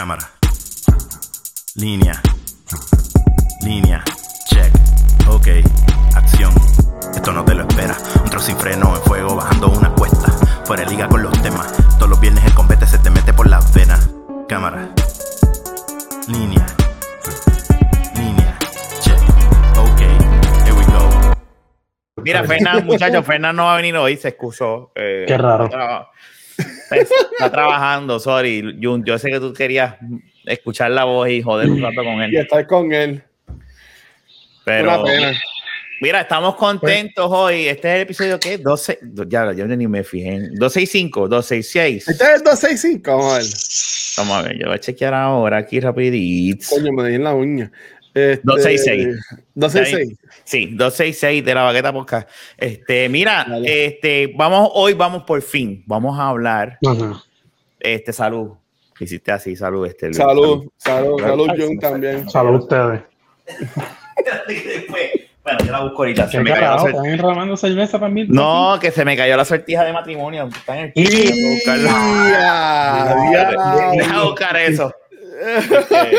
Cámara. 0.00 0.30
Línea. 1.74 2.22
Línea. 3.60 4.02
Check. 4.46 4.72
Ok. 5.28 5.48
Acción. 6.16 6.54
Esto 7.14 7.32
no 7.34 7.44
te 7.44 7.54
lo 7.54 7.68
espera. 7.68 7.94
Un 8.24 8.30
trozo 8.30 8.46
sin 8.46 8.56
freno 8.56 8.96
en 8.96 9.02
fuego 9.02 9.36
bajando 9.36 9.68
una 9.68 9.90
cuesta. 9.94 10.32
Fuera 10.64 10.84
de 10.84 10.90
liga 10.90 11.06
con 11.06 11.22
los 11.22 11.42
temas. 11.42 11.70
Todos 11.98 12.08
los 12.08 12.18
viernes 12.18 12.42
el 12.46 12.54
combate 12.54 12.86
se 12.86 12.98
te 12.98 13.10
mete 13.10 13.34
por 13.34 13.46
las 13.46 13.74
venas. 13.74 14.08
Cámara. 14.48 14.88
Línea. 16.28 16.64
Línea. 18.16 18.56
Check. 19.02 19.20
Ok. 19.76 20.00
Here 20.64 20.72
we 20.72 20.84
go. 20.86 21.34
Mira, 22.22 22.42
Fernan, 22.44 22.86
muchachos, 22.86 23.26
Fernan 23.26 23.54
no 23.54 23.64
va 23.64 23.74
a 23.74 23.76
venir 23.76 23.94
hoy, 23.98 24.16
se 24.16 24.28
excusó. 24.28 24.92
eh, 24.94 25.26
Qué 25.28 25.36
raro. 25.36 25.64
Está, 25.66 26.08
está 26.98 27.50
trabajando, 27.50 28.18
sorry. 28.20 28.78
Jun, 28.82 29.04
yo 29.04 29.18
sé 29.18 29.30
que 29.30 29.40
tú 29.40 29.52
querías 29.52 29.96
escuchar 30.46 30.90
la 30.90 31.04
voz 31.04 31.28
y 31.28 31.42
joder 31.42 31.70
un 31.70 31.80
rato 31.82 32.02
con 32.02 32.18
Y 32.20 32.24
él. 32.24 32.36
estar 32.36 32.66
con 32.66 32.92
él. 32.92 33.22
Pero 34.64 34.94
Una 34.94 35.02
pena. 35.04 35.32
mira, 36.00 36.20
estamos 36.20 36.54
contentos 36.56 37.26
hoy. 37.30 37.66
Este 37.68 37.88
es 37.88 37.94
el 37.96 38.00
episodio 38.02 38.38
que 38.38 38.58
12, 38.58 38.98
ya, 39.26 39.52
yo 39.52 39.66
ni 39.66 39.86
me 39.86 40.04
fijé. 40.04 40.28
en- 40.34 40.54
265, 40.56 41.28
266. 41.28 42.08
Este 42.08 42.24
es 42.24 42.30
el 42.30 42.42
265, 42.42 43.10
vamos 43.16 43.32
a 43.32 43.38
ver. 43.38 43.46
Vamos 44.16 44.36
a 44.36 44.42
ver, 44.48 44.58
yo 44.58 44.66
voy 44.66 44.74
a 44.74 44.80
chequear 44.80 45.14
ahora 45.14 45.58
aquí 45.58 45.80
rapidito. 45.80 46.66
Coño, 46.70 46.92
me 46.92 47.08
di 47.08 47.14
en 47.14 47.24
la 47.24 47.34
uña. 47.34 47.70
Este, 48.14 48.40
266. 48.44 49.16
266. 49.54 50.18
Sí, 50.44 50.66
266 50.72 51.44
de 51.44 51.54
la 51.54 51.62
baqueta 51.62 51.92
podcast. 51.92 52.28
Este, 52.56 53.08
mira, 53.08 53.44
Dale. 53.48 53.86
este, 53.86 54.32
vamos, 54.36 54.70
hoy 54.74 54.94
vamos 54.94 55.22
por 55.24 55.40
fin, 55.42 55.82
vamos 55.86 56.18
a 56.18 56.28
hablar, 56.28 56.78
Ajá. 56.86 57.22
este, 57.78 58.12
salud. 58.12 58.52
Hiciste 58.98 59.32
así, 59.32 59.54
salud, 59.56 59.86
este. 59.86 60.06
Luis, 60.06 60.16
Salud, 60.18 60.68
salud, 60.76 61.20
salud, 61.20 61.48
me 61.48 61.56
fue. 61.66 61.76
también. 61.78 62.28
Salud 62.28 62.54
a 62.54 62.58
ustedes. 62.58 63.00
Después, 64.46 65.10
bueno, 65.42 65.58
yo 65.64 65.72
la 65.72 65.80
busco 65.80 65.96
ahorita. 66.02 66.26
Se 66.26 66.36
¿Qué 66.36 66.42
me 66.44 66.50
cayó 66.50 67.46
la 67.46 67.56
cerveza 67.56 67.98
también? 67.98 68.28
No, 68.30 68.76
que 68.80 68.90
se 68.90 69.04
me 69.04 69.16
cayó 69.16 69.36
la 69.36 69.44
sortija 69.46 69.84
de 69.84 69.92
matrimonio. 69.92 70.48
Está 70.54 70.78
en 70.78 70.84
el 70.86 70.92
piso, 70.92 71.12
Deja 73.96 74.22
buscar 74.24 74.56
eso. 74.56 74.92
Este, 75.42 76.18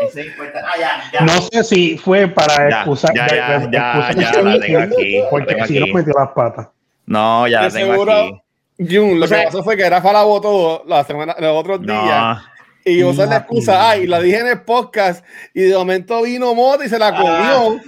ese 0.00 0.32
ah, 0.40 0.78
ya, 0.78 1.10
ya. 1.12 1.20
No 1.20 1.40
sé 1.42 1.64
si 1.64 1.98
fue 1.98 2.28
para 2.28 2.68
excusar. 2.68 3.14
ya, 3.14 3.26
ya, 3.28 3.70
ya, 3.70 4.10
excusar 4.10 4.16
ya 4.16 4.42
la 4.42 4.58
tengo 4.60 4.78
aquí, 4.80 5.18
la 5.18 5.30
Porque 5.30 5.54
tengo 5.54 5.66
si 5.66 5.80
no 5.80 5.86
metió 5.94 6.12
las 6.18 6.28
patas. 6.30 6.68
No, 7.06 7.46
ya 7.48 7.62
la 7.62 7.70
tengo 7.70 7.92
seguro, 7.92 8.12
aquí. 8.12 8.42
Jun, 8.78 9.18
lo 9.18 9.24
O 9.26 9.28
sea- 9.28 9.40
que 9.40 9.44
pasó 9.46 9.62
fue 9.62 9.76
que 9.76 9.88
Rafa 9.88 10.12
la 10.12 10.22
votó 10.22 10.84
la 10.86 11.04
semana, 11.04 11.36
los 11.38 11.56
otros 11.56 11.82
días 11.82 12.38
y 12.84 13.02
usó 13.04 13.26
la 13.26 13.38
excusa, 13.38 13.90
ay, 13.90 14.06
la 14.06 14.20
dije 14.20 14.38
en 14.38 14.46
el 14.48 14.62
podcast 14.62 15.24
y 15.54 15.62
de 15.62 15.74
momento 15.76 16.22
vino 16.22 16.54
Mota 16.54 16.84
y 16.84 16.88
se 16.88 16.98
la 16.98 17.14
comió. 17.14 17.80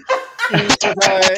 Y, 0.50 0.56
tú 0.76 0.88
sabes, 1.00 1.32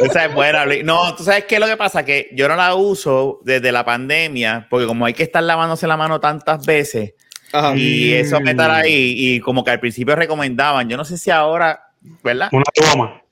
Esa 0.00 0.24
es 0.26 0.34
buena. 0.34 0.64
Luis. 0.64 0.84
No, 0.84 1.14
tú 1.14 1.24
sabes 1.24 1.44
qué 1.44 1.56
es 1.56 1.60
lo 1.60 1.66
que 1.66 1.76
pasa, 1.76 2.04
que 2.04 2.30
yo 2.32 2.48
no 2.48 2.56
la 2.56 2.74
uso 2.74 3.40
desde 3.44 3.70
la 3.70 3.84
pandemia, 3.84 4.66
porque 4.70 4.86
como 4.86 5.04
hay 5.04 5.12
que 5.12 5.24
estar 5.24 5.42
lavándose 5.42 5.86
la 5.86 5.96
mano 5.96 6.20
tantas 6.20 6.64
veces 6.64 7.14
Ajá. 7.52 7.76
y 7.76 8.12
eso 8.14 8.40
me 8.40 8.50
estar 8.52 8.70
ahí, 8.70 9.14
y 9.16 9.40
como 9.40 9.62
que 9.64 9.70
al 9.70 9.80
principio 9.80 10.14
recomendaban, 10.16 10.88
yo 10.88 10.96
no 10.96 11.04
sé 11.04 11.16
si 11.18 11.30
ahora, 11.30 11.80
¿verdad? 12.22 12.48
Una 12.52 12.64
toma. 12.74 13.22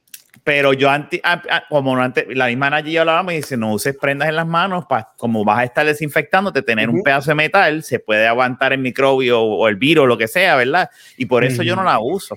Pero 0.42 0.74
yo 0.74 0.90
antes, 0.90 1.22
como 1.70 1.96
no 1.96 2.02
antes, 2.02 2.26
la 2.28 2.48
misma 2.48 2.68
Nayi 2.68 2.90
y 2.90 2.92
yo 2.94 3.00
hablábamos 3.00 3.32
y 3.32 3.36
dice, 3.36 3.56
no 3.56 3.72
uses 3.72 3.96
prendas 3.98 4.28
en 4.28 4.36
las 4.36 4.46
manos, 4.46 4.84
pa, 4.86 5.12
como 5.16 5.42
vas 5.42 5.60
a 5.60 5.64
estar 5.64 5.86
desinfectándote, 5.86 6.60
tener 6.60 6.90
un 6.90 7.02
pedazo 7.02 7.30
de 7.30 7.34
metal, 7.36 7.82
se 7.82 7.98
puede 7.98 8.26
aguantar 8.26 8.74
el 8.74 8.78
microbio 8.80 9.40
o, 9.40 9.56
o 9.60 9.68
el 9.68 9.76
virus, 9.76 10.06
lo 10.06 10.18
que 10.18 10.28
sea, 10.28 10.56
¿verdad? 10.56 10.90
Y 11.16 11.24
por 11.24 11.44
eso 11.44 11.62
yo 11.62 11.74
no 11.74 11.82
la 11.82 11.98
uso. 11.98 12.36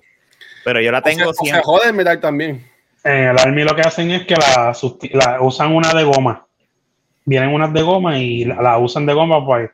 Pero 0.64 0.80
yo 0.80 0.90
la 0.92 1.00
O 1.00 1.02
se- 1.04 1.10
tengo 1.10 1.30
o 1.32 1.34
se 1.34 1.40
siempre. 1.44 1.64
jode 1.66 1.88
el 1.90 1.94
metal 1.96 2.20
también. 2.22 2.66
En 3.04 3.14
el 3.30 3.38
Army 3.40 3.64
lo 3.64 3.76
que 3.76 3.82
hacen 3.82 4.10
es 4.12 4.26
que 4.26 4.36
la, 4.36 5.38
usan 5.42 5.74
una 5.76 5.94
de 5.94 6.04
goma. 6.04 6.46
Vienen 7.26 7.50
unas 7.50 7.74
de 7.74 7.82
goma 7.82 8.18
y 8.20 8.46
la, 8.46 8.62
la 8.62 8.78
usan 8.78 9.06
de 9.06 9.14
goma 9.14 9.46
pues, 9.46 9.64
de- 9.64 9.72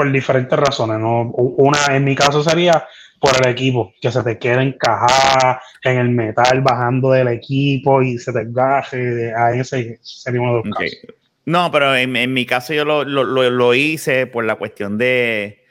por 0.00 0.10
diferentes 0.10 0.58
razones. 0.58 0.98
¿no? 0.98 1.22
Una, 1.32 1.78
en 1.94 2.04
mi 2.04 2.14
caso, 2.14 2.42
sería 2.42 2.86
por 3.18 3.32
el 3.44 3.50
equipo, 3.50 3.92
que 4.00 4.10
se 4.10 4.22
te 4.22 4.38
quede 4.38 4.62
encajada 4.62 5.60
en 5.84 5.98
el 5.98 6.08
metal 6.08 6.62
bajando 6.62 7.10
del 7.10 7.28
equipo 7.28 8.00
y 8.00 8.16
se 8.16 8.32
te 8.32 8.40
engaje. 8.40 9.34
A 9.34 9.52
ese 9.52 9.98
sería 10.02 10.40
uno 10.40 10.56
de 10.56 10.62
los 10.64 10.74
casos. 10.78 10.98
No, 11.44 11.70
pero 11.70 11.94
en, 11.94 12.16
en 12.16 12.32
mi 12.32 12.46
caso 12.46 12.72
yo 12.72 12.86
lo, 12.86 13.04
lo- 13.04 13.24
lo- 13.24 13.50
lo 13.50 13.74
hice 13.74 14.26
por 14.26 14.44
la 14.46 14.54
cuestión 14.54 14.96
de, 14.96 15.64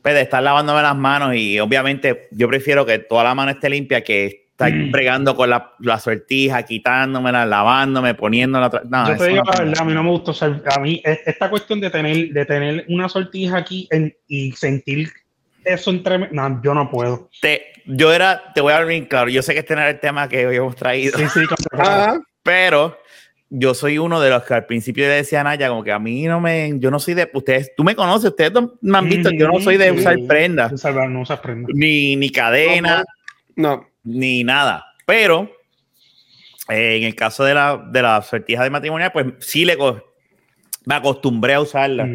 pues, 0.00 0.14
de 0.14 0.22
estar 0.22 0.42
lavándome 0.42 0.80
las 0.80 0.96
manos 0.96 1.34
y 1.34 1.60
obviamente 1.60 2.28
yo 2.30 2.48
prefiero 2.48 2.86
que 2.86 2.98
toda 3.00 3.24
la 3.24 3.34
mano 3.34 3.50
esté 3.50 3.68
limpia 3.68 4.02
que 4.02 4.47
estar 4.58 4.72
Mm. 4.72 4.90
bregando 4.90 5.36
con 5.36 5.48
la, 5.50 5.72
la 5.78 6.00
sortija, 6.00 6.64
quitándomela, 6.64 7.46
lavándome, 7.46 8.14
poniéndola. 8.14 8.68
No, 8.88 9.06
Yo 9.08 9.16
te 9.16 9.28
digo 9.28 9.44
no- 9.44 9.52
la 9.52 9.58
verdad, 9.64 9.80
a 9.82 9.84
mí 9.84 9.94
no 9.94 10.02
me 10.02 10.10
gusta 10.10 10.32
usar, 10.32 10.62
a 10.74 10.80
mí 10.80 11.00
es- 11.04 11.20
esta 11.26 11.48
cuestión 11.48 11.80
de 11.80 11.90
tener, 11.90 12.30
de 12.30 12.44
tener 12.44 12.84
una 12.88 13.08
sortija 13.08 13.56
aquí 13.58 13.86
en- 13.92 14.12
y 14.26 14.50
sentir 14.52 15.10
eso 15.64 15.90
entre, 15.90 16.18
no, 16.32 16.60
yo 16.62 16.74
no 16.74 16.90
puedo. 16.90 17.30
te, 17.40 17.66
yo 17.86 18.12
era, 18.12 18.52
te 18.52 18.60
voy 18.60 18.72
a 18.72 18.76
hablar 18.78 18.88
bien 18.88 19.04
claro, 19.04 19.28
yo 19.30 19.42
sé 19.42 19.52
que 19.52 19.60
este 19.60 19.76
no 19.76 19.80
era 19.82 19.90
el 19.90 20.00
tema 20.00 20.28
que 20.28 20.44
hoy 20.46 20.56
hemos 20.56 20.74
traído, 20.74 21.16
Sí, 21.16 21.24
sí, 21.28 21.40
con- 21.46 21.80
Ajá. 21.80 22.18
pero 22.42 22.98
yo 23.50 23.74
soy 23.74 23.98
uno 23.98 24.20
de 24.20 24.30
los 24.30 24.42
que 24.42 24.54
al 24.54 24.66
principio 24.66 25.04
le 25.06 25.14
decía 25.14 25.40
a 25.42 25.44
Naya, 25.44 25.68
como 25.68 25.84
que 25.84 25.92
a 25.92 25.98
mí 26.00 26.24
no 26.24 26.40
me, 26.40 26.72
yo 26.80 26.90
no 26.90 26.98
soy 26.98 27.14
de, 27.14 27.30
ustedes, 27.32 27.72
tú 27.76 27.84
me 27.84 27.94
conoces, 27.94 28.30
ustedes 28.30 28.52
no 28.52 28.72
me 28.82 28.98
han 28.98 29.08
visto, 29.08 29.30
yo 29.30 29.46
no 29.46 29.60
soy 29.60 29.76
de 29.76 29.92
usar 29.92 30.16
prendas, 30.26 30.72
no 31.08 31.20
usas 31.20 31.38
prendas. 31.38 31.70
ni, 31.72 32.16
ni 32.16 32.30
cadena, 32.30 33.04
No. 33.54 33.87
Ni 34.04 34.44
nada. 34.44 34.84
Pero 35.06 35.50
eh, 36.68 36.96
en 36.96 37.04
el 37.04 37.14
caso 37.14 37.44
de 37.44 37.54
la, 37.54 37.82
de 37.90 38.02
la 38.02 38.20
sortija 38.22 38.62
de 38.62 38.70
matrimonio, 38.70 39.10
pues 39.12 39.26
sí 39.40 39.64
le 39.64 39.76
me 40.84 40.94
acostumbré 40.94 41.54
a 41.54 41.60
usarla. 41.60 42.08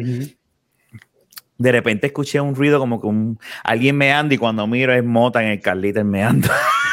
De 1.56 1.72
repente 1.72 2.08
escuché 2.08 2.40
un 2.40 2.54
ruido 2.54 2.80
como 2.80 3.00
que 3.00 3.06
un, 3.06 3.38
alguien 3.62 3.96
meando 3.96 4.34
y 4.34 4.38
cuando 4.38 4.66
miro 4.66 4.92
es 4.92 5.04
mota 5.04 5.42
en 5.42 5.50
el 5.50 5.60
Carlita 5.60 6.02
meando. 6.02 6.48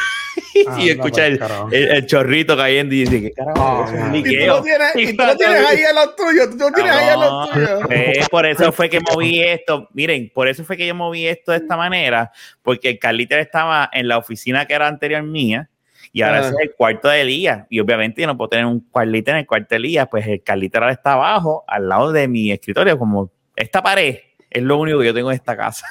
y 0.54 0.66
Anda 0.68 0.84
escuché 0.92 1.36
pa'l 1.38 1.72
el, 1.72 1.82
el- 1.84 1.96
el 1.96 2.06
chorrito 2.06 2.56
cayendo 2.56 2.94
y 2.94 3.00
dice, 3.04 3.20
¿qué 3.22 3.30
carajo? 3.32 3.86
Ah. 3.88 4.10
Y 4.14 4.22
tú 4.22 4.28
liqueo". 4.28 4.56
lo 4.56 4.62
tienes, 4.62 4.96
y 4.96 5.16
tú 5.16 5.24
lo 5.24 5.36
tienes 5.38 5.66
ahí 5.66 5.78
en 5.78 5.94
los 5.94 6.16
tuyos. 6.16 6.50
Tú 6.50 6.56
lo 6.58 6.70
tienes 6.72 6.92
ahí 6.92 7.08
en 7.14 7.20
los 7.20 7.50
tuyos. 7.50 7.80
Eh, 7.90 8.24
por 8.30 8.46
eso 8.46 8.72
fue 8.72 8.88
que 8.90 9.00
moví 9.00 9.42
esto. 9.42 9.88
Miren, 9.92 10.30
por 10.34 10.48
eso 10.48 10.64
fue 10.64 10.76
que 10.76 10.86
yo 10.86 10.94
moví 10.94 11.26
esto 11.26 11.52
de 11.52 11.58
esta 11.58 11.76
manera, 11.76 12.30
porque 12.62 12.90
el 12.90 12.98
Carliter 12.98 13.38
estaba 13.38 13.88
en 13.92 14.08
la 14.08 14.18
oficina 14.18 14.66
que 14.66 14.74
era 14.74 14.88
anterior 14.88 15.22
mía 15.22 15.68
y 16.14 16.20
ahora 16.22 16.40
Ajá. 16.40 16.48
ese 16.48 16.56
es 16.56 16.62
el 16.68 16.74
cuarto 16.74 17.08
de 17.08 17.22
Elías. 17.22 17.64
Y 17.70 17.80
obviamente 17.80 18.20
yo 18.20 18.26
no 18.26 18.36
puedo 18.36 18.48
tener 18.50 18.66
un 18.66 18.80
Carliter 18.92 19.34
en 19.34 19.40
el 19.40 19.46
cuarto 19.46 19.68
de 19.70 19.76
Elías, 19.76 20.08
pues 20.10 20.26
el 20.26 20.42
Carliter 20.42 20.82
ahora 20.82 20.92
está 20.92 21.14
abajo, 21.14 21.64
al 21.66 21.88
lado 21.88 22.12
de 22.12 22.28
mi 22.28 22.50
escritorio, 22.52 22.98
como 22.98 23.30
esta 23.56 23.82
pared 23.82 24.18
es 24.50 24.62
lo 24.62 24.76
único 24.76 24.98
que 24.98 25.06
yo 25.06 25.14
tengo 25.14 25.30
en 25.30 25.36
esta 25.36 25.56
casa. 25.56 25.86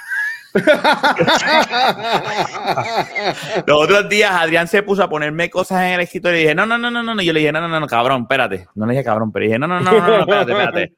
Los 3.66 3.84
otros 3.84 4.10
días 4.10 4.32
Adrián 4.32 4.68
se 4.68 4.84
puso 4.84 5.04
a 5.04 5.10
ponerme 5.10 5.50
cosas 5.50 5.84
en 5.84 5.94
el 5.94 6.02
escritorio 6.02 6.38
y 6.38 6.42
dije, 6.42 6.56
no, 6.56 6.66
no, 6.66 6.78
no, 6.78 6.92
no, 6.92 7.02
no, 7.02 7.16
no. 7.16 7.22
Yo 7.22 7.34
le 7.34 7.40
dije, 7.40 7.52
no, 7.52 7.62
no, 7.62 7.68
no, 7.68 7.80
no, 7.80 7.88
cabrón, 7.88 8.24
espérate. 8.24 8.68
No 8.76 8.86
le 8.86 8.94
dije 8.94 9.04
cabrón, 9.04 9.32
pero 9.32 9.46
dije, 9.46 9.60
no, 9.60 9.68
no, 9.68 9.80
no, 9.80 9.92
no, 9.92 10.08
no, 10.08 10.20
espérate, 10.20 10.52
espérate. 10.52 10.94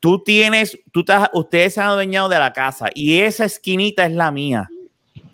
Tú 0.00 0.22
tienes, 0.22 0.78
tú 0.92 1.00
estás, 1.00 1.28
ustedes 1.32 1.74
se 1.74 1.80
han 1.80 1.88
adueñado 1.88 2.28
de 2.28 2.38
la 2.38 2.52
casa 2.52 2.88
y 2.94 3.20
esa 3.20 3.46
esquinita 3.46 4.04
es 4.04 4.12
la 4.12 4.30
mía. 4.30 4.68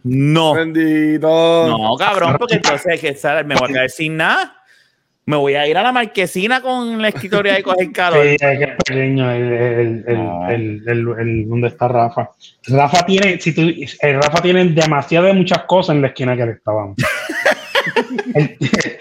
No, 0.05 0.55
Bendito. 0.55 1.67
no, 1.69 1.97
cabrón, 1.97 2.37
porque 2.39 2.57
entonces 2.57 3.01
que 3.01 3.45
me 3.45 3.57
voy 3.57 3.71
a 3.71 3.73
quedar 3.73 3.91
sin 3.91 4.17
nada. 4.17 4.57
Me 5.27 5.37
voy 5.37 5.55
a 5.55 5.67
ir 5.67 5.77
a 5.79 5.83
la 5.83 5.91
marquesina 5.91 6.61
con 6.61 7.01
la 7.01 7.09
escritorio 7.09 7.59
y 7.59 7.63
coger 7.63 7.91
calor. 7.93 8.23
Sí, 8.25 8.37
es 8.39 8.39
que 8.59 8.65
es 8.65 8.77
pequeño 8.85 9.31
el, 9.31 9.53
el, 9.53 10.05
el, 10.07 11.05
No. 11.05 11.19
el, 11.19 11.49
donde 11.49 11.69
está 11.69 11.89
Rafa. 11.89 12.31
Rafa 12.69 13.07
tiene, 13.07 13.41
si 13.41 13.55
tú, 13.55 13.63
el 13.63 14.15
Rafa 14.23 14.43
tiene 14.43 14.65
demasiadas 14.67 15.35
muchas 15.35 15.61
cosas 15.65 15.97
en 15.97 16.03
la 16.03 16.09
esquina 16.09 16.37
que 16.37 16.45
le 16.45 16.53
estábamos. 16.53 16.97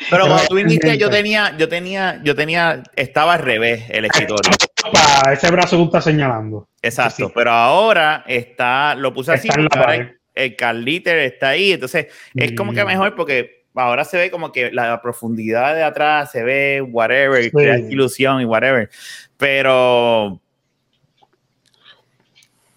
Pero 0.10 0.26
cuando 0.28 0.44
tú 0.48 0.56
viniste, 0.56 0.98
yo 0.98 1.10
tenía, 1.10 1.56
yo 1.58 1.68
tenía, 1.68 2.22
yo 2.24 2.36
tenía, 2.36 2.84
estaba 2.96 3.34
al 3.34 3.40
revés 3.42 3.84
el 3.90 4.06
escritorio. 4.06 4.52
Para 4.92 5.34
ese 5.34 5.50
brazo 5.52 5.72
que 5.78 5.82
tú 5.84 5.86
estás 5.86 6.04
señalando. 6.04 6.68
Exacto, 6.82 7.28
Sí. 7.28 7.32
pero 7.34 7.52
ahora 7.52 8.24
está, 8.28 8.96
lo 8.96 9.14
puse 9.14 9.34
así 9.34 9.48
Está 9.48 9.96
el 10.36 10.56
Carliter 10.56 11.20
está 11.20 11.50
ahí, 11.50 11.74
entonces 11.74 12.08
es 12.36 12.54
como 12.54 12.74
que 12.74 12.84
Mm. 12.84 12.88
mejor 12.88 13.16
porque 13.16 13.63
ahora 13.76 14.06
se 14.06 14.18
ve 14.18 14.32
como 14.32 14.52
que 14.52 14.72
la 14.72 15.02
profundidad 15.02 15.76
de 15.76 15.84
atrás 15.84 16.32
se 16.32 16.44
ve 16.44 16.82
whatever, 16.82 17.44
Sí. 17.44 17.52
crea 17.52 17.78
ilusión 17.80 18.42
y 18.42 18.46
whatever, 18.46 18.90
pero 19.38 20.40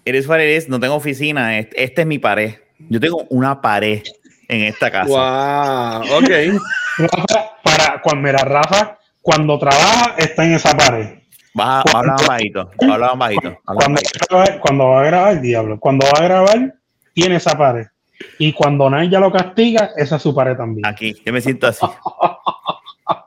it 0.04 0.14
is 0.14 0.26
what 0.28 0.38
it 0.40 0.56
is, 0.56 0.68
no 0.68 0.78
tengo 0.80 0.94
oficina, 0.94 1.58
este, 1.58 1.82
esta 1.82 2.00
es 2.02 2.06
mi 2.06 2.18
pared, 2.18 2.54
yo 2.78 3.00
tengo 3.00 3.26
una 3.30 3.60
pared 3.60 4.02
en 4.48 4.62
esta 4.62 4.90
casa. 4.90 5.08
Wow. 5.08 6.18
Ok. 6.18 6.28
Rafa, 6.98 7.50
para 7.62 8.00
cuando 8.00 8.22
mira, 8.22 8.38
Rafa, 8.38 8.98
cuando 9.20 9.58
trabaja, 9.58 10.14
está 10.18 10.44
en 10.44 10.54
esa 10.54 10.74
pared. 10.76 11.18
Baja, 11.52 11.82
habla 11.94 12.12
más 12.12 12.26
bajito, 12.26 12.70
habla 12.90 13.14
bajito. 13.14 13.48
habla 13.48 13.62
Cuando, 13.64 13.90
más 13.90 14.02
va 14.02 14.42
a 14.42 14.44
grabar- 14.44 14.60
cuando 14.60 14.88
va 14.88 15.00
a 15.00 15.04
grabar, 15.04 15.40
diablo, 15.40 15.80
cuando 15.80 16.06
va 16.06 16.20
a 16.20 16.22
grabar, 16.22 16.74
tiene 17.14 17.36
esa 17.36 17.56
pared. 17.58 17.86
Y 18.38 18.52
cuando 18.52 18.88
Naya 18.90 19.20
lo 19.20 19.30
castiga, 19.32 19.90
esa 19.96 20.16
es 20.16 20.22
su 20.22 20.34
pared 20.34 20.56
también. 20.56 20.86
Aquí, 20.86 21.14
yo 21.24 21.32
me 21.32 21.40
siento 21.40 21.66
así. 21.66 21.84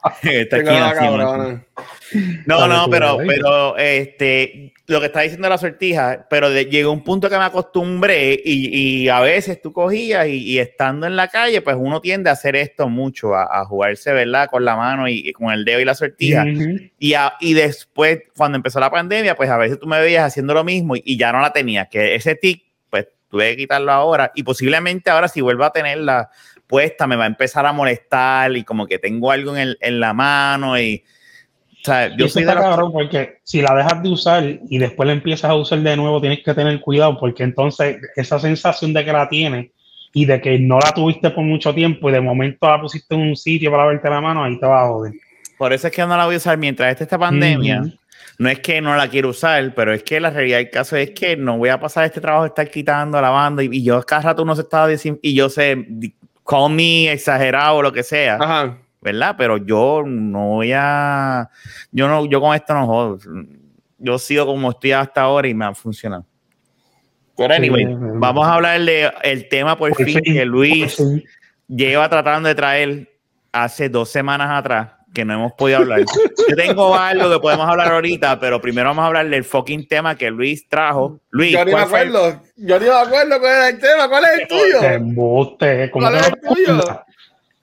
Así, 0.01 0.27
man. 0.65 0.93
cabrona. 0.95 1.63
No, 2.45 2.67
no, 2.67 2.89
pero, 2.89 3.17
pero 3.25 3.77
este, 3.77 4.73
lo 4.87 4.99
que 4.99 5.05
está 5.05 5.21
diciendo 5.21 5.47
la 5.47 5.57
sortija, 5.57 6.25
pero 6.29 6.49
de- 6.49 6.65
llegó 6.65 6.91
un 6.91 7.03
punto 7.03 7.29
que 7.29 7.37
me 7.37 7.43
acostumbré 7.45 8.33
y, 8.43 9.03
y 9.03 9.09
a 9.09 9.21
veces 9.21 9.61
tú 9.61 9.71
cogías 9.71 10.27
y, 10.27 10.31
y 10.51 10.59
estando 10.59 11.07
en 11.07 11.15
la 11.15 11.29
calle, 11.29 11.61
pues 11.61 11.77
uno 11.79 12.01
tiende 12.01 12.29
a 12.29 12.33
hacer 12.33 12.55
esto 12.57 12.89
mucho, 12.89 13.35
a, 13.35 13.61
a 13.61 13.63
jugarse, 13.65 14.11
¿verdad? 14.11 14.49
Con 14.49 14.65
la 14.65 14.75
mano 14.75 15.07
y, 15.07 15.29
y 15.29 15.31
con 15.31 15.51
el 15.51 15.63
dedo 15.63 15.79
y 15.79 15.85
la 15.85 15.95
sortija. 15.95 16.43
Ujú. 16.43 16.77
Y, 16.97 17.13
a- 17.13 17.33
y 17.39 17.53
después, 17.53 18.19
cuando 18.35 18.57
empezó 18.57 18.79
la 18.81 18.89
pandemia, 18.91 19.35
pues 19.37 19.49
a 19.49 19.57
veces 19.57 19.79
tú 19.79 19.87
me 19.87 20.01
veías 20.01 20.25
haciendo 20.25 20.53
lo 20.53 20.63
mismo 20.65 20.95
y, 20.97 21.03
y 21.05 21.17
ya 21.17 21.31
no 21.31 21.39
la 21.39 21.53
tenías, 21.53 21.87
que 21.87 22.15
ese 22.15 22.35
tic, 22.35 22.63
tuve 23.29 23.51
que 23.51 23.57
quitarlo 23.57 23.91
ahora 23.91 24.31
y 24.35 24.43
posiblemente 24.43 25.09
ahora 25.09 25.27
si 25.27 25.41
vuelvo 25.41 25.63
a 25.63 25.71
tenerla 25.71 26.29
puesta 26.67 27.07
me 27.07 27.15
va 27.15 27.23
a 27.23 27.27
empezar 27.27 27.65
a 27.65 27.71
molestar 27.73 28.55
y 28.55 28.63
como 28.63 28.85
que 28.87 28.99
tengo 28.99 29.31
algo 29.31 29.55
en, 29.55 29.61
el- 29.61 29.77
en 29.81 29.99
la 29.99 30.13
mano 30.13 30.79
y... 30.79 31.03
O 31.81 31.85
sea, 31.85 32.09
yo 32.17 32.27
soy 32.27 32.43
de 32.43 32.47
cabrón 32.69 32.91
porque 32.91 33.37
si 33.43 33.61
la 33.61 33.73
dejas 33.73 34.03
de 34.03 34.09
usar 34.09 34.43
y 34.69 34.77
después 34.79 35.07
la 35.07 35.13
empiezas 35.13 35.49
a 35.49 35.55
usar 35.55 35.79
de 35.79 35.95
nuevo, 35.95 36.19
tienes 36.19 36.43
que 36.43 36.53
tener 36.53 36.81
cuidado 36.81 37.17
porque 37.17 37.43
entonces 37.43 37.97
esa 38.17 38.37
sensación 38.37 38.91
de 38.93 39.05
que 39.05 39.13
la 39.13 39.29
tienes 39.29 39.71
y 40.11 40.25
de 40.25 40.41
que 40.41 40.59
no 40.59 40.77
la 40.79 40.91
tuviste 40.91 41.29
por 41.29 41.45
mucho 41.45 41.73
tiempo 41.73 42.09
y 42.09 42.13
de 42.13 42.19
momento 42.19 42.67
la 42.67 42.81
pusiste 42.81 43.15
en 43.15 43.21
un 43.21 43.35
sitio 43.37 43.71
para 43.71 43.85
verte 43.85 44.09
la 44.09 44.19
mano, 44.19 44.43
ahí 44.43 44.59
te 44.59 44.65
va 44.65 44.83
a 44.83 44.87
joder. 44.89 45.13
Por 45.57 45.71
eso 45.71 45.87
es 45.87 45.93
que 45.93 46.01
no 46.01 46.17
la 46.17 46.25
voy 46.25 46.35
a 46.35 46.37
usar 46.37 46.57
mientras 46.57 46.91
esté 46.91 47.05
esta 47.05 47.17
pandemia. 47.17 47.81
Ujú. 47.81 47.93
No 48.39 48.47
es 48.47 48.61
que 48.61 48.79
no 48.79 48.95
la 48.95 49.09
quiero 49.09 49.29
usar, 49.29 49.75
pero 49.75 49.93
es 49.93 50.01
que 50.01 50.17
la 50.17 50.29
realidad 50.29 50.59
del 50.59 50.69
caso 50.69 50.95
es 50.95 51.11
que 51.11 51.35
no 51.35 51.57
voy 51.57 51.67
a 51.67 51.77
pasar 51.77 52.05
este 52.05 52.21
trabajo 52.21 52.43
de 52.43 52.47
estar 52.47 52.71
quitando, 52.71 53.21
lavando 53.21 53.61
y, 53.61 53.67
y 53.69 53.83
yo 53.83 54.01
cada 54.03 54.21
rato 54.21 54.43
uno 54.43 54.55
se 54.55 54.61
estaba 54.61 54.87
diciendo 54.87 55.19
y 55.21 55.35
yo 55.35 55.49
sé, 55.49 55.85
call 56.47 56.71
me 56.71 57.11
exagerado 57.11 57.75
o 57.75 57.81
lo 57.81 57.91
que 57.91 58.01
sea, 58.01 58.35
Ajá. 58.35 58.77
¿verdad? 59.01 59.35
Pero 59.37 59.57
yo 59.57 60.03
no 60.05 60.51
voy 60.51 60.71
a, 60.73 61.49
yo 61.91 62.07
no, 62.07 62.25
yo 62.27 62.39
con 62.39 62.55
esto 62.55 62.73
no 62.73 62.85
jodo. 62.85 63.19
Yo 63.97 64.17
sigo 64.17 64.45
como 64.45 64.71
estoy 64.71 64.93
hasta 64.93 65.21
ahora 65.21 65.49
y 65.49 65.53
me 65.53 65.65
ha 65.65 65.75
funcionado. 65.75 66.25
Pero 67.35 67.53
anyway, 67.53 67.87
Sí, 67.87 67.93
vamos 68.15 68.47
a 68.47 68.53
hablar 68.53 68.79
de 68.79 69.11
el 69.23 69.49
tema 69.49 69.77
por, 69.77 69.89
Por 69.89 70.05
fin 70.05 70.21
fin, 70.23 70.33
que 70.33 70.45
Luis 70.45 70.97
lleva 71.67 72.07
tratando 72.07 72.47
de 72.47 72.55
traer 72.55 73.19
hace 73.51 73.89
dos 73.89 74.09
semanas 74.09 74.49
atrás 74.49 74.98
que 75.13 75.25
no 75.25 75.33
hemos 75.33 75.53
podido 75.53 75.79
hablar. 75.79 76.01
Yo 76.01 76.55
tengo 76.55 76.95
algo 76.97 77.29
que 77.31 77.39
podemos 77.39 77.67
hablar 77.67 77.91
ahorita, 77.93 78.39
pero 78.39 78.61
primero 78.61 78.89
vamos 78.89 79.03
a 79.03 79.07
hablar 79.07 79.27
del 79.29 79.43
fucking 79.43 79.87
tema 79.87 80.15
que 80.15 80.29
Luis 80.29 80.67
trajo. 80.69 81.19
Luis, 81.31 81.51
Yo 81.53 81.59
ni 81.59 81.65
me 81.65 81.71
¿cuál 81.71 81.85
fue 81.87 82.01
el- 82.03 82.15
acuerdo. 82.15 82.43
Yo 82.57 82.79
ni 82.79 82.85
me 82.85 82.91
acuerdo 82.91 83.39
cuál 83.39 83.51
era 83.53 83.69
el 83.69 83.79
tema. 83.79 84.07
¿Cuál 84.09 84.23
es 84.25 84.41
el 84.41 84.47
tuyo? 84.47 84.81
Embuste, 84.83 85.91
¿cómo 85.91 86.05
¿Cuál 86.05 86.15
es 86.19 86.21
no 86.21 86.27
el 86.35 86.55
tuyo? 86.55 87.03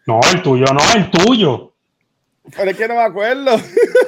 No, 0.07 0.21
el 0.33 0.43
tuyo, 0.43 0.65
no, 0.67 0.81
el 0.95 1.11
tuyo. 1.11 1.73
Pero 2.57 2.71
es 2.71 2.77
que 2.77 2.87
no 2.87 2.95
me 2.95 3.01
acuerdo. 3.03 3.57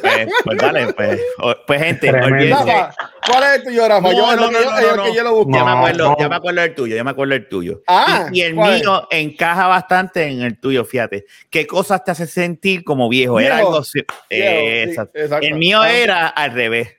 Pues, 0.01 0.29
pues 0.45 0.59
dale, 0.59 0.93
pues, 0.93 1.21
o- 1.43 1.55
pues 1.67 1.83
gente. 1.83 2.13
Rafa, 2.13 2.95
¿cuál 3.27 3.43
es 3.43 3.51
el 3.57 3.63
tuyo, 3.65 3.89
Rafa? 3.89 4.01
No, 4.01 4.13
yo, 4.13 4.37
no, 4.37 4.51
no, 4.51 4.53
yo- 4.53 4.71
no, 4.71 4.79
el 4.91 4.97
no. 4.97 5.05
que 5.05 5.15
yo 5.15 5.25
lo 5.25 5.35
busco. 5.35 5.51
Ya 5.53 5.65
me 5.65 5.71
No, 5.73 5.79
acuerdo, 5.79 6.05
no. 6.11 6.17
ya 6.19 6.29
me 6.29 6.37
acuerdo 6.37 6.61
del 6.61 6.75
tuyo, 6.75 6.97
ya 6.97 7.05
me 7.05 7.11
acuerdo 7.11 7.33
del 7.35 7.49
tuyo. 7.49 7.83
Ah, 7.89 8.29
y, 8.33 8.39
y 8.39 8.43
el 8.43 8.55
¿cuál 8.55 8.79
mío 8.79 9.09
encaja 9.11 9.67
bastante 9.67 10.25
en 10.27 10.43
el 10.43 10.61
tuyo, 10.61 10.85
fíjate. 10.85 11.25
¿Qué 11.51 11.67
cosas 11.67 12.05
te 12.05 12.13
hace 12.13 12.27
sentir 12.29 12.85
como 12.85 13.09
viejo? 13.09 13.41
Era 13.41 13.57
Viejo. 13.57 13.69
algo 13.71 13.81
así- 13.81 13.99
Viejo, 13.99 14.15
Eh, 14.31 14.83
sí, 14.85 14.91
exacto. 14.91 15.19
exacto. 15.19 15.47
El 15.47 15.55
mío 15.57 15.81
Ah. 15.83 15.93
era 15.93 16.29
al 16.29 16.53
revés. 16.53 16.91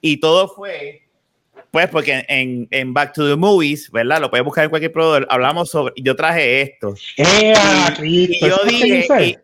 Y 0.00 0.18
todo 0.18 0.48
fue, 0.48 1.02
pues, 1.70 1.88
porque 1.90 2.24
en, 2.28 2.66
en 2.72 2.92
Back 2.92 3.12
to 3.12 3.28
the 3.28 3.36
Movies, 3.36 3.88
¿verdad? 3.92 4.20
Lo 4.20 4.30
puedes 4.30 4.44
buscar 4.44 4.64
en 4.64 4.70
cualquier 4.70 4.90
proveedor. 4.92 5.28
Hablamos 5.30 5.70
sobre, 5.70 5.94
yo 5.96 6.16
traje 6.16 6.60
esto. 6.62 6.94
¡Ea, 7.16 7.54
Y 7.88 7.94
Cristo! 7.94 8.46
yo 8.48 8.54
¿Eso 8.56 8.64
es 8.66 8.72
lo 8.72 8.78
que 8.78 8.84
dije, 8.84 9.24
y- 9.26 9.36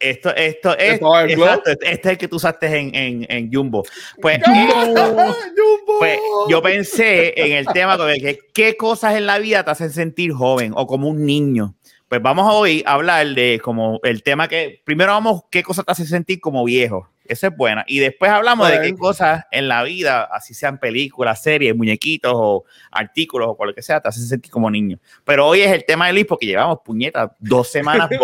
esto, 0.00 0.34
esto 0.34 0.76
es, 0.76 0.94
exacto, 0.94 1.70
este 1.70 1.90
es 1.90 2.06
el 2.06 2.18
que 2.18 2.28
tú 2.28 2.36
usaste 2.36 2.66
en, 2.66 2.94
en, 2.94 3.26
en 3.28 3.52
Jumbo. 3.52 3.84
Pues, 4.20 4.40
Jumbo. 4.46 5.98
pues 5.98 6.18
yo 6.48 6.62
pensé 6.62 7.34
en 7.36 7.52
el 7.52 7.66
tema 7.66 7.96
de 7.96 8.20
que 8.20 8.38
qué 8.54 8.76
cosas 8.76 9.14
en 9.16 9.26
la 9.26 9.38
vida 9.38 9.64
te 9.64 9.70
hacen 9.70 9.90
sentir 9.90 10.32
joven 10.32 10.72
o 10.74 10.86
como 10.86 11.08
un 11.08 11.24
niño. 11.24 11.74
Pues 12.08 12.20
vamos 12.20 12.52
hoy 12.52 12.82
a 12.86 12.94
hablar 12.94 13.26
de 13.34 13.60
como 13.62 14.00
el 14.02 14.22
tema 14.22 14.48
que 14.48 14.82
primero 14.84 15.12
vamos 15.12 15.42
qué 15.50 15.62
cosas 15.62 15.84
te 15.84 15.92
hacen 15.92 16.06
sentir 16.06 16.40
como 16.40 16.64
viejo. 16.64 17.08
Esa 17.30 17.46
es 17.46 17.56
buena. 17.56 17.84
Y 17.86 18.00
después 18.00 18.28
hablamos 18.30 18.68
de 18.68 18.80
qué 18.80 18.94
cosas 18.96 19.44
en 19.52 19.68
la 19.68 19.84
vida, 19.84 20.28
así 20.32 20.52
sean 20.52 20.78
películas, 20.78 21.40
series, 21.40 21.76
muñequitos 21.76 22.32
o 22.34 22.64
artículos 22.90 23.48
o 23.50 23.56
cualquier 23.56 23.76
que 23.76 23.82
sea, 23.82 24.00
te 24.00 24.08
hacen 24.08 24.24
sentir 24.24 24.50
como 24.50 24.68
niño. 24.68 24.98
Pero 25.24 25.46
hoy 25.46 25.60
es 25.60 25.70
el 25.70 25.84
tema 25.84 26.08
de 26.08 26.12
Luis 26.14 26.26
porque 26.26 26.46
llevamos 26.46 26.78
puñetas 26.84 27.30
dos 27.38 27.70
semanas 27.70 28.10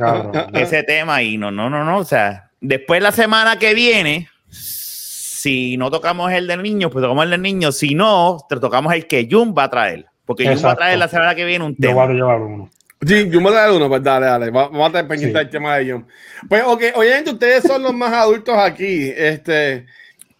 cabrón. 0.00 0.32
ese 0.54 0.82
tema 0.82 1.22
y 1.22 1.38
no, 1.38 1.52
no, 1.52 1.70
no, 1.70 1.84
no. 1.84 1.98
O 1.98 2.04
sea, 2.04 2.50
después 2.60 3.00
la 3.00 3.12
semana 3.12 3.56
que 3.56 3.72
viene, 3.72 4.28
si 4.48 5.76
no 5.76 5.90
tocamos 5.92 6.32
el 6.32 6.48
del 6.48 6.60
niño, 6.62 6.90
pues 6.90 7.02
tocamos 7.02 7.22
el 7.24 7.30
del 7.30 7.42
niño. 7.42 7.70
Si 7.70 7.94
no, 7.94 8.38
te 8.48 8.56
tocamos 8.56 8.92
el 8.94 9.06
que 9.06 9.28
Jun 9.30 9.54
va 9.56 9.64
a 9.64 9.70
traer. 9.70 10.06
Porque 10.24 10.44
Jun 10.46 10.64
va 10.64 10.72
a 10.72 10.76
traer 10.76 10.98
la 10.98 11.06
semana 11.06 11.36
que 11.36 11.44
viene 11.44 11.64
un 11.64 11.76
Yo 11.78 11.92
voy 11.92 12.00
tema. 12.00 12.04
a 12.04 12.14
llevar 12.14 12.40
uno. 12.40 12.70
Sí, 13.06 13.28
Jun 13.32 13.44
va 13.44 13.50
a 13.50 13.52
dar 13.52 13.70
uno, 13.72 13.88
pues 13.88 14.02
dale, 14.02 14.26
dale. 14.26 14.50
Va- 14.50 14.68
Vamos 14.68 14.88
a 14.88 14.92
tener 14.92 15.08
pendiente 15.08 15.38
Sí. 15.38 15.44
el 15.44 15.50
tema 15.50 15.76
de 15.76 15.90
Jun. 15.92 16.06
Pues, 16.48 16.62
ok, 16.64 16.82
obviamente 16.94 17.30
ustedes 17.32 17.64
son 17.64 17.82
los 17.82 17.92
más 17.94 18.12
adultos 18.12 18.56
aquí. 18.56 19.12
Este, 19.16 19.86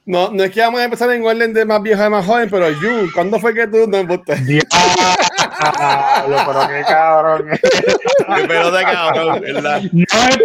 no, 0.06 0.30
no 0.30 0.44
es 0.44 0.50
que 0.50 0.60
vamos 0.60 0.80
a 0.80 0.84
empezar 0.84 1.10
en 1.10 1.24
orden 1.24 1.52
de 1.52 1.64
más 1.64 1.82
viejo 1.82 2.02
a 2.02 2.10
más 2.10 2.24
joven, 2.24 2.48
pero 2.50 2.66
Jun, 2.80 3.10
¿cuándo 3.14 3.38
fue 3.40 3.52
que 3.54 3.66
tú 3.66 3.86
no 3.88 3.96
embuste? 3.98 4.36
Diablo, 4.36 4.66
pero 6.46 6.68
qué 6.68 6.82
cabrón. 6.86 7.48
Qué 8.36 8.44
pelota, 8.48 8.82
cabrón, 8.84 9.40
¿verdad? 9.42 9.82
No 9.92 10.04
es 10.28 10.38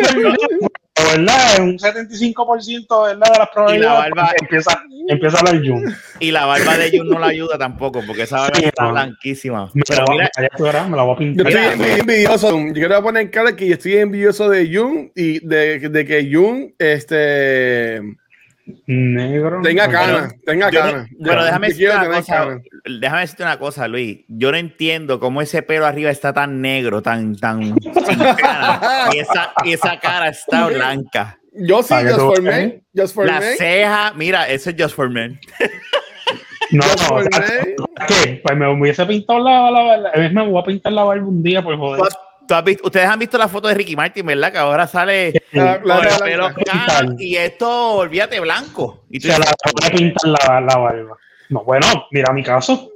¿verdad? 1.15 1.59
Un 1.61 1.77
75% 1.77 3.05
¿verdad? 3.05 3.31
de 3.33 3.39
las 3.39 3.49
probabilidades 3.49 3.99
barba- 3.99 4.27
porque 4.27 4.35
empieza, 4.41 4.83
empieza 5.07 5.37
a 5.37 5.39
hablar 5.39 5.61
Jun. 5.65 5.95
Y 6.19 6.31
la 6.31 6.45
barba 6.45 6.77
de 6.77 6.97
Jun 6.97 7.09
no 7.09 7.19
la 7.19 7.27
ayuda 7.27 7.57
tampoco, 7.57 8.01
porque 8.05 8.23
esa 8.23 8.39
barba 8.39 8.55
Sí, 8.59 8.65
está 8.65 8.83
no. 8.83 8.91
blanquísima. 8.91 9.69
Me, 9.73 9.83
Pero 9.87 9.99
la 10.01 10.05
voy 10.05 10.15
mira, 10.15 10.25
estoy 10.51 10.89
me 10.89 10.97
la 10.97 11.03
voy 11.03 11.11
a 11.11 11.13
Yo 11.13 11.17
pintar. 11.17 11.47
estoy 11.47 11.63
Mira, 11.63 11.75
muy 11.77 11.99
envidioso. 11.99 12.59
Yo 12.67 12.73
quiero 12.73 13.03
poner 13.03 13.31
cara 13.31 13.55
que 13.55 13.67
yo 13.67 13.73
estoy 13.73 13.97
envidioso 13.97 14.49
de 14.49 14.75
Jun 14.75 15.11
y 15.15 15.45
de, 15.45 15.79
de 15.89 16.05
que 16.05 16.29
Jun 16.33 16.73
este, 16.79 18.01
Negro. 18.87 19.61
tenga 19.61 19.87
ganas. 19.87 20.33
Tenga 20.45 20.69
yo 20.69 20.85
no- 20.97 21.05
pero 21.23 21.43
déjame 21.45 21.67
decirte 21.67 21.95
una 21.95 22.07
cosa, 22.17 22.59
déjame 22.85 23.21
decirte 23.21 23.43
una 23.43 23.59
cosa, 23.59 23.87
Luis. 23.87 24.19
Yo 24.27 24.51
no 24.51 24.57
entiendo 24.57 25.19
cómo 25.19 25.41
ese 25.41 25.61
pelo 25.61 25.85
arriba 25.85 26.11
está 26.11 26.33
tan 26.33 26.61
negro, 26.61 27.01
tan, 27.01 27.35
tan 27.37 27.63
sin 27.81 28.19
cara, 28.37 29.09
y 29.13 29.19
esa, 29.19 29.53
y 29.63 29.73
esa 29.73 29.99
cara 29.99 30.29
está 30.29 30.67
blanca. 30.67 31.37
Yo 31.53 31.81
sí, 31.81 31.95
Just 32.03 32.17
for. 32.19 32.41
Men. 32.41 32.83
Just 32.95 33.15
for 33.15 33.25
La 33.25 33.39
Men. 33.39 33.57
ceja, 33.57 34.13
mira, 34.15 34.47
eso 34.47 34.69
es 34.69 34.75
Just 34.77 34.95
for 34.95 35.09
Men. 35.09 35.39
No, 36.71 36.83
no, 37.09 37.15
o 37.15 37.23
sea. 37.23 37.45
¿qué? 38.07 38.41
Pues 38.43 38.57
me 38.57 38.67
hubiese 38.69 39.05
pintado 39.05 39.39
la, 39.39 39.71
la, 39.71 39.97
la, 39.97 40.09
a 40.09 40.17
veces 40.17 40.33
me 40.33 40.45
voy 40.47 40.61
a 40.61 40.65
pintar 40.65 40.91
la 40.91 41.03
barba 41.05 41.25
un 41.25 41.41
día, 41.41 41.61
por 41.63 41.77
joder. 41.77 42.03
¿Tú- 42.47 42.53
tú 42.53 42.53
has 42.55 42.63
visto- 42.63 42.85
ustedes 42.87 43.07
han 43.07 43.19
visto 43.19 43.37
la 43.37 43.47
foto 43.47 43.67
de 43.67 43.73
Ricky 43.73 43.95
Martin, 43.95 44.25
¿verdad? 44.25 44.51
Que 44.51 44.57
ahora 44.57 44.87
sale 44.87 45.43
La- 45.51 45.79
la- 45.83 45.95
con 45.97 46.05
el 46.05 46.11
la- 46.11 46.19
pelo 46.19 46.49
la- 46.49 47.15
y 47.19 47.35
esto, 47.35 47.91
olvídate, 47.95 48.39
blanco. 48.39 49.03
Y 49.09 49.19
tú 49.19 49.27
Se 49.27 49.33
la 49.33 49.39
dices, 49.39 49.55
voy 49.73 49.87
a 49.87 49.91
pintar 49.91 50.29
la, 50.49 50.61
la 50.61 50.77
barba. 50.77 51.17
No, 51.49 51.63
bueno, 51.63 51.87
mira 52.11 52.33
mi 52.33 52.43
caso. 52.43 52.91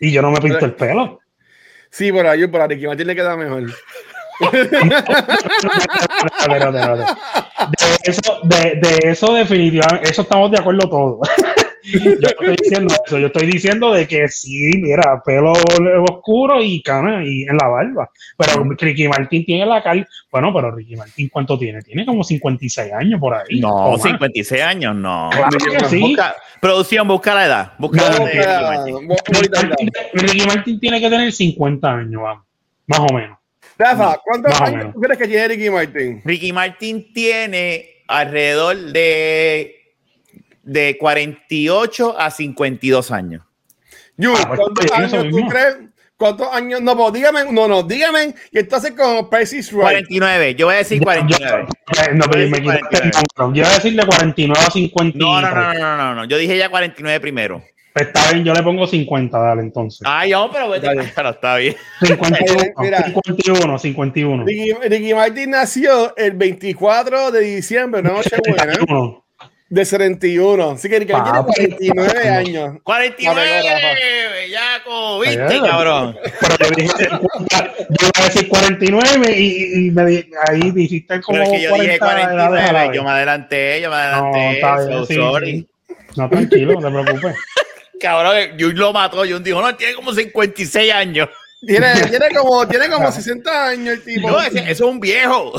Y 0.00 0.10
yo 0.12 0.20
no 0.22 0.30
me 0.30 0.40
pinto 0.40 0.64
el 0.64 0.74
pelo. 0.74 1.20
Sí, 1.90 2.10
por 2.12 2.26
ahí, 2.26 2.46
por 2.48 2.60
ahí. 2.60 2.68
Ricky 2.68 2.86
Martin 2.86 3.06
le 3.06 3.14
queda 3.14 3.36
mejor. 3.36 3.64
De 7.70 8.10
eso, 8.10 8.40
de, 8.42 8.80
de 8.80 9.10
eso 9.10 9.32
definitivamente, 9.34 10.10
eso 10.10 10.22
estamos 10.22 10.50
de 10.50 10.58
acuerdo 10.58 10.88
todos. 10.88 11.28
Yo 11.84 12.00
no 12.04 12.28
estoy 12.28 12.56
diciendo 12.62 12.94
eso, 13.06 13.18
yo 13.18 13.26
estoy 13.26 13.46
diciendo 13.46 13.92
de 13.92 14.06
que 14.06 14.28
sí, 14.28 14.70
mira, 14.80 15.22
pelo 15.24 15.52
oscuro 16.08 16.62
y 16.62 16.82
cana 16.82 17.24
y 17.24 17.42
en 17.42 17.56
la 17.56 17.68
barba. 17.68 18.10
Pero 18.36 18.64
Ricky 18.78 19.08
Martin 19.08 19.44
tiene 19.44 19.66
la 19.66 19.82
cara. 19.82 20.06
Bueno, 20.30 20.52
pero 20.54 20.70
Ricky 20.70 20.96
Martin, 20.96 21.28
¿cuánto 21.28 21.58
tiene? 21.58 21.82
Tiene 21.82 22.06
como 22.06 22.22
56 22.24 22.92
años 22.92 23.18
por 23.20 23.34
ahí. 23.34 23.60
No, 23.60 23.68
o 23.74 23.92
más. 23.92 24.02
56 24.02 24.62
años, 24.62 24.94
no. 24.94 25.28
Claro 25.32 25.58
que 25.58 25.88
sí. 25.88 26.00
Busca- 26.00 26.34
producción, 26.60 27.08
busca 27.08 27.34
la 27.34 27.46
edad. 27.46 27.72
Busca 27.78 28.08
la 28.10 28.30
edad 28.30 28.84
Ricky 28.84 28.92
Martin. 28.92 29.08
bu- 29.08 30.10
Ricky 30.12 30.46
Martin 30.46 30.80
tiene 30.80 31.00
que 31.00 31.10
tener 31.10 31.32
50 31.32 31.90
años, 31.92 32.22
vamos. 32.22 32.44
Más 32.86 33.00
o 33.00 33.12
menos. 33.14 33.38
Rafa, 33.78 34.18
¿cuántos 34.24 34.52
Más 34.52 34.60
o 34.60 34.64
años 34.64 34.92
tú 34.94 35.00
crees 35.00 35.18
que 35.18 35.26
tiene 35.26 35.48
Ricky 35.48 35.70
Martin? 35.70 36.22
Ricky 36.24 36.52
Martin 36.52 37.12
tiene 37.12 37.86
alrededor 38.06 38.76
de, 38.92 39.81
de 40.72 40.96
48 40.98 42.18
a 42.18 42.30
52 42.30 43.10
años. 43.10 43.42
Jun, 44.18 44.34
Ah, 44.36 44.44
pues, 44.48 44.60
¿cuántos 44.60 44.92
años 44.92 45.10
tú 45.12 45.24
mismo. 45.36 45.48
crees? 45.50 45.76
¿Cuántos 46.16 46.48
años? 46.52 46.80
No, 46.80 46.96
pues 46.96 47.14
dígame, 47.14 47.40
no, 47.50 47.66
no, 47.66 47.82
dígame 47.82 48.34
que 48.52 48.60
entonces 48.60 48.92
con 48.92 49.28
Percy's 49.28 49.72
Right. 49.72 49.80
49, 49.80 50.54
yo 50.54 50.66
voy 50.66 50.74
a 50.76 50.78
decir 50.78 50.98
Yo- 50.98 51.04
49. 51.04 51.66
yo- 51.66 52.14
no, 52.14 52.24
pero 52.30 52.48
me. 52.48 52.58
Yo 52.60 53.48
voy 53.48 53.60
a 53.60 53.68
decirle 53.74 54.06
49 54.06 54.64
a 54.66 54.70
50. 54.70 55.18
No, 55.18 55.40
no, 55.40 55.50
no, 55.54 55.74
no, 55.74 55.96
no, 55.96 56.14
no, 56.14 56.24
yo 56.26 56.36
dije 56.38 56.56
ya 56.56 56.68
49 56.68 57.18
primero. 57.20 57.62
Pues 57.94 58.06
está 58.06 58.32
bien, 58.32 58.44
yo 58.44 58.54
le 58.54 58.62
pongo 58.62 58.86
50, 58.86 59.38
dale 59.38 59.60
entonces. 59.62 60.00
Ay, 60.04 60.30
no, 60.30 60.50
pero, 60.50 60.68
vete- 60.70 61.12
pero 61.16 61.30
está 61.30 61.56
bien. 61.56 61.74
51, 62.00 62.62
Mira. 62.78 63.02
51, 63.04 63.78
51. 63.78 64.44
Ricky, 64.44 64.72
Ricky 64.88 65.14
Martin 65.14 65.50
nació 65.50 66.16
el 66.16 66.32
24 66.32 67.30
de 67.32 67.40
diciembre, 67.40 68.00
una 68.00 68.12
noche 68.12 68.36
buena, 68.46 68.62
51. 68.74 69.21
De 69.74 69.84
71. 69.86 70.70
Así 70.72 70.88
que 70.88 71.06
Martin 71.06 71.32
Papi. 71.32 71.52
tiene 71.76 71.94
49 71.94 72.28
años. 72.28 72.76
49, 72.82 73.62
Rafa. 73.62 74.32
bellaco, 74.34 75.20
viste, 75.20 75.42
Ay, 75.42 75.60
cabrón. 75.60 76.18
Pero 76.40 76.56
yo 76.58 76.70
dije 76.76 76.88
50, 77.08 77.74
yo 77.88 78.06
iba 78.06 78.10
a 78.20 78.24
decir 78.24 78.48
49 78.48 79.34
y, 79.38 79.86
y 79.86 79.90
me 79.90 80.04
di- 80.04 80.30
ahí 80.48 80.70
dijiste 80.72 81.20
como 81.22 81.38
Pero 81.38 81.44
es 81.44 81.58
que 81.58 81.62
yo 81.64 81.74
dije 81.74 81.98
40 81.98 82.32
edades 82.34 82.34
a 82.34 82.34
la 82.36 82.48
49, 82.48 82.88
vez. 82.88 82.96
yo 82.96 83.04
me 83.04 83.10
adelanté, 83.10 83.80
yo 83.80 83.90
me 83.90 83.96
No, 83.96 84.02
adelanté. 84.02 84.50
está 84.52 84.76
bien, 84.86 84.92
so 84.98 85.06
sí, 85.06 85.14
sorry. 85.14 85.50
sí. 85.86 85.94
No, 86.16 86.28
tranquilo, 86.28 86.80
no 86.80 86.88
te 86.98 87.02
preocupes. 87.04 87.36
Cabrón, 88.00 88.36
Jun 88.58 88.74
lo 88.76 88.92
mató. 88.92 89.18
Jun 89.18 89.42
dijo, 89.42 89.62
no, 89.62 89.74
tiene 89.76 89.94
como 89.94 90.12
56 90.12 90.92
años. 90.92 91.28
Tiene, 91.66 91.92
tiene, 92.10 92.28
como, 92.36 92.66
tiene 92.66 92.88
como 92.88 93.10
60 93.12 93.66
años 93.68 93.94
el 93.94 94.02
tipo. 94.02 94.30
No, 94.30 94.40
ese, 94.42 94.58
ese 94.60 94.70
es 94.72 94.80
un 94.80 94.98
viejo. 95.00 95.52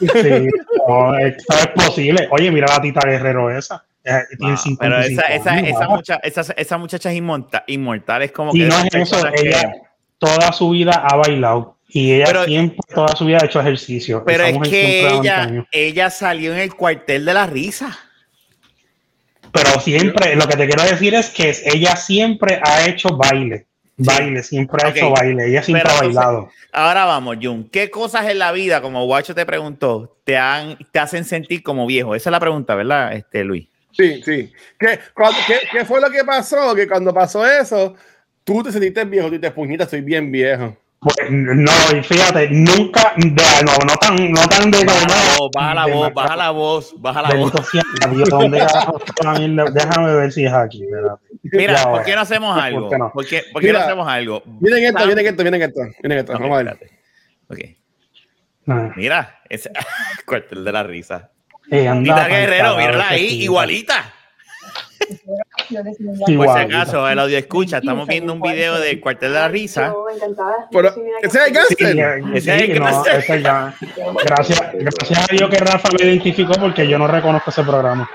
Sí, 0.00 0.46
no, 0.88 1.18
es 1.18 1.36
posible. 1.74 2.28
Oye, 2.30 2.50
mira 2.50 2.66
la 2.68 2.80
Tita 2.80 3.00
Guerrero 3.06 3.50
esa. 3.56 3.84
Eh, 4.04 4.20
tiene 4.38 4.52
No, 4.54 4.58
pero 4.78 5.02
55 5.02 5.20
esa, 5.20 5.22
esa, 5.34 5.50
años, 5.50 5.68
esa, 5.76 5.88
mucha, 5.88 6.14
esa, 6.22 6.40
esa 6.56 6.78
muchacha 6.78 7.10
es 7.10 7.16
inmorta- 7.16 7.64
inmortal. 7.66 8.22
Es 8.22 8.32
como 8.32 8.54
Y 8.54 8.60
que. 8.60 8.66
no 8.66 8.78
es 8.78 8.94
eso, 8.94 9.22
que- 9.32 9.48
ella 9.48 9.72
toda 10.18 10.52
su 10.52 10.70
vida 10.70 10.92
ha 10.92 11.16
bailado. 11.16 11.76
Y 11.90 12.12
ella 12.12 12.26
Pero- 12.26 12.44
siempre, 12.44 12.78
toda 12.94 13.14
su 13.16 13.24
vida 13.24 13.38
ha 13.40 13.46
hecho 13.46 13.60
ejercicio. 13.60 14.22
Pero 14.26 14.44
es 14.44 14.58
que 14.68 15.08
ella, 15.08 15.64
ella 15.72 16.10
salió 16.10 16.52
en 16.52 16.58
el 16.58 16.74
cuartel 16.74 17.24
de 17.24 17.34
la 17.34 17.46
risa. 17.46 17.96
Pero 19.52 19.80
siempre, 19.80 20.36
lo 20.36 20.46
que 20.46 20.56
te 20.56 20.66
quiero 20.66 20.82
decir 20.82 21.14
es 21.14 21.30
que 21.30 21.56
ella 21.64 21.96
siempre 21.96 22.60
ha 22.62 22.86
hecho 22.86 23.08
baile. 23.16 23.66
Baile, 23.98 24.42
siempre 24.42 24.80
ha 24.84 24.90
hecho 24.90 25.10
baile. 25.10 25.48
Ella 25.48 25.62
siempre 25.62 25.82
Pero 25.82 25.94
ha 25.94 25.98
entonces- 26.04 26.16
bailado. 26.16 26.50
Ahora 26.72 27.04
vamos, 27.04 27.36
Jun. 27.42 27.68
¿Qué 27.68 27.90
cosas 27.90 28.28
en 28.28 28.38
la 28.38 28.52
vida, 28.52 28.80
como 28.80 29.04
Guacho 29.06 29.34
te 29.34 29.44
preguntó, 29.44 30.16
te, 30.24 30.36
han, 30.36 30.78
te 30.92 30.98
hacen 30.98 31.24
sentir 31.24 31.62
como 31.62 31.86
viejo? 31.86 32.14
Esa 32.14 32.30
es 32.30 32.32
la 32.32 32.40
pregunta, 32.40 32.74
¿verdad, 32.74 33.12
este, 33.14 33.42
Luis? 33.44 33.66
Sí, 33.92 34.22
sí. 34.22 34.52
¿Qué, 34.78 34.98
cuando- 35.14 35.38
qué, 35.46 35.56
qué 35.72 35.84
fue 35.84 36.00
lo 36.00 36.10
que 36.10 36.24
pasó? 36.24 36.74
Que 36.74 36.86
cuando 36.86 37.12
pasó 37.12 37.44
eso, 37.44 37.94
tú 38.44 38.62
te 38.62 38.70
sentiste 38.70 39.04
viejo, 39.04 39.28
tú 39.30 39.40
te 39.40 39.50
puñita, 39.50 39.84
estoy 39.84 40.02
bien 40.02 40.30
viejo. 40.30 40.76
Pues, 41.00 41.16
no, 41.30 41.70
y 41.96 42.02
fíjate, 42.02 42.48
nunca, 42.50 43.12
de- 43.16 43.30
no, 43.64 43.72
no 43.86 43.94
tan, 44.00 44.32
no 44.32 44.40
tan 44.48 44.68
de 44.70 44.84
Baja 44.84 45.06
la 45.06 45.06
normal. 45.06 45.38
voz, 45.38 45.50
baja 45.54 45.74
la 45.74 45.84
de 45.86 45.92
voz, 45.92 46.12
baja 46.14 46.36
la 46.36 46.50
voz, 46.50 46.94
baja 46.98 47.22
la 47.22 47.34
voz. 47.36 47.52
Déjame 49.74 50.14
ver 50.16 50.32
si 50.32 50.44
es 50.44 50.52
aquí. 50.52 50.82
espérate. 50.82 51.22
Mira, 51.42 51.74
Ya, 51.74 51.84
¿por 51.90 52.02
qué 52.04 52.14
no 52.16 52.20
hacemos 52.22 52.52
¿Por 52.54 52.64
algo? 52.64 52.90
qué 52.90 52.98
no? 52.98 53.12
¿Por 53.12 53.26
qué, 53.26 53.44
por 53.52 53.62
qué 53.62 53.72
no 53.72 53.78
hacemos 53.78 54.08
algo? 54.08 54.42
Miren 54.60 54.84
esto, 54.84 55.06
miren 55.06 55.26
esto, 55.26 55.44
miren 55.44 55.62
esto, 55.62 55.80
miren 56.02 56.18
esto. 56.18 56.32
Ok, 56.32 56.40
Vamos 56.40 56.58
a 56.58 56.62
ver. 56.64 56.78
Ah, 58.66 58.90
Mira, 58.96 59.40
ese 59.48 59.70
cuartel 60.26 60.64
de 60.64 60.72
la 60.72 60.82
risa. 60.82 61.30
anda 61.70 62.02
Tita 62.02 62.28
Guerrero, 62.28 62.76
mírala 62.76 63.08
ahí, 63.10 63.42
igualita. 63.44 64.14
Por 66.36 66.52
si 66.54 66.58
acaso, 66.58 67.08
el 67.08 67.18
audio 67.18 67.38
escucha, 67.38 67.78
estamos 67.78 68.06
viendo 68.06 68.32
un 68.32 68.40
video 68.40 68.78
del 68.78 69.00
cuartel 69.00 69.32
de 69.32 69.38
la 69.38 69.48
risa. 69.48 69.94
Pero, 70.70 70.88
¿ese 71.22 71.38
es 71.38 71.46
el 71.46 71.46
Sí, 71.46 71.52
Gangster? 71.54 72.24
Ese 72.34 72.56
es 72.56 73.30
el 73.30 73.42
no. 73.42 73.74
Gracias, 74.24 74.62
gracias 74.72 75.18
a 75.18 75.34
Dios 75.34 75.50
que 75.50 75.58
Rafa 75.58 75.88
me 75.98 76.04
identificó 76.04 76.54
porque 76.54 76.88
yo 76.88 76.98
no 76.98 77.06
reconozco 77.06 77.50
ese 77.50 77.62
programa. 77.62 78.08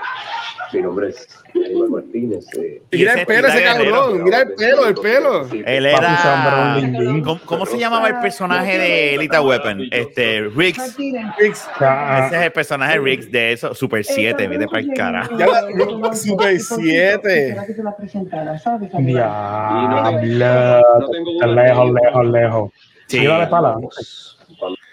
Mi 0.72 0.82
nombre 0.82 1.08
es 1.10 1.28
Aníbal 1.54 1.88
Martínez. 1.90 2.46
eh, 2.58 2.82
mira 2.90 3.12
ese 3.12 3.20
el 3.20 3.26
pelo, 3.26 3.48
ese 3.48 3.62
cabrón. 3.62 4.24
Mira 4.24 4.40
el 4.42 4.54
pelo, 4.54 4.86
el 4.88 4.94
pelo. 4.94 5.48
Él 5.52 5.86
era. 5.86 6.80
¿Cómo, 7.24 7.40
cómo 7.44 7.66
se 7.66 7.78
llamaba 7.78 8.08
el 8.08 8.20
personaje 8.20 8.78
de 8.78 9.16
Lita 9.18 9.40
Weapon? 9.42 9.82
Este, 9.90 10.40
Riggs. 10.54 10.96
Riggs. 11.38 11.68
Ese 11.78 12.36
es 12.36 12.42
el 12.42 12.52
personaje 12.52 12.98
Riggs 12.98 13.30
de 13.30 13.52
eso, 13.52 13.74
Super 13.74 14.04
7, 14.04 14.48
vete 14.48 14.66
para 14.66 14.80
el 14.80 14.88
la- 14.88 16.14
Super 16.14 16.60
7. 16.60 17.56
Diablo, 18.98 20.82
está 21.34 21.46
lejos, 21.46 21.92
lejos, 21.92 22.26
lejos. 22.26 22.70
Sí. 23.06 23.26
Para 23.26 23.44
adelante. 23.46 23.86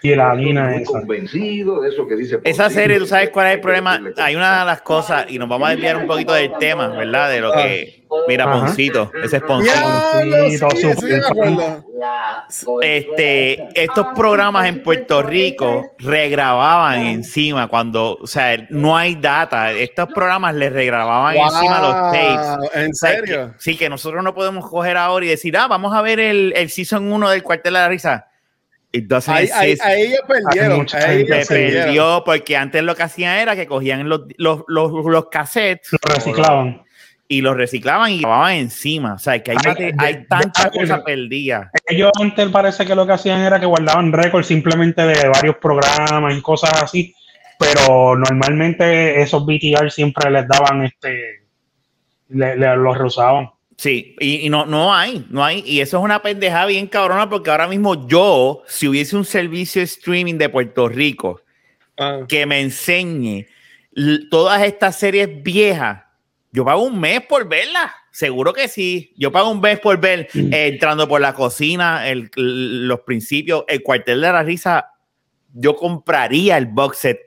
Y 0.02 0.14
la 0.16 0.30
harina 0.32 0.68
Muy 0.70 0.82
esa. 0.82 0.92
convencido 0.92 1.80
de 1.80 1.88
eso 1.90 2.06
que 2.08 2.16
dice. 2.16 2.40
Esa 2.44 2.64
Portillo, 2.64 2.80
serie, 2.80 2.98
¿tú 2.98 3.06
sabes 3.06 3.30
cuál 3.30 3.46
es 3.48 3.54
el 3.54 3.60
problema? 3.60 4.00
Hay 4.18 4.34
una 4.34 4.60
de 4.60 4.64
las 4.66 4.82
cosas, 4.82 5.26
y 5.28 5.38
nos 5.38 5.48
vamos 5.48 5.68
a 5.68 5.70
desviar 5.72 5.96
un 5.96 6.06
poquito 6.08 6.32
del 6.32 6.52
tema, 6.58 6.88
¿verdad? 6.88 7.30
De 7.30 7.40
lo 7.40 7.52
que. 7.52 8.02
Mira, 8.28 8.44
Ajá. 8.44 8.66
Poncito, 8.66 9.10
ese 9.22 9.36
es 9.38 9.42
Poncito. 9.42 9.74
Sí, 10.70 11.14
acuerdo. 11.30 11.84
Este, 12.82 13.68
estos 13.80 14.06
programas 14.14 14.66
en 14.66 14.82
Puerto 14.82 15.22
Rico 15.22 15.92
regrababan 15.98 17.00
encima 17.06 17.68
cuando, 17.68 18.18
o 18.20 18.26
sea, 18.26 18.56
no 18.70 18.96
hay 18.96 19.14
data. 19.14 19.72
Estos 19.72 20.08
programas 20.12 20.54
les 20.54 20.72
regrababan 20.72 21.36
encima 21.36 21.80
los 21.80 21.92
tapes. 21.94 22.70
¿En 22.74 22.90
O 22.90 22.94
sea, 22.94 23.10
serio? 23.14 23.52
que- 23.52 23.52
sí, 23.58 23.76
que 23.76 23.88
nosotros 23.88 24.22
no 24.22 24.34
podemos 24.34 24.68
coger 24.68 24.96
ahora 24.96 25.24
y 25.24 25.28
decir, 25.28 25.56
ah, 25.56 25.66
vamos 25.68 25.94
a 25.94 26.02
ver 26.02 26.20
el, 26.20 26.52
el 26.56 26.68
season 26.70 27.10
1 27.10 27.30
del 27.30 27.42
cuartel 27.42 27.72
de 27.74 27.78
la 27.78 27.88
risa. 27.88 28.28
It 28.94 29.06
doesn't 29.06 29.34
Ahí, 29.34 29.48
ahí, 29.54 29.76
ahí 29.80 30.02
ellos 30.02 30.20
perdieron. 30.28 30.80
ahí 30.92 31.24
se 31.26 31.46
perdieron. 31.46 31.84
perdió 31.86 32.22
porque 32.26 32.56
antes 32.58 32.82
lo 32.82 32.94
que 32.94 33.02
hacían 33.04 33.38
era 33.38 33.56
que 33.56 33.66
cogían 33.66 34.06
los, 34.08 34.22
los, 34.36 34.64
los, 34.68 34.92
los 34.92 35.28
cassettes 35.30 35.92
Lo 35.92 36.14
reciclaban. 36.14 36.82
y 37.26 37.40
los 37.40 37.56
reciclaban 37.56 38.10
y 38.10 38.20
grababan 38.20 38.52
encima. 38.56 39.14
O 39.14 39.18
sea, 39.18 39.42
que 39.42 39.52
hay, 39.52 39.92
hay 39.96 40.26
tanta 40.26 40.64
de- 40.68 40.78
cosa 40.78 41.02
perdida. 41.02 41.70
Ellos 41.86 42.10
antes 42.20 42.48
parece 42.50 42.84
que 42.84 42.94
lo 42.94 43.06
que 43.06 43.12
hacían 43.14 43.40
era 43.40 43.58
que 43.58 43.64
guardaban 43.64 44.12
récords 44.12 44.46
simplemente 44.46 45.00
de 45.06 45.26
varios 45.28 45.56
programas 45.56 46.36
y 46.36 46.42
cosas 46.42 46.82
así, 46.82 47.14
pero 47.58 48.14
normalmente 48.16 49.22
esos 49.22 49.46
BTR 49.46 49.90
siempre 49.90 50.30
les 50.30 50.46
daban 50.46 50.84
este, 50.84 51.44
le- 52.28 52.56
le- 52.56 52.76
los 52.76 52.98
reusaban. 52.98 53.48
Sí, 53.82 54.14
y, 54.20 54.46
y 54.46 54.48
no, 54.48 54.64
no 54.64 54.94
hay, 54.94 55.26
no 55.28 55.44
hay. 55.44 55.64
Y 55.66 55.80
eso 55.80 55.98
es 55.98 56.04
una 56.04 56.22
pendejada 56.22 56.66
bien 56.66 56.86
cabrona 56.86 57.28
porque 57.28 57.50
ahora 57.50 57.66
mismo 57.66 58.06
yo, 58.06 58.62
si 58.68 58.86
hubiese 58.86 59.16
un 59.16 59.24
servicio 59.24 59.80
de 59.80 59.86
streaming 59.86 60.38
de 60.38 60.48
Puerto 60.48 60.88
Rico 60.88 61.40
Ah. 61.98 62.20
que 62.28 62.46
me 62.46 62.60
enseñe 62.60 63.46
todas 64.30 64.62
estas 64.62 64.98
series 64.98 65.42
viejas, 65.42 66.04
yo 66.52 66.64
pago 66.64 66.82
un 66.84 67.00
mes 67.00 67.22
por 67.28 67.48
verlas. 67.48 67.90
Seguro 68.12 68.52
que 68.52 68.68
sí. 68.68 69.12
Yo 69.16 69.32
pago 69.32 69.50
un 69.50 69.60
mes 69.60 69.80
por 69.80 69.98
ver 69.98 70.28
eh, 70.34 70.68
entrando 70.72 71.08
por 71.08 71.20
la 71.20 71.34
cocina, 71.34 72.08
el- 72.08 72.30
los 72.36 73.00
principios, 73.00 73.64
el 73.66 73.82
cuartel 73.82 74.20
de 74.20 74.32
la 74.32 74.42
risa. 74.44 74.90
Yo 75.54 75.74
compraría 75.74 76.56
el 76.56 76.66
box 76.66 76.98
set. 76.98 77.18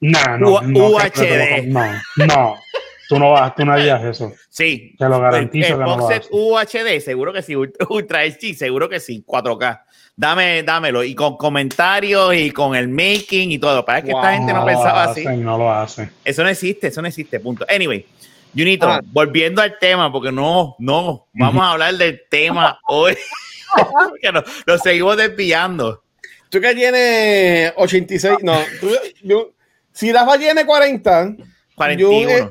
Nah, 0.00 0.38
no, 0.38 0.54
U- 0.54 0.62
no, 0.62 0.86
UHD. 0.88 1.66
no, 1.66 1.84
no, 2.16 2.56
tú 3.08 3.18
no 3.18 3.32
vas, 3.32 3.54
tú 3.54 3.64
no 3.64 3.72
harías 3.72 4.02
eso. 4.04 4.32
Sí. 4.48 4.94
Te 4.98 5.08
lo 5.08 5.20
garantizo 5.20 5.68
el, 5.68 5.72
que 5.74 5.78
no 5.80 5.86
box 5.96 6.02
lo 6.02 6.08
set 6.08 6.22
haces. 6.22 6.30
UHD, 6.32 7.00
seguro 7.04 7.32
que 7.32 7.42
sí. 7.42 7.54
Ultra- 7.56 8.22
HD, 8.24 8.54
seguro 8.54 8.88
que 8.88 9.00
sí. 9.00 9.22
4K. 9.26 9.82
Dame, 10.16 10.62
dámelo. 10.62 11.04
Y 11.04 11.14
con 11.14 11.36
comentarios 11.36 12.34
y 12.34 12.50
con 12.50 12.74
el 12.74 12.88
making 12.88 13.50
y 13.52 13.58
todo. 13.58 13.84
Para 13.84 14.02
que 14.02 14.10
esta 14.10 14.32
gente 14.34 14.52
no 14.52 14.60
lo 14.60 14.66
pensaba 14.66 15.04
así. 15.04 15.20
hacen, 15.26 15.44
No 15.44 15.58
lo 15.58 15.72
hacen. 15.72 16.10
Eso 16.24 16.42
no 16.42 16.48
existe, 16.48 16.86
eso 16.88 17.02
no 17.02 17.08
existe, 17.08 17.38
punto. 17.40 17.66
Anyway, 17.68 18.06
Junito, 18.56 18.88
Ah. 18.88 19.00
volviendo 19.04 19.60
al 19.60 19.78
tema, 19.78 20.10
porque 20.10 20.32
no, 20.32 20.74
no, 20.78 21.26
vamos 21.34 21.62
a 21.62 21.72
hablar 21.72 21.94
del 21.96 22.22
tema 22.30 22.78
hoy. 22.88 23.14
que 24.22 24.32
nos, 24.32 24.44
nos 24.66 24.80
seguimos 24.80 25.16
desviando. 25.18 26.02
Tú 26.48 26.60
que 26.60 26.74
tienes 26.74 27.72
86, 27.76 28.38
no, 28.42 28.56
tú- 28.80 28.88
yo- 29.22 29.50
si 29.92 30.12
Rafa 30.12 30.38
tiene 30.38 30.64
40, 30.64 31.34
41. 31.74 32.30
eh, 32.30 32.48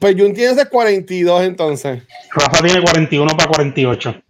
pues 0.00 0.14
Jun 0.18 0.32
tiene 0.34 0.52
ese 0.52 0.66
42 0.68 1.42
entonces. 1.42 2.02
Rafa 2.34 2.62
tiene 2.62 2.80
41 2.82 3.36
para 3.36 3.48
48. 3.50 4.22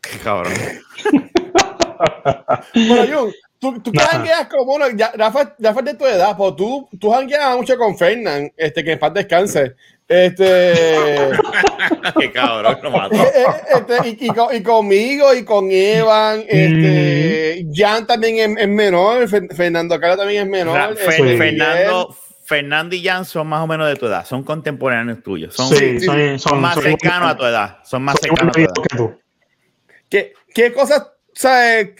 Qué 0.00 0.18
cabrón. 0.18 0.52
Bueno, 2.74 3.06
Jun, 3.20 3.32
tú, 3.58 3.80
tú 3.80 3.92
Ajá. 3.96 4.08
jangueas 4.12 4.46
como 4.48 4.74
uno, 4.74 4.86
ya, 4.90 5.12
Rafa, 5.14 5.54
Rafa 5.58 5.80
es 5.80 5.86
de 5.86 5.94
tu 5.94 6.06
edad, 6.06 6.36
pues 6.36 6.56
tú, 6.56 6.88
tú 6.98 7.10
jangueas 7.12 7.56
mucho 7.56 7.76
con 7.76 7.96
Fernán, 7.96 8.52
este, 8.56 8.82
que 8.82 8.92
en 8.92 8.98
paz 8.98 9.14
descanse. 9.14 9.74
Este, 10.08 10.72
Qué 12.18 12.32
cabrón, 12.32 12.76
lo 12.82 12.90
mató. 12.90 13.14
eh, 13.16 13.30
eh, 13.36 13.44
este, 13.76 14.08
y, 14.08 14.26
y 14.26 14.28
con- 14.28 14.54
y 14.54 14.62
conmigo 14.62 15.32
y 15.34 15.44
con 15.44 15.68
Evan, 15.70 16.44
este, 16.48 17.64
Jan 17.72 18.06
también 18.06 18.56
es, 18.56 18.62
es 18.62 18.68
menor, 18.68 19.28
Fer- 19.28 19.54
Fernando 19.54 19.98
Carlos 20.00 20.18
también 20.18 20.42
es 20.42 20.48
menor. 20.48 20.76
Ra- 20.76 20.90
este, 20.90 21.06
Fer-. 21.06 21.38
Fernando, 21.38 22.16
Fernando 22.52 22.94
y 22.94 23.02
Jan 23.02 23.24
son 23.24 23.46
más 23.46 23.62
o 23.62 23.66
menos 23.66 23.88
de 23.88 23.96
tu 23.96 24.06
edad, 24.06 24.26
son 24.26 24.42
contemporáneos 24.42 25.22
tuyos, 25.22 25.54
son, 25.54 25.68
Sí, 25.68 25.98
sí, 25.98 26.06
son, 26.06 26.16
son 26.16 26.38
son, 26.38 26.60
más 26.60 26.74
son 26.74 26.82
cercanos 26.82 27.30
a 27.30 27.36
tu 27.36 27.44
edad, 27.44 27.78
son 27.84 28.02
más 28.02 28.14
son 28.14 28.22
cercanos 28.22 28.50
a 28.50 28.52
tu 28.52 28.60
edad. 28.60 28.72
que 28.88 28.96
tú. 28.96 29.18
¿qué, 30.08 30.32
qué 30.54 30.72
cosas 30.72 31.12
sabes, 31.34 31.90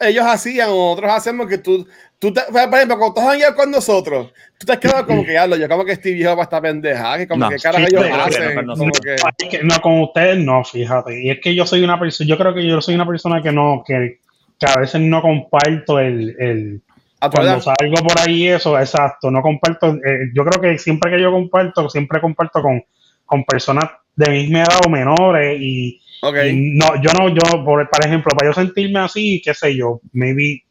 ellos 0.00 0.24
hacían 0.24 0.68
o 0.70 0.92
otros 0.92 1.10
hacemos 1.10 1.46
que 1.46 1.58
tú, 1.58 1.86
tú 2.18 2.32
te, 2.32 2.42
por 2.42 2.74
ejemplo, 2.74 2.98
cuando 2.98 3.14
tú 3.14 3.20
has 3.28 3.54
con 3.54 3.70
nosotros, 3.70 4.32
tú 4.58 4.66
te 4.66 4.72
has 4.72 4.78
quedado 4.78 5.06
como 5.06 5.24
que, 5.24 5.36
hablo, 5.36 5.56
yo 5.56 5.68
como 5.68 5.84
que 5.84 5.92
estoy 5.92 6.14
viejo 6.14 6.32
para 6.32 6.44
esta 6.44 6.60
pendeja, 6.60 7.18
que 7.18 7.28
como 7.28 7.44
No, 7.44 7.50
que 7.50 7.56
carajo 7.56 7.86
sí, 7.86 7.96
ellos 7.96 8.06
hacen, 8.12 8.66
no, 8.66 8.74
es 8.74 9.48
que 9.48 9.64
no, 9.64 9.80
con 9.80 10.00
ustedes 10.02 10.38
no, 10.38 10.64
fíjate. 10.64 11.22
Y 11.22 11.30
es 11.30 11.40
que 11.40 11.54
yo 11.54 11.66
soy 11.66 11.82
una 11.82 11.98
persona, 11.98 12.28
yo 12.28 12.38
creo 12.38 12.54
que 12.54 12.66
yo 12.66 12.80
soy 12.80 12.94
una 12.94 13.06
persona 13.06 13.42
que 13.42 13.52
no, 13.52 13.82
que, 13.86 14.20
que 14.58 14.66
a 14.66 14.78
veces 14.78 15.00
no 15.00 15.22
comparto 15.22 15.98
el, 15.98 16.36
el 16.38 16.82
a 17.20 17.30
tu 17.30 17.36
cuando 17.36 17.54
edad. 17.54 17.60
salgo 17.60 17.96
por 17.96 18.18
ahí 18.20 18.48
eso, 18.48 18.78
exacto, 18.78 19.30
no 19.30 19.42
comparto, 19.42 19.94
eh, 19.94 20.30
yo 20.34 20.44
creo 20.44 20.60
que 20.60 20.78
siempre 20.78 21.10
que 21.10 21.20
yo 21.20 21.30
comparto, 21.32 21.88
siempre 21.88 22.20
comparto 22.20 22.62
con, 22.62 22.82
con 23.24 23.44
personas 23.44 23.90
de 24.14 24.30
misma 24.30 24.60
edad 24.60 24.80
o 24.86 24.88
menores 24.88 25.60
y 25.60 26.00
no, 26.22 27.00
yo 27.00 27.10
no, 27.12 27.28
yo, 27.28 27.64
por, 27.64 27.88
por 27.88 28.06
ejemplo, 28.06 28.30
para 28.36 28.50
yo 28.50 28.54
sentirme 28.54 28.98
así, 29.00 29.40
qué 29.44 29.54
sé 29.54 29.76
yo, 29.76 30.00
maybe 30.12 30.64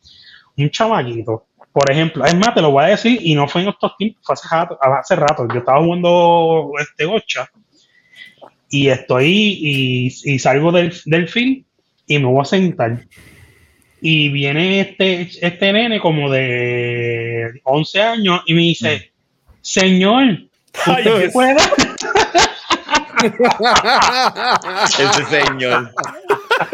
un 0.58 0.70
chamaquito, 0.70 1.48
por 1.72 1.92
ejemplo, 1.92 2.26
es 2.26 2.36
más, 2.36 2.54
te 2.56 2.62
lo 2.62 2.72
voy 2.72 2.86
a 2.86 2.88
decir 2.88 3.20
y 3.22 3.36
no 3.36 3.48
fue 3.48 3.62
en 3.62 3.70
estos 3.70 3.96
tiempos, 3.98 4.22
fue 4.24 4.34
hace 4.34 4.48
rato, 4.50 4.78
hace 4.82 5.16
rato. 5.16 5.48
yo 5.54 5.60
estaba 5.60 5.82
jugando 5.82 6.72
este 6.80 7.06
gocha 7.06 7.50
y 8.70 8.88
estoy 8.90 9.28
y, 9.28 10.08
y 10.24 10.40
salgo 10.40 10.72
del, 10.72 10.94
del 11.06 11.28
film 11.28 11.64
y 12.08 12.20
me 12.20 12.26
voy 12.26 12.42
a 12.42 12.46
sentar 12.46 13.06
y 14.10 14.30
viene 14.30 14.80
este, 14.80 15.30
este 15.42 15.74
nene 15.74 16.00
como 16.00 16.32
de 16.32 17.60
11 17.64 18.02
años 18.02 18.42
y 18.46 18.54
me 18.54 18.62
dice, 18.62 19.12
señor, 19.60 20.44
¿usted 20.74 21.30
puede? 21.34 21.58
Ese 24.88 25.26
señor. 25.26 25.92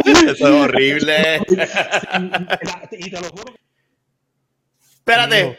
Eso 0.06 0.30
es 0.30 0.42
horrible. 0.44 1.42
y 2.92 3.10
te 3.10 3.20
lo 3.20 3.30
juro. 3.30 3.56
Espérate. 5.00 5.58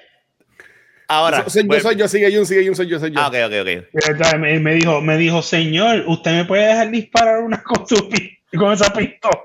Ahora. 1.08 1.44
Soy- 1.48 1.66
yo 1.68 1.80
soy 1.80 1.96
yo, 1.96 2.06
sigue 2.06 2.36
Jun, 2.36 2.46
sigue 2.46 2.66
Jun, 2.66 2.76
soy 2.76 2.86
yo, 2.86 3.00
soy 3.00 3.10
yo. 3.10 3.18
Ah, 3.18 3.26
ok, 3.26 3.34
ok, 3.50 3.56
ok. 4.12 4.36
Me, 4.38 4.60
me 4.60 4.74
dijo, 4.74 5.00
me 5.00 5.16
dijo, 5.16 5.42
señor, 5.42 6.04
¿usted 6.06 6.30
me 6.34 6.44
puede 6.44 6.68
dejar 6.68 6.92
disparar 6.92 7.40
una 7.40 7.60
con, 7.64 7.84
su 7.84 7.96
con 8.56 8.72
esa 8.72 8.92
pistola? 8.92 9.40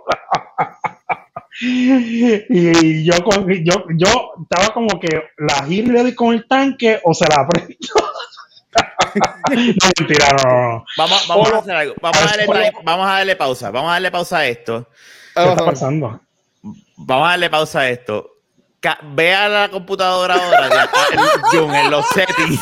Y 1.61 3.03
yo, 3.03 3.23
con- 3.23 3.47
yo, 3.63 3.85
yo 3.95 4.31
estaba 4.43 4.73
como 4.73 4.99
que 4.99 5.23
la 5.37 5.63
giro 5.65 5.93
le 5.93 6.01
doy 6.01 6.15
con 6.15 6.33
el 6.33 6.47
tanque 6.47 6.99
o 7.03 7.13
se 7.13 7.25
la 7.27 7.47
prendo. 7.47 7.75
no, 9.15 9.89
mentira, 9.97 10.27
no, 10.43 10.43
no, 10.43 10.69
no. 10.73 10.85
Vamos, 10.97 11.27
vamos 11.27 11.51
a 11.53 11.57
hacer 11.57 11.75
algo. 11.75 11.95
Vamos 12.01 12.21
a, 12.21 12.25
darle, 12.37 12.71
vamos 12.83 13.07
a 13.07 13.11
darle 13.11 13.35
pausa. 13.35 13.71
Vamos 13.71 13.89
a 13.89 13.93
darle 13.93 14.11
pausa 14.11 14.37
a 14.39 14.45
esto. 14.47 14.87
¿Qué 15.33 15.39
Ah, 15.41 15.43
está 15.49 15.53
ajá. 15.63 15.65
pasando? 15.65 16.19
Vamos 16.97 17.27
a 17.27 17.31
darle 17.31 17.49
pausa 17.49 17.79
a 17.81 17.89
esto. 17.89 18.29
Ca- 18.79 18.99
Ve 19.03 19.33
a 19.33 19.49
la 19.49 19.69
computadora 19.69 20.35
ahora, 20.35 20.89
Jun, 21.51 21.73
en 21.75 21.91
los 21.91 22.05
settings. 22.09 22.59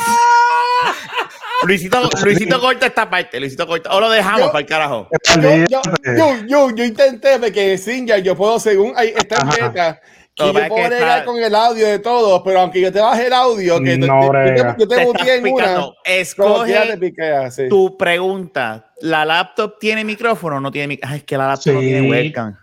Luisito, 1.66 2.10
Luisito 2.24 2.60
corta 2.60 2.86
esta 2.88 3.10
parte. 3.10 3.40
Luisito 3.40 3.66
corta. 3.66 3.90
O 3.96 4.00
lo 4.00 4.10
dejamos 4.10 4.42
Yo- 4.42 4.48
para 4.52 4.60
el 4.60 4.66
carajo. 4.66 5.10
Yo, 5.42 5.42
yo, 5.70 5.82
yo, 6.18 6.36
yo, 6.48 6.76
yo 6.76 6.84
intenté 6.84 7.40
porque 7.40 7.74
en 7.74 7.78
Singer 7.80 8.22
yo 8.24 8.36
puedo, 8.36 8.60
según 8.60 8.94
ahí 8.96 9.14
está 9.16 9.38
en 9.38 9.42
Ajá. 9.48 9.68
beta, 9.70 10.02
que 10.36 10.44
que 10.44 10.46
yo 10.46 10.54
puedo 10.54 10.76
que 10.76 10.88
bregar 10.88 11.18
está- 11.20 11.26
con 11.26 11.42
el 11.42 11.56
audio 11.56 11.88
de 11.88 11.98
todos, 12.00 12.42
pero 12.46 12.60
aunque 12.60 12.80
yo 12.80 12.92
te 12.92 13.00
baje 13.00 13.26
el 13.28 13.34
audio, 13.34 13.82
que 13.82 13.98
No 13.98 14.06
te- 14.06 14.08
yo 14.08 14.32
te, 14.32 14.82
yo 14.82 14.88
te 14.88 14.96
en 15.36 15.48
una, 15.52 15.94
Escoge 16.06 16.98
piquea, 16.98 17.50
sí. 17.50 17.68
tu 17.70 17.98
pregunta. 17.98 18.92
¿La 19.02 19.26
laptop 19.26 19.80
tiene 19.80 20.04
micrófono 20.04 20.58
o 20.58 20.60
no 20.60 20.72
tiene 20.72 20.88
micrófono? 20.90 21.16
Es 21.18 21.24
que 21.24 21.38
la 21.38 21.48
laptop 21.48 21.74
no 21.74 21.80
tiene 21.80 22.10
webcam. 22.10 22.56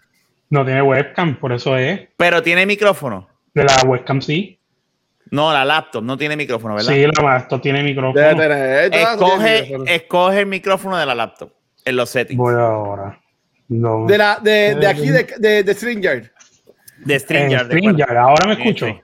No 0.51 0.65
tiene 0.65 0.83
webcam, 0.83 1.41
por 1.41 1.53
eso 1.53 1.77
es. 1.77 2.01
Pero 2.17 2.43
tiene 2.43 2.65
micrófono. 2.65 3.29
De 3.55 3.65
la 3.65 3.77
webcam 3.87 4.21
sí. 4.21 4.54
No, 5.35 5.53
la 5.53 5.65
laptop 5.65 6.05
no 6.05 6.17
tiene 6.17 6.37
micrófono, 6.37 6.75
¿verdad? 6.77 6.93
Sí, 6.93 7.05
la 7.07 7.37
esto 7.39 7.61
tiene 7.61 7.83
micrófono. 7.83 8.21
Escoge, 8.93 9.75
escoge 9.87 10.39
el 10.41 10.47
micrófono 10.47 10.97
de 10.97 11.07
la 11.07 11.15
laptop 11.15 11.53
en 11.85 11.97
los 11.97 12.09
settings 12.11 12.39
Voy 12.39 12.55
ahora. 12.55 13.21
No. 13.69 14.07
de, 14.07 14.19
la, 14.19 14.39
de, 14.41 14.77
de 14.77 14.87
aquí, 14.87 15.09
de, 15.09 15.27
de, 15.39 15.63
de 15.65 15.75
Stringer. 15.75 16.33
de 16.99 17.15
de 17.15 17.19
StreamYard, 17.19 18.17
ahora 18.17 18.47
me 18.47 18.55
Sí, 18.55 18.63
escucho. 18.63 18.87
sí. 18.87 19.01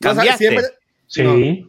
¿Cambiaste? 0.00 0.38
siempre- 0.38 0.64
Sí. 1.06 1.68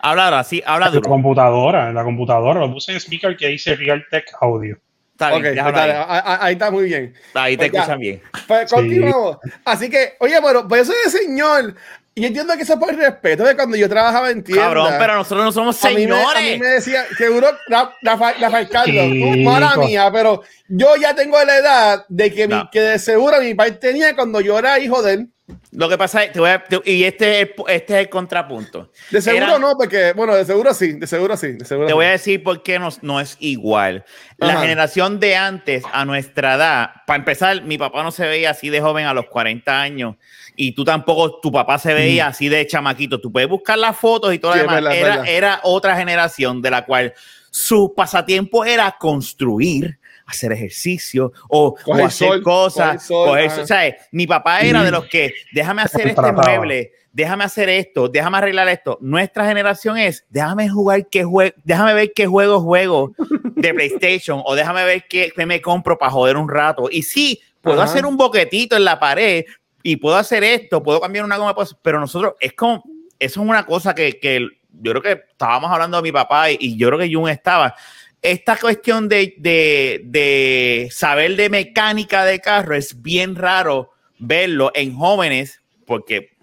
Habla 0.00 0.26
ahora, 0.26 0.44
sí, 0.44 0.62
habla 0.64 0.86
En 0.86 0.92
la 0.92 0.96
duro. 0.98 1.10
computadora, 1.10 1.88
en 1.88 1.94
la 1.94 2.04
computadora. 2.04 2.60
Lo 2.60 2.72
puse 2.72 2.92
en 2.92 2.98
speaker 3.00 3.36
que 3.36 3.48
dice 3.48 3.74
Real 3.74 4.04
Tech 4.10 4.26
Audio. 4.40 4.78
Está 5.12 5.36
bien, 5.36 5.56
dale, 5.56 5.92
ahí. 5.94 6.04
ahí, 6.08 6.36
ahí 6.40 6.52
está 6.52 6.70
muy 6.70 6.84
bien. 6.84 7.12
Ahí 7.34 7.56
te 7.56 7.64
Pues 7.68 7.72
ya. 7.72 7.78
escuchan 7.80 7.98
bien. 7.98 8.22
Pues 8.46 8.70
Sí. 8.70 8.76
continuamos. 8.76 9.38
Así 9.64 9.90
que, 9.90 10.12
oye, 10.20 10.36
pero 10.40 10.68
pues 10.68 10.86
yo 10.86 10.92
soy 10.92 11.02
el 11.06 11.10
señor. 11.10 11.74
Y 12.18 12.20
yo 12.22 12.26
entiendo 12.26 12.56
que 12.56 12.62
eso 12.64 12.72
es 12.72 12.78
por 12.80 12.92
respeto 12.96 13.44
de 13.44 13.54
cuando 13.54 13.76
yo 13.76 13.88
trabajaba 13.88 14.30
en 14.30 14.42
tienda. 14.42 14.64
Cabrón, 14.64 14.94
pero 14.98 15.14
nosotros 15.14 15.44
no 15.44 15.52
somos 15.52 15.84
a 15.84 15.90
mí, 15.90 16.04
me, 16.08 16.14
a 16.14 16.16
mí 16.16 16.22
señores. 16.34 16.58
me 16.60 16.66
decía, 16.66 17.04
seguro, 17.16 17.46
Ra- 17.68 17.94
Rafa- 18.02 18.32
Rafael 18.40 18.68
Carlos, 18.68 19.04
tú, 19.06 19.12
Chico. 19.34 19.50
mala 19.50 19.76
mía, 19.76 20.10
pero 20.12 20.42
yo 20.66 20.96
ya 20.96 21.14
tengo 21.14 21.40
la 21.44 21.56
edad 21.56 22.04
de 22.08 22.34
que, 22.34 22.48
mi- 22.48 22.54
No. 22.54 22.68
que 22.72 22.80
de 22.80 22.98
seguro 22.98 23.40
mi 23.40 23.54
padre 23.54 23.72
tenía 23.72 24.16
cuando 24.16 24.40
yo 24.40 24.58
era 24.58 24.80
hijo 24.80 25.00
de 25.00 25.12
él. 25.12 25.28
Lo 25.70 25.88
que 25.88 25.96
pasa 25.96 26.24
es, 26.24 26.32
te 26.32 26.40
voy 26.40 26.50
a- 26.50 26.62
te- 26.64 26.80
y 26.84 27.04
este 27.04 27.40
es, 27.40 27.48
el, 27.48 27.54
este 27.68 27.94
es 27.94 28.00
el 28.00 28.08
contrapunto. 28.08 28.90
De 29.10 29.22
seguro 29.22 29.46
Eran- 29.46 29.60
no, 29.60 29.76
porque, 29.78 30.12
bueno, 30.12 30.34
de 30.34 30.44
seguro 30.44 30.74
sí, 30.74 30.94
de 30.94 31.06
seguro 31.06 31.36
sí, 31.36 31.52
de 31.52 31.64
seguro 31.64 31.86
Te 31.86 31.92
sí. 31.92 31.94
voy 31.94 32.04
a 32.06 32.10
decir 32.10 32.42
por 32.42 32.62
qué 32.64 32.78
no, 32.80 32.88
no 33.02 33.20
es 33.20 33.36
igual. 33.38 34.04
La 34.38 34.54
Ajá. 34.54 34.60
generación 34.62 35.20
de 35.20 35.36
antes, 35.36 35.84
a 35.92 36.04
nuestra 36.04 36.54
edad, 36.56 36.90
para 37.06 37.18
empezar, 37.20 37.62
mi 37.62 37.78
papá 37.78 38.02
no 38.02 38.10
se 38.10 38.26
veía 38.26 38.50
así 38.50 38.70
de 38.70 38.80
joven 38.80 39.06
a 39.06 39.14
los 39.14 39.26
40 39.26 39.80
años 39.80 40.16
y 40.60 40.72
tú 40.72 40.84
tampoco, 40.84 41.38
tu 41.40 41.52
papá 41.52 41.78
se 41.78 41.94
veía 41.94 42.26
así 42.26 42.48
de 42.48 42.66
chamaquito. 42.66 43.20
Tú 43.20 43.30
puedes 43.30 43.48
buscar 43.48 43.78
las 43.78 43.96
fotos 43.96 44.34
y 44.34 44.38
todo 44.40 44.52
Sí, 44.54 44.58
lo 44.58 44.62
demás. 44.64 44.76
verdad, 44.82 44.96
era, 44.96 45.08
verdad. 45.16 45.28
era 45.32 45.60
otra 45.62 45.96
generación 45.96 46.60
de 46.60 46.70
la 46.72 46.84
cual 46.84 47.14
su 47.50 47.94
pasatiempo 47.96 48.64
era 48.64 48.94
construir, 48.98 49.98
hacer 50.26 50.52
ejercicio 50.52 51.32
o, 51.48 51.74
o 51.86 51.94
hacer 51.94 52.10
sol, 52.28 52.42
cosas. 52.42 53.06
sol, 53.06 53.28
coger 53.28 53.46
ajá. 53.46 53.56
sol. 53.56 53.66
¿sabes? 53.68 53.94
Mi 54.12 54.26
papá 54.26 54.60
era 54.60 54.82
de 54.82 54.90
los 54.90 55.06
que, 55.06 55.32
déjame 55.52 55.82
hacer 55.82 56.08
este 56.08 56.32
mueble, 56.32 56.92
déjame 57.12 57.44
hacer 57.44 57.68
esto, 57.68 58.08
déjame 58.08 58.38
arreglar 58.38 58.68
esto. 58.68 58.98
Nuestra 59.00 59.46
generación 59.46 59.96
es, 59.96 60.26
déjame 60.28 60.68
jugar 60.68 61.06
qué 61.08 61.24
juego, 61.24 61.54
déjame 61.64 61.94
ver 61.94 62.12
qué 62.14 62.26
juego 62.26 62.60
juego 62.60 63.12
de 63.54 63.72
PlayStation 63.74 64.42
o 64.44 64.54
déjame 64.54 64.84
ver 64.84 65.04
qué, 65.08 65.32
qué 65.34 65.46
me 65.46 65.62
compro 65.62 65.96
para 65.96 66.10
joder 66.10 66.36
un 66.36 66.48
rato. 66.48 66.88
Y 66.90 67.02
sí, 67.04 67.40
puedo 67.62 67.80
Ajá. 67.80 67.90
hacer 67.90 68.04
un 68.06 68.16
boquetito 68.16 68.76
en 68.76 68.84
la 68.84 68.98
pared 69.00 69.44
y 69.82 69.96
puedo 69.96 70.16
hacer 70.16 70.44
esto, 70.44 70.82
puedo 70.82 71.00
cambiar 71.00 71.24
una 71.24 71.36
goma, 71.36 71.54
pero 71.82 72.00
nosotros 72.00 72.34
es 72.40 72.52
como, 72.54 72.82
eso 73.18 73.42
es 73.42 73.48
una 73.48 73.64
cosa 73.64 73.94
que, 73.94 74.18
que 74.18 74.46
yo 74.72 74.92
creo 74.92 75.02
que 75.02 75.24
estábamos 75.30 75.70
hablando 75.70 75.96
de 75.98 76.02
mi 76.02 76.12
papá 76.12 76.50
y, 76.50 76.56
y 76.60 76.76
yo 76.76 76.88
creo 76.88 76.98
que 76.98 77.12
Jun 77.12 77.28
estaba. 77.28 77.74
Esta 78.20 78.56
cuestión 78.56 79.08
de, 79.08 79.34
de, 79.38 80.02
de 80.04 80.88
saber 80.90 81.36
de 81.36 81.48
mecánica 81.50 82.24
de 82.24 82.40
carro 82.40 82.74
es 82.74 83.00
bien 83.00 83.36
raro 83.36 83.92
verlo 84.18 84.72
en 84.74 84.94
jóvenes 84.94 85.62
porque 85.86 86.37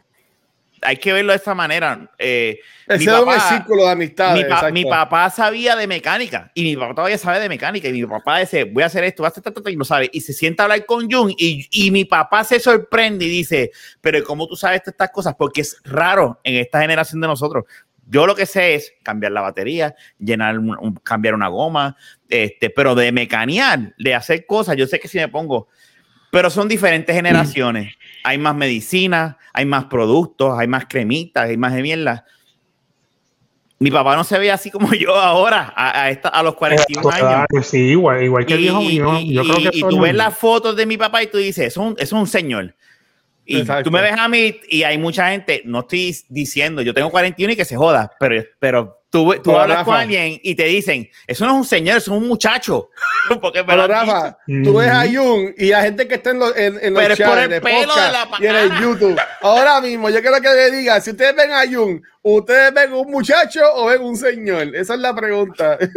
hay 0.81 0.97
que 0.97 1.13
verlo 1.13 1.31
de 1.31 1.38
esta 1.38 1.53
manera. 1.55 2.11
Eh, 2.17 2.59
Ese 2.88 3.03
es 3.05 3.07
un 3.19 3.25
círculo 3.57 3.85
de 3.85 3.91
amistades. 3.91 4.43
mi, 4.43 4.49
pa- 4.49 4.71
mi 4.71 4.83
papá 4.89 5.29
sabía 5.29 5.75
de 5.75 5.88
mecánica 5.88 6.51
y 6.53 6.63
mi 6.63 6.75
papá 6.75 6.95
todavía 6.95 7.17
sabe 7.17 7.39
de 7.39 7.49
mecánica 7.49 7.88
y 7.89 7.93
mi 7.93 8.05
papá 8.05 8.39
dice 8.39 8.63
voy 8.65 8.83
a 8.83 8.85
hacer 8.88 9.03
esto, 9.03 9.23
voy 9.23 9.27
a 9.27 9.29
hacer 9.29 9.43
esto, 9.45 9.59
esto", 9.59 9.69
y 9.69 9.75
lo 9.75 9.85
sabe 9.85 10.09
y 10.13 10.21
se 10.21 10.33
sienta 10.33 10.63
a 10.63 10.65
hablar 10.65 10.85
con 10.85 11.09
Jun 11.09 11.31
y, 11.38 11.67
y 11.71 11.91
mi 11.91 12.05
papá 12.05 12.43
se 12.43 12.59
sorprende 12.59 13.25
y 13.25 13.29
dice 13.29 13.71
pero 14.01 14.23
¿cómo 14.23 14.47
tú 14.47 14.55
sabes 14.55 14.81
estas 14.85 15.09
cosas? 15.11 15.35
Porque 15.38 15.61
es 15.61 15.77
raro 15.83 16.39
en 16.43 16.55
esta 16.55 16.81
generación 16.81 17.21
de 17.21 17.27
nosotros. 17.27 17.65
Yo 18.07 18.27
lo 18.27 18.35
que 18.35 18.45
sé 18.45 18.75
es 18.75 18.93
cambiar 19.01 19.31
la 19.31 19.41
batería, 19.41 19.95
llenar, 20.19 20.59
un- 20.59 20.77
un- 20.79 20.93
cambiar 20.97 21.33
una 21.33 21.47
goma, 21.47 21.97
este, 22.29 22.69
pero 22.69 22.93
de 22.93 23.11
mecanear, 23.11 23.95
de 23.97 24.13
hacer 24.13 24.45
cosas, 24.45 24.75
yo 24.77 24.85
sé 24.85 24.99
que 24.99 25.07
si 25.07 25.17
me 25.17 25.27
pongo, 25.27 25.67
pero 26.31 26.51
son 26.51 26.67
diferentes 26.67 27.15
generaciones. 27.15 27.93
Hay 28.25 28.38
más 28.38 28.55
medicina, 28.55 29.38
hay 29.53 29.65
más 29.65 29.85
productos, 29.85 30.57
hay 30.57 30.67
más 30.67 30.85
cremitas, 30.88 31.45
hay 31.49 31.57
más 31.57 31.73
de 31.73 31.81
mierda. 31.81 32.25
Mi 33.77 33.91
papá 33.91 34.15
no 34.15 34.23
se 34.23 34.39
ve 34.39 34.51
así 34.51 34.71
como 34.71 34.93
yo 34.93 35.15
ahora, 35.15 35.73
a, 35.75 36.03
a, 36.03 36.09
esta- 36.09 36.29
a 36.29 36.41
los 36.43 36.55
41 36.55 37.09
años. 37.09 37.45
Sí, 37.67 37.77
igual, 37.79 38.23
igual 38.23 38.45
que 38.45 38.53
el 38.53 38.59
Y, 38.59 38.63
viejo 38.63 38.81
mío. 38.81 39.19
y- 39.19 39.33
Yo 39.33 39.43
creo 39.43 39.59
y- 39.59 39.63
que 39.69 39.77
y 39.77 39.81
tú 39.81 39.95
es 39.97 40.01
ves 40.01 40.15
las 40.15 40.38
fotos 40.38 40.75
de 40.75 40.85
mi 40.85 40.97
papá 40.97 41.23
y 41.23 41.27
tú 41.27 41.38
dices, 41.38 41.67
es 41.67 41.77
un, 41.77 41.95
es 41.97 42.11
un 42.11 42.25
señor. 42.27 42.75
Y 43.45 43.59
Exacto. 43.59 43.83
tú 43.83 43.91
me 43.91 44.01
ves 44.01 44.13
a 44.17 44.27
mí 44.27 44.55
y 44.69 44.83
hay 44.83 44.97
mucha 44.97 45.29
gente, 45.29 45.61
no 45.65 45.81
estoy 45.81 46.15
diciendo, 46.29 46.81
yo 46.81 46.93
tengo 46.95 47.11
41 47.11 47.53
y 47.53 47.55
que 47.55 47.65
se 47.65 47.75
joda, 47.75 48.11
pero, 48.19 48.43
pero 48.59 49.01
tú, 49.41 49.58
hablas 49.58 49.78
Rafa. 49.80 49.84
con 49.86 49.95
alguien 49.95 50.39
y 50.43 50.56
te 50.56 50.63
dicen, 50.65 51.10
eso 51.28 51.45
no 51.45 51.51
es 51.54 51.58
un 51.58 51.65
señor, 51.65 51.97
eso 51.97 52.13
es 52.15 52.21
un 52.21 52.28
muchacho. 52.28 52.89
Porque 53.41 53.63
me 53.63 53.75
lo 53.75 53.84
Pero 53.84 53.95
han 53.99 54.08
Rafa, 54.08 54.38
dicho. 54.47 54.71
tú 54.71 54.78
ves 54.78 54.89
a. 54.89 55.06
Jun 55.08 55.54
y 55.58 55.67
la 55.69 55.82
gente 55.82 56.08
que 56.08 56.15
está 56.15 56.32
en, 56.32 56.39
los- 56.39 56.56
en, 56.58 56.78
en 56.82 56.93
los 56.93 57.01
Pero 57.04 57.13
es 57.13 57.19
por 57.19 57.30
chats 57.30 57.43
el 57.43 57.49
de 57.49 57.62
pelo 57.62 57.95
de 57.95 58.01
la 58.12 58.28
y 58.39 58.45
en 58.47 58.56
el. 58.56 58.71
YouTube. 58.82 59.21
Ahora 59.41 59.82
mismo, 59.82 60.10
yo 60.10 60.21
quiero 60.21 60.41
que 60.41 60.49
le 60.49 60.71
diga, 60.71 60.99
si 61.01 61.12
ustedes 61.12 61.36
ven 61.36 61.51
a 61.51 61.63
Jun, 61.65 62.01
¿ustedes 62.21 62.73
ven 62.73 62.93
un 62.93 63.10
muchacho 63.12 63.62
o 63.73 63.86
ven 63.88 64.01
un 64.01 64.15
señor? 64.17 64.75
Esa 64.75 64.93
es 64.95 64.99
la 64.99 65.15
pregunta. 65.15 65.78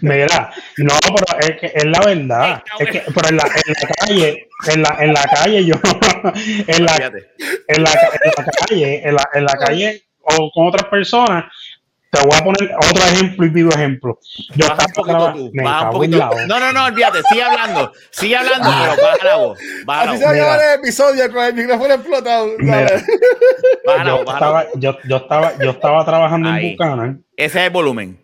Mira, 0.00 0.50
no, 0.78 0.94
pero 1.02 1.38
es 1.40 1.60
que 1.60 1.72
es 1.74 1.84
la 1.84 2.00
verdad. 2.00 2.62
Es 2.78 2.90
que, 2.90 3.02
pero 3.14 3.28
en 3.28 3.36
la, 3.36 3.44
en 3.44 3.74
la 3.80 3.88
calle, 3.98 4.48
en 4.68 4.82
la, 4.82 4.96
en 5.00 5.12
la 5.14 5.22
calle, 5.24 5.64
yo, 5.64 5.74
en 6.66 6.84
la, 6.84 6.96
en 6.96 7.02
la, 7.04 7.12
en 7.68 7.82
la 7.82 8.44
calle, 8.66 9.08
en 9.08 9.14
la, 9.14 9.28
en 9.34 9.44
la 9.44 9.52
calle 9.54 10.03
o 10.24 10.50
con 10.52 10.66
otras 10.68 10.84
personas, 10.88 11.44
te 12.10 12.20
voy 12.20 12.38
a 12.38 12.44
poner 12.44 12.70
otro 12.76 13.04
ejemplo 13.04 13.44
y 13.44 13.48
vivo 13.48 13.70
ejemplo. 13.70 14.18
Yo 14.54 14.68
Baja 14.68 14.84
un 14.84 14.90
estaba 15.08 15.32
tú, 15.32 15.50
me 15.52 15.64
baja 15.64 15.84
un 15.86 15.90
poquito. 15.90 16.18
la. 16.18 16.46
No, 16.46 16.60
no, 16.60 16.72
no, 16.72 16.84
olvídate, 16.84 17.22
sigue 17.28 17.42
hablando, 17.42 17.92
sigue 18.12 18.36
hablando, 18.36 18.68
pero 18.70 19.02
baja 19.02 19.24
la 19.24 19.36
voz, 19.36 19.58
baja 19.84 20.04
la 20.04 20.10
Así 20.12 20.22
voz, 20.22 20.30
se 20.32 20.40
Mira. 20.40 20.72
el 20.74 20.78
episodio 20.80 21.32
con 21.32 21.44
el 21.44 21.54
micrófono 21.54 21.94
explotado. 21.94 22.48
Baja 22.60 24.04
la 24.04 24.04
Yo 24.04 24.24
baja 24.24 24.24
la 24.26 24.32
estaba, 24.32 24.66
yo, 24.76 24.96
yo 25.08 25.16
estaba, 25.16 25.52
yo 25.58 25.70
estaba 25.70 26.04
trabajando 26.04 26.48
Ahí. 26.50 26.66
en 26.70 26.76
Buchanan. 26.76 27.24
Ese 27.36 27.58
es 27.60 27.64
el 27.66 27.70
volumen. 27.70 28.20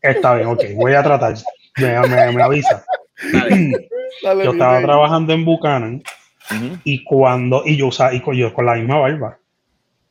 Está 0.00 0.34
bien, 0.36 0.48
ok, 0.48 0.62
voy 0.76 0.94
a 0.94 1.02
tratar. 1.02 1.34
Me, 1.78 2.00
me, 2.08 2.32
me 2.32 2.42
avisa. 2.42 2.84
Dale. 3.32 3.72
Dale, 4.22 4.44
Yo 4.44 4.52
estaba 4.52 4.80
trabajando 4.82 5.32
en 5.32 5.44
Buchanan 5.44 6.02
Ujú. 6.50 6.78
y 6.84 7.02
cuando, 7.02 7.62
y 7.64 7.76
yo 7.78 7.86
usaba, 7.88 8.12
y 8.14 8.20
con, 8.20 8.36
yo 8.36 8.52
con 8.52 8.66
la 8.66 8.74
misma 8.74 8.98
barba. 8.98 9.38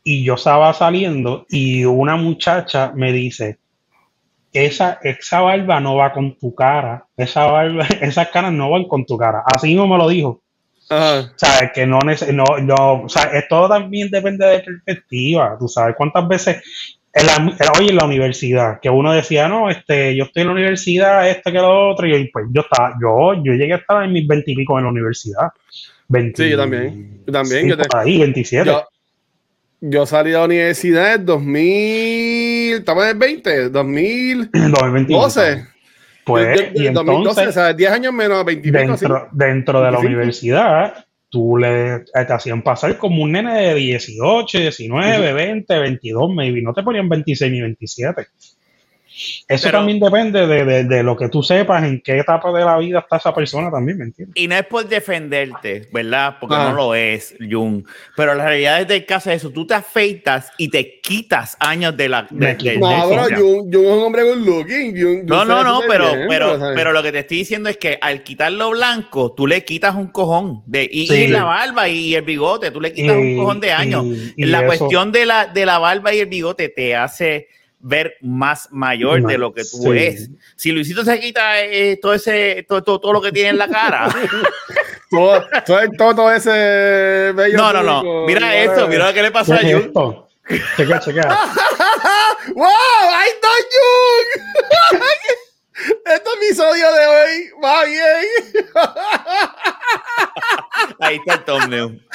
Y 0.03 0.23
yo 0.23 0.33
estaba 0.35 0.73
saliendo 0.73 1.45
y 1.49 1.85
una 1.85 2.15
muchacha 2.15 2.91
me 2.95 3.11
dice, 3.11 3.59
esa, 4.53 4.99
esa 5.03 5.41
barba 5.41 5.79
no 5.79 5.95
va 5.95 6.11
con 6.11 6.35
tu 6.37 6.53
cara, 6.55 7.05
esa 7.15 7.45
barba, 7.45 7.85
esas 8.01 8.29
caras 8.29 8.51
no 8.51 8.69
van 8.69 8.85
con 8.85 9.05
tu 9.05 9.17
cara. 9.17 9.43
Así 9.45 9.75
no 9.75 9.87
me 9.87 9.97
lo 9.97 10.07
dijo. 10.09 10.41
Ajá. 10.89 11.31
sabes 11.37 11.71
que 11.73 11.85
no, 11.85 11.99
no, 12.33 12.43
no, 12.61 13.03
o 13.03 13.09
sea, 13.09 13.23
es- 13.31 13.47
todo 13.47 13.69
también 13.69 14.09
depende 14.11 14.45
de 14.45 14.59
perspectiva, 14.59 15.55
tú 15.57 15.69
sabes 15.69 15.95
cuántas 15.97 16.27
veces 16.27 16.61
en 17.13 17.25
la, 17.27 17.35
en- 17.35 17.55
hoy 17.79 17.87
en 17.89 17.95
la 17.95 18.03
universidad 18.05 18.79
que 18.81 18.89
uno 18.89 19.13
decía 19.13 19.47
no 19.47 19.69
este 19.69 20.13
yo 20.17 20.25
estoy 20.25 20.41
en 20.41 20.47
la 20.47 20.53
universidad 20.53 21.29
este 21.29 21.49
que 21.51 21.59
lo 21.59 21.91
otro 21.91 22.07
y 22.07 22.27
pues 22.29 22.45
yo 22.51 22.61
estaba 22.61 22.93
yo 23.01 23.33
yo 23.41 23.53
llegué 23.53 23.73
a 23.73 23.77
estar 23.77 24.03
en 24.03 24.11
mis 24.11 24.27
veintipico 24.27 24.77
en 24.79 24.83
la 24.85 24.91
universidad 24.91 25.47
20 26.09 26.43
Sí, 26.43 26.49
yo 26.49 26.57
también. 26.57 27.21
Yo 27.25 27.31
también, 27.31 27.67
yo 27.69 27.77
te- 27.77 27.87
ahí 27.97 28.17
27 28.19 28.65
Yo, 28.65 28.83
yo 29.81 30.05
salí 30.05 30.29
de 30.31 30.37
la 30.37 30.45
universidad 30.45 31.15
en 31.15 31.25
2000, 31.25 32.73
estamos 32.75 33.03
en 33.03 33.09
el 33.09 33.17
20, 33.17 33.69
2012. 33.69 34.49
2021. 34.69 35.67
pues 36.23 36.59
Yo- 36.59 36.65
yo- 36.75 36.81
y 36.83 36.93
2012, 36.93 36.99
o 37.11 37.17
entonces 37.17 37.53
sea, 37.55 37.73
10 37.73 37.91
años 37.91 38.13
menos, 38.13 38.45
20 38.45 38.67
y 38.67 38.71
pico, 38.71 38.83
sí. 38.95 39.05
dentro, 39.05 39.27
dentro 39.31 39.79
de 39.79 39.85
la 39.85 39.91
25. 39.97 40.07
universidad, 40.17 41.05
tú 41.29 41.57
le 41.57 42.01
te 42.01 42.33
hacían 42.33 42.61
pasar 42.61 42.97
como 42.97 43.23
un 43.23 43.31
nene 43.31 43.59
de 43.59 43.73
18, 43.75 44.59
19, 44.59 45.33
20, 45.33 45.79
22, 45.79 46.31
maybe. 46.33 46.61
No 46.61 46.73
te 46.73 46.83
ponían 46.83 47.09
26 47.09 47.51
ni 47.51 47.61
27. 47.61 48.27
Eso 49.47 49.65
Pero- 49.67 49.79
también 49.79 49.99
depende 49.99 50.47
de, 50.47 50.65
de- 50.65 50.83
de 50.85 51.03
lo 51.03 51.15
que 51.15 51.29
tú 51.29 51.43
sepas, 51.43 51.83
en 51.83 52.01
qué 52.01 52.19
etapa 52.19 52.51
de 52.51 52.63
la 52.65 52.77
vida 52.77 52.99
está 52.99 53.17
esa 53.17 53.33
persona 53.33 53.69
también, 53.71 53.97
¿me 53.97 54.05
entiendes? 54.05 54.33
Y 54.35 54.47
no 54.47 54.55
es 54.55 54.65
por 54.65 54.87
defenderte, 54.87 55.87
¿verdad? 55.91 56.37
Porque 56.39 56.55
Ah. 56.57 56.69
no 56.69 56.75
lo 56.75 56.95
es, 56.95 57.35
Jung. 57.39 57.83
Pero 58.15 58.33
la 58.35 58.45
realidad 58.47 58.85
del 58.85 59.05
caso 59.05 59.29
es 59.31 59.37
eso. 59.37 59.49
Tú 59.51 59.65
te 59.67 59.73
afeitas 59.73 60.51
y 60.57 60.69
te 60.69 60.99
quitas 61.01 61.57
años 61.59 61.95
de 61.97 62.09
la... 62.09 62.27
De- 62.29 62.55
de- 62.55 62.77
No, 62.77 63.07
de- 63.07 63.15
bro, 63.15 63.23
Jun, 63.37 63.71
Jun 63.73 63.85
es 63.85 63.91
un 63.91 64.03
hombre 64.03 64.23
good 64.23 64.45
looking. 64.45 64.95
Jun- 64.95 65.25
No, 65.25 65.39
Jun 65.39 65.47
no, 65.47 65.63
no, 65.63 65.81
pero, 65.87 66.15
bien, 66.15 66.27
pero, 66.29 66.59
¿sabes? 66.59 66.75
pero 66.75 66.91
lo 66.91 67.03
que 67.03 67.11
te 67.11 67.19
estoy 67.19 67.37
diciendo 67.37 67.69
es 67.69 67.77
que 67.77 67.97
al 68.01 68.23
quitar 68.23 68.51
lo 68.51 68.71
blanco, 68.71 69.33
tú 69.33 69.47
le 69.47 69.63
quitas 69.63 69.95
un 69.95 70.07
cojón 70.07 70.63
de 70.65 70.87
y, 70.91 71.07
Sí. 71.07 71.13
y 71.15 71.27
la 71.27 71.43
barba 71.43 71.87
y 71.89 72.15
el 72.15 72.21
bigote, 72.23 72.71
tú 72.71 72.79
le 72.81 72.93
quitas 72.93 73.15
un 73.17 73.27
Y- 73.27 73.37
cojón 73.37 73.59
de 73.59 73.71
años. 73.71 74.05
y- 74.05 74.33
y 74.37 74.45
la 74.45 74.59
eso- 74.59 74.67
cuestión 74.67 75.11
de 75.11 75.25
la, 75.25 75.47
de 75.47 75.65
la 75.65 75.79
barba 75.79 76.13
y 76.13 76.19
el 76.19 76.27
bigote 76.27 76.69
te 76.69 76.95
hace 76.95 77.47
ver 77.83 78.15
más 78.21 78.67
mayor 78.71 79.23
de 79.23 79.37
lo 79.37 79.53
que 79.53 79.63
tú 79.63 79.77
Sí. 79.91 79.97
es. 79.97 80.29
Si 80.55 80.71
Luisito 80.71 81.03
se 81.03 81.19
quita 81.19 81.61
eh, 81.61 81.97
todo 82.01 82.13
ese 82.13 82.65
todo, 82.67 82.83
todo, 82.83 82.99
todo 82.99 83.13
lo 83.13 83.21
que 83.21 83.31
tiene 83.31 83.49
en 83.49 83.57
la 83.57 83.67
cara. 83.67 84.07
Todo, 85.11 85.45
todo, 85.65 85.79
el 85.81 85.89
toto 85.97 86.31
ese 86.31 87.33
bello. 87.35 87.57
no, 87.57 87.73
no, 87.73 87.83
no. 87.83 88.25
Mira 88.25 88.55
esto, 88.55 88.71
whatever. 88.85 88.89
mira 88.91 89.07
lo 89.07 89.13
que 89.13 89.21
le 89.23 89.31
pasó 89.31 89.57
¿Qué 89.59 89.67
a 89.67 89.71
Jun. 89.73 89.81
esto? 89.87 90.27
Checa, 90.77 90.99
checa. 91.01 91.27
¡Wow! 92.55 92.65
¡Ay, 93.13 93.29
no, 93.43 93.49
Jun! 93.73 95.01
Este 96.05 96.29
episodio 96.45 96.93
de 96.93 97.07
hoy 97.07 97.49
va 97.63 97.83
bien. 97.85 98.25
Ahí 100.99 101.15
está 101.17 101.33
el 101.33 101.43
thumbnail. 101.43 102.07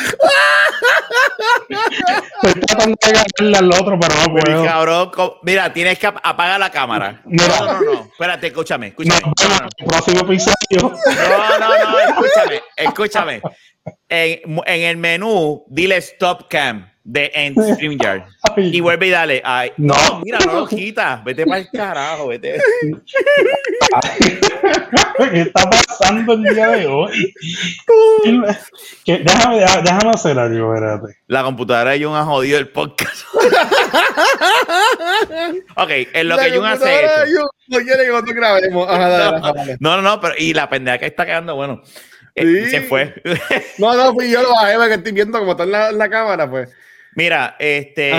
Estoy 2.49 2.63
tratando 2.63 2.97
de 3.07 3.13
ganarle 3.13 3.59
al 3.59 3.73
otro, 3.81 3.99
pero 4.01 4.15
no 4.15 4.33
puedo. 4.41 4.65
cabrón, 4.65 5.11
mira, 5.43 5.73
tienes 5.73 5.99
que 5.99 6.07
ap- 6.07 6.19
apagar 6.23 6.59
la 6.61 6.71
cámara. 6.71 7.21
Mira. 7.25 7.47
No, 7.61 7.67
no, 7.67 7.73
no, 7.81 7.81
no. 7.95 8.01
Espérate, 8.03 8.47
escúchame, 8.49 8.89
escúchame. 8.89 9.21
vemos 9.21 9.35
en 9.79 9.85
el 9.85 9.87
próximo 9.87 10.21
episodio. 10.21 10.57
No, 10.81 11.59
no, 11.59 11.69
no, 11.91 11.99
escúchame, 11.99 12.61
escúchame. 12.77 13.43
En, 14.09 14.41
en 14.67 14.81
el 14.83 14.97
menú, 14.97 15.65
dile 15.69 15.97
stop 15.99 16.49
cam 16.49 16.91
de 17.09 17.31
en 17.35 17.55
StreamYard. 17.55 18.23
Y 18.57 18.81
vuelve 18.81 19.09
y 19.09 19.11
dale. 19.11 19.43
Ay, 19.45 19.71
no. 19.77 19.93
No. 19.95 20.21
mira, 20.25 20.39
no 20.47 20.61
lo 20.61 20.67
quita. 20.67 21.21
Vete 21.25 21.45
para 21.45 21.59
el 21.61 21.69
carajo, 21.71 22.29
vete. 22.29 22.57
¿Qué 25.19 25.41
está 25.43 25.69
pasando 25.69 26.33
el 26.35 26.43
día 26.55 26.69
de 26.69 26.87
hoy? 26.87 27.35
¿Qué- 29.05 29.19
Déjame, 29.19 29.59
déjame 29.59 30.11
hacer 30.15 30.39
algo, 30.39 30.75
espérate. 30.75 31.19
La 31.27 31.43
computadora 31.43 31.91
de 31.93 32.05
Jun 32.05 32.15
ha 32.15 32.25
jodido 32.25 32.59
el 32.59 32.69
podcast. 32.69 33.25
ok, 35.77 35.91
en 36.13 36.29
lo 36.29 36.37
La 36.37 36.45
que 36.45 36.57
Jun 36.57 36.67
hace 36.67 37.05
eso. 37.05 37.13
Jun 37.27 37.49
No 37.69 37.79
quiere 37.79 38.05
que 38.05 38.11
nosotros 38.11 38.37
grabemos. 38.37 38.89
Ajá, 38.89 39.09
dale, 39.09 39.41
dale, 39.41 39.53
dale. 39.59 39.77
No, 39.81 39.97
no, 39.97 40.03
no, 40.03 40.21
pero 40.21 40.35
y 40.39 40.55
la 40.55 40.69
pendeja 40.69 40.99
que 40.99 41.07
está 41.07 41.27
quedando, 41.27 41.57
bueno. 41.57 41.83
eh, 42.35 42.63
Sí. 42.65 42.71
Se 42.71 42.81
fue. 42.83 43.15
No, 43.79 43.95
no, 43.95 44.13
fui 44.15 44.31
yo 44.31 44.43
lo 44.43 44.53
bajé 44.55 44.77
porque 44.77 44.95
estoy 44.95 45.13
viendo 45.13 45.39
cómo 45.39 45.53
está 45.53 45.65
en 45.65 45.73
la, 45.73 45.91
en 45.91 45.99
la 45.99 46.09
cámara, 46.09 46.49
pues. 46.49 46.69
Mira, 47.17 47.57
este, 47.59 48.11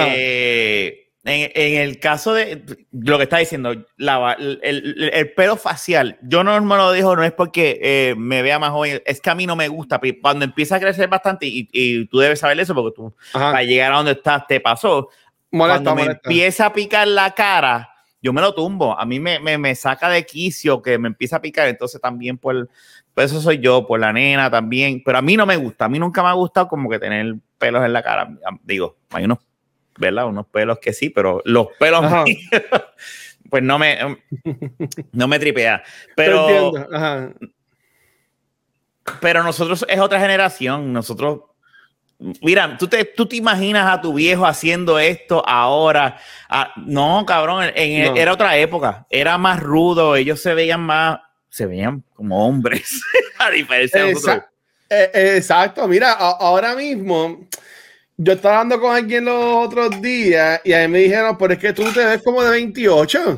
en, 1.24 1.52
en 1.54 1.82
el 1.82 2.00
caso 2.00 2.34
de 2.34 2.64
lo 2.92 3.18
que 3.18 3.24
está 3.24 3.38
diciendo, 3.38 3.74
la 3.98 4.36
el, 4.40 4.60
el- 4.64 5.10
el 5.14 5.32
pelo 5.34 5.56
facial, 5.56 6.18
yo 6.24 6.44
no 6.44 6.60
me 6.62 6.76
lo 6.78 6.92
digo, 6.92 7.16
no 7.16 7.24
es 7.24 7.32
porque 7.32 7.80
eh, 7.82 8.16
me 8.18 8.42
vea 8.42 8.60
más 8.60 8.72
joven, 8.72 9.02
es 9.06 9.22
que 9.22 9.30
a 9.30 9.36
mí 9.36 9.46
no 9.46 9.56
me 9.56 9.68
gusta. 9.68 10.00
Cuando 10.22 10.46
empieza 10.46 10.76
a 10.78 10.80
crecer 10.80 11.08
bastante, 11.10 11.46
y, 11.46 11.70
y 11.72 12.06
tú 12.08 12.20
debes 12.20 12.40
saber 12.40 12.60
eso 12.60 12.74
porque 12.76 12.96
tú, 12.96 13.14
Ajá. 13.34 13.52
para 13.52 13.64
llegar 13.64 13.94
a 13.94 13.98
donde 13.98 14.14
estás, 14.14 14.48
te 14.48 14.60
pasó. 14.60 15.10
Molesta, 15.52 15.76
Cuando 15.84 15.96
me 15.96 16.02
molesta. 16.08 16.30
empieza 16.30 16.66
a 16.66 16.74
picar 16.74 17.08
la 17.08 17.32
cara, 17.32 17.90
yo 18.28 18.34
me 18.34 18.42
lo 18.42 18.54
tumbo. 18.54 19.00
A 19.00 19.06
mí 19.06 19.22
me, 19.22 19.40
me, 19.40 19.58
me 19.58 19.74
saca 19.74 20.10
de 20.10 20.26
quicio 20.26 20.82
que 20.82 20.98
me 20.98 21.08
empieza 21.08 21.38
a 21.38 21.42
picar. 21.42 21.70
Entonces 21.70 22.02
también 22.02 22.38
por, 22.38 22.68
por 23.14 23.24
eso 23.24 23.40
soy 23.40 23.60
yo, 23.60 23.88
por 23.88 24.02
la 24.02 24.12
nena 24.12 24.52
también. 24.52 25.02
Pero 25.06 25.18
a 25.18 25.22
mí 25.22 25.38
no 25.38 25.46
me 25.46 25.56
gusta. 25.56 25.86
A 25.86 25.90
mí 25.90 25.98
nunca 25.98 26.22
me 26.22 26.28
ha 26.28 26.34
gustado 26.34 26.68
como 26.68 26.90
que 26.90 27.00
tener 27.00 27.36
pelos 27.58 27.86
en 27.86 27.94
la 27.94 28.04
cara. 28.04 28.30
Digo, 28.64 28.98
hay 29.12 29.24
unos, 29.24 29.40
¿verdad? 29.98 30.28
Unos 30.28 30.46
pelos 30.48 30.80
que 30.80 30.92
sí, 30.92 31.10
pero 31.10 31.42
los 31.46 31.68
pelos 31.80 32.04
pues 33.50 33.64
no 33.64 33.80
me, 33.80 33.98
no 35.14 35.28
me 35.30 35.40
tripea. 35.40 35.82
Pero, 36.14 36.74
Ajá. 36.94 37.32
pero 39.22 39.42
nosotros 39.42 39.86
es 39.88 40.00
otra 40.00 40.20
generación. 40.20 40.92
Nosotros, 40.92 41.44
mira, 42.42 42.78
tú 42.78 42.88
te, 42.88 43.06
tú 43.06 43.26
te 43.26 43.36
imaginas 43.36 43.92
a 43.92 44.02
tu 44.02 44.14
viejo 44.14 44.46
haciendo 44.46 45.00
esto 45.00 45.44
ahora. 45.48 46.18
Ah, 46.50 46.72
no, 46.78 47.26
cabrón, 47.26 47.66
en- 47.76 48.14
No. 48.14 48.16
era 48.20 48.34
otra 48.34 48.58
época. 48.58 49.06
Era 49.10 49.38
más 49.38 49.60
rudo. 49.60 50.16
Ellos 50.16 50.42
se 50.42 50.54
veían 50.54 50.82
más, 50.82 51.20
se 51.50 51.66
veían 51.66 52.04
como 52.14 52.48
hombres. 52.48 53.02
a 53.40 53.50
diferencia 53.50 54.04
de 54.04 54.14
nosotros. 54.14 54.44
Eh, 54.90 55.12
eh, 55.14 55.34
exacto, 55.38 55.86
mira, 55.88 56.14
ahora 56.14 56.74
mismo 56.74 57.46
yo 58.16 58.34
estaba 58.34 58.62
hablando 58.62 58.80
con 58.80 58.96
alguien 58.96 59.26
los 59.26 59.68
otros 59.68 60.02
días 60.02 60.62
y 60.64 60.72
a 60.74 60.80
mí 60.82 60.88
me 60.88 61.00
dijeron, 61.00 61.38
pero 61.38 61.54
es 61.54 61.60
que 61.60 61.74
tú 61.74 61.84
te 61.92 62.06
ves 62.06 62.24
como 62.24 62.42
de 62.42 62.50
28. 62.52 63.38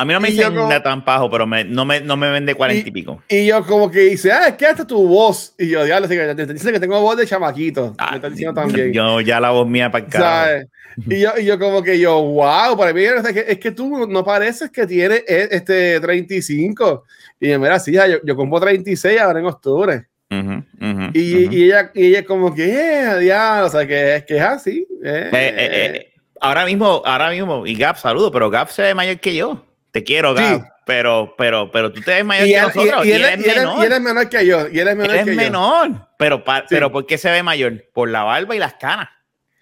A 0.00 0.04
mí 0.04 0.12
no 0.14 0.20
me 0.20 0.30
dicen 0.30 0.54
de 0.68 0.80
tan 0.80 1.04
pajo, 1.04 1.28
pero 1.28 1.44
me- 1.44 1.64
no, 1.64 1.84
me, 1.84 2.00
no 2.00 2.16
me 2.16 2.30
vende 2.30 2.54
cuarenta 2.54 2.88
y, 2.88 2.92
pico. 2.92 3.20
Y 3.28 3.46
yo 3.46 3.64
como 3.66 3.90
que 3.90 3.98
dice, 4.00 4.30
ah, 4.30 4.46
es 4.46 4.54
que 4.54 4.64
hasta 4.64 4.86
tu 4.86 5.06
voz. 5.08 5.54
Y 5.58 5.68
yo, 5.70 5.84
diablo, 5.84 6.06
así 6.06 6.14
que 6.16 6.34
te 6.36 6.46
dicen 6.46 6.72
que 6.72 6.78
tengo 6.78 7.00
voz 7.00 7.16
de 7.16 7.26
chamaquito. 7.26 7.96
Ah, 7.98 8.10
me 8.12 8.16
están 8.16 8.30
diciendo 8.32 8.54
también. 8.60 8.92
Yo 8.92 9.20
ya 9.20 9.40
la 9.40 9.50
voz 9.50 9.66
mía 9.66 9.90
para. 9.90 10.08
¿Sabes? 10.10 10.66
Y 11.08 11.20
yo, 11.20 11.30
y 11.38 11.44
yo 11.44 11.58
como 11.58 11.82
que 11.82 11.98
yo, 11.98 12.20
wow, 12.22 12.76
para 12.76 12.92
mí 12.92 13.02
es 13.02 13.22
que, 13.32 13.44
es 13.48 13.58
que 13.58 13.70
tú 13.72 14.06
no 14.08 14.24
pareces 14.24 14.70
que 14.70 14.86
tienes 14.86 15.22
eh, 15.28 15.48
este 15.50 16.00
35. 16.00 17.04
Y 17.40 17.48
yo, 17.50 17.58
mira, 17.58 17.78
sí, 17.80 17.92
yo, 17.92 18.02
yo 18.24 18.36
cumplo 18.36 18.60
36 18.60 19.20
ahora 19.20 19.40
en 19.40 19.46
octubre. 19.46 20.06
Y, 21.14 21.64
ella, 21.64 21.90
y 21.94 22.06
ella 22.06 22.24
como 22.24 22.54
que, 22.54 22.64
eh, 22.66 23.18
diablo, 23.20 23.66
o 23.66 23.70
sea, 23.70 23.86
que, 23.86 24.16
es 24.16 24.24
que 24.24 24.36
es 24.36 24.42
así. 24.42 24.86
eh, 25.04 25.28
eh, 25.32 26.12
ahora 26.40 26.64
mismo, 26.66 27.02
ahora 27.04 27.30
mismo, 27.30 27.66
y 27.66 27.74
Gap, 27.76 27.96
saludo, 27.96 28.30
pero 28.30 28.50
Gap 28.50 28.68
se 28.68 28.82
ve 28.82 28.94
mayor 28.94 29.18
que 29.18 29.34
yo. 29.34 29.64
Te 29.90 30.04
quiero, 30.04 30.36
Sí. 30.36 30.42
Gap, 30.42 30.62
pero, 30.86 31.34
pero, 31.36 31.70
pero 31.70 31.92
tú 31.92 32.00
te 32.00 32.12
ves 32.14 32.24
mayor 32.24 32.46
y, 32.46 32.50
que 32.50 32.56
él, 32.56 32.62
nosotros. 32.62 33.06
y- 33.06 33.08
y 33.08 33.12
él- 33.12 33.24
eres 33.24 33.46
y 33.46 33.48
él- 33.50 33.56
menor. 33.56 33.82
y 33.82 33.86
él 33.86 33.92
es 33.92 34.00
menor 34.00 34.28
que 34.28 34.46
yo. 34.46 34.68
Y 34.68 34.78
él 34.80 34.88
es 34.88 34.96
menor 34.96 35.10
Él 35.14 35.18
es 35.20 35.24
que 35.24 35.30
yo. 35.30 35.36
menor. 35.36 36.08
Pero, 36.18 36.44
pa- 36.44 36.60
Sí. 36.60 36.66
pero 36.70 36.90
¿por 36.92 37.06
qué 37.06 37.18
se 37.18 37.30
ve 37.30 37.42
mayor? 37.42 37.84
Por 37.92 38.08
la 38.10 38.22
barba 38.22 38.54
y 38.54 38.58
las 38.58 38.74
canas. 38.74 39.08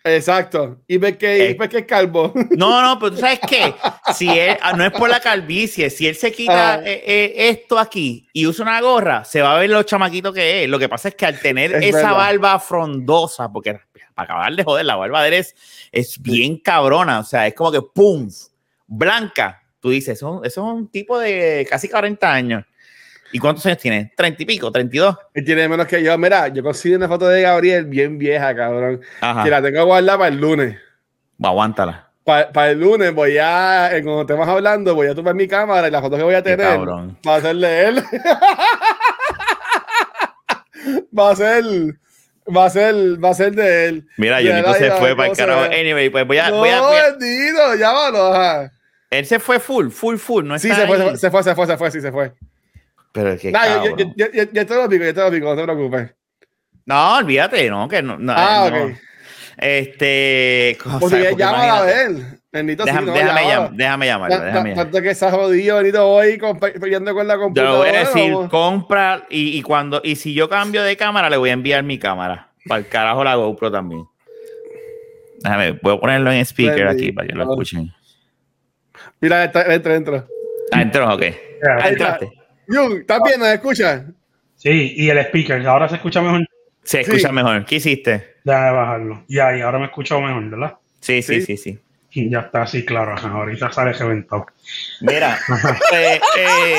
Exacto. 0.05 0.79
Y 0.87 0.99
ves 0.99 1.17
que, 1.17 1.51
Eh. 1.51 1.57
es 1.61 1.85
calvo. 1.85 2.33
No, 2.57 2.81
no, 2.81 2.97
pero 3.01 3.11
tú 3.13 3.19
sabes 3.19 3.41
qué, 3.49 3.75
si 4.15 4.29
él, 4.39 4.57
ah, 4.63 4.73
no 4.73 4.85
es 4.85 4.93
por 4.93 5.09
la 5.11 5.19
calvicie, 5.19 5.91
si 5.91 6.07
él 6.07 6.15
se 6.15 6.31
quita 6.31 6.75
Ah. 6.75 6.81
eh, 6.85 7.03
eh, 7.05 7.35
esto 7.49 7.77
aquí 7.77 8.29
y 8.33 8.47
usa 8.47 8.63
una 8.65 8.81
gorra, 8.81 9.25
se 9.25 9.43
va 9.43 9.57
a 9.57 9.59
ver 9.59 9.69
lo 9.71 9.83
chamaquito 9.83 10.33
que 10.33 10.63
es. 10.63 10.69
Lo 10.71 10.79
que 10.79 10.89
pasa 10.89 11.09
es 11.09 11.17
que 11.17 11.27
al 11.27 11.41
tener 11.41 11.75
Es 11.75 11.87
esa 11.87 11.97
verdad. 11.99 12.17
barba 12.17 12.61
frondosa, 12.61 13.51
porque 13.53 13.81
para 14.15 14.25
acabar 14.27 14.55
de 14.55 14.63
joder, 14.63 14.87
la 14.87 14.95
barba 14.95 15.23
de 15.23 15.29
él 15.29 15.35
es, 15.35 15.57
es 15.91 16.23
bien 16.23 16.59
cabrona, 16.59 17.19
o 17.19 17.25
sea, 17.25 17.49
es 17.49 17.55
como 17.55 17.73
que 17.73 17.83
pum, 17.83 18.31
blanca. 18.87 19.61
Tú 19.81 19.91
dices, 19.91 20.17
eso, 20.17 20.43
eso 20.45 20.67
es 20.67 20.73
un 20.75 20.89
tipo 20.91 21.19
de 21.19 21.67
casi 21.69 21.89
40 21.89 22.33
años. 22.33 22.65
¿Y 23.33 23.39
cuántos 23.39 23.67
años 23.67 23.79
tiene? 23.79 24.13
¿30 24.17 24.37
y 24.39 24.45
pico? 24.45 24.73
¿32? 24.73 25.19
Y 25.35 25.45
tiene 25.45 25.69
menos 25.69 25.87
que 25.87 26.03
yo. 26.03 26.17
Mira, 26.17 26.49
yo 26.49 26.63
consigo 26.63 26.97
una 26.97 27.09
foto 27.09 27.29
de 27.29 27.43
Gabriel 27.43 27.85
bien 27.87 28.19
vieja, 28.19 28.55
cabrón. 28.55 29.01
Ajá. 29.21 29.45
Que 29.45 29.51
la 29.51 29.61
tengo 29.61 29.85
guardada 29.85 30.19
para 30.19 30.29
el 30.29 30.41
lunes. 30.41 30.77
Aguántala. 31.43 32.05
Para 32.25 32.71
el 32.71 32.81
lunes 32.81 33.15
voy 33.15 33.39
a, 33.39 33.97
eh, 33.97 34.03
cuando 34.03 34.23
estemos 34.23 34.49
hablando, 34.49 34.95
voy 34.97 35.07
a 35.07 35.15
tomar 35.15 35.35
mi 35.35 35.47
cámara 35.47 35.87
y 35.87 35.91
la 35.93 36.01
foto 36.01 36.17
que 36.17 36.25
voy 36.25 36.35
a 36.35 36.43
tener 36.43 36.81
va 36.81 37.37
a 37.37 37.41
ser 37.41 37.55
de 37.57 37.85
él. 37.87 38.03
va 41.17 41.31
a 41.31 41.37
ser, 41.37 41.65
va 42.57 42.65
a 42.65 42.71
ser, 42.71 42.95
va 43.25 43.31
a 43.31 43.35
ser 43.35 43.55
de 43.55 43.87
él. 43.87 44.09
Mira, 44.17 44.39
Jonito 44.41 44.75
se 44.75 44.91
fue 44.93 45.17
para 45.17 45.31
el 45.31 45.37
carajo. 45.37 45.63
Anyway, 45.65 46.11
pues 46.11 46.27
voy 46.27 46.39
a, 46.39 46.51
no, 46.51 46.57
voy 46.59 46.69
a- 46.71 46.81
voy 46.81 46.97
a- 46.97 47.11
bendito, 47.11 47.75
llámalo. 47.77 48.35
ajá. 48.35 48.73
Él 49.11 49.25
se 49.27 49.39
fue 49.39 49.61
full, 49.61 49.89
full, 49.91 50.17
full. 50.17 50.45
No 50.47 50.59
Sí, 50.59 50.69
se 50.69 50.87
fue, 50.87 51.17
se 51.17 51.31
fue, 51.31 51.43
se 51.43 51.55
fue, 51.55 51.67
se 51.67 51.77
fue, 51.77 51.91
sí, 51.91 52.01
se 52.01 52.13
fue. 52.13 52.33
Pero 53.13 53.31
es 53.33 53.41
que 53.41 53.53
yo, 53.53 53.97
yo, 53.97 54.13
yo, 54.17 54.27
yo, 54.33 54.43
yo 54.53 54.67
te 54.67 54.75
lo 54.75 54.89
pico, 54.89 55.05
yo 55.05 55.15
te 55.15 55.21
lo 55.21 55.31
pico, 55.31 55.47
no 55.47 55.57
te 55.57 55.63
preocupes. 55.63 56.15
No, 56.85 57.17
olvídate, 57.19 57.71
no, 57.71 57.89
que 57.89 58.03
no. 58.03 58.19
no, 58.19 58.33
Ah, 58.37 58.69
no. 58.71 58.85
ok. 58.87 58.93
Este. 59.59 60.77
Pues 60.83 61.13
si 61.13 61.19
porque 61.19 61.35
llámala 61.37 61.79
a 61.79 61.83
imagínate. 61.91 62.13
ver. 62.15 62.41
Bendito, 62.53 62.85
sí, 62.85 62.91
Déjame, 62.91 63.07
no, 63.07 63.13
déjame, 63.13 63.41
llam- 63.43 63.71
déjame 63.77 64.07
llamarlo. 64.07 64.37
Déjame 64.37 64.55
llamarlo. 64.71 64.83
Tanto 64.83 65.03
que 65.03 65.15
se 65.15 65.27
ha 65.27 65.31
jodido, 65.31 65.77
Benito, 65.77 66.09
hoy 66.09 66.39
peleando 66.81 67.15
con 67.15 67.27
la 67.27 67.35
Yo 67.35 67.41
computadora. 67.41 67.85
le 67.85 67.89
voy 67.91 67.97
a 67.97 68.01
decir, 68.07 68.33
vamos. 68.33 68.51
compra 68.51 69.27
y, 69.31 69.59
y 69.59 69.63
cuando 69.63 70.01
y 70.05 70.17
si 70.17 70.33
yo 70.35 70.49
cambio 70.49 70.83
de 70.83 70.97
cámara, 70.97 71.29
le 71.31 71.37
voy 71.37 71.51
a 71.51 71.53
enviar 71.55 71.83
mi 71.83 71.99
cámara. 71.99 72.51
Para 72.67 72.81
el 72.81 72.89
carajo 72.89 73.25
la 73.25 73.35
GoPro 73.37 73.71
también. 73.71 74.05
Déjame, 75.41 75.73
voy 75.83 75.97
a 75.97 76.01
ponerlo 76.01 76.33
en 76.33 76.41
speaker 76.45 76.89
aquí 76.89 77.13
para 77.13 77.27
que 77.29 77.35
lo 77.35 77.43
escuchen. 77.45 77.93
Mira, 79.21 79.45
está, 79.45 79.73
entra, 79.75 79.95
entra. 79.95 80.25
Ah, 80.73 80.83
entró, 80.83 81.15
ok. 81.15 81.23
Ah, 81.23 81.27
Ahí 81.27 81.77
está. 81.79 81.89
entraste. 81.89 82.31
Jun, 82.69 82.99
¿estás 83.01 83.21
bien? 83.25 83.39
¿Nos 83.41 83.49
escuchas? 83.49 84.03
Sí, 84.57 84.95
y 84.97 85.09
el 85.11 85.19
speaker, 85.19 85.67
ahora 85.67 85.89
se 85.89 85.97
escucha 85.97 86.21
mejor. 86.21 86.47
Se 86.83 87.01
escucha 87.01 87.29
Sí. 87.29 87.35
mejor. 87.35 87.65
¿Qué 87.65 87.77
hiciste? 87.77 88.37
Déjame 88.45 88.73
bajarlo. 88.73 89.25
Ya, 89.29 89.57
y 89.57 89.61
ahora 89.61 89.79
me 89.79 89.87
escucho 89.87 90.21
mejor, 90.21 90.49
¿verdad? 90.51 90.75
Sí, 91.01 91.23
sí, 91.23 91.41
Sí. 91.41 91.47
sí, 91.47 91.57
sí. 91.57 91.79
Y 92.13 92.31
ya 92.31 92.41
está 92.41 92.63
así, 92.63 92.83
claro. 92.85 93.13
ajá, 93.13 93.29
ahorita 93.29 93.71
sale 93.73 93.93
reventado. 93.93 94.47
Mira, 95.03 95.39
eh, 95.93 96.19
eh, 96.39 96.77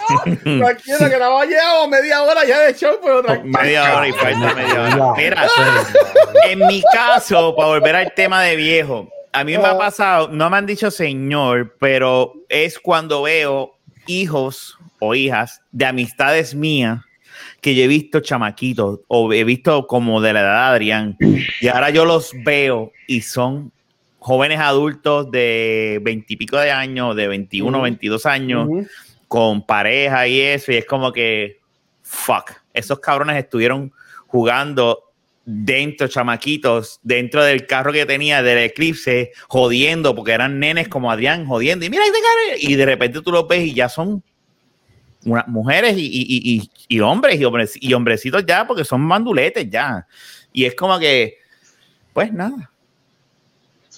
Tranquilo, 0.42 0.98
que 1.10 1.18
no 1.18 1.44
llevamos 1.44 1.88
media 1.90 2.22
hora 2.22 2.44
ya 2.46 2.60
de 2.60 2.74
show, 2.74 2.96
pero 3.02 3.22
tranquilo. 3.22 3.58
media 3.60 3.96
hora 3.96 4.08
y 4.08 4.12
falta 4.12 4.54
media 4.54 4.80
hora. 4.82 5.12
Mira, 5.18 5.46
en 6.48 6.58
mi 6.66 6.82
caso, 6.92 7.54
para 7.54 7.68
volver 7.68 7.96
al 7.96 8.14
tema 8.14 8.42
de 8.42 8.56
viejo, 8.56 9.08
a 9.32 9.44
mí 9.44 9.56
me 9.56 9.64
ha 9.64 9.78
pasado, 9.78 10.28
no 10.28 10.50
me 10.50 10.56
han 10.56 10.66
dicho 10.66 10.90
señor, 10.90 11.76
pero 11.78 12.34
es 12.48 12.78
cuando 12.78 13.22
veo 13.22 13.76
hijos 14.06 14.78
o 14.98 15.14
hijas 15.14 15.62
de 15.72 15.86
amistades 15.86 16.54
mías 16.54 17.00
que 17.60 17.74
yo 17.74 17.84
he 17.84 17.88
visto 17.88 18.20
chamaquitos 18.20 19.00
o 19.08 19.32
he 19.32 19.44
visto 19.44 19.86
como 19.86 20.20
de 20.20 20.32
la 20.32 20.40
edad 20.40 20.70
de 20.70 20.74
Adrián 20.74 21.16
y 21.60 21.68
ahora 21.68 21.90
yo 21.90 22.04
los 22.04 22.32
veo 22.44 22.92
y 23.06 23.20
son 23.20 23.72
jóvenes 24.18 24.60
adultos 24.60 25.30
de 25.30 25.98
veintipico 26.02 26.58
de 26.58 26.70
años, 26.70 27.16
de 27.16 27.26
21, 27.26 27.76
Ujú. 27.76 27.82
22 27.82 28.26
años, 28.26 28.68
con 29.28 29.64
pareja 29.64 30.26
y 30.28 30.40
eso, 30.40 30.72
y 30.72 30.76
es 30.76 30.84
como 30.84 31.12
que, 31.12 31.58
fuck, 32.02 32.52
esos 32.74 33.00
cabrones 33.00 33.36
estuvieron 33.36 33.92
jugando 34.26 35.09
dentro, 35.44 36.06
chamaquitos, 36.08 37.00
dentro 37.02 37.42
del 37.42 37.66
carro 37.66 37.92
que 37.92 38.06
tenía 38.06 38.42
del 38.42 38.58
Eclipse, 38.58 39.32
jodiendo, 39.48 40.14
porque 40.14 40.32
eran 40.32 40.58
nenes 40.58 40.88
como 40.88 41.10
Adrián, 41.10 41.46
jodiendo, 41.46 41.84
y 41.84 41.90
mira, 41.90 42.04
y 42.58 42.74
de 42.74 42.86
repente 42.86 43.20
tú 43.22 43.32
los 43.32 43.48
ves 43.48 43.66
y 43.66 43.74
ya 43.74 43.88
son 43.88 44.22
una- 45.24 45.44
mujeres 45.48 45.96
y, 45.96 46.06
y- 46.06 46.22
y- 46.28 46.56
y- 46.56 46.70
y 46.96 47.00
hombres 47.00 47.38
y, 47.40 47.44
hombres 47.44 47.76
y 47.80 47.92
hombrecitos 47.92 48.44
ya, 48.46 48.66
porque 48.66 48.84
son 48.84 49.00
manduletes 49.00 49.68
ya. 49.68 50.06
Y 50.52 50.64
es 50.64 50.74
como 50.74 50.98
que, 50.98 51.38
pues 52.12 52.32
nada, 52.32 52.70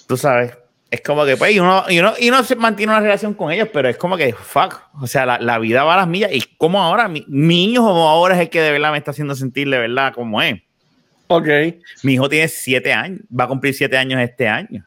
tú 0.07 0.17
sabes. 0.17 0.57
Es 0.91 1.01
como 1.01 1.25
que, 1.25 1.35
pues, 1.37 1.55
y 1.55 1.59
uno, 1.59 1.83
y 1.89 1.97
uno, 1.99 2.13
y 2.19 2.29
uno 2.29 2.43
se 2.43 2.55
mantiene 2.55 2.91
una 2.91 2.99
relación 3.01 3.33
con 3.33 3.51
ellos, 3.51 3.67
pero 3.73 3.89
es 3.89 3.97
como 3.97 4.15
que, 4.15 4.31
fuck, 4.33 4.79
o 5.01 5.07
sea, 5.07 5.25
la, 5.25 5.39
la 5.39 5.57
vida 5.57 5.83
va 5.83 5.95
a 5.95 5.97
las 5.97 6.07
millas. 6.07 6.31
Y 6.31 6.41
como 6.57 6.79
ahora, 6.83 7.07
mi, 7.07 7.25
mi 7.27 7.71
hijo 7.73 7.89
ahora 7.89 8.35
es 8.35 8.41
el 8.41 8.49
que 8.51 8.61
de 8.61 8.71
verdad 8.71 8.91
me 8.91 8.99
está 8.99 9.09
haciendo 9.09 9.33
sentir 9.33 9.67
de 9.69 9.79
verdad 9.79 10.13
como 10.13 10.39
es. 10.41 10.61
Ok. 11.35 11.47
Mi 12.03 12.13
hijo 12.13 12.29
tiene 12.29 12.47
siete 12.47 12.93
años, 12.93 13.19
va 13.37 13.45
a 13.45 13.47
cumplir 13.47 13.73
siete 13.73 13.97
años 13.97 14.19
este 14.21 14.47
año. 14.47 14.85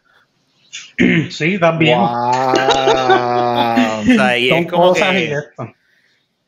Sí, 1.30 1.58
también. 1.58 1.98
Wow. 1.98 2.08
O 3.98 4.04
sea, 4.04 4.28
Son 4.48 4.58
es 4.58 4.66
como 4.70 4.82
cosas 4.88 5.14
y 5.14 5.18
que, 5.18 5.32
esto. 5.32 5.72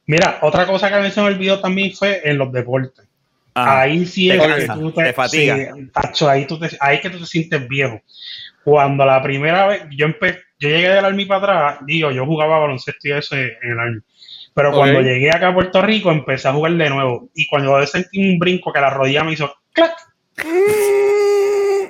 Mira, 0.06 0.38
otra 0.42 0.66
cosa 0.66 0.88
que 0.88 0.94
a 0.94 1.00
mí 1.00 1.10
se 1.10 1.20
me 1.20 1.26
olvidó 1.28 1.60
también 1.60 1.92
fue 1.92 2.20
en 2.24 2.38
los 2.38 2.52
deportes. 2.52 3.04
ah, 3.54 3.80
ahí 3.80 4.06
sí 4.06 4.28
te 4.28 4.36
es 4.36 4.42
cansa, 4.42 4.74
que 4.74 4.80
tú 4.80 4.92
te 4.92 5.12
fatiga. 5.12 5.56
sí, 5.74 5.86
tacho, 5.92 6.28
ahí, 6.28 6.46
tú 6.46 6.58
te, 6.58 6.68
ahí 6.80 7.00
que 7.00 7.10
tú 7.10 7.18
te 7.18 7.26
sientes 7.26 7.66
viejo. 7.68 8.00
Cuando 8.64 9.04
la 9.04 9.22
primera 9.22 9.66
vez 9.66 9.82
yo 9.90 10.06
empe- 10.06 10.40
yo 10.60 10.68
llegué 10.68 10.88
del 10.88 11.04
Army 11.04 11.24
para 11.24 11.40
atrás, 11.70 11.78
digo, 11.86 12.10
yo 12.10 12.24
jugaba 12.26 12.58
baloncesto 12.58 13.08
y 13.08 13.12
eso 13.12 13.36
en 13.36 13.50
el 13.62 13.78
Army. 13.78 14.00
Pero 14.54 14.72
cuando 14.72 15.00
llegué 15.00 15.30
acá 15.30 15.48
a 15.48 15.54
Puerto 15.54 15.82
Rico 15.82 16.10
empecé 16.10 16.48
a 16.48 16.52
jugar 16.52 16.72
de 16.72 16.90
nuevo. 16.90 17.28
Y 17.34 17.46
cuando 17.46 17.78
yo 17.80 17.86
sentí 17.86 18.18
un 18.32 18.38
brinco 18.38 18.72
que 18.72 18.80
la 18.80 18.90
rodilla 18.90 19.22
me 19.24 19.32
hizo 19.32 19.54
¡clac! 19.78 19.96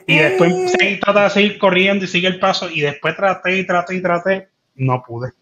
Y 0.07 0.17
después 0.19 0.53
a 0.75 1.01
tratar 1.01 1.25
de 1.25 1.31
seguir 1.31 1.59
corriendo 1.59 2.05
y 2.05 2.09
sigue 2.09 2.29
el 2.29 2.39
paso. 2.39 2.71
Y 2.71 2.81
después 2.81 3.15
traté 3.17 3.59
y 3.59 3.67
traté 3.67 3.97
y 3.97 4.03
traté. 4.03 4.49
No 4.75 5.03
pude. 5.07 5.33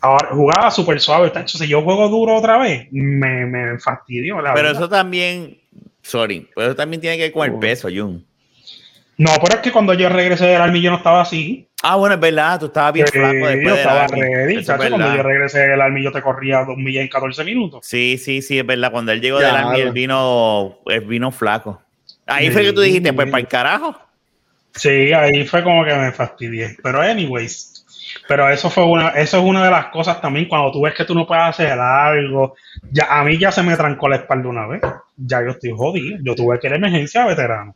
Ahora 0.00 0.28
jugaba 0.30 0.70
súper 0.70 1.00
suave. 1.00 1.30
tacho, 1.30 1.58
Si 1.58 1.66
yo 1.66 1.82
juego 1.82 2.08
duro 2.08 2.36
otra 2.36 2.58
vez, 2.58 2.86
me, 2.92 3.46
me 3.46 3.78
fastidió. 3.80 4.40
La 4.40 4.54
pero 4.54 4.68
verdad. 4.68 4.82
eso 4.82 4.88
también, 4.88 5.58
sorry, 6.02 6.48
pero 6.54 6.68
eso 6.68 6.76
también 6.76 7.00
tiene 7.00 7.16
que 7.16 7.24
ver 7.24 7.32
con 7.32 7.52
el 7.52 7.58
peso, 7.58 7.88
Jun. 7.92 8.24
No, 9.18 9.32
pero 9.42 9.56
es 9.56 9.60
que 9.60 9.72
cuando 9.72 9.94
yo 9.94 10.08
regresé 10.08 10.46
del 10.46 10.62
Army 10.62 10.80
yo 10.80 10.90
no 10.92 10.96
estaba 10.98 11.20
así. 11.22 11.68
Ah, 11.82 11.96
bueno, 11.96 12.14
es 12.14 12.20
verdad, 12.20 12.58
tú 12.58 12.66
estabas 12.66 12.92
bien 12.92 13.06
flaco 13.08 13.34
yo 13.38 13.46
después 13.46 13.74
de 13.74 13.80
estaba 13.80 14.06
ready. 14.06 14.56
Es 14.56 14.66
tacho, 14.66 14.88
cuando 14.90 15.16
yo 15.16 15.22
regresé 15.22 15.58
del 15.68 15.80
Army 15.80 16.02
yo 16.04 16.12
te 16.12 16.22
corría 16.22 16.64
dos 16.64 16.76
millas 16.76 17.02
en 17.02 17.08
14 17.08 17.44
minutos. 17.44 17.80
Sí, 17.84 18.16
sí, 18.16 18.42
sí, 18.42 18.58
es 18.60 18.66
verdad. 18.66 18.92
Cuando 18.92 19.10
él 19.12 19.20
llegó 19.20 19.40
Ya, 19.40 19.48
del 19.48 19.56
Army, 19.56 19.80
él 19.80 19.90
vino, 19.92 20.78
él 20.86 21.00
vino 21.00 21.30
flaco. 21.32 21.82
Ahí 22.26 22.46
Sí, 22.46 22.52
fue 22.52 22.62
que 22.62 22.72
tú 22.72 22.80
dijiste, 22.80 23.12
pues 23.12 23.28
para 23.28 23.40
el 23.40 23.48
carajo. 23.48 23.98
Sí, 24.74 25.12
ahí 25.12 25.44
fue 25.44 25.64
como 25.64 25.84
que 25.84 25.94
me 25.94 26.12
fastidié. 26.12 26.76
Pero 26.82 27.00
anyways, 27.00 27.84
pero 28.28 28.48
eso 28.48 28.70
fue 28.70 28.84
una, 28.84 29.08
eso 29.10 29.38
es 29.38 29.42
una 29.44 29.64
de 29.64 29.70
las 29.70 29.86
cosas 29.86 30.20
también 30.20 30.46
cuando 30.46 30.70
tú 30.70 30.82
ves 30.82 30.94
que 30.94 31.04
tú 31.04 31.14
no 31.14 31.26
puedes 31.26 31.44
hacer 31.44 31.72
algo. 31.72 32.54
Ya 32.92 33.06
a 33.10 33.24
mí 33.24 33.36
ya 33.36 33.50
se 33.50 33.62
me 33.64 33.76
trancó 33.76 34.08
la 34.08 34.16
espalda 34.16 34.48
una 34.48 34.66
vez. 34.66 34.80
Ya 35.16 35.42
yo 35.42 35.50
estoy 35.50 35.72
jodido. 35.76 36.18
Yo 36.22 36.34
tuve 36.36 36.60
que 36.60 36.68
ir 36.68 36.74
a 36.74 36.76
emergencia 36.76 37.26
veterano. 37.26 37.74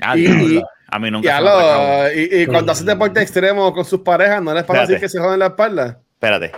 Ah, 0.00 0.16
y- 0.16 0.60
a 0.92 0.98
mí 0.98 1.10
nunca 1.10 1.36
se 1.38 1.42
me 1.42 2.22
y, 2.38 2.42
y 2.42 2.46
cuando 2.46 2.72
hacen 2.72 2.86
deporte 2.86 3.20
extremo 3.22 3.72
con 3.72 3.84
sus 3.84 4.00
parejas, 4.00 4.42
¿no 4.42 4.52
les 4.54 4.64
pasa 4.64 4.82
así 4.82 4.96
que 4.98 5.08
se 5.08 5.18
joden 5.18 5.38
la 5.38 5.46
espalda? 5.46 5.98
Espérate. 6.14 6.52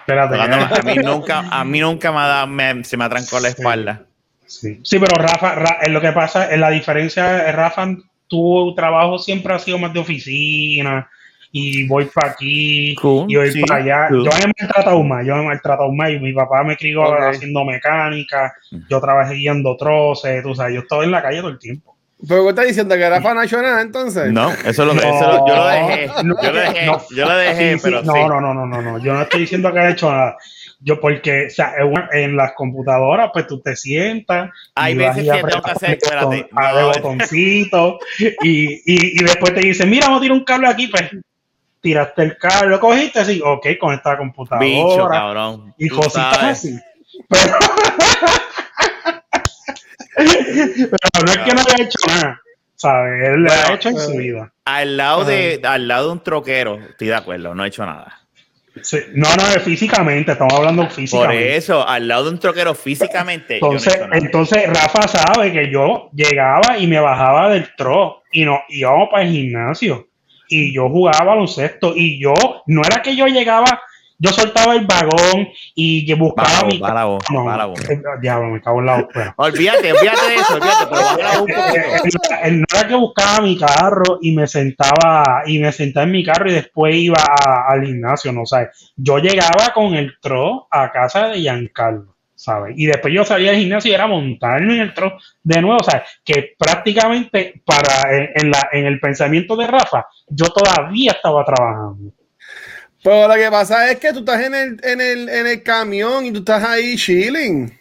Espérate. 0.00 0.36
A 0.40 0.82
mí 0.84 0.94
nunca, 1.02 1.44
a 1.50 1.64
mí 1.64 1.80
nunca 1.80 2.12
me, 2.12 2.18
ha 2.18 2.26
dado- 2.26 2.46
me- 2.46 2.84
se 2.84 2.96
me 2.96 3.04
atrancó 3.04 3.40
la 3.40 3.48
espalda. 3.48 4.02
Sí. 4.46 4.80
Sí, 4.82 4.98
pero 4.98 5.16
Rafa, 5.16 5.54
Ra- 5.56 5.78
es 5.82 5.88
lo 5.90 6.00
que 6.00 6.12
pasa, 6.12 6.50
es 6.50 6.58
la 6.58 6.70
diferencia, 6.70 7.48
eh, 7.48 7.52
Rafa, 7.52 7.86
tu 8.28 8.74
trabajo 8.74 9.18
siempre 9.18 9.52
ha 9.54 9.58
sido 9.58 9.78
más 9.78 9.92
de 9.92 10.00
oficina 10.00 11.08
y 11.50 11.86
voy 11.86 12.06
para 12.06 12.30
aquí 12.32 12.94
Cool, 12.96 13.26
y 13.30 13.36
voy 13.36 13.50
sí, 13.50 13.62
para 13.62 13.82
allá. 13.82 14.08
cool. 14.08 14.24
Yo 14.24 14.30
me 14.30 14.44
he 14.44 14.52
maltratado 14.60 15.02
más, 15.02 15.26
yo 15.26 15.34
me 15.36 15.42
he 15.42 15.46
maltratado 15.46 15.92
más 15.92 16.10
y 16.10 16.18
mi 16.20 16.32
papá 16.32 16.62
me 16.62 16.76
crió 16.76 17.02
haciendo 17.28 17.64
mecánica, 17.64 18.54
yo 18.88 19.00
trabajé 19.00 19.34
guiando 19.34 19.76
troces, 19.76 20.42
tú 20.42 20.54
sabes, 20.54 20.74
yo 20.74 20.80
estaba 20.80 21.04
en 21.04 21.10
la 21.10 21.22
calle 21.22 21.38
todo 21.40 21.50
el 21.50 21.58
tiempo. 21.58 21.96
Pero 22.26 22.42
¿qué 22.44 22.48
estás 22.50 22.66
diciendo? 22.66 22.96
¿Que 22.96 23.02
era 23.02 23.20
nacional 23.20 23.80
entonces? 23.80 24.32
No, 24.32 24.50
eso 24.50 24.68
es 24.68 24.78
lo 24.78 24.92
que 24.92 24.98
eso 25.08 25.20
lo- 25.32 25.46
yo 25.46 25.54
lo 25.56 25.66
dejé. 25.68 26.06
Yo 26.08 26.22
lo 26.24 26.60
dejé, 26.60 26.86
No. 26.86 27.02
yo 27.10 27.24
lo 27.26 27.36
dejé, 27.36 27.72
Sí, 27.72 27.78
sí, 27.78 27.80
pero 27.84 28.02
no, 28.02 28.12
sí. 28.12 28.18
no, 28.26 28.40
no, 28.40 28.54
no, 28.54 28.66
no, 28.66 28.82
no, 28.82 28.98
yo 28.98 29.14
no 29.14 29.22
estoy 29.22 29.40
diciendo 29.42 29.72
que 29.72 29.78
he 29.78 29.90
hecho 29.90 30.10
nada. 30.10 30.36
Yo 30.80 31.00
porque, 31.00 31.46
o 31.46 31.50
sea, 31.50 31.74
en 31.78 31.86
una- 31.86 32.08
en 32.12 32.36
las 32.36 32.52
computadoras, 32.54 33.30
pues 33.32 33.46
tú 33.46 33.60
te 33.60 33.76
sientas. 33.76 34.50
Hay 34.74 34.94
veces 34.94 35.24
que 35.24 35.42
tengo 35.42 35.62
que 35.62 35.70
hacer- 35.70 35.90
espérate, 36.00 36.48
a 36.54 36.70
no, 36.72 36.76
de 36.76 36.82
no. 36.82 36.88
botoncito 36.88 37.98
y, 38.18 38.26
y, 38.84 39.20
y 39.20 39.24
después 39.24 39.54
te 39.54 39.60
dicen, 39.60 39.88
mira, 39.90 40.06
vamos 40.06 40.18
a 40.18 40.22
tirar 40.22 40.38
un 40.38 40.44
cable 40.44 40.68
aquí, 40.68 40.86
pues 40.88 41.04
tiraste 41.80 42.22
el 42.22 42.36
cable, 42.38 42.70
lo 42.70 42.80
cogiste 42.80 43.20
así, 43.20 43.40
ok, 43.44 43.66
con 43.80 43.94
esta 43.94 44.10
Bicho, 44.10 44.18
computadora 44.18 45.18
cabrón. 45.18 45.74
y 45.78 45.88
cositas 45.88 46.42
así. 46.42 46.76
Pero, 47.28 47.56
pero 50.18 51.26
no 51.26 51.32
es 51.32 51.38
que 51.38 51.54
no 51.54 51.60
haya 51.60 51.84
hecho 51.84 51.98
nada. 52.06 52.40
¿Sabes? 52.74 53.28
Él 53.28 53.42
lo 53.42 53.50
ha 53.52 53.74
hecho 53.74 53.88
en 53.88 53.96
eh, 53.96 54.00
su 54.00 54.12
vida. 54.12 54.52
Al 54.64 54.96
lado, 54.96 55.24
de, 55.24 55.60
al 55.64 55.88
lado 55.88 56.06
de 56.06 56.12
un 56.12 56.22
troquero, 56.22 56.78
estoy 56.90 57.08
de 57.08 57.14
acuerdo, 57.14 57.54
no 57.54 57.64
he 57.64 57.68
hecho 57.68 57.84
nada. 57.84 58.20
Sí. 58.82 58.98
No, 59.14 59.28
no, 59.34 59.42
físicamente, 59.60 60.32
estamos 60.32 60.54
hablando 60.54 60.82
Por 60.82 60.92
físicamente. 60.92 61.56
eso, 61.56 61.86
al 61.86 62.06
lado 62.06 62.24
de 62.24 62.30
un 62.30 62.38
troquero 62.38 62.74
físicamente. 62.74 63.58
no 63.60 63.72
Entonces, 63.72 64.00
entonces 64.12 64.66
Rafa 64.68 65.08
sabe 65.08 65.52
que 65.52 65.70
yo 65.70 66.10
llegaba 66.12 66.78
y 66.78 66.86
me 66.86 67.00
bajaba 67.00 67.50
del 67.50 67.74
tro 67.76 68.22
y 68.30 68.44
no 68.44 68.60
íbamos 68.68 69.08
para 69.10 69.24
el 69.24 69.32
gimnasio 69.32 70.08
y 70.48 70.74
yo 70.74 70.88
jugaba 70.88 71.24
baloncesto 71.24 71.92
y 71.94 72.20
yo 72.20 72.34
no 72.66 72.82
era 72.82 73.02
que 73.02 73.14
yo 73.14 73.26
llegaba, 73.26 73.82
yo 74.18 74.30
soltaba 74.32 74.74
el 74.74 74.86
vagón 74.86 75.48
y 75.74 76.04
que 76.04 76.14
buscaba 76.14 76.64
mi 76.66 76.72
voz, 76.72 76.80
baja 76.80 76.94
la 76.94 77.04
voz, 77.04 77.24
no, 77.30 77.44
baja 77.44 77.56
la 77.58 77.64
voz. 77.66 77.88
eh, 77.90 78.00
diablo, 78.20 78.48
me 78.50 78.60
cago 78.60 78.80
en 78.80 78.86
la. 78.86 79.08
Olvídate, 79.36 79.92
olvídate 79.92 80.26
de 80.28 80.34
eso, 80.34 80.54
olvídate, 80.54 80.86
pero 80.90 81.42
un 81.42 81.46
poquito. 81.46 82.18
no 82.50 82.64
era 82.78 82.88
que 82.88 82.94
buscaba 82.96 83.40
mi 83.42 83.56
carro 83.58 84.18
y 84.20 84.32
me 84.34 84.46
sentaba 84.46 85.42
y 85.46 85.58
me 85.58 85.70
sentaba 85.72 86.04
en 86.04 86.12
mi 86.12 86.24
carro 86.24 86.50
y 86.50 86.54
después 86.54 86.94
iba 86.96 87.18
a- 87.20 87.66
al 87.68 87.84
gimnasio, 87.84 88.32
no 88.32 88.44
sabes. 88.44 88.92
Yo 88.96 89.18
llegaba 89.18 89.72
con 89.74 89.94
el 89.94 90.14
tro 90.20 90.66
a 90.70 90.90
casa 90.90 91.28
de 91.28 91.38
Giancarlo, 91.40 92.16
¿sabes? 92.34 92.74
Y 92.76 92.86
después 92.86 93.14
yo 93.14 93.24
salía 93.24 93.52
del 93.52 93.60
gimnasio 93.60 93.90
y 93.90 93.94
era 93.94 94.06
montarme 94.08 94.74
en 94.74 94.80
el 94.80 94.94
tro 94.94 95.16
de 95.42 95.60
nuevo, 95.62 95.82
¿sabes? 95.84 96.02
Que 96.24 96.54
prácticamente 96.58 97.62
para 97.64 98.14
en, 98.16 98.30
en 98.34 98.50
la, 98.50 98.68
en 98.72 98.86
el 98.86 98.98
pensamiento 99.00 99.54
de 99.56 99.66
Rafa, 99.68 100.06
yo 100.28 100.46
todavía 100.46 101.12
estaba 101.12 101.44
trabajando. 101.44 102.12
Pero 103.02 103.28
lo 103.28 103.34
que 103.34 103.50
pasa 103.50 103.90
es 103.90 103.98
que 103.98 104.12
tú 104.12 104.20
estás 104.20 104.42
en 104.42 104.54
el, 104.54 104.80
en 104.82 105.00
el, 105.00 105.28
en 105.28 105.46
el 105.46 105.62
camión 105.62 106.26
y 106.26 106.32
tú 106.32 106.40
estás 106.40 106.64
ahí 106.64 106.96
chilling. 106.96 107.72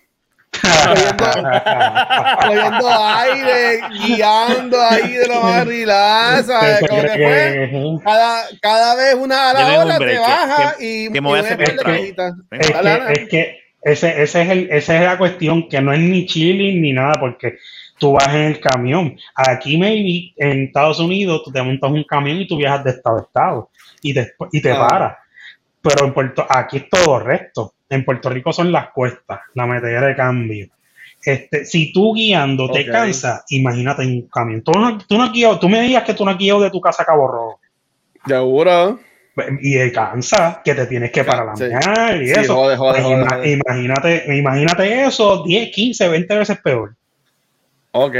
cogiendo 2.41 2.89
aire, 2.89 3.79
guiando 4.05 4.81
ahí 4.81 5.13
de 5.13 5.27
lo 5.27 5.41
más 5.41 5.65
relax, 5.67 6.47
¿sabes? 6.47 6.79
Como 6.87 7.01
que 7.01 7.09
fue, 7.09 7.99
cada, 8.03 8.43
cada 8.61 8.95
vez 8.95 9.15
una 9.15 9.51
a 9.51 9.53
la 9.53 9.79
hora 9.79 9.97
te 9.97 10.17
baja 10.17 10.75
y 10.79 11.09
me 11.09 11.19
voy 11.19 11.39
a 11.39 11.41
y 11.41 11.45
hacer 11.45 11.59
una 11.59 11.71
otra. 11.73 11.97
cosita. 11.97 12.35
Es 12.51 12.69
Dale, 12.71 12.89
que, 12.89 12.99
dale. 12.99 13.13
es 13.13 13.29
que 13.29 13.59
ese, 13.81 14.21
ese 14.23 14.41
es 14.41 14.49
el, 14.49 14.69
esa 14.71 14.95
es 14.97 15.03
la 15.03 15.17
cuestión, 15.17 15.67
que 15.69 15.81
no 15.81 15.93
es 15.93 15.99
ni 15.99 16.25
chilling 16.25 16.81
ni 16.81 16.93
nada, 16.93 17.13
porque 17.19 17.57
tú 17.99 18.13
vas 18.13 18.27
en 18.29 18.41
el 18.41 18.59
camión. 18.59 19.17
Aquí, 19.35 19.77
maybe, 19.77 20.33
en 20.37 20.63
Estados 20.65 20.99
Unidos, 20.99 21.41
tú 21.43 21.51
te 21.51 21.61
montas 21.61 21.91
un 21.91 22.03
camión 22.03 22.37
y 22.37 22.47
tú 22.47 22.57
viajas 22.57 22.83
de 22.83 22.91
estado 22.91 23.17
a 23.17 23.21
estado 23.21 23.69
y 24.01 24.13
te, 24.13 24.33
y 24.51 24.61
te 24.61 24.71
Ah. 24.71 24.87
paras. 24.87 25.17
Pero 25.81 26.05
en 26.05 26.13
Puerto, 26.13 26.45
aquí 26.49 26.77
es 26.77 26.89
todo 26.89 27.19
recto. 27.19 27.73
En 27.89 28.03
Puerto 28.03 28.29
Rico 28.29 28.51
son 28.51 28.71
las 28.71 28.89
cuestas, 28.89 29.39
la 29.53 29.65
metedera 29.65 30.07
de 30.07 30.15
cambio. 30.15 30.67
Este, 31.23 31.65
si 31.65 31.91
tú 31.93 32.13
guiando 32.13 32.69
te 32.69 32.85
cansas, 32.85 33.43
imagínate 33.49 34.03
en 34.03 34.09
un 34.09 34.21
camión. 34.27 34.61
Tú, 34.61 34.71
no, 34.73 34.97
tú, 34.97 35.17
no 35.17 35.31
guiado- 35.31 35.59
tú 35.59 35.67
me 35.69 35.81
digas 35.81 36.03
que 36.03 36.13
tú 36.13 36.23
no 36.25 36.31
has 36.31 36.37
guiado 36.37 36.61
de 36.61 36.69
tu 36.71 36.79
casa 36.81 37.03
a 37.03 37.05
Cabo 37.05 37.27
Rojo 37.27 37.59
Seguro. 38.25 38.99
y 39.61 39.75
te 39.77 39.91
cansa 39.91 40.61
que 40.63 40.73
te 40.75 40.85
tienes 40.87 41.11
que 41.11 41.23
parar 41.23 41.55
Sí. 41.57 41.65
y 41.65 42.27
Sí, 42.27 42.39
eso. 42.39 42.55
jode, 42.55 42.75
jode, 42.77 43.01
Pues 43.01 43.03
jode. 43.03 43.51
Imagínate, 43.51 44.35
imagínate 44.37 45.03
eso 45.05 45.43
10, 45.43 45.69
15, 45.71 46.07
20 46.07 46.35
veces 46.37 46.59
peor. 46.59 46.95
Ok. 47.91 48.15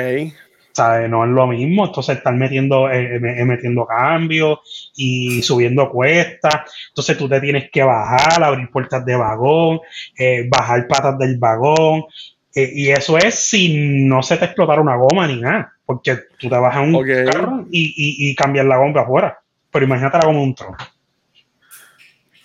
¿Sabes? 0.77 1.09
No 1.09 1.23
es 1.23 1.31
lo 1.31 1.47
mismo. 1.47 1.85
Entonces 1.87 2.17
estar 2.17 2.35
metiendo, 2.35 2.87
eh, 2.91 3.15
eh, 3.15 3.45
metiendo 3.45 3.83
cambios 3.87 4.59
y 4.95 5.41
subiendo 5.41 5.89
cuestas. 5.89 6.71
Entonces 6.89 7.17
tú 7.17 7.27
te 7.27 7.41
tienes 7.41 7.71
que 7.71 7.81
bajar, 7.81 8.43
abrir 8.43 8.69
puertas 8.69 9.03
de 9.03 9.15
vagón, 9.15 9.79
eh, 10.19 10.47
bajar 10.47 10.87
patas 10.87 11.17
del 11.17 11.39
vagón. 11.39 12.03
eh, 12.53 12.71
y 12.75 12.89
eso 12.91 13.17
es 13.17 13.33
si 13.33 14.05
no 14.05 14.21
se 14.21 14.37
te 14.37 14.45
explotara 14.45 14.79
una 14.81 14.95
goma 14.97 15.25
ni 15.27 15.41
nada. 15.41 15.73
Porque 15.83 16.15
tú 16.37 16.47
te 16.47 16.55
bajas 16.57 16.83
un 16.83 16.93
carro 17.25 17.65
y, 17.71 17.81
y, 17.97 18.29
y 18.29 18.35
cambias 18.35 18.65
la 18.67 18.77
goma 18.77 19.01
afuera. 19.01 19.39
Pero 19.71 19.85
imagínate 19.85 20.17
la 20.19 20.25
goma 20.25 20.41
un 20.41 20.53
tronco. 20.53 20.85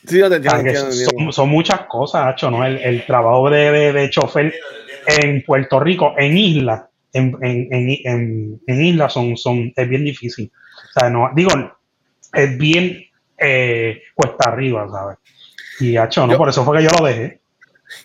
Sí, 0.06 0.18
yo 0.18 0.28
te 0.30 0.36
entiendo. 0.36 0.60
entiendo, 0.70 0.92
son, 0.92 1.32
son 1.32 1.48
muchas 1.50 1.80
cosas, 1.82 2.26
Hacho, 2.28 2.50
¿no? 2.50 2.64
El, 2.64 2.78
el 2.78 3.04
trabajo 3.04 3.50
de, 3.50 3.70
de, 3.70 3.92
de 3.92 4.10
chofer 4.10 4.54
en 5.06 5.42
Puerto 5.42 5.78
Rico, 5.80 6.14
en 6.16 6.38
islas, 6.38 6.82
en, 7.12 7.36
en, 7.42 7.68
en, 7.72 7.98
en, 8.04 8.60
en 8.66 8.84
islas 8.84 9.12
son, 9.12 9.36
son, 9.36 9.72
es 9.74 9.88
bien 9.88 10.04
difícil. 10.04 10.50
O 10.96 11.00
sea, 11.00 11.10
no, 11.10 11.30
digo, 11.34 11.50
es 12.32 12.58
bien 12.58 13.04
eh, 13.38 14.02
cuesta 14.14 14.50
arriba, 14.50 14.88
¿sabes? 14.90 15.18
Y 15.80 15.96
Hacho, 15.96 16.26
¿no? 16.26 16.32
Yo- 16.32 16.38
Por 16.38 16.48
eso 16.48 16.64
fue 16.64 16.78
que 16.78 16.84
yo 16.84 16.90
lo 16.98 17.04
dejé. 17.06 17.40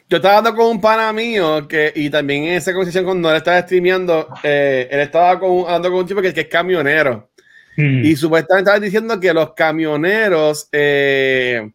Yo 0.09 0.17
estaba 0.17 0.37
hablando 0.39 0.57
con 0.59 0.71
un 0.71 0.81
pana 0.81 1.13
mío 1.13 1.65
que, 1.65 1.93
y 1.95 2.09
también 2.09 2.43
en 2.43 2.55
esa 2.55 2.71
conversación 2.73 3.05
cuando 3.05 3.29
él 3.29 3.37
estaba 3.37 3.61
streameando, 3.61 4.27
eh, 4.43 4.87
él 4.91 4.99
estaba 4.99 5.39
con, 5.39 5.61
hablando 5.61 5.89
con 5.91 5.99
un 5.99 6.05
tipo 6.07 6.21
que, 6.21 6.33
que 6.33 6.41
es 6.41 6.47
camionero. 6.47 7.29
Mm. 7.77 8.03
Y 8.03 8.15
supuestamente 8.17 8.63
estaban 8.63 8.81
diciendo 8.81 9.17
que 9.19 9.33
los 9.33 9.53
camioneros, 9.53 10.67
eh, 10.73 11.71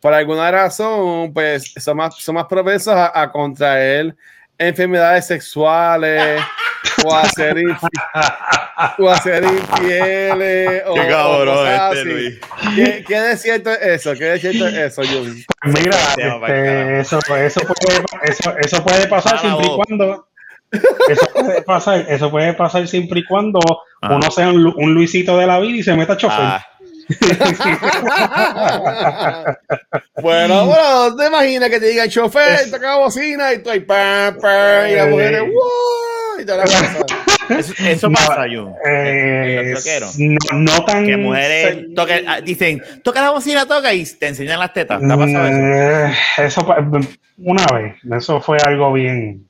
por 0.00 0.14
alguna 0.14 0.50
razón, 0.50 1.34
pues 1.34 1.74
son 1.76 1.98
más, 1.98 2.14
son 2.16 2.36
más 2.36 2.46
propensos 2.46 2.94
a, 2.94 3.20
a 3.20 3.30
contraer 3.30 4.16
enfermedades 4.60 5.26
sexuales 5.26 6.40
o 7.04 7.14
a 7.14 7.24
ser, 7.30 7.56
infi- 7.56 7.88
o 8.98 9.08
a 9.10 9.16
ser 9.16 9.42
infieles. 9.44 10.82
O, 10.86 10.94
Qué 10.94 11.00
o 11.00 11.08
cabrón 11.08 11.54
cosas 11.56 11.96
este, 11.96 12.00
así. 12.00 12.08
Luis. 12.10 12.40
¿Qué, 12.76 13.04
¿Qué 13.06 13.20
de 13.20 13.36
cierto 13.36 13.70
es 13.70 13.82
eso? 13.82 14.12
¿Qué 14.14 14.24
de 14.24 14.38
cierto 14.38 14.66
es 14.68 14.74
eso, 14.74 15.02
Jun? 15.04 15.44
Mira, 15.64 15.96
este, 16.16 17.00
eso, 17.00 17.18
eso, 17.36 17.60
puede, 17.60 18.04
eso, 18.24 18.54
eso 18.58 18.84
puede 18.84 19.06
pasar 19.08 19.38
siempre 19.38 19.66
y 19.66 19.76
cuando. 19.76 20.26
Eso 21.08 21.26
puede 21.34 21.62
pasar, 21.62 22.04
eso 22.08 22.30
puede 22.30 22.52
pasar 22.54 22.86
siempre 22.86 23.20
y 23.20 23.24
cuando 23.24 23.58
Ah. 24.02 24.14
uno 24.14 24.30
sea 24.30 24.48
un 24.50 24.94
Luisito 24.94 25.36
de 25.36 25.46
la 25.46 25.58
vida 25.60 25.76
y 25.78 25.82
se 25.82 25.94
meta 25.94 26.14
a 26.14 26.16
chofer. 26.16 26.38
Ah, 26.40 26.66
bueno, 30.22 30.66
bueno, 30.66 31.16
te 31.16 31.26
imaginas 31.26 31.68
que 31.70 31.80
te 31.80 31.86
digan 31.86 32.08
chofer, 32.08 32.70
toca 32.70 32.96
bocina 32.96 33.52
y 33.52 33.62
tú 33.62 33.70
ahí, 33.70 33.80
pam, 33.80 34.36
pam, 34.40 34.88
y 34.88 34.94
la 34.94 35.06
mujer. 35.06 35.42
¡wow! 35.42 36.40
Y 36.40 36.44
toda 36.44 36.58
la 36.58 36.64
eso, 37.58 37.74
eso 37.84 38.08
No, 38.08 38.14
pasa, 38.14 38.44
Jun. 38.48 38.72
Eh, 38.88 39.74
no, 40.18 40.38
no 40.58 40.84
tan. 40.84 41.04
Que 41.04 41.16
mujeres 41.16 41.78
toquen- 41.96 42.24
ah, 42.28 42.40
dicen, 42.40 42.80
toca 43.02 43.20
la 43.20 43.30
bocina, 43.30 43.66
toca 43.66 43.92
y 43.92 44.04
te 44.04 44.28
enseñan 44.28 44.60
las 44.60 44.72
tetas. 44.72 45.00
¿Te 45.00 45.12
ha 45.12 45.16
pasado 45.16 45.48
eso? 45.48 45.56
Eh, 45.56 46.12
eso 46.38 46.64
una 47.38 47.66
vez, 47.74 47.94
eso 48.18 48.40
fue 48.40 48.58
algo 48.58 48.92
bien. 48.92 49.49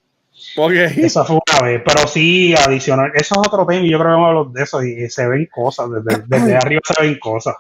Eso 1.07 1.25
fue 1.25 1.37
una 1.37 1.61
vez, 1.67 1.83
pero 1.85 2.07
sí, 2.07 2.55
adicional. 2.55 3.13
Eso 3.15 3.35
es 3.41 3.49
otro 3.49 3.65
tema 3.67 3.85
y 3.85 3.91
yo 3.91 3.99
creo 3.99 4.11
que 4.11 4.15
vamos 4.21 4.27
a 4.27 4.31
hablar 4.31 4.47
de 4.53 4.63
eso 4.63 4.83
y 4.83 5.09
se 5.11 5.27
ven 5.29 5.47
cosas, 5.53 5.89
desde, 5.91 6.23
desde 6.27 6.57
arriba 6.57 6.81
se 6.85 7.03
ven 7.03 7.19
cosas. 7.19 7.55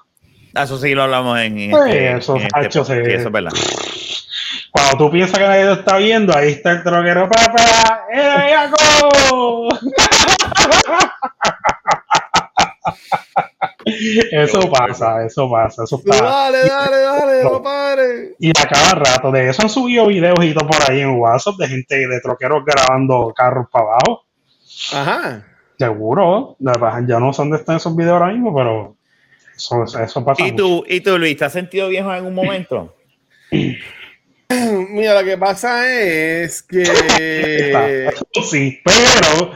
Ah, 0.54 0.64
Eso 0.64 0.78
sí 0.78 0.94
lo 0.94 1.04
hablamos 1.04 1.38
en, 1.38 1.58
en 1.58 1.70
Pues, 1.70 1.86
este, 1.86 2.16
eso, 2.16 2.36
en 2.36 2.42
este 2.42 2.84
se- 2.84 3.04
Sí, 3.04 3.10
eso 3.12 3.26
es 3.28 3.32
verdad. 3.32 3.52
Cuando 4.72 4.96
tú 4.98 5.10
piensas 5.10 5.38
que 5.38 5.46
nadie 5.46 5.64
lo 5.64 5.72
está 5.74 5.96
viendo, 5.98 6.36
ahí 6.36 6.50
está 6.52 6.72
el 6.72 6.82
troquero, 6.82 7.28
papá, 7.28 8.06
¡eh! 8.12 8.54
Eso 13.84 14.70
pasa, 14.70 15.24
eso 15.24 15.50
pasa, 15.50 15.84
eso 15.84 15.96
está. 15.96 16.22
Dale, 16.22 16.58
dale, 16.68 16.96
dale, 16.98 17.44
no 17.44 17.62
pare. 17.62 18.34
Y 18.38 18.50
a 18.50 18.66
cada 18.66 18.94
rato, 18.94 19.30
de 19.30 19.48
eso 19.48 19.62
han 19.62 19.68
subido 19.68 20.06
videos 20.06 20.44
y 20.44 20.52
todo 20.52 20.68
por 20.68 20.90
ahí 20.90 21.00
en 21.00 21.18
WhatsApp 21.18 21.56
de 21.56 21.68
gente 21.68 22.08
de 22.08 22.20
troqueros 22.20 22.64
grabando 22.64 23.32
carros 23.34 23.66
para 23.70 23.84
abajo. 23.84 24.24
Ajá. 24.92 25.46
Seguro, 25.78 26.56
ya 26.58 27.18
no 27.18 27.32
sé 27.32 27.42
dónde 27.42 27.56
están 27.56 27.76
esos 27.76 27.96
videos 27.96 28.14
ahora 28.14 28.32
mismo, 28.32 28.54
pero 28.54 28.96
eso, 29.56 29.84
eso 29.84 30.24
pasa. 30.24 30.42
¿Y 30.42 30.52
mucho. 30.52 30.56
tú, 30.56 30.84
¿Y 30.86 31.00
tú, 31.00 31.18
Luis, 31.18 31.36
te 31.36 31.44
has 31.46 31.52
sentido 31.52 31.88
viejo 31.88 32.08
en 32.10 32.16
algún 32.16 32.34
momento? 32.34 32.94
Mira, 34.90 35.20
lo 35.20 35.24
que 35.24 35.38
pasa 35.38 35.88
es 35.88 36.62
que. 36.62 36.84
Sí, 38.50 38.80
pero 38.84 39.52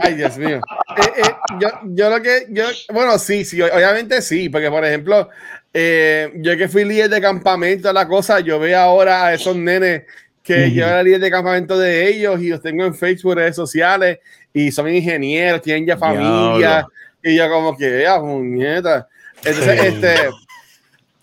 Ay, 0.00 0.14
Dios 0.14 0.38
mío. 0.38 0.60
Eh, 0.96 1.02
eh, 1.18 1.34
yo, 1.60 1.68
yo 1.84 2.10
lo 2.10 2.22
que. 2.22 2.46
Yo, 2.50 2.64
bueno, 2.92 3.18
sí, 3.18 3.44
sí, 3.44 3.60
obviamente 3.60 4.22
sí, 4.22 4.48
porque 4.48 4.70
por 4.70 4.84
ejemplo, 4.84 5.28
eh, 5.74 6.32
yo 6.36 6.56
que 6.56 6.68
fui 6.68 6.84
líder 6.84 7.10
de 7.10 7.20
campamento, 7.20 7.92
la 7.92 8.06
cosa, 8.06 8.40
yo 8.40 8.60
veo 8.60 8.78
ahora 8.78 9.26
a 9.26 9.34
esos 9.34 9.56
nenes 9.56 10.04
que 10.44 10.70
yo 10.70 10.86
era 10.86 11.02
líder 11.02 11.18
de 11.18 11.30
campamento 11.30 11.76
de 11.76 12.08
ellos 12.08 12.40
y 12.40 12.50
los 12.50 12.62
tengo 12.62 12.84
en 12.84 12.94
Facebook, 12.94 13.34
redes 13.34 13.56
sociales, 13.56 14.20
y 14.54 14.70
son 14.70 14.88
ingenieros, 14.88 15.60
tienen 15.60 15.84
ya 15.84 15.96
familia, 15.96 16.56
Diablo. 16.56 16.92
y 17.20 17.36
yo 17.36 17.50
como 17.50 17.76
que, 17.76 18.06
ah, 18.06 18.20
muñeta. 18.20 19.08
Entonces, 19.44 19.80
Sí. 19.80 19.86
este. 19.88 20.30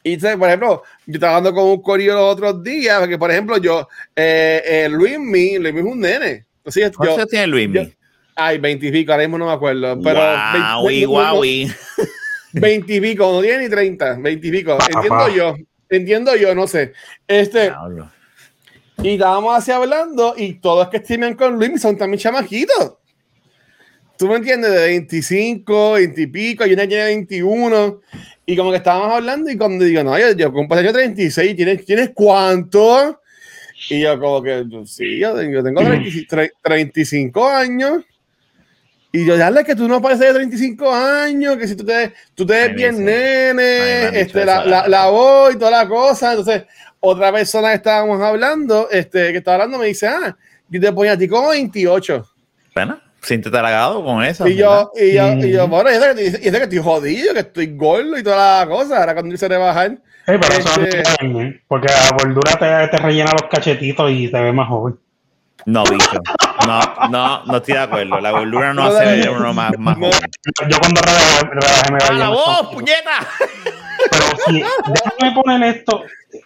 Y 0.04 0.18
por 0.18 0.48
ejemplo, 0.50 0.84
yo 1.06 1.14
estaba 1.16 1.38
hablando 1.38 1.54
con 1.60 1.70
un 1.70 1.82
corillo 1.82 2.14
los 2.14 2.34
otros 2.34 2.64
días, 2.64 3.00
porque 3.00 3.18
por 3.18 3.32
ejemplo, 3.32 3.58
yo, 3.58 3.88
eh, 4.16 4.62
eh, 4.66 4.90
Luis 4.90 5.20
Mi, 5.20 5.58
Luis 5.58 5.74
Mi 5.74 5.80
es 5.82 5.86
un 5.86 6.00
nene. 6.00 6.46
Entonces, 6.58 6.84
yo, 6.92 6.98
¿Cuántos 6.98 7.18
años 7.18 7.30
tiene 7.30 7.48
Luis? 7.48 7.70
yo- 7.72 7.82
Ay, 8.36 8.58
veintipico, 8.58 9.12
ahora 9.12 9.24
mismo 9.26 9.38
no 9.38 9.46
me 9.46 9.52
acuerdo. 9.54 10.00
Pero 10.02 10.20
Guaui, 10.20 11.06
guaui. 11.06 11.72
veintipico, 12.54 13.32
no 13.32 13.42
tiene 13.42 13.64
ni 13.64 13.70
treinta, 13.70 14.16
veintipico. 14.20 14.78
Entiendo 14.94 15.30
yo, 15.30 15.56
entiendo 15.90 16.36
yo, 16.36 16.56
no 16.56 16.66
sé. 16.68 16.94
Este, 17.28 17.72
y 19.04 19.14
estábamos 19.14 19.56
así 19.56 19.72
hablando, 19.72 20.34
y 20.38 20.54
todos 20.56 20.88
que 20.90 20.98
streamen 20.98 21.36
con 21.36 21.58
Luis 21.58 21.82
son 21.82 21.98
también 21.98 22.20
chamaquitos. 22.20 22.94
Tú 24.18 24.28
me 24.28 24.36
entiendes, 24.36 24.72
de 24.72 24.78
25, 24.88 25.94
20 25.94 26.22
y 26.22 26.28
pico, 26.28 26.66
y 26.66 26.74
una 26.74 26.88
tiene 26.88 27.04
21, 27.06 28.02
y 28.46 28.56
como 28.56 28.72
que 28.72 28.78
estábamos 28.78 29.14
hablando, 29.14 29.50
y 29.50 29.58
cuando 29.58 29.84
digo, 29.86 30.04
no, 30.04 30.18
yo, 30.18 30.32
yo 30.34 30.52
cumplo 30.54 30.78
año 30.78 30.94
36, 30.94 31.56
¿tienes, 31.56 31.86
¿tienes 31.86 32.12
cuánto? 32.14 33.20
Y 33.90 34.02
yo 34.02 34.18
como 34.20 34.42
que, 34.42 34.64
sí, 34.86 35.20
yo, 35.20 35.36
tengo- 35.36 35.54
yo 35.56 35.64
tengo 35.64 35.82
35 35.82 36.36
tre- 36.36 36.52
35 36.62 37.48
años. 37.50 38.04
Y 39.12 39.26
yo, 39.26 39.38
dale 39.38 39.64
que 39.64 39.76
tú 39.76 39.88
no 39.88 40.02
pareces 40.02 40.28
de 40.28 40.34
35 40.34 40.92
años, 40.92 41.58
que 41.58 41.68
si 41.68 41.76
tú 41.76 41.86
te, 41.86 42.14
tú 42.34 42.46
te 42.46 42.54
ves 42.54 42.76
bien 42.76 42.92
dice. 42.98 43.04
Nene, 43.04 44.20
este, 44.22 44.44
la, 44.46 44.66
la 44.66 44.88
la, 44.88 45.08
voz 45.10 45.54
y 45.54 45.58
toda 45.60 45.70
la 45.70 45.88
cosa. 45.88 46.32
Entonces, 46.32 46.64
otra 47.00 47.32
persona 47.32 47.70
que 47.70 47.76
estábamos 47.76 48.20
hablando, 48.22 48.90
este, 48.90 49.32
que 49.32 49.38
estaba 49.40 49.56
hablando, 49.56 49.78
me 49.78 49.88
dice, 49.88 50.08
ah, 50.08 50.36
yo 50.70 50.82
te 50.82 50.92
ponía 50.94 51.12
a 51.12 51.18
ti 51.18 51.28
como 51.28 51.50
28. 51.50 52.28
Bueno, 52.74 53.00
siéntete 53.24 53.58
halagado 53.58 54.04
con 54.06 54.24
eso. 54.24 54.48
Y 54.48 54.56
yo, 54.56 54.92
y 54.96 55.14
yo, 55.14 55.34
y 55.34 55.52
yo, 55.52 55.68
Mm. 55.68 55.70
bueno, 55.72 55.90
y 55.92 55.94
eso 55.96 56.16
que, 56.16 56.24
y 56.24 56.48
eso 56.48 56.58
que 56.58 56.64
estoy 56.64 56.78
jodido, 56.80 57.34
que 57.34 57.40
estoy 57.40 57.68
gordo 57.76 58.18
y 58.18 58.24
toda 58.24 58.60
la 58.62 58.68
cosa. 58.70 59.00
Ahora 59.00 59.14
cuando 59.14 59.34
hice 59.34 59.48
rebajar. 59.48 59.92
Sí, 59.92 59.98
pero 60.40 60.48
eso 60.54 60.80
no 60.80 60.86
Este- 60.86 61.04
bien, 61.26 61.42
¿eh? 61.48 61.62
porque 61.68 61.88
la 61.88 62.18
gordura 62.18 62.52
te, 62.58 62.88
te 62.96 63.04
rellena 63.04 63.32
los 63.34 63.50
cachetitos 63.50 64.10
y 64.12 64.30
te 64.30 64.40
ve 64.40 64.54
más 64.54 64.68
joven. 64.70 64.98
No, 65.66 65.84
bicho. 65.86 66.20
No, 66.68 66.80
no, 67.10 67.46
no 67.46 67.58
estoy 67.58 67.74
de 67.76 67.80
acuerdo. 67.80 68.20
La 68.20 68.32
gordura 68.32 68.74
no 68.74 68.84
No, 68.84 68.90
hace 68.90 69.06
ver 69.06 69.30
uno 69.30 69.54
más, 69.54 69.72
más 69.78 69.98
no. 69.98 70.08
joven. 70.08 70.30
Yo 70.70 70.78
cuando 70.80 71.02
rebajé, 71.02 71.46
rebajé 71.50 71.92
me 71.92 71.98
¡Ah, 72.02 72.08
veía 72.10 72.20
la 72.20 72.30
más 72.30 72.38
voz, 72.38 72.56
joven. 72.58 72.74
puñeta! 72.80 73.28
Pero 74.12 74.26
si 74.48 74.54
déjame 74.62 75.42
poner 75.42 75.76
esto, 75.76 76.04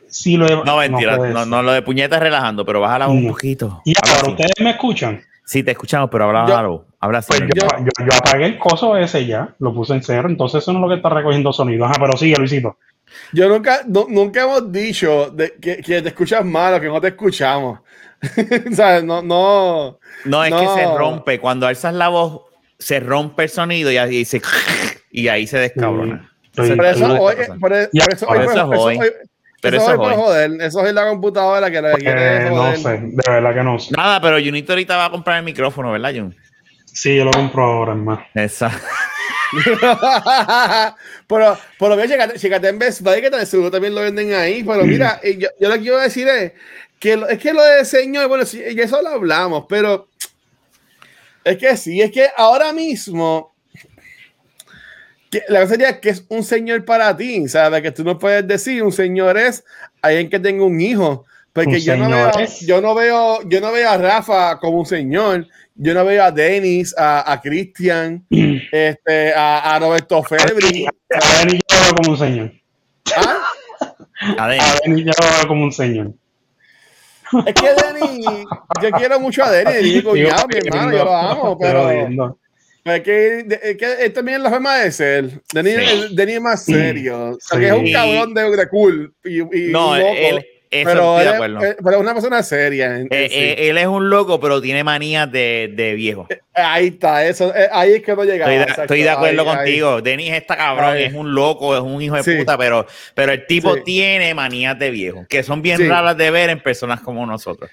si 0.08 0.38
lo 0.38 0.46
he- 0.48 0.64
No, 0.66 0.78
mentira. 0.78 1.18
No, 1.18 1.46
no, 1.46 1.64
lo 1.64 1.72
de 1.72 1.82
puñeta 1.82 2.18
es 2.18 2.22
relajando, 2.22 2.64
pero 2.66 2.80
bájala 2.82 3.08
un 3.08 3.24
No. 3.26 3.32
poquito. 3.32 3.82
Y 3.86 3.94
ahora. 4.02 4.30
¿ustedes 4.30 4.52
me 4.60 4.72
escuchan? 4.72 5.22
Sí, 5.48 5.64
te 5.64 5.72
escuchamos, 5.72 6.10
pero 6.12 6.26
habla 6.26 6.46
Yo- 6.46 6.52
bájalo. 6.54 6.86
Habla. 7.00 7.22
Pues 7.22 7.40
yo, 7.40 7.48
yo, 7.80 8.06
yo 8.06 8.18
apagué 8.18 8.46
el 8.48 8.60
coso 8.60 8.98
ese 8.98 9.26
ya, 9.26 9.56
lo 9.60 9.74
puse 9.74 9.94
en 9.94 10.04
cero, 10.04 10.28
entonces 10.28 10.62
eso 10.62 10.74
no 10.74 10.80
es 10.80 10.82
lo 10.84 10.90
que 10.90 10.96
está 10.96 11.10
recogiendo 11.10 11.54
sonido. 11.54 11.86
Ajá, 11.86 11.94
pero 12.00 12.18
sigue, 12.18 12.36
Luisito. 12.36 12.78
Yo 13.32 13.48
nunca, 13.48 13.80
nu- 13.88 14.08
nunca 14.10 14.42
hemos 14.44 14.70
dicho 14.72 15.30
de, 15.32 15.54
que, 15.62 15.78
que 15.78 16.02
te 16.02 16.10
escuchas 16.10 16.44
mal 16.44 16.74
o 16.74 16.82
que 16.82 16.88
no 16.88 17.00
te 17.00 17.08
escuchamos. 17.10 17.80
o 18.72 18.76
sea, 18.76 19.02
no, 19.02 19.22
no. 19.22 20.00
No, 20.26 20.44
es 20.44 20.54
que 20.54 20.64
No. 20.66 20.76
se 20.76 20.86
rompe. 20.98 21.40
Cuando 21.40 21.66
alzas 21.66 21.94
la 21.94 22.10
voz, 22.10 22.42
se 22.78 23.00
rompe 23.00 23.44
el 23.44 23.50
sonido 23.50 23.90
y 23.90 23.98
ahí 23.98 24.26
se, 24.26 24.42
y 25.12 25.30
ahí 25.30 25.48
se 25.48 25.60
descabrona. 25.60 26.30
Sí. 26.52 26.74
Por 26.76 26.86
eso, 26.86 27.22
hoy, 27.22 27.36
por, 27.36 27.60
por 27.60 27.74
eso, 27.74 27.90
por 27.90 28.02
hoy, 28.02 28.14
eso 28.14 28.26
por- 28.26 28.38
es 28.38 28.52
eso 28.52 28.70
hoy. 28.70 29.00
Pero 29.72 29.78
eso 29.84 29.92
es 29.92 29.98
por 29.98 30.12
hoy. 30.12 30.16
joder. 30.16 30.52
Eso 30.62 30.86
es 30.86 30.94
la 30.94 31.08
computadora 31.08 31.70
que 31.72 31.82
lo 31.82 31.96
que 31.96 32.04
quiere 32.04 32.48
Eh, 32.48 32.52
no 32.52 32.76
sé, 32.76 33.00
de 33.02 33.24
verdad 33.32 33.54
que 33.54 33.64
no 33.64 33.80
sé. 33.80 33.94
Nada, 33.96 34.20
pero 34.22 34.38
Junito 34.40 34.74
ahorita 34.74 34.98
va 34.98 35.06
a 35.06 35.12
comprar 35.12 35.38
el 35.38 35.44
micrófono, 35.44 35.92
¿verdad, 35.92 36.14
Jun? 36.16 36.36
Sí, 36.86 37.16
yo 37.16 37.26
lo 37.26 37.32
compro 37.32 37.64
ahora, 37.64 37.94
más. 37.96 38.20
Esa. 38.34 38.72
pero, 41.28 41.58
pero 41.80 41.96
mira, 41.96 42.08
chécate, 42.08 42.40
chécate 42.40 42.68
en 42.70 42.80
Best 42.80 43.02
Buy, 43.02 43.22
que 43.22 43.30
tal, 43.30 43.46
seguro 43.46 43.72
también 43.72 43.96
lo 43.96 44.02
venden 44.02 44.34
ahí. 44.34 44.64
Pero 44.64 44.84
mira, 44.86 45.20
eh, 45.24 45.38
yo, 45.38 45.48
yo 45.60 45.70
lo 45.70 45.76
que 45.76 45.82
quiero 45.82 46.00
decir 46.00 46.28
es 46.28 46.54
que 47.00 47.16
lo- 47.18 47.28
es 47.28 47.40
que 47.40 47.54
lo 47.54 47.64
de 47.64 47.86
señor, 47.86 48.28
bueno, 48.28 48.46
sí, 48.46 48.62
y 48.70 48.80
eso 48.80 49.02
lo 49.02 49.10
hablamos, 49.10 49.66
pero 49.70 50.08
es 51.44 51.58
que 51.58 51.78
sí, 51.78 52.02
es 52.02 52.12
que 52.12 52.28
ahora 52.36 52.74
mismo 52.74 53.54
que 55.30 55.44
la 55.50 55.62
cosa 55.62 55.74
sería 55.74 56.00
que 56.00 56.10
es 56.10 56.26
un 56.30 56.44
señor 56.44 56.86
para 56.86 57.16
ti, 57.16 57.48
¿sabes? 57.48 57.82
Que 57.82 57.92
tú 57.92 58.04
no 58.04 58.18
puedes 58.18 58.48
decir 58.48 58.84
un 58.84 58.92
señor 58.92 59.38
es 59.38 59.64
alguien 60.02 60.30
que 60.30 60.40
tenga 60.40 60.64
un 60.64 60.80
hijo. 60.80 61.26
Porque 61.54 61.80
yo 61.82 61.98
no, 61.98 62.08
veo, 62.08 62.32
yo 62.62 62.82
no 62.82 62.94
veo, 62.94 63.50
yo 63.50 63.60
no 63.60 63.72
veo 63.72 63.90
a 63.90 63.98
Rafa 63.98 64.60
como 64.60 64.78
un 64.78 64.86
señor, 64.86 65.48
yo 65.74 65.96
no 65.96 66.06
veo 66.06 66.24
a 66.24 66.32
Denis, 66.32 66.94
a, 66.96 67.32
a 67.32 67.42
Cristian, 67.42 68.24
este, 68.30 69.34
a, 69.34 69.76
a 69.76 69.80
Roberto 69.80 70.22
Febri. 70.22 70.86
A 70.86 71.38
Denny 71.40 71.60
yo 71.68 71.78
lo 71.78 71.84
veo 71.84 71.96
como 71.96 72.12
un 72.12 72.18
señor. 72.18 72.52
¿Ah? 73.16 73.44
A 74.38 74.48
Denny 74.50 75.04
yo 75.04 75.12
lo 75.20 75.28
veo 75.36 75.48
como 75.48 75.64
un 75.64 75.72
señor. 75.72 76.14
Es 77.46 77.54
que 77.56 77.70
Denis, 77.74 78.26
yo 78.82 78.92
quiero 78.92 79.20
mucho 79.20 79.44
a 79.44 79.52
Denis, 79.52 79.74
Denis, 79.74 79.96
mi 79.96 80.04
cuñado, 80.04 80.48
mi 80.48 80.58
hermano, 80.60 80.92
yo 80.92 81.04
lo 81.06 81.16
amo, 81.16 81.58
pero 81.58 82.38
es, 82.96 83.02
que, 83.02 83.46
es 83.64 83.78
que 83.78 83.94
él 84.06 84.14
también 84.14 84.38
es 84.38 84.44
la 84.44 84.50
forma 84.50 84.78
de 84.80 84.92
ser. 84.92 85.30
Denis, 85.54 85.76
Sí. 86.08 86.16
Denis 86.16 86.36
es 86.36 86.42
más 86.42 86.66
serio, 86.66 87.30
o 87.32 87.38
sea, 87.40 87.60
que 87.60 87.68
es 87.68 87.74
un 87.74 87.86
Sí. 87.88 87.94
cabrón 87.94 88.34
de, 88.34 88.56
de 88.56 88.68
cool 88.68 89.14
y, 89.24 89.40
y- 89.42 89.72
no, 89.72 89.96
loco, 89.98 90.14
él, 90.16 90.46
eso 90.70 90.84
pero, 90.86 91.22
eh, 91.64 91.78
pero 91.82 91.96
es 91.96 92.02
una 92.02 92.14
persona 92.14 92.44
seria. 92.44 92.88
en- 92.98 93.02
en 93.04 93.08
Eh, 93.12 93.30
sí. 93.30 93.36
eh, 93.38 93.70
él 93.70 93.78
es 93.78 93.88
un 93.88 94.10
loco, 94.10 94.38
pero 94.42 94.62
tiene 94.62 94.84
manías 94.84 95.32
de, 95.32 95.72
de 95.74 95.94
viejo. 95.94 96.28
Ahí 96.54 96.88
está, 96.88 97.26
eso, 97.26 97.56
eh, 97.56 97.70
ahí 97.72 97.94
es 97.94 98.02
que 98.04 98.14
no 98.16 98.24
llegaba. 98.26 98.52
Estoy 98.52 98.58
de, 98.58 98.62
exacto, 98.64 98.82
estoy 98.82 99.02
de 99.04 99.10
acuerdo 99.10 99.42
ahí- 99.44 99.48
ahí. 99.48 99.56
contigo. 99.56 100.02
Denis 100.02 100.34
está 100.34 100.58
cabrón, 100.58 100.96
Ahí. 100.96 101.04
es 101.06 101.14
un 101.14 101.34
loco, 101.34 101.74
es 101.76 101.82
un 101.82 102.02
hijo 102.02 102.16
de 102.18 102.24
Sí. 102.24 102.36
puta, 102.36 102.58
pero, 102.58 102.86
pero 103.16 103.32
el 103.32 103.46
tipo 103.48 103.76
Sí. 103.76 103.82
tiene 103.86 104.34
manías 104.34 104.78
de 104.78 104.92
viejo, 104.92 105.26
que 105.30 105.42
son 105.42 105.62
bien 105.62 105.78
Sí. 105.78 105.88
raras 105.88 106.18
de 106.18 106.32
ver 106.32 106.50
en 106.50 106.60
personas 106.60 107.00
como 107.00 107.26
nosotros. 107.26 107.70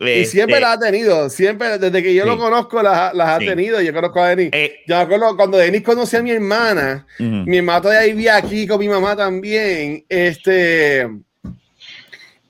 Y 0.00 0.24
siempre 0.24 0.54
Este, 0.56 0.60
las 0.60 0.76
ha 0.76 0.80
tenido, 0.80 1.28
siempre, 1.28 1.78
desde 1.78 2.02
que 2.02 2.14
yo 2.14 2.22
Sí. 2.22 2.28
lo 2.30 2.38
conozco, 2.38 2.82
las, 2.82 3.12
las 3.14 3.28
ha 3.28 3.38
tenido. 3.38 3.80
Yo 3.82 3.92
conozco 3.92 4.20
a 4.22 4.28
Denis. 4.30 4.48
eh, 4.52 4.76
Yo 4.86 4.96
me 4.96 5.02
acuerdo 5.02 5.36
cuando 5.36 5.58
Denis 5.58 5.82
conoció 5.82 6.20
a 6.20 6.22
mi 6.22 6.30
hermana, 6.30 7.06
mi 7.18 7.58
hermana 7.58 7.82
todavía 7.82 8.12
vivía 8.14 8.36
aquí 8.36 8.66
con 8.66 8.78
mi 8.80 8.88
mamá 8.88 9.14
también. 9.14 10.04
Este. 10.08 11.06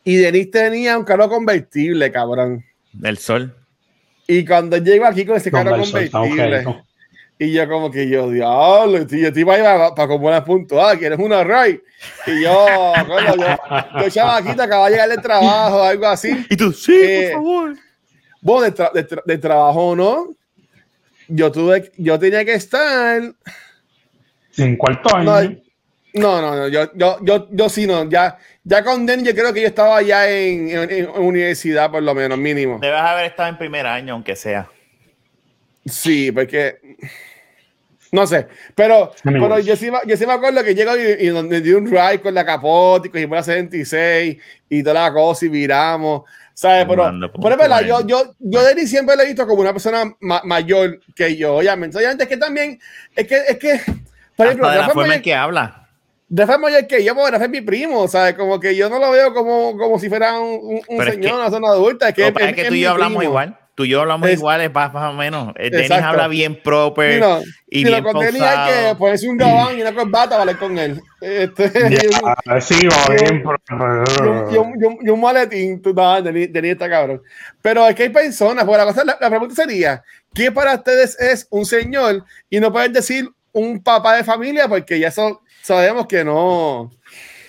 Y 0.05 0.17
Denis 0.17 0.51
tenía 0.51 0.97
un 0.97 1.05
carro 1.05 1.29
convertible, 1.29 2.11
cabrón. 2.13 2.65
el 3.03 3.19
sol. 3.19 3.55
Y 4.29 4.45
cuando 4.45 4.77
llegó 4.77 5.07
aquí 5.07 5.25
con 5.27 5.37
ese 5.37 5.51
carro 5.51 5.77
convertible. 5.77 6.65
Y 7.41 7.53
yo, 7.53 7.67
como 7.69 7.91
que 7.91 8.09
yo, 8.09 8.31
diablo, 8.31 9.07
tío, 9.07 9.19
yo 9.21 9.33
te 9.33 9.41
iba 9.41 9.55
a 9.55 9.59
ir 9.59 9.65
para, 9.65 9.95
para 9.95 10.09
con 10.09 10.21
buenas 10.21 10.43
puntuadas, 10.43 10.99
quieres 10.99 11.19
una 11.19 11.43
ride. 11.43 11.83
Y 12.27 12.43
yo, 12.43 12.67
coño, 13.09 13.35
yo, 13.37 14.01
yo 14.03 14.11
chavaquita, 14.11 14.65
acaba 14.65 14.87
de 14.87 14.93
llegar 14.93 15.09
del 15.09 15.23
trabajo, 15.23 15.83
algo 15.83 16.07
así. 16.07 16.47
Y 16.51 16.57
tú, 16.57 16.71
sí, 16.73 16.93
Eh, 17.03 17.31
por 17.33 17.43
favor. 17.43 17.75
Bueno, 18.43 18.63
de, 18.63 18.75
tra- 18.75 18.93
de 18.93 19.09
tra- 19.09 19.23
de 19.25 19.39
trabajo 19.39 19.97
no. 19.97 20.29
Yo 21.29 21.51
tuve, 21.51 21.91
yo 21.97 22.19
tenía 22.19 22.45
que 22.45 22.55
estar. 22.55 23.23
En 24.57 24.77
cuarto 24.77 25.15
año. 25.17 25.57
no, 26.15 26.41
no, 26.43 26.57
no, 26.57 26.69
yo, 26.69 26.91
yo, 26.95 27.19
yo, 27.23 27.49
yo 27.51 27.69
sí 27.69 27.87
no. 27.87 28.09
Ya, 28.11 28.37
ya 28.65 28.83
con 28.85 29.07
Den, 29.07 29.25
yo 29.25 29.33
creo 29.35 29.53
que 29.53 29.61
yo 29.63 29.67
estaba 29.69 30.03
ya 30.03 30.29
en, 30.29 30.69
en- 30.71 30.91
en 30.91 31.09
universidad, 31.11 31.91
por 31.91 32.03
lo 32.03 32.15
menos, 32.15 32.37
mínimo. 32.37 32.79
Debes 32.81 33.01
haber 33.01 33.27
estado 33.27 33.49
en 33.49 33.57
primer 33.59 33.87
año, 33.87 34.15
aunque 34.15 34.35
sea. 34.37 34.69
Sí, 35.87 36.31
porque. 36.33 36.79
No 38.13 38.27
sé, 38.27 38.49
pero, 38.75 39.13
pero 39.41 39.59
yo, 39.61 39.77
sí, 39.77 39.91
me- 39.91 40.01
yo 40.07 40.17
sí 40.17 40.27
me 40.27 40.33
acuerdo 40.33 40.65
que 40.65 40.75
llego 40.75 40.93
y, 40.97 41.27
y 41.27 41.29
donde 41.29 41.61
di 41.61 41.73
un 41.73 41.89
ride 41.89 42.21
con 42.21 42.35
la 42.35 42.45
capote 42.45 43.07
y 43.09 43.11
cogimos 43.13 43.37
la 43.37 43.43
76 43.45 44.37
y 44.69 44.83
toda 44.83 45.09
la 45.09 45.13
cosa 45.13 45.47
y 45.47 45.49
viramos, 45.49 46.23
¿sabes? 46.53 46.87
Pero, 46.89 47.05
Mando, 47.05 47.31
pero 47.33 47.51
es 47.51 47.57
verdad, 47.59 47.83
yo, 47.83 48.07
yo, 48.07 48.35
yo 48.41 48.63
de 48.63 48.69
Denis 48.75 48.91
siempre 48.91 49.15
lo 49.17 49.23
he 49.23 49.27
visto 49.27 49.47
como 49.47 49.61
una 49.61 49.73
persona 49.73 50.05
ma- 50.21 50.43
mayor 50.45 51.01
que 51.15 51.37
yo, 51.37 51.57
obviamente. 51.57 51.97
Obviamente 51.99 52.25
es 52.25 52.29
que 52.29 52.37
también, 52.37 52.81
es 53.15 53.27
que, 53.29 53.37
es 53.49 53.59
que, 53.59 53.81
por 54.37 54.47
ejemplo, 54.47 54.67
Hasta 54.67 54.73
de 54.73 54.79
la 54.79 54.89
forma 54.95 55.15
en 55.15 55.23
que 55.23 55.35
habla. 55.35 55.77
Rafa 56.33 56.55
es 56.55 56.61
mayor 56.61 56.87
que 56.87 57.05
yo, 57.05 57.15
porque 57.15 57.31
Rafa 57.33 57.45
es 57.45 57.51
mi 57.51 57.61
primo, 57.61 58.07
¿sabes? 58.09 58.35
Como 58.35 58.59
que 58.61 58.75
yo 58.77 58.89
no 58.89 58.99
lo 58.99 59.11
veo 59.11 59.33
como, 59.35 59.77
como 59.77 59.99
si 59.99 60.09
fuera 60.09 60.39
un, 60.39 60.81
un- 60.89 60.99
Pero 60.99 61.13
señor, 61.13 61.35
una 61.35 61.45
persona 61.45 61.69
adulta. 61.69 62.09
Es 62.09 62.15
que, 62.15 62.23
es 62.51 62.55
que 62.57 62.65
tú 62.69 62.75
y 62.75 62.81
yo 62.81 62.91
hablamos 62.91 63.23
igual. 63.25 63.57
Tú 63.81 63.85
y 63.87 63.89
yo 63.89 64.03
hablamos 64.03 64.29
Es- 64.29 64.39
igual, 64.39 64.61
es 64.61 64.71
más, 64.75 64.93
más 64.93 65.11
o 65.11 65.15
menos. 65.17 65.55
Eh, 65.57 65.71
Denis 65.71 65.87
Exacto. 65.87 66.07
habla 66.09 66.29
bien 66.29 66.61
proper 66.63 67.15
Sí, 67.15 67.21
no, 67.21 67.41
y 67.67 67.83
bien 67.85 68.05
con 68.05 68.19
Denis 68.21 68.43
hay 68.43 68.71
que 68.91 68.95
ponerse 68.97 69.27
un 69.27 69.39
gabán 69.39 69.79
y 69.79 69.81
una 69.81 69.95
corbata 69.95 70.39
hablar 70.39 70.59
con 70.59 70.77
él. 70.79 71.01
Este, 71.19 71.65
y, 71.91 72.07
un, 72.15 72.35
Ah, 72.47 72.61
sí, 72.61 72.87
va 72.87 73.15
bien. 73.15 73.43
un- 74.59 74.99
y 75.03 75.09
un- 75.09 75.21
maletín, 75.23 75.81
tú 75.81 75.95
no, 75.95 76.21
Denis, 76.21 76.53
Denis 76.53 76.73
está 76.73 76.91
cabrón. 76.91 77.23
Pero 77.63 77.89
es 77.89 77.95
que 77.95 78.03
hay 78.03 78.09
personas, 78.11 78.67
pues 78.67 78.77
la, 78.77 78.85
cosa, 78.85 79.03
la, 79.03 79.17
la 79.19 79.31
pregunta 79.31 79.55
sería, 79.55 80.03
¿qué 80.35 80.53
para 80.53 80.75
ustedes 80.75 81.19
es 81.19 81.47
un 81.49 81.65
señor? 81.65 82.23
Y 82.51 82.61
no 82.61 82.71
pueden 82.71 82.93
decir 82.93 83.31
un 83.53 83.83
papá 83.83 84.17
de 84.17 84.25
familia 84.25 84.69
porque 84.69 84.99
ya 85.01 85.09
eso 85.09 85.41
sabemos 85.63 86.07
que 86.07 86.23
no, 86.23 86.91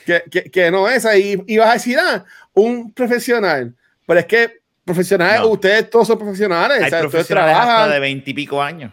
que, 0.06 0.24
que, 0.32 0.44
que 0.50 0.72
no 0.72 0.88
es 0.88 1.06
ahí. 1.06 1.44
Y 1.46 1.58
vas 1.58 1.72
a 1.72 1.74
decir, 1.74 1.98
ah, 2.00 2.24
un 2.54 2.94
profesional. 2.94 3.76
Pero 4.08 4.20
es 4.22 4.26
que 4.26 4.61
profesionales, 4.86 5.42
No. 5.42 5.48
ustedes 5.48 5.90
todos 5.90 6.08
son 6.08 6.18
profesionales, 6.18 6.78
Hay 6.80 6.88
o 6.88 6.90
sea, 6.90 7.00
profesionales 7.02 7.56
hasta 7.56 7.88
de 7.90 8.00
veintipico 8.00 8.62
años. 8.62 8.92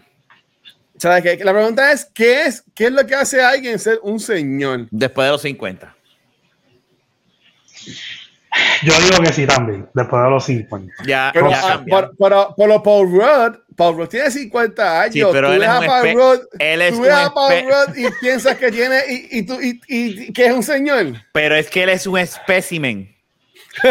¿Sabes 0.98 1.22
qué? 1.22 1.44
La 1.44 1.52
pregunta 1.52 1.92
es, 1.92 2.04
¿qué 2.06 2.42
es, 2.42 2.64
¿qué 2.74 2.86
es 2.86 2.92
lo 2.92 3.06
que 3.06 3.14
hace 3.14 3.40
a 3.40 3.50
alguien 3.50 3.78
ser 3.78 4.00
un 4.02 4.18
señor? 4.18 4.88
Después 4.90 5.26
de 5.26 5.32
los 5.32 5.42
50. 5.42 5.94
Yo 8.82 8.92
digo 9.00 9.22
que 9.22 9.32
sí 9.32 9.46
también, 9.46 9.88
después 9.94 10.22
de 10.22 10.30
los 10.30 10.44
50. 10.44 10.92
Ya, 11.06 11.30
Pero, 11.32 11.50
ya 11.50 11.60
ah, 11.62 11.84
pero, 12.18 12.54
pero 12.56 12.82
Paul 12.82 13.10
Rudd, 13.10 13.56
Paul 13.76 13.96
Rudd 13.96 14.08
tiene 14.08 14.30
50 14.30 15.00
años. 15.02 15.14
Sí, 15.14 15.22
pero 15.30 15.48
tú 15.48 15.54
él 15.54 15.62
es 15.62 15.68
a 15.68 15.80
un 15.80 15.86
Paul 15.86 16.12
Rudd, 16.14 16.40
él 16.58 16.82
es 16.82 16.94
tú 16.94 17.02
ves 17.02 17.12
un 17.12 17.18
a 17.18 17.34
Paul 17.34 17.52
Rudd 17.62 17.96
y 17.96 18.10
piensas 18.20 18.56
que 18.56 18.72
tiene 18.72 19.00
y, 19.08 19.38
y, 19.38 19.42
tú, 19.46 19.60
y, 19.60 19.80
y 19.86 20.32
que 20.32 20.46
es 20.46 20.52
un 20.52 20.64
señor. 20.64 21.14
Pero 21.32 21.54
es 21.54 21.70
que 21.70 21.84
él 21.84 21.90
es 21.90 22.06
un 22.08 22.18
espécimen. 22.18 23.14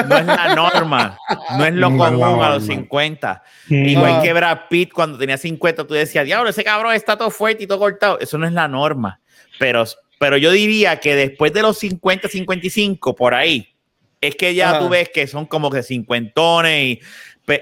No 0.07 0.17
es 0.17 0.25
la 0.25 0.55
norma, 0.55 1.17
no 1.57 1.65
es 1.65 1.73
lo 1.73 1.89
No 1.89 1.97
común 1.97 2.43
a 2.43 2.49
los 2.49 2.63
norma. 2.63 2.75
50. 2.75 3.43
Mm. 3.69 3.85
Igual 3.85 4.21
que 4.21 4.33
Brad 4.33 4.59
Pitt 4.69 4.91
cuando 4.93 5.17
tenía 5.17 5.37
50, 5.37 5.85
tú 5.87 5.93
decías, 5.93 6.25
diablo, 6.25 6.49
ese 6.49 6.63
cabrón 6.63 6.93
está 6.93 7.17
todo 7.17 7.29
fuerte 7.31 7.63
y 7.63 7.67
todo 7.67 7.79
cortado. 7.79 8.19
Eso 8.19 8.37
no 8.37 8.45
es 8.47 8.53
la 8.53 8.67
norma. 8.67 9.19
Pero, 9.59 9.85
pero 10.19 10.37
yo 10.37 10.51
diría 10.51 10.99
que 10.99 11.15
después 11.15 11.53
de 11.53 11.61
los 11.61 11.77
50, 11.79 12.27
55, 12.27 13.15
por 13.15 13.33
ahí, 13.33 13.73
es 14.19 14.35
que 14.35 14.53
ya 14.55 14.71
Ajá. 14.71 14.79
tú 14.79 14.89
ves 14.89 15.09
que 15.13 15.27
son 15.27 15.45
como 15.45 15.69
que 15.69 15.83
cincuentones 15.83 16.83
y 16.83 17.01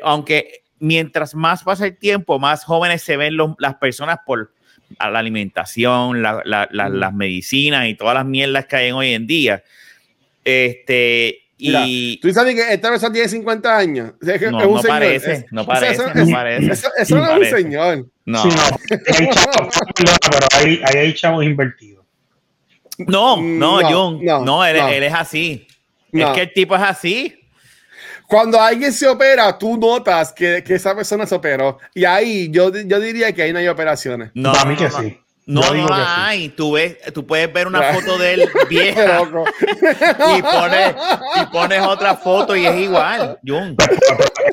aunque 0.04 0.64
mientras 0.80 1.36
más 1.36 1.64
pasa 1.64 1.86
el 1.86 1.98
tiempo, 1.98 2.40
más 2.40 2.64
jóvenes 2.64 3.02
se 3.02 3.18
ven 3.18 3.38
los- 3.38 3.52
las 3.60 3.76
personas 3.76 4.18
por 4.26 4.54
a 5.00 5.10
la 5.10 5.20
alimentación, 5.20 6.22
la- 6.22 6.42
la- 6.46 6.68
la- 6.72 6.90
Mm. 6.90 6.94
las 6.96 7.14
medicinas 7.14 7.88
y 7.88 7.96
todas 7.96 8.14
las 8.16 8.26
mierdas 8.26 8.66
que 8.68 8.76
hay 8.78 8.92
hoy 8.92 9.14
en 9.14 9.26
día. 9.28 9.64
Este, 10.44 11.45
y 11.58 12.18
Tú 12.20 12.32
sabes 12.34 12.54
que 12.56 12.74
esta 12.74 12.90
persona 12.90 13.14
tiene 13.14 13.30
50 13.30 13.78
años. 13.78 14.12
Es, 14.22 14.40
que 14.40 14.52
no, 14.52 14.60
es 14.60 14.66
un 14.68 14.74
no 14.76 14.82
señor. 14.82 14.96
parece, 15.00 15.32
Es- 15.34 15.46
no 15.52 15.62
o 15.62 15.66
sea, 15.66 15.74
parece, 15.76 15.94
eso, 15.94 16.14
no 16.14 16.22
es- 16.24 16.32
parece. 16.32 16.72
eso- 16.72 16.90
eso 16.98 17.16
no 17.16 17.24
es 17.24 17.30
parece. 17.30 17.56
un 17.56 17.62
señor. 17.62 18.06
No, 18.26 18.44
Sí, 18.44 18.50
no, 18.50 18.64
hay 19.20 19.30
chavos, 19.30 19.76
pero 19.96 20.48
hay, 20.58 20.82
ahí 20.86 20.98
hay 20.98 21.14
chavos 21.14 21.46
invertidos. 21.46 22.06
no, 22.98 23.38
no, 23.42 23.82
No, 23.82 23.90
Jun, 23.90 24.26
no, 24.26 24.44
no, 24.46 24.66
él, 24.66 24.78
no. 24.78 24.88
él 24.90 25.04
es 25.04 25.14
así. 25.14 25.68
No. 26.12 26.28
Es 26.30 26.34
que 26.34 26.42
el 26.42 26.54
tipo 26.54 26.76
es 26.76 26.82
así. 26.82 27.40
Cuando 28.28 28.60
alguien 28.60 28.92
se 28.92 29.08
opera, 29.08 29.56
tú 29.58 29.78
notas 29.78 30.34
que, 30.34 30.64
que 30.66 30.74
esa 30.76 30.96
persona 30.96 31.26
se 31.28 31.36
operó. 31.36 31.78
Y 31.94 32.06
ahí 32.06 32.50
yo, 32.50 32.72
yo 32.76 33.00
diría 33.00 33.32
que 33.34 33.44
ahí 33.44 33.54
no 33.54 33.60
hay 33.60 33.68
operaciones. 33.68 34.32
No, 34.34 34.52
Para 34.54 34.66
mí 34.66 34.76
que 34.76 34.86
no. 34.86 35.00
sí. 35.02 35.20
No, 35.48 35.62
Yo 35.62 35.74
no 35.76 35.86
que 35.88 35.92
la 35.94 35.98
sí. 35.98 36.04
hay. 36.18 36.50
Tú, 36.50 36.72
ves, 36.74 36.98
tú 37.14 37.26
puedes 37.28 37.52
ver 37.54 37.68
una 37.68 37.82
foto 37.94 38.18
de 38.18 38.34
él 38.34 38.50
vieja 38.70 39.20
loco. 39.20 39.46
y 40.38 40.42
pones, 40.42 40.96
y 41.42 41.46
pones 41.52 41.82
otra 41.82 42.16
foto 42.16 42.56
y 42.56 42.66
es 42.66 42.76
igual. 42.78 43.38
Jun. 43.46 43.76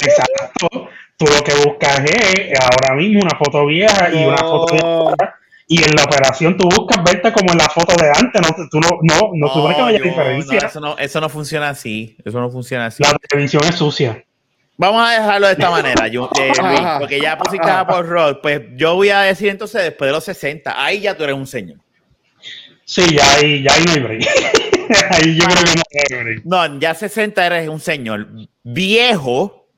Exacto. 0.00 0.88
Tú 1.16 1.26
lo 1.26 1.42
que 1.44 1.54
buscas 1.66 2.00
es 2.04 2.58
ahora 2.60 2.94
mismo 2.94 3.20
una 3.22 3.38
foto 3.38 3.66
vieja 3.66 4.10
y 4.12 4.24
una 4.24 4.36
foto 4.38 4.74
de 4.74 4.82
No. 4.82 4.88
ahora. 5.08 5.34
Y 5.68 5.82
en 5.82 5.94
la 5.94 6.02
operación 6.04 6.56
tú 6.58 6.68
buscas 6.68 7.02
verte 7.04 7.32
como 7.32 7.52
en 7.52 7.58
la 7.58 7.68
foto 7.68 7.94
de 8.02 8.10
antes. 8.10 8.42
No, 8.42 8.48
tú 8.70 8.80
no, 8.80 8.88
no, 9.02 9.30
no 9.34 9.48
supone 9.48 9.74
que 9.76 9.82
vaya 9.82 9.98
Jun, 9.98 10.08
diferencia. 10.08 10.60
no, 10.60 10.66
eso, 10.66 10.80
no, 10.80 10.98
eso 10.98 11.20
no 11.20 11.28
funciona 11.30 11.68
así. 11.70 12.16
Eso 12.24 12.40
no 12.40 12.50
funciona 12.50 12.86
así. 12.86 13.02
La 13.02 13.14
televisión 13.16 13.62
es 13.64 13.76
sucia. 13.76 14.22
Vamos 14.82 15.00
a 15.08 15.12
dejarlo 15.12 15.46
de 15.46 15.52
esta 15.52 15.70
manera, 15.70 16.10
Jun, 16.12 16.28
eh, 16.40 16.52
Luis, 16.60 16.80
porque 16.98 17.20
ya 17.20 17.38
pusiste 17.38 17.70
a 17.70 17.86
por 17.86 18.04
Rod. 18.04 18.38
Pues 18.42 18.62
yo 18.74 18.96
voy 18.96 19.10
a 19.10 19.20
decir 19.20 19.48
entonces 19.48 19.80
después 19.80 20.08
de 20.08 20.12
los 20.12 20.24
60, 20.24 20.74
ahí 20.84 21.02
ya 21.02 21.16
tú 21.16 21.22
eres 21.22 21.36
un 21.36 21.46
señor. 21.46 21.78
Sí, 22.84 23.14
ya 23.14 23.22
ahí, 23.34 23.62
ya 23.62 23.74
ahí 23.74 23.84
no 23.84 23.92
hay 23.92 24.00
break. 24.00 24.22
ahí 25.10 25.36
yo 25.36 25.44
creo 25.44 25.64
que 25.64 25.74
no 25.76 25.82
hay 26.18 26.24
break. 26.24 26.44
No, 26.44 26.80
ya 26.80 26.96
60 26.96 27.46
eres 27.46 27.68
un 27.68 27.78
señor. 27.78 28.26
Viejo 28.64 29.68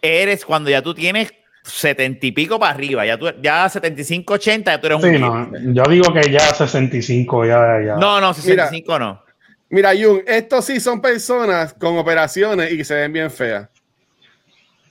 eres 0.00 0.46
cuando 0.46 0.70
ya 0.70 0.80
tú 0.80 0.94
tienes 0.94 1.30
70 1.64 2.26
y 2.28 2.32
pico 2.32 2.58
para 2.58 2.72
arriba. 2.72 3.04
Ya, 3.04 3.18
tú, 3.18 3.26
ya 3.42 3.68
75, 3.68 4.32
80, 4.32 4.70
ya 4.72 4.80
tú 4.80 4.86
eres 4.86 4.96
un 4.96 5.02
Sí, 5.02 5.10
viejo. 5.10 5.36
no, 5.36 5.74
yo 5.74 5.82
digo 5.90 6.14
que 6.14 6.30
ya 6.30 6.54
65, 6.54 7.44
ya, 7.44 7.82
ya. 7.84 7.96
No, 7.96 8.18
no, 8.18 8.32
65 8.32 8.98
no. 8.98 9.22
Mira, 9.68 9.90
Jun, 9.94 10.22
estos 10.26 10.64
sí 10.64 10.80
son 10.80 11.02
personas 11.02 11.74
con 11.74 11.98
operaciones 11.98 12.72
y 12.72 12.78
que 12.78 12.84
se 12.84 12.94
ven 12.94 13.12
bien 13.12 13.30
feas. 13.30 13.68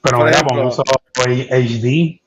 Pero 0.01 0.17
por 0.17 0.27
mira, 0.27 0.43
pon 0.43 0.71
HD. 1.49 2.21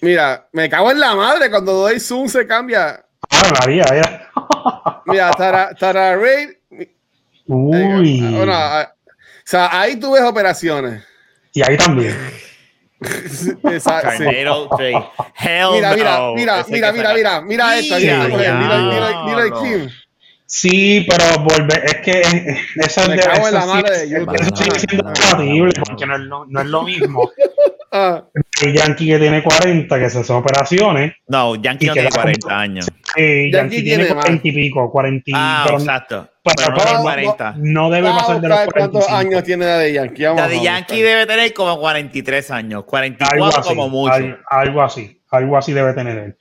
Mira, 0.00 0.48
me 0.52 0.68
cago 0.70 0.90
en 0.90 1.00
la 1.00 1.14
madre 1.14 1.50
cuando 1.50 1.72
doy 1.72 2.00
zoom 2.00 2.28
se 2.28 2.46
cambia. 2.46 3.04
Ah, 3.30 3.52
María, 3.60 3.84
ya. 3.84 4.30
Mira, 5.06 5.30
Tara, 5.32 5.74
Tara 5.74 6.16
Reid. 6.16 6.50
Uy. 7.46 8.20
bueno, 8.34 8.52
o 8.54 8.86
sea, 9.44 9.68
ahí 9.80 9.96
tú 9.96 10.12
ves 10.12 10.22
operaciones. 10.22 11.02
Y 11.52 11.62
ahí 11.62 11.76
también. 11.76 12.16
Exacto, 13.64 14.10
sí. 14.78 14.92
Hell 15.38 15.70
Mira, 15.72 15.94
mira, 15.94 16.18
no. 16.18 16.34
mira, 16.34 16.60
Ese 16.60 16.72
mira, 16.72 16.92
que 16.92 16.98
mira, 16.98 17.08
saca- 17.10 17.16
mira, 17.16 17.40
mira 17.42 17.78
esto. 17.78 17.98
Ya, 17.98 18.24
Mira, 18.24 18.28
mira, 18.28 18.42
ya, 18.42 18.54
mira, 18.54 18.78
mira, 18.78 19.10
no. 19.10 19.24
mira, 19.24 19.60
Kim. 19.60 19.90
Sí, 20.52 21.06
pero 21.08 21.44
volver, 21.44 21.84
es 21.84 21.96
que 21.98 22.20
esa 22.74 23.06
Me 23.06 23.14
de- 23.14 23.22
cago 23.22 23.36
en 23.36 23.42
esa 23.46 23.52
la 23.52 23.62
sí- 23.62 23.68
madre 23.68 23.98
de 23.98 24.10
YouTube. 24.10 24.34
Eso 24.34 24.56
sigue 24.56 24.78
siendo 24.80 25.04
compatible 25.04 25.72
porque 25.86 26.06
no 26.06 26.14
es, 26.16 26.20
lo, 26.22 26.44
no 26.46 26.60
es 26.60 26.66
lo 26.66 26.82
mismo. 26.82 27.30
Ah, 27.92 28.22
El 28.62 28.72
Yankee 28.72 29.08
que 29.08 29.18
tiene 29.18 29.42
40, 29.42 29.98
que 29.98 30.08
se 30.10 30.20
hace 30.20 30.32
operaciones, 30.32 31.12
No, 31.26 31.56
Yankee 31.56 31.86
no 31.86 31.92
tiene 31.94 32.08
la- 32.08 32.14
40 32.22 32.60
años. 32.60 32.86
eh, 33.16 33.50
Yankee 33.52 33.78
Yankee 33.78 33.82
tiene 33.82 34.04
tiene 34.04 34.14
más. 34.14 34.24
40 34.26 34.46
y 34.48 34.52
pico, 34.52 34.90
40 34.92 35.22
y 35.26 35.32
Ah, 35.34 35.62
pero 35.66 35.78
exacto. 35.80 36.28
pero 36.44 36.54
Pero 36.56 36.70
no 36.70 36.76
no- 36.76 36.82
tiene 36.84 36.94
no- 36.96 37.02
40. 37.02 37.54
no 37.58 37.90
debe 37.90 38.08
pasar 38.10 38.40
de 38.40 38.48
los 38.48 38.58
buscar 38.58 38.72
¿Cuántos 38.74 39.06
45. 39.06 39.16
años 39.16 39.42
tiene 39.44 39.64
la 39.64 39.78
de 39.78 39.92
Yankee? 39.92 40.22
Vamos 40.24 40.40
La 40.40 40.46
de. 40.48 40.62
Yankee 40.62 41.02
debe 41.02 41.26
tener 41.26 41.52
como 41.52 41.80
43 41.80 42.50
años. 42.52 42.74
Algo 42.78 42.86
44 42.86 43.58
así, 43.58 43.68
como 43.70 43.88
mucho. 43.88 44.14
al- 44.14 44.38
algo 44.48 44.82
así, 44.82 45.20
algo 45.32 45.56
así 45.56 45.72
debe 45.72 45.92
tener 45.92 46.16
él. 46.16 46.36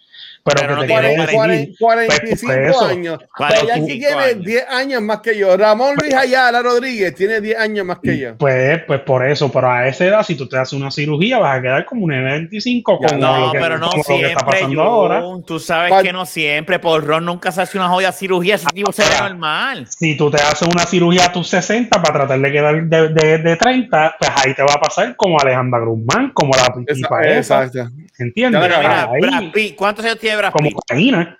Pero, 0.53 0.61
Pero 0.61 0.75
no 0.75 0.81
que 0.81 0.87
tiene 0.87 1.01
quiero 1.15 1.31
40, 1.33 1.51
decir, 1.61 1.75
45 1.79 2.53
pues, 2.53 2.69
eso. 2.69 2.85
años. 2.85 3.17
Pero 3.19 3.29
45 3.37 3.67
Yankee 3.77 3.99
tiene 3.99 4.15
años. 4.23 4.45
10 4.45 4.65
años 4.69 5.01
más 5.01 5.19
que 5.21 5.37
yo. 5.37 5.57
Ramón 5.57 5.95
Luis 6.01 6.13
Ayala 6.13 6.61
Rodríguez 6.61 7.15
tiene 7.15 7.41
10 7.41 7.57
años 7.59 7.85
más 7.85 7.99
que 7.99 8.17
yo. 8.17 8.35
Pues, 8.37 8.81
pues 8.87 8.99
por 9.01 9.25
eso, 9.27 9.51
pero 9.51 9.71
a 9.71 9.87
esa 9.87 10.05
edad, 10.05 10.23
si 10.23 10.35
tú 10.35 10.47
te 10.47 10.57
haces 10.57 10.73
una 10.73 10.91
cirugía, 10.91 11.39
vas 11.39 11.57
a 11.57 11.61
quedar 11.61 11.85
como 11.85 12.05
un 12.05 12.09
25 12.11 12.99
Ya, 13.01 13.07
como 13.09 13.19
No, 13.21 13.45
lo 13.47 13.51
que, 13.51 13.59
pero 13.59 13.77
no 13.77 13.85
lo 13.87 13.91
que 13.91 13.99
está 14.01 14.13
siempre, 14.15 14.45
pasando 14.45 14.67
Jun. 14.67 14.77
ahora. 14.79 15.23
Tú 15.45 15.59
sabes 15.59 15.89
¿Cuál- 15.89 16.03
que 16.03 16.13
no 16.13 16.25
siempre. 16.25 16.79
Por 16.79 17.05
Ron 17.05 17.25
nunca 17.25 17.51
se 17.51 17.61
hace 17.61 17.77
una 17.77 17.87
joya 17.89 18.11
cirugía. 18.11 18.55
Ese 18.55 18.67
tipo 18.73 18.91
se 18.91 19.03
ve 19.03 19.09
Ahora, 19.15 19.29
normal. 19.29 19.87
Si 19.87 20.15
tú 20.17 20.29
te 20.31 20.37
haces 20.41 20.67
una 20.67 20.85
cirugía 20.85 21.25
a 21.25 21.31
tus 21.31 21.47
60 21.49 22.01
para 22.01 22.13
tratar 22.19 22.39
de 22.39 22.51
quedar 22.51 22.83
de, 22.83 23.09
de, 23.09 23.37
de 23.39 23.55
30, 23.55 24.15
pues 24.19 24.31
ahí 24.35 24.53
te 24.53 24.63
va 24.63 24.73
a 24.73 24.79
pasar 24.79 25.15
como 25.15 25.39
Alejandra 25.39 25.79
Guzmán, 25.81 26.31
como 26.33 26.51
la 26.55 26.73
tipa 26.93 27.21
esa, 27.21 27.63
Exacto. 27.65 27.89
¿entiendes? 28.17 28.61
Ya, 28.61 28.67
Mira, 28.67 28.79
mira, 28.79 29.09
Ahí, 29.11 29.21
Brad 29.21 29.51
Pitt, 29.53 29.75
¿cuántos 29.75 30.05
años 30.05 30.19
tiene 30.19 30.37
Brad 30.39 30.51
como 30.51 30.69
Pitt? 30.69 30.75
cocaína. 30.75 31.37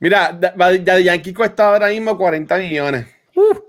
Mira, 0.00 0.32
da- 0.32 0.52
da- 0.56 0.70
de 0.70 1.04
Yankee 1.04 1.32
cuesta 1.34 1.68
ahora 1.68 1.88
mismo 1.88 2.16
40 2.16 2.56
millones. 2.58 3.06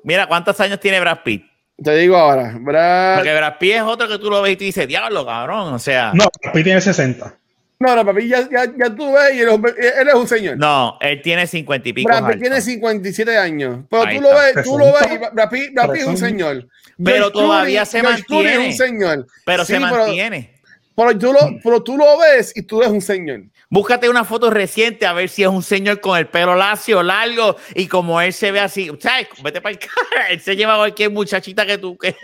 Mira, 0.04 0.28
¿cuántos 0.28 0.60
años 0.60 0.80
tiene 0.80 1.00
Brad 1.00 1.20
Pitt? 1.24 1.44
Te 1.82 1.96
digo 1.96 2.18
ahora, 2.18 2.56
Brad- 2.60 3.16
Porque 3.18 3.34
Brad 3.36 3.58
Pitt 3.60 3.74
es 3.76 3.82
otro 3.82 4.08
que 4.08 4.18
tú 4.20 4.30
lo 4.30 4.42
ves 4.42 4.54
y 4.54 4.56
tú 4.58 4.64
dices, 4.66 4.88
diablo, 4.88 5.26
cabrón. 5.26 5.74
O 5.74 5.80
sea, 5.80 6.12
No, 6.14 6.26
Brad 6.42 6.54
Pitt 6.54 6.64
tiene 6.66 6.82
60. 6.82 7.36
No, 7.82 7.96
no, 7.96 8.06
papi, 8.06 8.28
ya, 8.28 8.42
ya, 8.52 8.66
ya 8.78 8.94
tú 8.94 9.14
ves 9.14 9.36
y 9.36 9.44
hombre- 9.44 9.74
él 9.80 10.08
es 10.10 10.14
un 10.14 10.28
señor. 10.28 10.58
no, 10.58 10.98
él 11.00 11.22
tiene 11.22 11.48
50 11.48 11.88
y 11.88 11.94
pico. 11.94 12.10
Brad 12.10 12.28
Pitt 12.30 12.42
tiene 12.42 12.60
57 12.60 13.38
años. 13.38 13.86
Pero 13.90 14.04
Ahí 14.04 14.18
tú 14.18 14.22
lo 14.24 14.30
ves, 14.36 14.66
tú 14.66 14.78
lo 14.78 14.86
ves 14.88 15.10
y 15.14 15.18
Brad 15.34 15.50
Pitt, 15.50 15.74
Brad 15.74 15.90
Pitt 15.92 16.02
es 16.02 16.08
un 16.08 16.18
señor. 16.18 16.68
Pero 17.02 17.18
George 17.18 17.32
todavía 17.32 17.84
Clooney- 17.84 17.86
se 17.86 18.02
George 18.02 18.18
mantiene. 18.28 18.68
es 18.68 18.82
un 18.82 18.88
señor. 18.88 19.28
Pero 19.46 19.66
Sí, 19.66 19.74
se 19.74 19.80
mantiene. 19.80 20.54
Pero 20.94 21.18
tú, 21.18 21.32
lo, 21.32 21.40
pero 21.64 21.82
tú 21.82 21.96
lo 21.98 22.18
ves 22.20 22.52
y 22.58 22.64
tú 22.64 22.82
eres 22.82 22.92
un 22.92 23.00
señor. 23.02 23.44
Búscate 23.72 24.10
una 24.10 24.24
foto 24.24 24.50
reciente 24.50 25.06
a 25.06 25.14
ver 25.14 25.30
si 25.30 25.44
es 25.44 25.48
un 25.50 25.62
señor 25.62 26.02
con 26.02 26.18
el 26.18 26.26
pelo 26.28 26.56
lacio, 26.56 27.04
largo 27.04 27.56
y 27.76 27.86
como 27.88 28.20
él 28.20 28.34
se 28.34 28.52
ve 28.52 28.60
así. 28.60 28.90
¿Sabes? 29.00 29.28
Vete 29.44 29.62
para 29.62 29.74
el 29.74 29.80
cara. 29.80 30.28
Él 30.32 30.40
se 30.42 30.56
lleva 30.56 30.74
a 30.74 30.78
cualquier 30.78 31.12
muchachita 31.12 31.66
que 31.68 31.78
tú. 31.78 31.96
Que... 31.96 32.16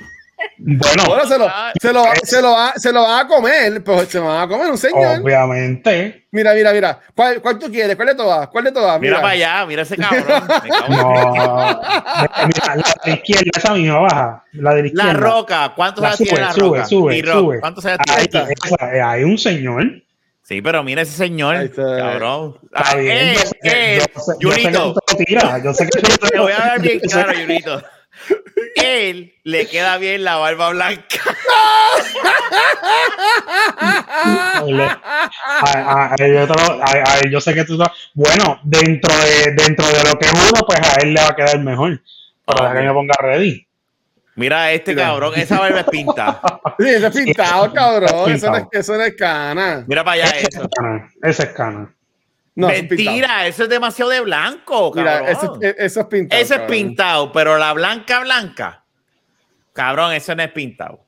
Bueno, 0.57 1.03
Bueno, 1.07 1.25
se 1.27 1.37
lo, 1.37 1.47
Ah, 1.47 1.71
se 1.79 1.93
lo, 1.93 2.03
se 2.23 2.41
lo, 2.41 2.51
va, 2.51 2.73
se 2.75 2.91
lo 2.91 3.03
va 3.03 3.19
a 3.21 3.27
comer, 3.27 3.83
pero 3.83 4.05
se 4.05 4.17
lo 4.17 4.25
va 4.25 4.41
a 4.41 4.47
comer 4.47 4.71
un 4.71 4.77
señor. 4.77 5.21
obviamente. 5.21 6.25
Mira, 6.31 6.53
mira, 6.55 6.73
mira. 6.73 6.99
¿Cuál, 7.15 7.39
¿Cuál 7.41 7.59
tú 7.59 7.71
quieres? 7.71 7.95
¿Cuál 7.95 8.07
de 8.09 8.15
todas? 8.15 8.47
¿Cuál 8.49 8.63
de 8.65 8.71
todas? 8.71 8.99
Mira 8.99 9.17
para 9.21 9.29
allá, 9.33 9.65
mira 9.67 9.83
ese 9.83 9.95
cabrón. 9.97 10.43
No, 10.89 11.13
mira, 12.47 12.75
la 12.75 12.75
de 12.75 12.83
la 13.05 13.15
izquierda, 13.15 13.51
esa 13.55 13.73
misma 13.75 13.99
baja. 13.99 14.43
La 14.53 14.73
de 14.73 14.81
la 14.81 14.87
izquierda. 14.87 15.13
La 15.13 15.19
roca, 15.19 15.73
¿cuántos 15.75 16.01
La 16.01 16.07
años 16.09 16.17
sube, 16.17 16.27
tiene 16.27 16.41
la 16.43 16.53
sube, 16.53 16.77
roca? 16.79 16.85
sube, 16.85 17.13
D-Rock, 17.15 17.39
sube. 17.39 17.59
¿Cuántos 17.59 17.85
años 17.85 17.99
tiene? 18.29 18.53
eh, 18.97 19.01
hay 19.01 19.23
un 19.23 19.37
señor. 19.37 19.83
Sí, 20.47 20.61
pero 20.61 20.83
mira 20.83 21.01
ese 21.01 21.13
señor, 21.17 21.71
cabrón. 21.75 22.59
Está 22.65 22.91
Ah, 22.91 22.95
bien, 22.97 23.33
yo 23.33 23.39
sé, 23.39 23.57
él, 23.63 23.99
yo 23.99 24.21
sé- 24.21 24.33
yo 24.39 24.51
sé 24.51 24.57
que 24.59 24.63
Junito, 24.67 24.93
tú 24.93 24.99
te 25.07 25.13
lo 25.13 25.17
tiras, 25.25 25.63
yo 25.63 25.73
sé 25.73 25.87
que 25.89 26.01
tú 26.01 26.27
te 26.31 26.39
voy 26.39 26.51
a 26.51 26.57
dar 26.57 26.81
bien 26.81 26.99
claro, 26.99 27.33
Junito. 27.33 27.81
Él 28.75 29.33
le 29.43 29.65
queda 29.67 29.97
bien 29.97 30.23
la 30.23 30.35
barba 30.35 30.69
blanca. 30.69 31.19
A- 35.61 36.13
a- 36.13 36.15
yo, 36.17 36.45
lo- 36.45 36.83
a- 36.83 36.85
a- 36.85 37.29
yo 37.29 37.41
sé 37.41 37.53
que 37.53 37.65
tú 37.65 37.77
bueno 38.13 38.59
dentro 38.63 39.13
de 39.17 39.51
dentro 39.53 39.85
de 39.87 40.03
lo 40.03 40.13
que 40.19 40.25
es 40.27 40.33
uno 40.33 40.61
pues 40.67 40.79
a 40.79 41.01
él 41.01 41.13
le 41.13 41.21
va 41.21 41.29
a 41.29 41.35
quedar 41.35 41.59
mejor. 41.59 42.01
Deja 42.47 42.73
que 42.73 42.81
me 42.81 42.93
ponga 42.93 43.15
ready 43.19 43.64
Mira 44.35 44.71
este 44.73 44.93
Mira. 44.93 45.07
cabrón, 45.07 45.33
esa 45.35 45.59
barba 45.59 45.79
es 45.81 45.85
pinta. 45.87 46.41
Sí, 46.77 46.89
ese 46.89 47.07
es 47.07 47.15
pintado, 47.15 47.71
cabrón. 47.73 48.09
Eso 48.31 48.49
no 48.51 48.57
es, 48.57 48.63
pintado. 48.63 48.69
eso 48.73 48.95
no 48.97 49.03
es 49.03 49.15
cana. 49.15 49.85
Mira 49.87 50.03
para 50.03 50.23
allá 50.25 50.37
eso. 50.39 50.61
es 50.63 50.67
cana 50.75 51.09
esa 51.23 51.43
es 51.43 51.49
cana 51.51 51.95
No, 52.53 52.69
eso 52.69 52.75
es. 52.83 52.89
Mentira, 52.89 53.47
eso 53.47 53.63
es 53.63 53.69
demasiado 53.69 54.11
de 54.11 54.19
blanco, 54.21 54.91
Mira, 54.93 55.19
cabrón. 55.19 55.29
eso, 55.31 55.57
es- 55.61 55.75
eso 55.77 55.99
es 56.01 56.05
pintado. 56.07 56.41
Eso 56.41 56.55
es 56.55 56.61
pintado, 56.61 57.31
pero 57.31 57.57
la 57.57 57.71
blanca, 57.73 58.19
blanca. 58.21 58.83
Cabrón, 59.73 60.13
eso 60.13 60.35
no 60.35 60.43
es 60.43 60.51
pintado. 60.51 60.99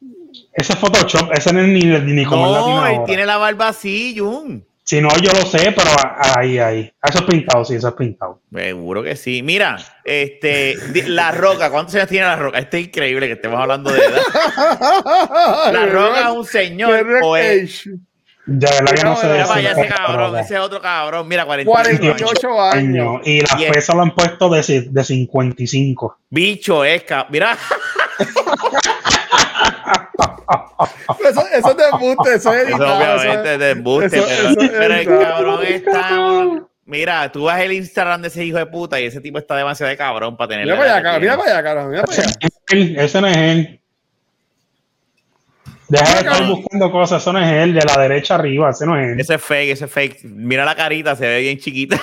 ese 0.54 0.74
es 0.74 0.80
Photoshop 0.80 1.32
ese 1.34 1.52
no 1.54 1.62
es 1.62 1.68
ni, 1.68 1.80
ni 1.82 2.26
como 2.26 2.46
el 2.48 2.52
latino 2.54 2.76
No, 2.82 2.88
él 2.88 2.94
ahora. 2.96 3.06
tiene 3.06 3.26
la 3.26 3.38
barba 3.38 3.68
así, 3.70 4.16
Jun. 4.18 4.66
Si 4.88 5.02
no, 5.02 5.10
yo 5.22 5.34
lo 5.34 5.46
sé, 5.46 5.74
pero 5.76 5.90
ahí, 6.38 6.60
ahí. 6.60 6.94
Eso 7.04 7.20
es 7.20 7.26
pintado, 7.26 7.66
sí, 7.66 7.76
eso 7.76 7.90
es 7.90 7.94
pintado. 7.96 8.40
Seguro 8.54 9.04
que 9.04 9.18
sí. 9.18 9.44
Mira, 9.44 9.78
este, 10.06 10.76
La 11.08 11.34
Roca, 11.34 11.70
¿cuántos 11.70 11.94
años 11.96 12.08
tiene 12.08 12.26
La 12.26 12.38
Roca? 12.38 12.58
Este 12.60 12.80
es 12.80 12.88
increíble 12.88 13.28
que 13.28 13.34
estemos 13.34 13.60
hablando 13.60 13.92
de 13.92 14.00
edad. 14.00 14.22
La 15.74 15.86
Roca 15.88 16.22
es 16.22 16.38
un 16.38 16.46
señor 16.46 17.06
o 17.22 17.36
es... 17.36 17.84
De 18.46 18.66
verdad 18.66 18.96
que 18.96 19.04
no 19.04 19.16
sé 19.18 19.28
Mira 19.28 19.72
ese 19.72 19.88
cabrón, 19.88 20.38
ese 20.38 20.58
otro 20.58 20.80
cabrón. 20.80 21.28
Mira, 21.28 21.46
48 21.46 21.90
años. 21.90 22.16
48 22.40 22.62
años. 22.62 23.22
Y 23.26 23.42
las 23.42 23.58
Bien. 23.58 23.74
pesas 23.74 23.94
lo 23.94 24.04
han 24.04 24.16
puesto 24.16 24.48
de, 24.48 24.88
de 24.90 25.04
55. 25.04 26.18
Bicho 26.30 26.86
es, 26.86 27.04
mira, 27.30 27.58
Eso, 31.30 31.44
eso 31.54 31.72
es 31.72 31.78
de 31.78 31.84
embuste, 31.92 32.34
eso 32.36 32.54
es 32.54 32.68
editado, 32.68 33.02
eso 33.02 33.22
obviamente 33.22 33.48
es- 33.50 33.54
es 33.54 33.60
de 33.60 33.70
embuste, 33.72 34.18
eso- 34.18 34.26
pero, 34.28 34.50
eso 34.50 34.62
es 34.62 34.70
pero 34.70 34.94
el 34.96 35.06
cabrón 35.06 35.60
está... 35.66 36.10
Mira, 36.86 37.32
tú 37.32 37.44
vas 37.44 37.60
el 37.60 37.74
Instagram 37.74 38.22
de 38.22 38.30
ese 38.30 38.46
hijo 38.46 38.58
de 38.58 38.66
puta 38.66 39.00
y 39.00 39.06
ese 39.06 39.20
tipo 39.20 39.38
está 39.40 39.56
demasiado 39.58 39.90
de 39.90 39.98
cabrón 39.98 40.38
para 40.38 40.48
tener 40.50 40.66
Mira 40.66 40.78
para 40.78 40.94
allá, 40.94 41.04
cabrón, 41.04 41.22
mira 41.22 41.38
para 41.38 41.52
allá, 41.52 41.64
cabrón, 41.64 41.90
mira 41.90 42.04
para 42.04 42.22
allá. 42.22 43.04
Ese 43.04 43.22
no 43.22 43.28
es 43.28 43.38
él. 43.38 43.80
Deja 45.90 46.14
de 46.16 46.20
estar 46.20 46.46
buscando 46.48 46.92
cosas, 46.92 47.22
eso 47.22 47.32
no 47.34 47.40
es 47.40 47.50
él, 47.52 47.74
de 47.74 47.82
la 47.82 47.98
derecha 48.02 48.36
arriba, 48.36 48.70
ese 48.72 48.86
no 48.86 48.98
es 48.98 49.08
él. 49.08 49.20
Ese 49.20 49.36
es 49.36 49.42
fake, 49.42 49.70
ese 49.72 49.86
es 49.86 49.92
fake. 49.92 50.24
Mira 50.24 50.64
la 50.66 50.76
carita, 50.76 51.16
se 51.16 51.28
ve 51.28 51.40
bien 51.42 51.58
chiquita. 51.60 51.98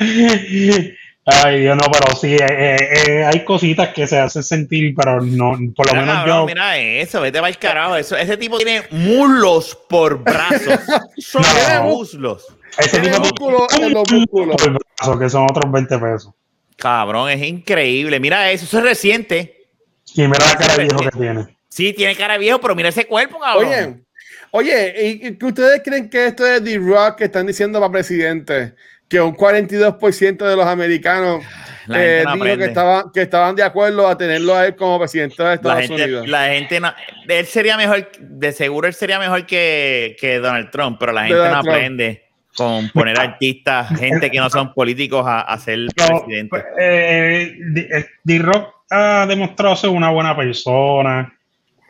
Ay, 1.26 1.60
Dios, 1.60 1.74
no, 1.76 1.90
pero 1.90 2.14
sí, 2.16 2.34
eh, 2.34 2.38
eh, 2.50 2.76
eh, 3.08 3.24
hay 3.24 3.44
cositas 3.44 3.88
que 3.94 4.06
se 4.06 4.18
hacen 4.18 4.42
sentir, 4.42 4.94
pero 4.94 5.22
no, 5.22 5.56
por 5.74 5.86
lo 5.86 5.92
Mira, 5.92 6.00
menos 6.02 6.14
cabrón, 6.16 6.36
yo. 6.40 6.46
mira 6.46 6.78
eso, 6.78 7.20
vete 7.22 7.38
para 7.38 7.48
el 7.48 7.58
carajo. 7.58 7.96
Eso, 7.96 8.14
ese 8.16 8.36
tipo 8.36 8.58
tiene 8.58 8.82
muslos 8.90 9.74
por 9.88 10.22
brazos. 10.22 10.80
Son 11.16 11.42
No. 11.74 11.84
muslos. 11.84 12.46
Ese 12.76 13.00
Tiene 13.00 13.18
tipo 13.20 13.50
músculo 13.50 13.66
en 13.86 13.92
los 13.94 14.12
músculos. 14.12 14.56
por 14.56 14.68
el 14.68 14.78
brazo, 14.98 15.18
que 15.18 15.30
son 15.30 15.44
otros 15.44 15.72
20 15.72 15.98
pesos. 15.98 16.32
Cabrón, 16.76 17.30
es 17.30 17.42
increíble. 17.42 18.20
Mira 18.20 18.50
eso, 18.50 18.64
eso 18.66 18.78
es 18.78 18.84
reciente. 18.84 19.68
Y 20.14 20.22
mira 20.22 20.44
la 20.46 20.56
cara 20.56 20.76
viejo 20.76 20.98
que 20.98 21.10
tiene. 21.10 21.56
Sí, 21.68 21.92
tiene 21.94 22.14
cara 22.16 22.36
viejo, 22.36 22.60
pero 22.60 22.74
mira 22.74 22.90
ese 22.90 23.06
cuerpo, 23.06 23.38
cabrón. 23.40 24.04
Oye, 24.50 24.92
oye, 24.92 25.36
¿y 25.40 25.44
ustedes 25.44 25.80
creen 25.84 26.10
que 26.10 26.26
esto 26.26 26.46
es 26.46 26.62
The 26.62 26.78
Rock 26.78 27.16
que 27.16 27.24
están 27.24 27.46
diciendo 27.46 27.80
para 27.80 27.90
presidente? 27.92 28.74
Que 29.08 29.20
un 29.20 29.34
42% 29.36 30.36
de 30.48 30.56
los 30.56 30.66
americanos 30.66 31.44
La 31.86 31.96
gente 31.98 32.20
eh, 32.20 32.24
no 32.24 32.32
dijo 32.44 32.56
que, 32.58 32.64
estaban, 32.64 33.04
que 33.12 33.22
estaban 33.22 33.54
de 33.54 33.62
acuerdo 33.62 34.08
a 34.08 34.16
tenerlo 34.16 34.54
a 34.56 34.66
él 34.66 34.74
como 34.76 34.98
presidente 34.98 35.36
de 35.42 35.48
la 35.48 35.54
Estados 35.54 35.80
gente, 35.82 36.02
Unidos. 36.04 36.28
la 36.28 36.46
gente 36.48 36.80
no, 36.80 36.92
él 37.28 37.46
sería 37.46 37.76
mejor, 37.76 38.10
de 38.18 38.52
seguro 38.52 38.88
él 38.88 38.94
sería 38.94 39.18
mejor 39.18 39.44
que, 39.46 40.16
que 40.18 40.38
Donald 40.38 40.70
Trump, 40.70 40.96
pero 40.98 41.12
la 41.12 41.22
gente 41.22 41.36
Donald 41.36 41.54
no 41.56 41.62
Trump. 41.62 41.74
aprende 41.76 42.24
con 42.56 42.88
poner 42.90 43.20
artistas, 43.20 43.88
gente 43.98 44.30
que 44.30 44.38
no 44.38 44.48
son 44.48 44.72
políticos 44.72 45.24
a, 45.26 45.40
a 45.42 45.58
ser 45.58 45.80
Pero, 45.94 46.08
presidente. 46.24 46.48
pues, 46.50 46.64
eh, 46.80 47.52
eh, 47.76 48.06
D-Rock 48.24 48.74
ha 48.90 49.26
demostrado 49.26 49.76
ser 49.76 49.90
una 49.90 50.10
buena 50.10 50.34
persona 50.36 51.32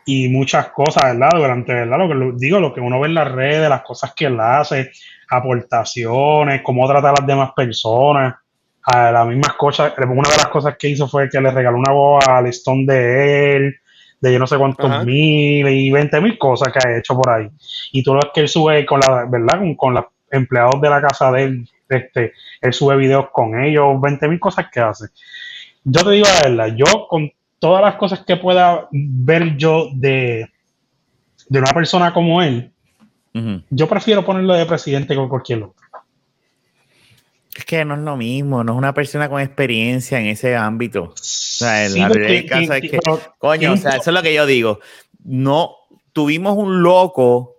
y 0.06 0.28
muchas 0.28 0.68
cosas, 0.68 1.04
¿verdad? 1.04 1.30
Durante, 1.34 1.72
¿verdad? 1.72 1.98
Lo 1.98 2.08
que 2.08 2.14
lo- 2.14 2.32
digo, 2.32 2.58
lo 2.60 2.74
que 2.74 2.80
uno 2.80 2.98
ve 3.00 3.08
en 3.08 3.14
las 3.14 3.30
redes, 3.30 3.68
las 3.68 3.82
cosas 3.82 4.12
que 4.14 4.26
él 4.26 4.38
hace, 4.40 4.90
aportaciones, 5.30 6.62
cómo 6.62 6.88
trata 6.88 7.10
a 7.10 7.14
las 7.18 7.26
demás 7.26 7.50
personas. 7.54 8.34
A 8.86 9.10
las 9.10 9.26
mismas 9.26 9.54
cosas, 9.54 9.94
una 9.96 10.28
de 10.28 10.36
las 10.36 10.48
cosas 10.48 10.76
que 10.78 10.88
hizo 10.88 11.08
fue 11.08 11.30
que 11.30 11.40
le 11.40 11.50
regaló 11.50 11.78
una 11.78 11.92
voz 11.92 12.28
al 12.28 12.46
Stone 12.48 12.84
de 12.86 13.56
él, 13.56 13.76
de 14.20 14.32
yo 14.32 14.38
no 14.38 14.46
sé 14.46 14.58
cuántos 14.58 14.90
Ajá. 14.90 15.04
mil 15.04 15.66
y 15.66 15.90
veinte 15.90 16.20
mil 16.20 16.36
cosas 16.36 16.70
que 16.70 16.86
ha 16.86 16.98
hecho 16.98 17.16
por 17.16 17.30
ahí. 17.30 17.48
Y 17.92 18.02
tú 18.02 18.12
lo 18.12 18.20
ves 18.20 18.30
que 18.34 18.42
él 18.42 18.48
sube 18.48 18.84
con 18.84 19.00
la, 19.00 19.24
¿verdad? 19.26 19.58
Con, 19.58 19.74
con 19.74 19.94
los 19.94 20.04
empleados 20.30 20.80
de 20.82 20.90
la 20.90 21.00
casa 21.00 21.32
de 21.32 21.44
él, 21.44 21.68
este, 21.88 22.32
él 22.60 22.72
sube 22.74 22.96
videos 22.96 23.26
con 23.32 23.58
ellos, 23.62 23.98
20 24.00 24.28
mil 24.28 24.40
cosas 24.40 24.66
que 24.70 24.80
hace. 24.80 25.06
Yo 25.84 26.02
te 26.02 26.10
digo 26.10 26.26
la 26.26 26.50
verdad, 26.50 26.76
yo 26.76 27.06
con 27.08 27.30
todas 27.58 27.82
las 27.82 27.94
cosas 27.94 28.24
que 28.26 28.36
pueda 28.36 28.88
ver 28.90 29.56
yo 29.56 29.88
de, 29.94 30.50
de 31.48 31.58
una 31.58 31.72
persona 31.72 32.12
como 32.12 32.42
él, 32.42 32.70
Yo 33.70 33.88
prefiero 33.88 34.24
ponerlo 34.24 34.54
de 34.54 34.64
presidente 34.64 35.16
con 35.16 35.28
cualquier 35.28 35.64
otro. 35.64 35.74
Es 37.56 37.64
que 37.64 37.84
no 37.84 37.94
es 37.94 38.00
lo 38.00 38.16
mismo, 38.16 38.64
no 38.64 38.72
es 38.72 38.78
una 38.78 38.94
persona 38.94 39.28
con 39.28 39.40
experiencia 39.40 40.18
en 40.18 40.26
ese 40.26 40.56
ámbito. 40.56 41.04
O 41.04 41.14
sea, 41.16 41.88
Sí, 41.88 42.00
la 42.00 42.08
del 42.08 42.46
caso 42.46 42.72
es 42.74 42.80
que, 42.80 42.98
pero 43.02 43.20
coño, 43.38 43.72
o 43.72 43.76
sea, 43.76 43.92
eso 43.92 44.10
es 44.10 44.14
lo 44.14 44.22
que 44.22 44.34
yo 44.34 44.44
digo. 44.46 44.80
No, 45.24 45.76
tuvimos 46.12 46.56
un 46.56 46.82
loco, 46.82 47.56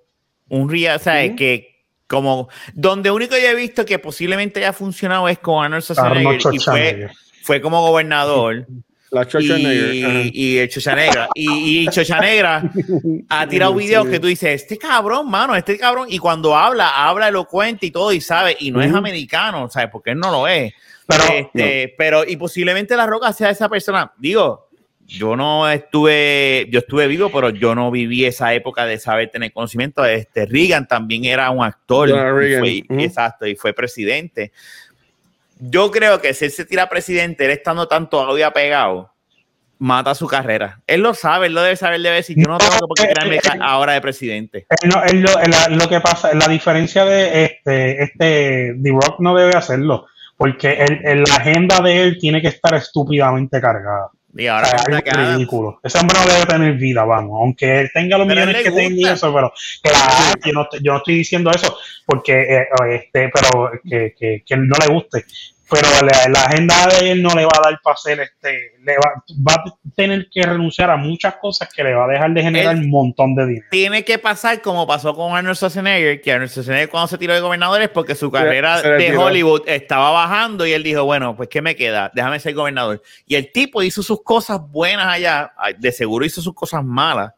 un 0.50 0.70
ría, 0.70 0.96
o 0.96 1.00
sea, 1.00 1.26
Ujú. 1.26 1.36
que 1.38 1.76
como, 2.08 2.50
donde 2.74 3.10
único 3.10 3.36
yo 3.38 3.48
he 3.48 3.56
visto 3.56 3.86
que 3.86 3.98
posiblemente 4.00 4.60
haya 4.60 4.74
funcionado 4.74 5.28
es 5.28 5.40
con 5.40 5.64
Arnold 5.64 5.84
Schwarzenegger 5.84 6.28
Arnold 6.28 6.56
y 6.56 6.60
fue, 6.60 7.10
fue 7.44 7.62
como 7.62 7.82
gobernador. 7.82 8.68
La 9.16 9.28
Chocha 9.28 9.58
Negra. 9.58 10.10
ajá. 10.10 10.22
y, 10.26 10.32
y 10.54 10.58
el 10.58 10.70
Chocha 10.70 10.96
Negra. 10.96 11.30
Y, 11.34 11.80
y 11.80 11.88
Chocha 11.88 12.20
Negra 12.20 12.72
ha 13.30 13.48
tirado 13.48 13.74
videos 13.74 14.06
Sí. 14.06 14.12
que 14.12 14.20
tú 14.20 14.28
dices, 14.28 14.62
este 14.62 14.78
cabrón, 14.78 15.30
mano, 15.30 15.56
este 15.56 15.78
cabrón. 15.78 16.08
Y 16.10 16.18
cuando 16.20 16.56
habla, 16.56 17.08
habla 17.08 17.28
elocuente 17.30 17.86
y 17.86 17.92
todo, 17.92 18.12
y 18.12 18.22
sabe, 18.22 18.56
y 18.60 18.72
no 18.72 18.82
es 18.82 18.90
Ujú. 18.90 18.98
americano, 18.98 19.70
¿sabes? 19.70 19.90
Porque 19.92 20.12
él 20.12 20.20
no 20.20 20.32
lo 20.32 20.48
es. 20.48 20.74
Pero, 21.08 21.24
Este, 21.34 21.94
pero, 21.98 22.24
y 22.28 22.36
posiblemente 22.36 22.96
La 22.96 23.06
Roca 23.06 23.32
sea 23.32 23.50
esa 23.52 23.70
persona. 23.70 24.12
Digo, 24.18 24.70
yo 25.08 25.36
no 25.36 25.70
estuve, 25.70 26.68
yo 26.72 26.80
estuve 26.80 27.06
vivo, 27.06 27.32
pero 27.32 27.52
yo 27.52 27.76
no 27.76 27.92
viví 27.92 28.26
esa 28.26 28.56
época 28.56 28.88
de 28.88 28.98
saber 28.98 29.30
tener 29.30 29.54
conocimiento. 29.54 30.04
Este, 30.04 30.48
Reagan 30.48 30.88
también 30.88 31.26
era 31.26 31.52
un 31.52 31.64
actor. 31.64 32.10
Y 32.10 32.12
fue- 32.58 32.84
ujú. 32.90 33.00
Exacto, 33.00 33.46
y 33.46 33.56
fue 33.56 33.72
presidente. 33.74 34.52
Yo 35.60 35.90
creo 35.92 36.22
que 36.22 36.34
si 36.34 36.46
él 36.46 36.52
se 36.52 36.66
tira 36.66 36.90
presidente, 36.90 37.46
él 37.46 37.52
estando 37.52 37.88
tanto 37.88 38.20
audio 38.20 38.52
pegado, 38.52 39.12
mata 39.80 40.14
su 40.16 40.28
carrera. 40.28 40.82
Él 40.88 41.02
lo 41.02 41.14
sabe, 41.14 41.48
él 41.48 41.54
lo 41.54 41.62
debe 41.62 41.76
saber, 41.76 42.02
debe 42.02 42.18
decir, 42.18 42.36
yo 42.38 42.48
no 42.50 42.58
tengo 42.58 42.88
por 42.88 42.96
qué 42.98 43.08
tirarme 43.08 43.40
ahora 43.62 43.94
de 43.94 44.02
presidente. 44.02 44.68
no- 44.86 45.04
él 45.04 45.22
lo, 45.22 45.40
él- 45.40 45.78
lo 45.78 45.90
que 45.90 46.00
pasa, 46.02 46.34
la 46.34 46.48
diferencia 46.48 47.06
de 47.06 47.46
este, 47.46 48.04
este, 48.04 48.76
The 48.82 48.90
Rock 48.92 49.20
no 49.20 49.36
debe 49.36 49.52
hacerlo, 49.58 50.08
porque 50.38 50.86
la 51.28 51.36
agenda 51.36 51.80
de 51.80 52.04
él 52.04 52.18
tiene 52.20 52.42
que 52.42 52.48
estar 52.50 52.74
estúpidamente 52.76 53.60
cargada. 53.62 54.10
Y 54.38 54.48
O 54.48 54.54
ahora 54.54 54.68
sea, 54.68 55.02
Adam- 55.14 55.36
ridículo. 55.38 55.80
Ese 55.82 55.98
hombre 55.98 56.18
no 56.20 56.32
debe 56.34 56.46
tener 56.46 56.74
vida, 56.74 57.04
vamos. 57.06 57.40
Aunque 57.42 57.80
él 57.82 57.92
tenga 57.94 58.18
los 58.18 58.28
Pero 58.28 58.42
millones 58.42 58.64
que 58.64 58.72
tenga 58.72 59.14
eso, 59.14 59.34
pero 59.34 59.54
claro, 59.82 60.00
yo, 60.46 60.52
no, 60.54 60.62
estoy- 60.64 60.80
yo 60.84 60.92
no 60.92 60.98
estoy 60.98 61.16
diciendo 61.16 61.52
eso 61.52 61.78
porque 62.06 62.34
eh, 62.42 62.68
este, 62.92 63.30
pero 63.34 63.72
que, 63.90 64.14
que, 64.18 64.44
que 64.46 64.58
no 64.58 64.76
le 64.86 64.94
guste. 64.94 65.24
Pero 65.70 65.88
la, 66.06 66.30
la 66.30 66.40
agenda 66.46 66.76
de 66.88 67.12
él 67.12 67.24
no 67.24 67.30
le 67.34 67.44
va 67.44 67.50
a 67.58 67.70
dar 67.72 67.80
para 67.84 67.96
hacer 67.96 68.20
este, 68.20 68.74
le 68.84 68.94
va, 68.98 69.24
va 69.50 69.54
a 69.56 69.64
tener 69.96 70.28
que 70.32 70.44
renunciar 70.44 70.92
a 70.92 70.96
muchas 70.96 71.38
cosas 71.38 71.68
que 71.74 71.84
le 71.84 71.94
va 71.96 72.06
a 72.06 72.08
dejar 72.08 72.32
de 72.34 72.44
generar 72.44 72.76
Él- 72.76 72.84
un 72.84 72.90
montón 72.92 73.34
de 73.34 73.48
dinero. 73.48 73.66
tiene 73.72 74.04
que 74.06 74.20
pasar 74.20 74.62
como 74.62 74.86
pasó 74.86 75.16
con 75.16 75.36
Arnold 75.36 75.56
Schwarzenegger, 75.58 76.22
que 76.22 76.32
Arnold 76.32 76.52
Schwarzenegger 76.52 76.90
cuando 76.90 77.08
se 77.08 77.18
tiró 77.18 77.34
de 77.34 77.40
gobernador 77.40 77.82
es 77.82 77.90
porque 77.90 78.14
su 78.14 78.30
carrera 78.32 78.78
se 78.78 78.90
de. 78.90 79.18
Hollywood 79.18 79.64
estaba 79.68 80.12
bajando 80.12 80.68
y 80.68 80.74
él 80.74 80.84
dijo, 80.84 81.04
bueno, 81.04 81.36
pues 81.36 81.50
¿qué 81.50 81.64
me 81.64 81.76
queda? 81.76 82.12
Déjame 82.14 82.40
ser 82.40 82.54
gobernador. 82.54 83.02
Y 83.26 83.34
el 83.34 83.52
tipo 83.52 83.82
hizo 83.82 84.04
sus 84.04 84.22
cosas 84.24 84.60
buenas 84.62 85.08
allá, 85.08 85.52
de 85.80 85.92
seguro 85.92 86.26
hizo 86.26 86.42
sus 86.44 86.54
cosas 86.54 86.84
malas, 86.84 87.34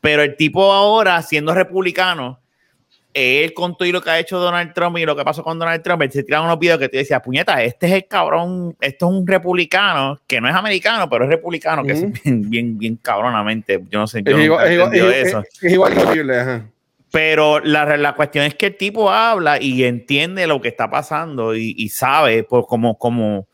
pero 0.00 0.22
el 0.22 0.36
tipo 0.36 0.72
ahora, 0.72 1.20
siendo 1.22 1.52
republicano, 1.54 2.40
él 3.14 3.54
con 3.54 3.76
todo 3.76 3.86
y 3.88 3.92
lo 3.92 4.02
que 4.02 4.10
ha 4.10 4.18
hecho 4.18 4.38
Donald 4.38 4.72
Trump 4.74 4.98
y 4.98 5.06
lo 5.06 5.14
que 5.14 5.24
pasó 5.24 5.42
con 5.44 5.58
Donald 5.58 5.82
Trump, 5.82 6.02
él 6.02 6.10
se 6.12 6.24
tiraron 6.24 6.46
unos 6.46 6.58
videos 6.58 6.78
que 6.80 6.88
te 6.88 6.98
decía, 6.98 7.20
puñeta, 7.22 7.62
este 7.62 7.86
es 7.86 7.92
el 7.92 8.06
cabrón, 8.08 8.76
esto 8.80 9.06
es 9.06 9.12
un 9.12 9.26
republicano, 9.26 10.18
que 10.26 10.40
no 10.40 10.48
es 10.48 10.54
americano, 10.54 11.08
pero 11.08 11.24
es 11.24 11.30
republicano, 11.30 11.84
que 11.84 11.92
Ujú. 11.92 12.06
es 12.12 12.22
bien, 12.24 12.50
bien, 12.50 12.78
bien 12.78 12.96
cabronamente. 12.96 13.80
Yo 13.88 14.00
no 14.00 14.06
sé, 14.08 14.22
yo 14.24 14.36
Es 14.36 14.44
igual, 14.44 14.66
es 14.66 14.72
igual- 14.74 14.94
es- 14.94 15.26
eso. 15.28 15.42
es- 15.62 15.72
igual 15.72 15.96
horrible, 15.98 16.40
ajá. 16.40 16.66
Pero 17.12 17.60
la, 17.60 17.96
la 17.96 18.14
cuestión 18.16 18.44
es 18.44 18.56
que 18.56 18.66
el 18.66 18.76
tipo 18.76 19.08
habla 19.08 19.62
y 19.62 19.84
entiende 19.84 20.48
lo 20.48 20.60
que 20.60 20.66
está 20.66 20.90
pasando 20.90 21.54
y, 21.54 21.72
y 21.78 21.88
sabe 21.90 22.42
por, 22.42 22.66
como, 22.66 22.98
como, 22.98 23.46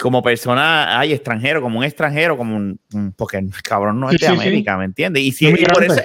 como 0.00 0.22
persona, 0.22 0.98
ay, 0.98 1.12
extranjero, 1.12 1.62
como 1.62 1.78
un 1.78 1.84
extranjero, 1.84 2.36
como 2.36 2.56
un, 2.56 2.80
porque 3.16 3.38
el 3.38 3.50
cabrón 3.62 4.00
no 4.00 4.08
es 4.10 4.14
de 4.18 4.18
sí, 4.18 4.24
sí. 4.26 4.32
América, 4.32 4.76
¿me 4.76 4.84
entiendes? 4.86 5.22
Y 5.22 5.30
si 5.32 5.46
y 5.46 5.64
por 5.66 5.84
eso- 5.84 6.00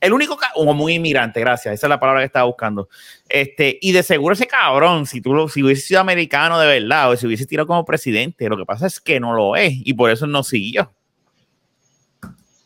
el 0.00 0.12
único, 0.12 0.38
como 0.54 0.84
un 0.84 0.90
inmigrante, 0.90 1.40
gracias, 1.40 1.74
esa 1.74 1.86
es 1.86 1.88
la 1.90 2.00
palabra 2.00 2.22
que 2.22 2.26
estaba 2.26 2.46
buscando. 2.46 2.88
Este, 3.28 3.78
y 3.82 3.92
de 3.92 4.02
seguro 4.02 4.32
ese 4.34 4.46
cabrón, 4.46 5.04
si 5.06 5.20
tú 5.20 5.34
lo, 5.34 5.48
si 5.48 5.62
hubiese 5.62 5.82
sido 5.82 6.00
americano 6.00 6.58
de 6.58 6.66
verdad, 6.80 7.10
o 7.10 7.16
si 7.16 7.26
hubiese 7.26 7.44
tirado 7.44 7.66
como 7.66 7.84
presidente, 7.84 8.48
lo 8.48 8.56
que 8.56 8.64
pasa 8.64 8.86
es 8.86 8.98
que 9.00 9.20
no 9.20 9.34
lo 9.34 9.56
es, 9.56 9.72
y 9.76 9.92
por 9.92 10.10
eso 10.10 10.26
no 10.26 10.42
siguió. 10.42 10.92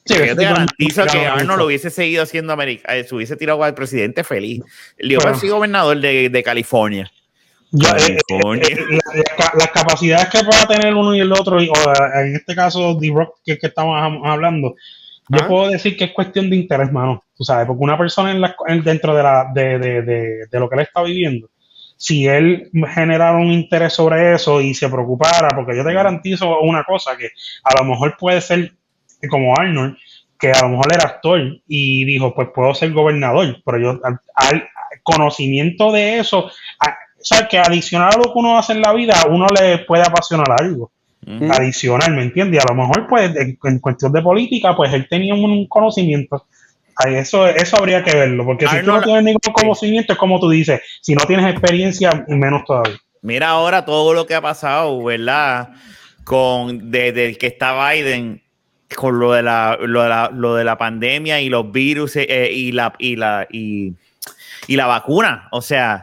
Sí, 0.05 0.15
Yo 0.27 0.37
te 0.37 0.45
garantizo 0.45 1.05
que 1.07 1.23
no- 1.25 1.33
Arnold 1.33 1.59
lo 1.59 1.67
hubiese 1.67 1.91
seguido 1.91 2.23
haciendo 2.23 2.53
América, 2.53 2.97
eh, 2.97 3.05
se 3.05 3.15
hubiese 3.15 3.37
tirado 3.37 3.63
al 3.63 3.75
presidente 3.75 4.25
feliz. 4.25 4.63
El 4.97 5.09
dijo, 5.11 5.21
Bueno. 5.21 5.33
"Pues, 5.33 5.41
sí, 5.43 5.49
gobernador 5.49 6.01
de, 6.01 6.31
de 6.31 6.43
California. 6.43 7.11
Yo, 7.71 7.89
eh, 7.97 8.17
eh, 8.17 8.19
eh, 8.29 8.77
la- 8.91 9.15
la 9.17 9.25
ca- 9.37 9.53
las 9.59 9.69
capacidades 9.71 10.29
que 10.29 10.43
pueda 10.45 10.67
tener 10.67 10.95
uno 10.95 11.15
y 11.15 11.21
el 11.21 11.33
otro, 11.33 11.61
y- 11.63 11.69
o 11.69 11.75
en 12.21 12.37
este 12.37 12.55
caso 12.55 12.97
The 12.99 13.11
Rock 13.15 13.37
que, 13.45 13.59
que 13.59 13.67
estamos 13.67 13.95
ha- 14.01 14.33
hablando, 14.33 14.75
yo 15.29 15.39
Ah. 15.43 15.47
puedo 15.49 15.69
decir 15.69 15.97
que 15.97 16.05
es 16.05 16.13
cuestión 16.13 16.49
de 16.51 16.57
interés, 16.57 16.91
mano. 16.93 17.23
tú 17.37 17.45
sabes, 17.45 17.67
porque 17.69 17.85
una 17.85 17.97
persona 17.97 18.33
en 18.33 18.41
la- 18.41 18.57
en- 18.67 18.83
dentro 18.83 19.15
de, 19.15 19.23
la, 19.23 19.47
de, 19.55 19.79
de, 19.79 20.03
de, 20.03 20.47
de 20.51 20.59
lo 20.59 20.69
que 20.69 20.75
él 20.75 20.81
está 20.83 21.03
viviendo, 21.03 21.49
si 21.97 22.27
él 22.27 22.69
generara 22.93 23.37
un 23.37 23.53
interés 23.53 23.93
sobre 23.93 24.35
eso 24.35 24.61
y 24.61 24.75
se 24.75 24.89
preocupara, 24.89 25.47
porque 25.55 25.77
yo 25.77 25.85
te 25.85 25.93
garantizo 25.93 26.59
una 26.63 26.83
cosa, 26.83 27.17
que 27.17 27.29
a 27.63 27.79
lo 27.81 27.85
mejor 27.89 28.17
puede 28.19 28.41
ser 28.41 28.73
como 29.31 29.55
Arnold, 29.57 29.97
que 30.37 30.51
a 30.51 30.63
lo 30.63 30.71
mejor 30.71 30.87
era 30.93 31.05
actor 31.05 31.41
y 31.69 32.05
dijo, 32.07 32.35
pues 32.35 32.49
puedo 32.53 32.75
ser 32.75 32.91
gobernador, 32.93 33.57
pero 33.65 33.79
yo 33.79 34.01
al, 34.03 34.19
al 34.35 34.69
conocimiento 35.05 35.93
de 35.93 36.19
eso, 36.19 36.51
a- 36.81 36.97
o 37.21 37.25
sea, 37.25 37.49
que 37.49 37.59
adicional 37.59 38.11
a 38.15 38.19
lo 38.19 38.33
que 38.33 38.39
uno 38.39 38.59
hace 38.59 38.73
en 38.73 38.83
la 38.83 38.93
vida, 38.93 39.15
a 39.21 39.29
uno 39.29 39.47
le 39.61 39.79
puede 39.79 40.03
apasionar 40.03 40.47
algo 40.61 40.91
Ujú. 41.27 41.53
adicional, 41.53 42.15
¿me 42.15 42.23
entiendes? 42.23 42.65
A 42.65 42.73
lo 42.73 42.81
mejor, 42.81 43.07
pues, 43.09 43.35
en, 43.37 43.59
en 43.63 43.79
cuestión 43.81 44.13
de 44.13 44.23
política, 44.23 44.75
pues 44.77 44.93
él 44.93 45.07
tenía 45.09 45.35
un, 45.35 45.45
un 45.45 45.67
conocimiento. 45.67 46.47
Ay, 46.97 47.15
eso, 47.15 47.47
eso 47.47 47.77
habría 47.77 48.03
que 48.03 48.15
verlo, 48.15 48.45
porque 48.45 48.67
si 48.67 48.81
tú 48.81 48.87
no 48.87 49.03
tienes 49.03 49.23
ningún 49.23 49.53
conocimiento, 49.53 50.13
es 50.13 50.19
como 50.19 50.41
tú 50.41 50.51
dices, 50.51 50.81
si 51.01 51.15
no 51.15 51.25
tienes 51.27 51.47
experiencia, 51.51 52.25
menos 52.27 52.65
todavía. 52.65 52.97
Mira 53.23 53.51
ahora 53.51 53.85
todo 53.85 54.15
lo 54.15 54.27
que 54.27 54.35
ha 54.35 54.41
pasado, 54.41 55.05
¿verdad? 55.05 55.71
Con 56.25 56.91
desde 56.91 57.27
el 57.27 57.39
que 57.39 57.49
está 57.49 57.93
Biden, 57.93 58.43
con 58.97 59.19
lo 59.21 59.33
de 59.33 59.43
la, 59.43 59.79
lo 59.81 60.03
de 60.03 60.09
la, 60.09 60.31
lo 60.33 60.55
de 60.57 60.65
la 60.65 60.77
pandemia 60.77 61.41
y 61.41 61.49
los 61.49 61.71
virus 61.71 62.17
eh, 62.17 62.51
y 62.53 62.73
la 62.73 62.93
y 62.99 63.17
la 63.17 63.47
y, 63.51 63.93
y 64.69 64.77
la 64.77 64.87
vacuna. 64.87 65.49
O 65.51 65.61
sea. 65.61 66.01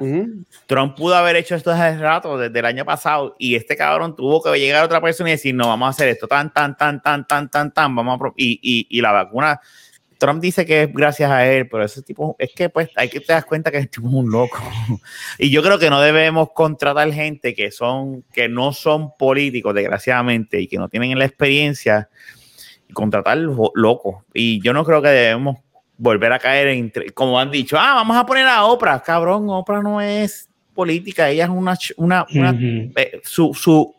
Trump 0.67 0.95
pudo 0.97 1.15
haber 1.15 1.35
hecho 1.35 1.55
esto 1.55 1.71
hace 1.71 1.97
rato, 1.99 2.37
desde 2.37 2.57
el 2.59 2.65
año 2.65 2.83
pasado, 2.83 3.35
y 3.37 3.55
este 3.55 3.77
cabrón 3.77 4.15
tuvo 4.15 4.41
que 4.41 4.57
llegar 4.59 4.81
a 4.81 4.85
otra 4.85 4.99
persona 4.99 5.29
y 5.29 5.33
decir, 5.33 5.53
no, 5.53 5.67
vamos 5.67 5.85
a 5.85 5.89
hacer 5.91 6.07
esto, 6.09 6.27
tan, 6.27 6.51
tan, 6.51 6.75
tan, 6.75 7.01
tan, 7.01 7.25
tan, 7.27 7.49
tan, 7.49 7.71
tan, 7.71 7.95
vamos 7.95 8.15
a... 8.15 8.19
pro-". 8.19 8.33
Y, 8.35 8.59
y, 8.63 8.87
y 8.89 9.01
la 9.01 9.11
vacuna, 9.11 9.61
Trump 10.17 10.41
dice 10.41 10.65
que 10.65 10.83
es 10.83 10.93
gracias 10.93 11.29
a 11.29 11.45
él, 11.45 11.67
pero 11.69 11.83
ese 11.83 12.01
tipo, 12.01 12.35
es 12.39 12.51
que 12.55 12.69
pues 12.69 12.89
hay 12.95 13.09
que 13.09 13.19
te 13.19 13.33
das 13.33 13.45
cuenta 13.45 13.69
que 13.69 13.77
el 13.77 13.89
tipo 13.89 14.07
es 14.07 14.13
un 14.13 14.31
loco. 14.31 14.57
y 15.37 15.51
yo 15.51 15.61
creo 15.61 15.77
que 15.77 15.89
no 15.91 16.01
debemos 16.01 16.49
contratar 16.53 17.11
gente 17.13 17.53
que 17.53 17.69
son, 17.69 18.23
que 18.33 18.49
no 18.49 18.73
son 18.73 19.15
políticos, 19.15 19.75
desgraciadamente, 19.75 20.59
y 20.59 20.67
que 20.67 20.77
no 20.77 20.89
tienen 20.89 21.19
la 21.19 21.25
experiencia, 21.25 22.09
y 22.89 22.93
contratar 22.93 23.37
lo- 23.37 23.71
locos. 23.75 24.23
Y 24.33 24.61
yo 24.61 24.73
no 24.73 24.83
creo 24.83 25.01
que 25.01 25.09
debemos 25.09 25.57
volver 25.97 26.33
a 26.33 26.39
caer 26.39 26.67
en, 26.67 26.91
como 27.13 27.39
han 27.39 27.51
dicho, 27.51 27.77
ah, 27.79 27.93
vamos 27.95 28.17
a 28.17 28.25
poner 28.25 28.47
a 28.47 28.65
Oprah, 28.65 29.01
cabrón, 29.01 29.45
Oprah 29.49 29.81
no 29.81 30.01
es 30.01 30.49
política, 30.73 31.29
ella 31.29 31.45
es 31.45 31.49
una, 31.49 31.77
una, 31.97 32.27
eh, 32.95 33.21
su, 33.23 33.53
su, 33.53 33.95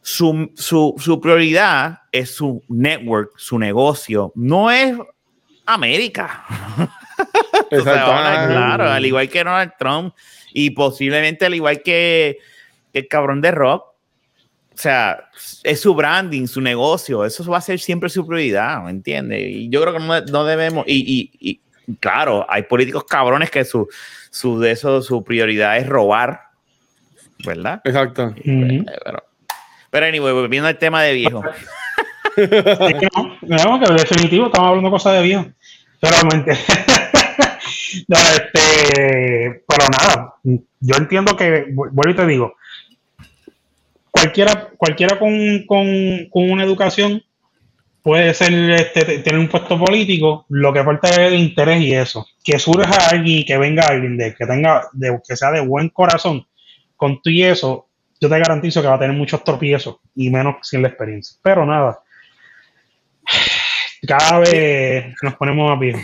su, 0.00 0.50
su, 0.54 0.94
su 0.98 1.20
prioridad 1.20 2.00
es 2.10 2.34
su 2.34 2.62
network, 2.68 3.32
su 3.36 3.58
negocio, 3.58 4.32
no 4.34 4.70
es 4.70 4.96
América. 5.66 6.44
O 7.70 7.80
sea, 7.80 8.04
a 8.04 8.42
Ah, 8.42 8.46
claro, 8.48 8.90
al 8.90 9.06
igual 9.06 9.28
que 9.30 9.44
Donald 9.44 9.72
Trump 9.78 10.14
y 10.52 10.70
posiblemente 10.70 11.46
al 11.46 11.54
igual 11.54 11.82
que, 11.82 12.38
que 12.92 12.98
el 13.00 13.08
cabrón 13.08 13.40
de 13.40 13.50
Rock. 13.50 13.91
O 14.74 14.78
sea, 14.82 15.28
es 15.64 15.80
su 15.80 15.94
branding, 15.94 16.46
su 16.46 16.60
negocio, 16.60 17.24
eso 17.24 17.44
va 17.50 17.58
a 17.58 17.60
ser 17.60 17.78
siempre 17.78 18.08
su 18.08 18.26
prioridad, 18.26 18.82
¿me 18.82 18.90
entiendes? 18.90 19.40
Y 19.42 19.68
yo 19.68 19.80
creo 19.82 19.92
que 19.94 19.98
no, 20.00 20.20
no 20.22 20.44
debemos, 20.44 20.84
y, 20.86 21.30
y- 21.40 21.50
y, 21.86 21.94
claro, 22.00 22.46
hay 22.48 22.62
políticos 22.62 23.04
cabrones 23.04 23.50
que 23.50 23.64
su, 23.64 23.86
su, 24.30 24.58
de 24.58 24.70
eso, 24.72 25.02
su 25.02 25.22
prioridad 25.22 25.76
es 25.76 25.86
robar, 25.86 26.40
¿verdad? 27.44 27.80
Exacto. 27.84 28.34
Eh, 28.44 28.84
Pero, 29.04 29.22
pero 29.90 30.06
anyway, 30.06 30.32
volviendo 30.32 30.68
al 30.68 30.78
tema 30.78 31.02
de 31.02 31.12
viejo. 31.14 31.42
Es 32.34 32.48
que 32.48 33.08
no, 33.14 33.38
no, 33.76 33.78
que 33.86 33.92
definitivo 33.92 34.46
estamos 34.46 34.68
hablando 34.70 34.88
de 34.88 34.92
cosas 34.92 35.12
de 35.16 35.22
viejo. 35.22 35.44
Pero, 36.00 36.16
mente- 36.30 36.56
no, 38.08 38.16
este, 38.16 39.64
pero 39.68 39.86
nada, 39.90 40.34
yo 40.42 40.96
entiendo 40.96 41.36
que, 41.36 41.66
vu- 41.74 41.90
vuelvo 41.92 42.10
y 42.10 42.16
te 42.16 42.26
digo, 42.26 42.54
cualquiera, 44.22 44.68
cualquiera 44.76 45.18
con, 45.18 45.64
con, 45.66 46.28
con 46.30 46.50
una 46.50 46.64
educación 46.64 47.22
puede 48.02 48.34
ser 48.34 48.52
este, 48.70 49.04
te- 49.04 49.18
tener 49.18 49.38
un 49.40 49.48
puesto 49.48 49.78
político, 49.78 50.44
lo 50.48 50.72
que 50.72 50.82
falta 50.82 51.08
es 51.08 51.18
el 51.18 51.34
interés 51.34 51.80
y 51.82 51.94
eso. 51.94 52.26
Que 52.42 52.58
surja 52.58 53.08
alguien 53.10 53.40
y 53.40 53.44
que 53.44 53.58
venga 53.58 53.86
alguien 53.86 54.16
de 54.16 54.34
que 54.34 54.46
tenga, 54.46 54.88
de, 54.92 55.20
que 55.26 55.36
sea 55.36 55.50
de 55.52 55.60
buen 55.60 55.88
corazón 55.88 56.46
con 56.96 57.20
tú 57.22 57.30
y 57.30 57.42
eso, 57.42 57.88
yo 58.20 58.28
te 58.28 58.38
garantizo 58.38 58.80
que 58.82 58.88
va 58.88 58.94
a 58.94 58.98
tener 58.98 59.16
muchos 59.16 59.42
tropiezos 59.44 59.96
y 60.14 60.30
menos 60.30 60.56
sin 60.62 60.82
la 60.82 60.88
experiencia. 60.88 61.36
Pero 61.42 61.64
nada, 61.66 61.98
cada 64.06 64.38
vez 64.40 65.14
nos 65.22 65.34
ponemos 65.34 65.70
más 65.70 65.78
viejos. 65.80 66.02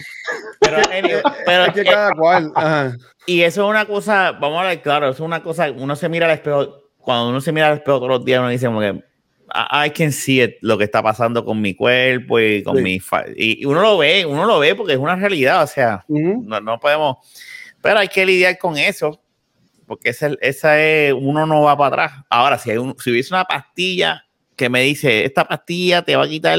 Pero, 0.60 0.78
pero, 1.46 1.64
es 1.66 1.72
que 1.72 1.84
cada 1.84 2.12
cual. 2.12 2.52
Ajá. 2.54 2.92
y 3.26 3.42
eso 3.42 3.64
es 3.64 3.70
una 3.70 3.86
cosa, 3.86 4.32
vamos 4.32 4.60
a 4.60 4.64
ver, 4.68 4.82
claro, 4.82 5.06
eso 5.06 5.14
es 5.22 5.26
una 5.26 5.42
cosa, 5.42 5.70
uno 5.70 5.96
se 5.96 6.08
mira 6.08 6.26
al 6.26 6.32
espejo, 6.32 6.82
cuando 6.98 7.30
uno 7.30 7.40
se 7.40 7.52
mira 7.52 7.68
al 7.68 7.74
espejo 7.78 7.98
todos 7.98 8.10
los 8.10 8.24
días, 8.24 8.40
uno 8.40 8.48
dice 8.50 8.66
como 8.66 8.80
que, 8.80 9.02
I 9.50 9.90
can 9.90 10.12
see 10.12 10.42
it, 10.42 10.56
lo 10.60 10.76
que 10.76 10.84
está 10.84 11.02
pasando 11.02 11.42
con 11.44 11.58
mi 11.60 11.74
cuerpo 11.74 12.38
y 12.38 12.62
con 12.62 12.76
Sí. 12.76 12.82
mi... 12.82 13.00
fa- 13.00 13.24
Y, 13.34 13.64
uno 13.64 13.80
lo 13.80 13.96
ve, 13.98 14.26
uno 14.26 14.44
lo 14.44 14.58
ve 14.58 14.74
porque 14.74 14.92
es 14.92 14.98
una 14.98 15.16
realidad, 15.16 15.62
o 15.62 15.66
sea, 15.66 16.04
no, 16.08 16.60
no 16.60 16.78
podemos, 16.78 17.16
pero 17.80 17.98
hay 18.00 18.08
que 18.08 18.26
lidiar 18.26 18.58
con 18.58 18.76
eso, 18.76 19.20
porque 19.86 20.10
esa, 20.10 20.30
esa 20.42 20.78
es, 20.82 21.14
uno 21.14 21.46
no 21.46 21.62
va 21.62 21.78
para 21.78 21.88
atrás. 22.04 22.24
Ahora, 22.28 22.58
si, 22.58 22.70
hay 22.70 22.76
un- 22.76 22.94
si 22.98 23.10
hubiese 23.10 23.32
una 23.32 23.44
pastilla 23.44 24.26
que 24.54 24.68
me 24.68 24.82
dice, 24.82 25.24
esta 25.24 25.46
pastilla 25.46 26.02
te 26.02 26.14
va 26.14 26.24
a 26.24 26.28
quitar 26.28 26.58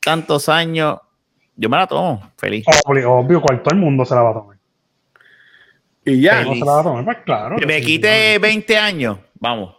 tantos 0.00 0.48
años, 0.48 0.98
yo 1.54 1.68
me 1.68 1.76
la 1.76 1.86
tomo, 1.86 2.32
feliz. 2.38 2.64
Obvio, 2.86 3.12
obvio, 3.12 3.42
cual 3.42 3.62
todo 3.62 3.74
el 3.74 3.80
mundo 3.80 4.06
se 4.06 4.14
la 4.14 4.22
va 4.22 4.30
a 4.30 4.34
tomar. 4.34 4.56
Y 6.04 6.20
ya. 6.22 6.44
No 6.44 6.54
se 6.54 6.60
la 6.60 6.72
va 6.72 6.80
a 6.80 6.82
tomar, 6.82 7.04
pues 7.04 7.18
claro. 7.26 7.56
Que 7.56 7.66
me 7.66 7.80
quite 7.82 8.38
20 8.38 8.76
años, 8.78 9.18
vamos. 9.42 9.74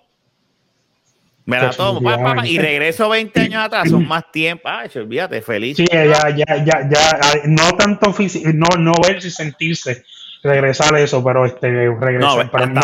Me 1.45 1.57
la 1.59 1.71
tomo, 1.71 2.01
pa, 2.01 2.17
pa, 2.17 2.35
pa, 2.35 2.47
y 2.47 2.57
regreso 2.57 3.09
20 3.09 3.39
años 3.41 3.65
atrás, 3.65 3.89
son 3.89 4.07
más 4.07 4.31
tiempo. 4.31 4.63
Ay, 4.65 4.89
olvídate, 4.95 5.41
feliz. 5.41 5.75
Sí, 5.75 5.85
ya, 5.91 6.05
ya, 6.05 6.45
ya, 6.63 6.87
ya, 6.89 7.19
no 7.45 7.73
tanto 7.73 8.13
físico, 8.13 8.49
no, 8.53 8.67
no 8.77 8.93
verse 9.05 9.27
y 9.27 9.31
sentirse 9.31 10.05
regresar 10.41 10.95
eso, 10.97 11.23
pero 11.23 11.45
este 11.45 11.67
regresar, 11.67 12.45
No, 12.45 12.51
pero 12.51 12.67
no 12.67 12.81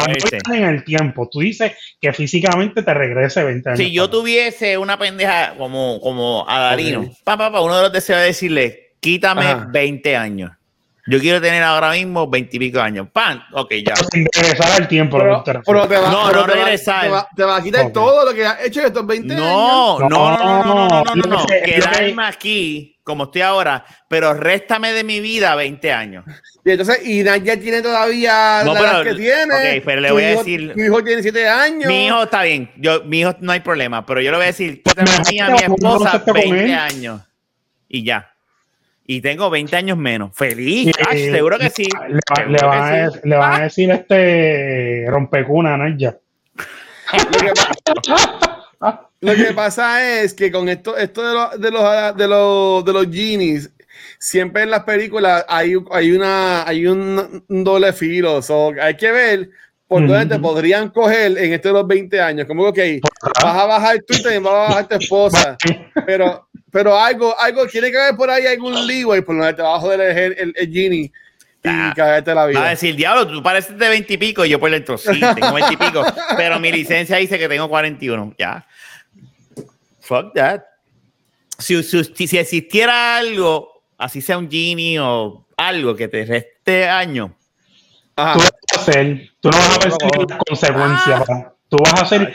en 0.54 0.64
el 0.64 0.84
tiempo. 0.84 1.30
Tú 1.30 1.40
dices 1.40 1.74
que 2.02 2.12
físicamente 2.12 2.84
te 2.84 2.94
regrese 2.94 3.44
20 3.44 3.70
años. 3.70 3.80
Si 3.80 3.92
yo 3.92 4.10
tuviese 4.10 4.78
una 4.78 4.98
pendeja 4.98 5.56
como, 5.58 6.00
como 6.02 6.46
Adalino, 6.48 7.10
pa, 7.24 7.38
pa, 7.38 7.52
pa, 7.52 7.62
uno 7.62 7.78
de 7.78 7.84
los 7.84 7.94
deseos 7.94 8.20
es 8.20 8.28
decirle, 8.28 8.94
quítame 9.00 9.46
Ajá. 9.46 9.68
20 9.70 10.16
años. 10.18 10.52
Yo 11.10 11.20
quiero 11.20 11.41
tener 11.41 11.64
ahora 11.64 11.91
mismo 11.91 12.30
veintipico 12.30 12.80
años. 12.80 13.07
¡Pam! 13.12 13.41
Ok, 13.53 13.74
ya. 13.86 13.95
Regresar 14.12 14.82
al 14.82 14.88
tiempo. 14.88 15.18
Te 15.43 15.53
va, 15.53 16.12
no, 16.12 16.32
no 16.32 16.45
te 16.45 16.53
regresar. 16.53 17.28
Te, 17.36 17.43
va, 17.43 17.57
a 17.57 17.64
quitar 17.64 17.91
todo 17.91 18.26
lo 18.26 18.34
que 18.34 18.45
has 18.45 18.64
hecho 18.64 18.82
estos 18.82 19.07
20 19.07 19.36
no, 19.36 19.97
años. 19.97 20.10
No, 20.12 20.38
no, 20.38 20.38
no, 20.38 20.64
no, 20.64 21.03
no, 21.03 21.16
no, 21.16 21.38
no. 21.38 21.45
Quedarme 21.47 22.24
aquí 22.26 22.99
como 23.03 23.24
estoy 23.24 23.41
ahora, 23.41 23.84
pero 24.07 24.36
réstame 24.36 24.93
de 24.93 25.03
mi 25.03 25.20
vida 25.20 25.55
20 25.55 25.91
años. 25.91 26.26
Y 26.64 26.70
entonces, 26.70 26.99
y 27.03 27.24
ya 27.24 27.39
tiene 27.60 27.82
todavía 27.82 28.62
no, 28.64 28.74
pero, 28.74 29.03
que 29.03 29.16
tiene. 29.16 29.78
Ok, 29.78 29.84
pero 29.84 30.01
le 30.01 30.12
voy 30.12 30.24
a 30.24 30.30
decir. 30.38 30.74
Mi 30.76 30.84
hijo 30.84 31.03
tiene 31.03 31.24
7 31.24 31.49
años. 31.49 31.88
Mi 31.88 32.05
hijo 32.05 32.22
está 32.22 32.43
bien. 32.43 32.70
Yo, 32.78 33.03
mi 33.05 33.22
hijo 33.22 33.36
no 33.39 33.51
hay 33.51 33.62
problema, 33.62 34.05
pero 34.05 34.22
yo 34.22 34.30
le 34.30 34.38
voy 34.38 34.43
a 34.43 34.47
decir, 34.47 34.84
quítame 34.84 35.10
a 35.41 35.49
mi 35.49 35.57
esposa 35.57 36.24
20 36.24 36.74
años. 36.76 37.22
Y 37.88 38.03
ya. 38.03 38.32
Y 39.12 39.22
tengo 39.22 39.49
20 39.49 39.76
años 39.76 39.97
menos. 39.97 40.30
Feliz, 40.36 40.89
Y- 40.89 40.91
Ay, 41.10 41.32
seguro 41.32 41.57
que 41.57 41.72
sí. 41.72 41.86
Le, 41.86 42.20
va- 42.30 42.36
Seguro 42.36 42.51
le 42.51 42.57
que 42.60 42.66
van, 42.66 42.93
a, 42.93 43.10
sí. 43.10 43.20
le 43.24 43.36
van 43.38 43.53
a 43.53 43.64
decir 43.64 43.89
este 43.91 45.05
rompecuna, 45.10 45.78
Naya. 45.78 46.16
Lo 47.12 47.39
que, 47.41 47.51
pa- 48.78 49.10
lo 49.22 49.34
que 49.34 49.53
pasa 49.55 50.22
es 50.22 50.36
que 50.36 50.51
con 50.51 50.70
esto, 50.70 50.95
esto 50.95 51.28
de, 51.28 51.34
los 51.34 51.60
de, 51.60 51.72
los, 51.72 52.18
de, 52.18 52.28
los, 52.28 52.86
de 52.86 52.93
los 52.93 53.05
genies, 53.12 53.72
siempre 54.20 54.62
en 54.62 54.70
las 54.70 54.84
películas 54.84 55.43
hay, 55.49 55.74
hay, 55.91 56.12
una, 56.12 56.68
hay 56.68 56.86
un, 56.86 57.43
un 57.47 57.64
doble 57.64 57.91
filo. 57.93 58.43
So, 58.43 58.74
hay 58.80 58.95
que 58.95 59.12
ver 59.12 59.49
por 59.88 60.05
dónde 60.05 60.36
te 60.36 60.39
podrían 60.39 60.89
coger 60.91 61.36
en 61.36 61.53
estos 61.53 61.74
los 61.74 61.88
20 61.88 62.22
años. 62.22 62.45
Como 62.45 62.72
que, 62.72 63.01
ok, 63.03 63.34
vas 63.43 63.55
a 63.55 63.66
bajar 63.66 63.97
tú 64.07 64.14
y 64.16 64.22
también 64.22 64.43
vas 64.43 64.53
a 64.53 64.57
bajar 64.70 64.88
tu 64.88 64.95
esposa. 64.97 65.57
Pero, 66.05 66.47
pero 66.72 66.97
algo, 66.99 67.38
algo 67.39 67.65
tiene 67.67 67.91
que 67.91 67.97
haber 67.99 68.15
por 68.15 68.30
ahí 68.30 68.45
algún 68.45 68.86
leeway 68.88 69.22
por 69.22 69.36
donde 69.38 69.53
te 69.53 69.61
va 69.61 69.76
a 69.76 69.80
joder 69.80 70.01
el, 70.01 70.34
el, 70.38 70.53
el 70.55 70.72
genie 70.74 71.03
y 71.05 71.11
Ah. 71.65 71.91
cagarte 71.93 72.30
la 72.34 72.36
Va 72.36 72.43
a 72.43 72.47
vida. 72.47 72.70
decir, 72.70 72.95
diablo, 72.95 73.28
tú 73.28 73.43
pareces 73.43 73.78
de 73.78 73.89
20 73.89 74.13
y 74.13 74.17
pico. 74.17 74.45
Y 74.45 74.49
yo 74.49 74.59
por 74.61 74.72
dentro, 74.72 74.97
sí, 74.97 75.20
tengo 75.20 75.51
20 75.53 75.74
y 75.74 75.78
pico. 75.78 76.05
pero 76.38 76.57
mi 76.57 76.72
licencia 76.72 77.17
dice 77.17 77.38
que 77.38 77.49
tengo 77.49 77.67
41. 77.67 78.34
Ya. 78.38 78.65
Fuck 80.01 80.34
that. 80.36 80.61
Si, 81.57 81.82
si, 81.84 82.28
si 82.28 82.38
existiera 82.38 83.17
algo, 83.17 83.84
así 83.97 84.22
sea 84.22 84.38
un 84.38 84.49
genie 84.49 84.99
o 85.01 85.45
algo 85.57 85.95
que 85.95 86.07
te 86.07 86.24
reste 86.26 86.88
años, 86.88 87.32
Ajá. 88.15 88.34
Tú 88.34 88.39
vas 88.39 88.51
a 88.78 88.82
hacer, 88.82 89.30
tú 89.41 89.49
no 89.49 89.57
vas 89.57 89.76
a 89.76 89.80
percibir 89.80 90.30
las 90.30 90.39
consecuencias. 90.47 91.24
pa. 91.26 91.53
Tú 91.70 91.78
vas 91.84 91.93
a 91.93 92.03
hacer 92.03 92.34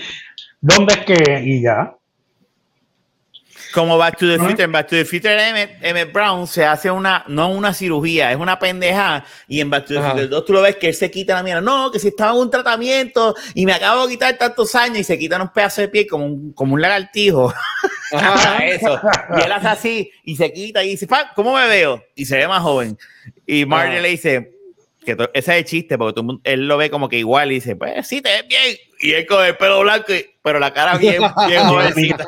dónde 0.60 0.94
es 0.94 1.04
que 1.06 1.42
y 1.44 1.62
ya. 1.62 1.94
Como 3.74 3.98
Back 3.98 4.18
to 4.18 4.26
the 4.28 4.38
Future, 4.38 4.62
en 4.64 4.70
Back 4.72 4.86
to 4.86 4.94
the 4.96 5.04
Future 5.04 5.48
Emmett, 5.48 5.78
Emmett 5.82 6.12
Brown 6.12 6.46
se 6.46 6.64
hace 6.64 6.90
una, 6.90 7.24
no 7.26 7.48
una 7.48 7.74
cirugía, 7.74 8.30
es 8.30 8.36
una 8.38 8.56
pendeja. 8.58 9.24
Y 9.48 9.60
en 9.60 9.68
Back 9.68 9.86
to 9.86 9.94
the 9.94 9.98
Ajá. 9.98 10.10
Future 10.12 10.28
2 10.28 10.44
tú 10.44 10.52
lo 10.52 10.62
ves 10.62 10.76
que 10.76 10.88
él 10.88 10.94
se 10.94 11.10
quita 11.10 11.34
la 11.34 11.42
mierda. 11.42 11.60
No, 11.60 11.90
que 11.90 11.98
si 11.98 12.08
estaba 12.08 12.32
en 12.32 12.38
un 12.38 12.50
tratamiento 12.50 13.34
y 13.52 13.66
me 13.66 13.72
acabo 13.72 14.06
de 14.06 14.12
quitar 14.12 14.38
tantos 14.38 14.74
años 14.76 14.98
y 14.98 15.04
se 15.04 15.18
quitan 15.18 15.42
un 15.42 15.48
pedazo 15.52 15.80
de 15.80 15.88
piel 15.88 16.06
como 16.06 16.24
un, 16.26 16.52
como 16.52 16.74
un 16.74 16.80
lagartijo. 16.80 17.52
Ajá. 18.12 18.64
Eso. 18.64 19.00
Y 19.36 19.40
él 19.44 19.50
hace 19.52 19.66
así 19.68 20.10
y 20.22 20.36
se 20.36 20.52
quita 20.52 20.84
y 20.84 20.90
dice, 20.90 21.06
"Pa, 21.08 21.32
¿cómo 21.34 21.54
me 21.56 21.66
veo? 21.66 22.00
Y 22.14 22.26
se 22.26 22.36
ve 22.36 22.46
más 22.46 22.62
joven. 22.62 22.96
Y 23.46 23.66
Marty 23.66 24.00
le 24.00 24.08
dice, 24.10 24.50
que 25.04 25.12
ese 25.34 25.52
es 25.52 25.58
el 25.58 25.64
chiste, 25.64 25.98
porque 25.98 26.14
todo 26.14 26.40
él 26.44 26.66
lo 26.68 26.76
ve 26.78 26.88
como 26.90 27.08
que 27.10 27.18
igual 27.18 27.50
y 27.52 27.56
dice, 27.56 27.76
pues 27.76 28.06
sí, 28.06 28.22
te 28.22 28.30
ves 28.30 28.48
bien. 28.48 28.76
Y 29.00 29.12
él 29.12 29.26
con 29.26 29.44
el 29.44 29.54
pelo 29.56 29.80
blanco, 29.80 30.14
y- 30.14 30.24
pero 30.42 30.58
la 30.58 30.72
cara 30.72 30.96
bien, 30.96 31.20
bien 31.46 31.62
jovencita. 31.68 32.26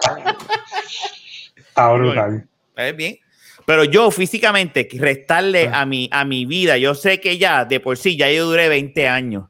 Está 1.76 1.92
brutal. 1.92 2.48
Te 2.74 2.82
ves 2.84 2.96
bien. 2.96 3.18
Pero 3.66 3.84
yo 3.84 4.10
físicamente, 4.10 4.88
restarle 4.94 5.68
a 5.70 5.84
mi, 5.84 6.08
a 6.10 6.24
mi 6.24 6.46
vida, 6.46 6.78
yo 6.78 6.94
sé 6.94 7.20
que 7.20 7.36
ya 7.36 7.66
de 7.66 7.80
por 7.80 7.98
sí, 7.98 8.16
ya 8.16 8.30
yo 8.30 8.46
duré 8.46 8.68
20 8.70 9.08
años. 9.08 9.44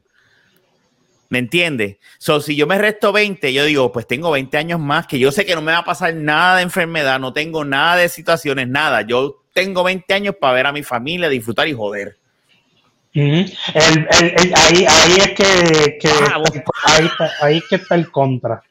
¿Me 1.29 1.39
entiendes? 1.39 1.97
So, 2.17 2.41
si 2.41 2.55
yo 2.55 2.67
me 2.67 2.77
resto 2.77 3.11
20, 3.13 3.53
yo 3.53 3.63
digo, 3.63 3.91
pues 3.91 4.07
tengo 4.07 4.31
20 4.31 4.57
años 4.57 4.79
más, 4.79 5.07
que 5.07 5.19
yo 5.19 5.31
sé 5.31 5.45
que 5.45 5.55
no 5.55 5.61
me 5.61 5.71
va 5.71 5.79
a 5.79 5.85
pasar 5.85 6.13
nada 6.15 6.57
de 6.57 6.63
enfermedad, 6.63 7.19
no 7.19 7.31
tengo 7.31 7.63
nada 7.63 7.95
de 7.97 8.09
situaciones, 8.09 8.67
nada. 8.67 9.03
Yo 9.03 9.43
tengo 9.53 9.83
20 9.83 10.13
años 10.13 10.35
para 10.39 10.53
ver 10.53 10.65
a 10.67 10.71
mi 10.73 10.83
familia, 10.83 11.29
disfrutar 11.29 11.67
y 11.67 11.73
joder. 11.73 12.17
Ujú. 13.15 13.23
El- 13.25 13.45
el- 13.73 14.33
el- 14.37 14.53
ahí, 14.55 14.85
ahí 14.89 15.17
es 15.17 15.31
que, 15.33 15.99
Ah, 16.09 16.41
ahí, 16.85 17.09
ahí 17.41 17.57
es 17.57 17.63
que 17.69 17.75
está 17.75 17.95
el 17.95 18.11
contra. 18.11 18.61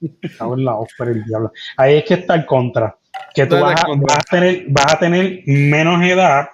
Ahí 1.77 1.97
es 1.99 2.05
que 2.05 2.15
está 2.15 2.35
el 2.35 2.47
contra. 2.47 2.97
Que 3.35 3.47
tú 3.47 3.57
¿Dónde 3.57 3.75
vas 3.75 3.85
a, 3.85 3.89
vas 3.89 4.25
tener, 4.27 4.65
vas 4.69 4.95
a 4.95 4.99
tener 4.99 5.43
menos 5.47 6.03
edad 6.03 6.49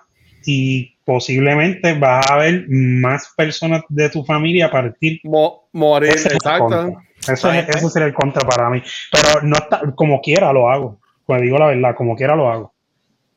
y 0.44 0.96
posiblemente 1.04 1.94
vas 1.94 2.28
a 2.30 2.36
ver 2.36 2.66
más 2.68 3.32
personas 3.36 3.82
de 3.88 4.08
tu 4.10 4.24
familia 4.24 4.70
partir. 4.70 5.20
Mo- 5.24 5.68
morir, 5.72 6.10
Ese 6.10 6.34
exacto. 6.34 6.96
Eso, 7.28 7.52
es, 7.52 7.68
eso 7.68 7.88
sería 7.88 8.08
el 8.08 8.14
contra 8.14 8.46
para 8.48 8.68
mí. 8.68 8.82
Pero 9.10 9.42
no 9.42 9.56
está, 9.56 9.80
como 9.94 10.20
quiera 10.20 10.52
lo 10.52 10.68
hago. 10.68 10.98
Pues 11.24 11.40
digo 11.40 11.58
la 11.58 11.66
verdad, 11.66 11.94
como 11.94 12.16
quiera 12.16 12.34
lo 12.34 12.50
hago. 12.50 12.72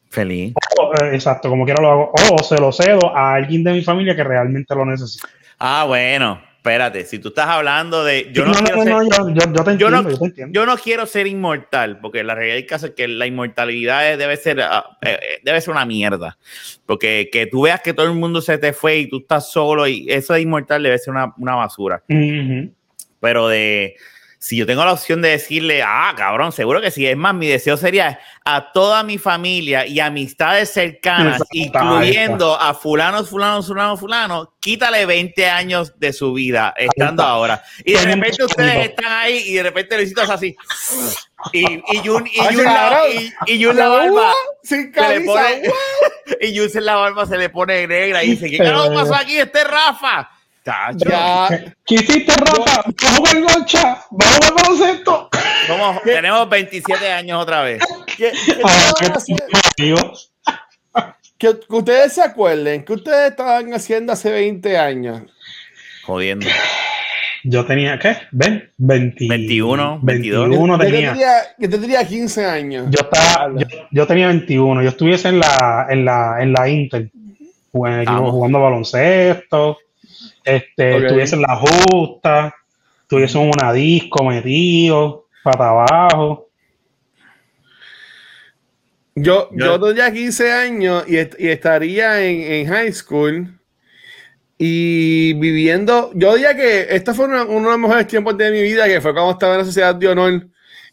Feliz. 0.09 0.53
O, 0.79 0.93
eh, 0.93 1.13
exacto, 1.13 1.49
como 1.49 1.65
quiera 1.65 1.81
lo 1.81 1.91
hago. 1.91 2.11
O 2.31 2.43
se 2.43 2.59
lo 2.59 2.71
cedo 2.71 3.15
a 3.15 3.35
alguien 3.35 3.63
de 3.63 3.73
mi 3.73 3.81
familia 3.81 4.15
que 4.15 4.23
realmente 4.23 4.73
lo 4.73 4.85
necesita. 4.85 5.27
Ah, 5.59 5.85
bueno, 5.87 6.41
espérate, 6.65 7.05
si 7.05 7.19
tú 7.19 7.27
estás 7.27 7.45
hablando 7.47 8.03
de... 8.03 8.31
Yo 8.33 8.43
no, 8.43 8.51
quiero 10.77 11.05
ser- 11.05 11.27
inmortal, 11.27 11.99
porque 11.99 12.23
la 12.23 12.33
realidad 12.33 12.55
del 12.55 12.65
caso 12.65 12.87
es 12.87 12.93
que 12.93 13.07
la 13.07 13.27
inmortalidad 13.27 14.17
debe 14.17 14.35
ser, 14.35 14.61
ah, 14.61 14.97
eh, 15.03 15.19
eh, 15.21 15.41
debe 15.43 15.61
ser 15.61 15.71
una 15.75 15.85
mierda. 15.85 16.39
Porque 16.87 17.29
que 17.31 17.45
tú 17.45 17.61
veas 17.61 17.81
que 17.81 17.93
todo 17.93 18.07
el 18.07 18.15
mundo 18.15 18.41
se 18.41 18.57
te 18.57 18.73
fue 18.73 18.97
y 18.97 19.07
tú 19.09 19.19
estás 19.19 19.51
solo, 19.51 19.87
y 19.87 20.07
eso 20.09 20.33
de 20.33 20.41
inmortal 20.41 20.81
debe 20.81 20.97
ser 20.97 21.13
una, 21.13 21.35
una 21.37 21.53
basura. 21.53 22.03
Pero 23.19 23.47
de 23.47 23.95
si 24.45 24.57
yo 24.57 24.67
tengo 24.67 24.85
la 24.85 24.93
opción 24.93 25.23
de 25.23 25.29
decirle, 25.29 25.81
ah, 25.81 26.13
cabrón, 26.15 26.51
seguro 26.51 26.79
que 26.79 26.91
sí. 26.91 27.07
Es 27.07 27.17
más, 27.17 27.33
mi 27.33 27.47
deseo 27.47 27.77
sería 27.77 28.19
a 28.45 28.71
toda 28.73 29.01
mi 29.01 29.17
familia 29.17 29.87
y 29.87 29.99
amistades 29.99 30.69
cercanas, 30.69 31.41
Exacto, 31.51 31.79
incluyendo 31.79 32.61
a 32.61 32.75
fulanos, 32.75 33.27
fulanos, 33.27 33.65
fulanos, 33.65 33.99
fulanos, 33.99 34.49
quítale 34.59 35.07
20 35.07 35.47
años 35.47 35.99
de 35.99 36.13
su 36.13 36.31
vida 36.33 36.75
estando 36.77 37.23
está. 37.23 37.33
ahora. 37.33 37.63
Y 37.83 37.93
de 37.93 38.05
repente 38.05 38.43
ustedes 38.43 38.89
están 38.89 39.11
ahí 39.13 39.37
y 39.47 39.53
de 39.55 39.63
repente 39.63 39.97
Luisito 39.97 40.21
hace 40.21 40.33
así. 40.33 40.55
Y, 41.51 41.81
y 41.91 42.07
Jun, 42.07 42.27
y 42.27 42.39
Ay, 42.39 42.55
Jun 42.55 42.65
la, 42.65 42.73
cabrón. 42.75 43.01
y, 43.47 43.51
y 43.51 43.63
Jun 43.63 43.75
la 43.75 43.87
barba 43.87 44.31
Sin 44.61 44.93
se 44.93 45.09
le 45.09 45.21
pone, 45.21 45.61
y 46.41 46.55
Jun 46.55 46.69
en 46.71 46.85
la 46.85 46.95
barba 46.97 47.25
se 47.25 47.37
le 47.39 47.49
pone 47.49 47.87
negra 47.87 48.23
y 48.23 48.29
dice, 48.31 48.47
¿qué 48.47 48.59
carajo 48.59 48.93
pasó 48.93 49.15
aquí? 49.15 49.39
Este 49.39 49.61
es 49.61 49.67
Rafa. 49.67 50.29
Tacho. 50.65 51.07
Ya. 51.07 51.47
¿Qué 51.85 51.95
hiciste, 51.95 52.33
Rafa? 52.37 52.83
¿Vas 52.87 53.05
a 53.05 53.15
jugar 53.17 53.41
gocha? 53.43 53.97
¿Vas 54.09 54.27
a 54.27 54.35
jugar 54.47 54.53
baloncesto? 54.63 55.29
Vamos, 55.69 56.01
tenemos 56.03 56.49
27 56.49 57.07
años 57.11 57.41
otra 57.41 57.61
vez. 57.61 57.83
¿Qué- 58.17 58.31
qué 59.77 59.93
Ah, 60.93 61.15
que, 61.37 61.59
que 61.59 61.75
ustedes 61.75 62.13
se 62.13 62.21
acuerden 62.23 62.83
que 62.83 62.93
ustedes 62.93 63.31
estaban 63.31 63.73
haciendo 63.73 64.13
hace 64.13 64.31
20 64.31 64.77
años. 64.77 65.21
Jodiendo. 66.05 66.47
Yo 67.43 67.63
tenía, 67.65 67.99
¿qué? 67.99 68.17
¿Ven? 68.31 68.71
20, 68.77 69.27
21, 69.29 69.99
22. 70.01 70.49
21 70.49 70.73
Yo 70.77 70.79
tenía. 70.83 71.09
tendría, 71.09 71.33
yo 71.59 71.69
tendría 71.69 72.07
15 72.07 72.45
años. 72.45 72.87
Yo, 72.89 73.01
estaba, 73.01 73.51
yo, 73.55 73.67
yo 73.91 74.07
tenía 74.07 74.27
21. 74.29 74.81
Yo 74.81 74.89
estuviese 74.89 75.27
en 75.29 75.39
la, 75.39 75.85
en 75.89 76.05
la, 76.05 76.37
en 76.41 76.53
la 76.53 76.67
Inter, 76.69 77.11
jugando, 77.71 78.11
Vamos. 78.11 78.31
jugando 78.31 78.61
baloncesto. 78.61 79.77
Este, 80.45 80.93
Ok. 80.95 81.01
estuviese 81.03 81.35
en 81.35 81.41
la 81.41 81.55
justa. 81.57 82.55
Estuviese 83.01 83.39
en 83.41 83.51
una 83.53 83.73
disco 83.73 84.23
metido, 84.23 85.27
para 85.43 85.69
abajo. 85.69 86.49
Yo, 89.15 89.49
Yo- 89.51 89.65
yo 89.65 89.79
tendría 89.79 90.11
15 90.11 90.51
años 90.51 91.03
y, 91.07 91.17
est- 91.17 91.39
y 91.39 91.47
estaría 91.47 92.21
en, 92.25 92.41
en 92.41 92.67
high 92.67 92.91
school 92.91 93.57
y 94.57 95.33
viviendo. 95.35 96.11
Yo 96.15 96.33
diría 96.35 96.55
que 96.55 96.87
esto 96.89 97.13
fue 97.13 97.25
una- 97.25 97.43
uno 97.43 97.69
de 97.69 97.77
los 97.77 97.79
mejores 97.79 98.07
tiempos 98.07 98.37
de 98.37 98.51
mi 98.51 98.61
vida, 98.61 98.85
que 98.87 98.99
fue 99.01 99.13
cuando 99.13 99.31
estaba 99.31 99.53
en 99.53 99.59
la 99.59 99.65
sociedad 99.65 99.95
de 99.95 100.07
honor, 100.09 100.47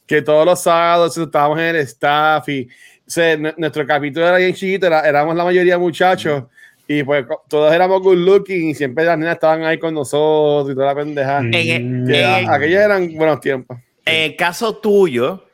que 0.07 0.23
todos 0.23 0.45
los 0.47 0.63
sábados 0.63 1.17
estábamos 1.17 1.59
en 1.59 1.65
el 1.67 1.77
staff 1.77 2.49
y 2.49 2.69
o 3.05 3.11
sea, 3.15 3.37
nu- 3.37 3.53
nuestro 3.57 3.85
capítulo 3.87 4.27
era 4.27 4.37
bien 4.39 4.55
chiquito, 4.55 4.87
era- 4.87 5.01
éramos 5.07 5.35
la 5.37 5.45
mayoría 5.45 5.77
muchachos. 5.79 6.45
Y 6.89 7.03
pues 7.05 7.25
todos 7.49 7.73
éramos 7.73 8.03
good 8.03 8.19
looking 8.19 8.71
y 8.71 8.75
siempre 8.75 9.05
las 9.05 9.17
nenas 9.19 9.35
estaban 9.35 9.65
ahí 9.65 9.79
con 9.79 9.95
nosotros 9.95 10.73
y 10.73 10.75
toda 10.75 10.87
la 10.89 10.95
pendeja. 10.95 11.41
Mm. 11.41 11.55
En 11.55 12.15
en 12.15 12.51
aquellos 12.51 12.81
eran 12.81 13.15
buenos 13.15 13.41
tiempos. 13.41 13.79
En 14.05 14.31
el 14.31 14.37
caso 14.37 14.77
tuyo, 14.77 15.45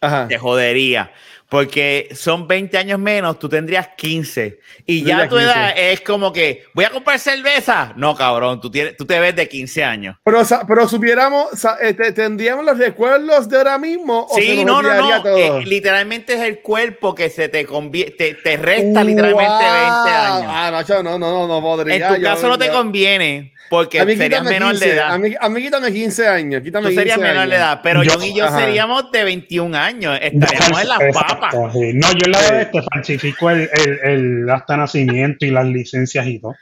Ajá. 0.00 0.26
te 0.28 0.38
jodería. 0.38 1.12
Porque 1.52 2.08
son 2.14 2.48
20 2.48 2.78
años 2.78 2.98
menos, 2.98 3.38
tú 3.38 3.46
tendrías 3.46 3.88
15. 3.94 4.58
Y 4.86 5.04
ya 5.04 5.28
tu 5.28 5.36
edad 5.36 5.74
15. 5.74 5.92
es 5.92 6.00
como 6.00 6.32
que, 6.32 6.64
¿voy 6.72 6.86
a 6.86 6.88
comprar 6.88 7.18
cerveza? 7.18 7.92
No, 7.94 8.14
cabrón, 8.14 8.58
tú, 8.58 8.70
tienes, 8.70 8.96
tú 8.96 9.04
te 9.04 9.20
ves 9.20 9.36
de 9.36 9.46
15 9.46 9.84
años. 9.84 10.16
Pero, 10.24 10.40
pero 10.66 10.88
supiéramos, 10.88 11.48
eh, 11.82 11.92
te- 11.92 12.12
¿tendríamos 12.12 12.64
los 12.64 12.78
recuerdos 12.78 13.50
de 13.50 13.58
ahora 13.58 13.76
mismo? 13.76 14.26
¿O 14.30 14.34
se 14.34 14.40
Sí, 14.40 14.64
no, 14.64 14.80
no, 14.80 14.94
no. 14.94 15.36
eh, 15.36 15.62
literalmente 15.66 16.32
es 16.32 16.40
el 16.40 16.60
cuerpo 16.60 17.14
que 17.14 17.28
se 17.28 17.50
te 17.50 17.66
convierte, 17.66 18.32
te, 18.42 18.56
resta 18.56 19.04
literalmente 19.04 19.52
20 19.52 19.70
años. 20.10 20.46
Ah, 20.48 20.82
no, 21.02 21.02
no, 21.02 21.18
no, 21.18 21.48
no 21.48 21.60
podría. 21.60 22.08
En 22.08 22.14
tu 22.16 22.22
caso 22.22 22.48
no 22.48 22.56
te 22.56 22.70
conviene 22.70 23.51
porque 23.72 24.00
a 24.00 24.04
mí 24.04 24.14
serías 24.16 24.44
menor 24.44 24.72
15, 24.72 24.84
de 24.86 24.92
edad. 24.96 25.12
A 25.14 25.16
mí, 25.18 25.34
a 25.40 25.48
mí 25.48 25.62
quítame 25.62 25.90
15 25.90 26.28
años. 26.28 26.62
Quítame 26.62 26.90
Tú 26.90 26.94
serías 26.94 27.16
15 27.16 27.28
menor 27.32 27.48
de 27.48 27.54
años. 27.56 27.66
edad, 27.68 27.80
pero 27.82 28.02
Yo- 28.02 28.12
John 28.12 28.22
y 28.24 28.34
yo 28.34 28.44
ajá. 28.44 28.58
seríamos 28.60 29.10
de 29.10 29.24
21 29.24 29.74
años. 29.74 30.18
Estaríamos 30.20 30.82
en 30.82 30.88
las 30.88 31.00
Exacto, 31.00 31.34
papas. 31.40 31.72
sí. 31.72 31.90
No, 31.94 32.12
yo 32.12 32.18
en 32.26 32.30
la 32.32 32.38
Sí. 32.38 32.54
de 32.54 32.62
este 32.62 32.82
falsifico 32.82 33.48
el, 33.50 33.70
el, 33.72 33.98
el 34.42 34.50
hasta 34.50 34.76
nacimiento 34.76 35.46
y 35.46 35.50
las 35.52 35.64
licencias 35.64 36.26
y 36.26 36.38
todo. 36.38 36.54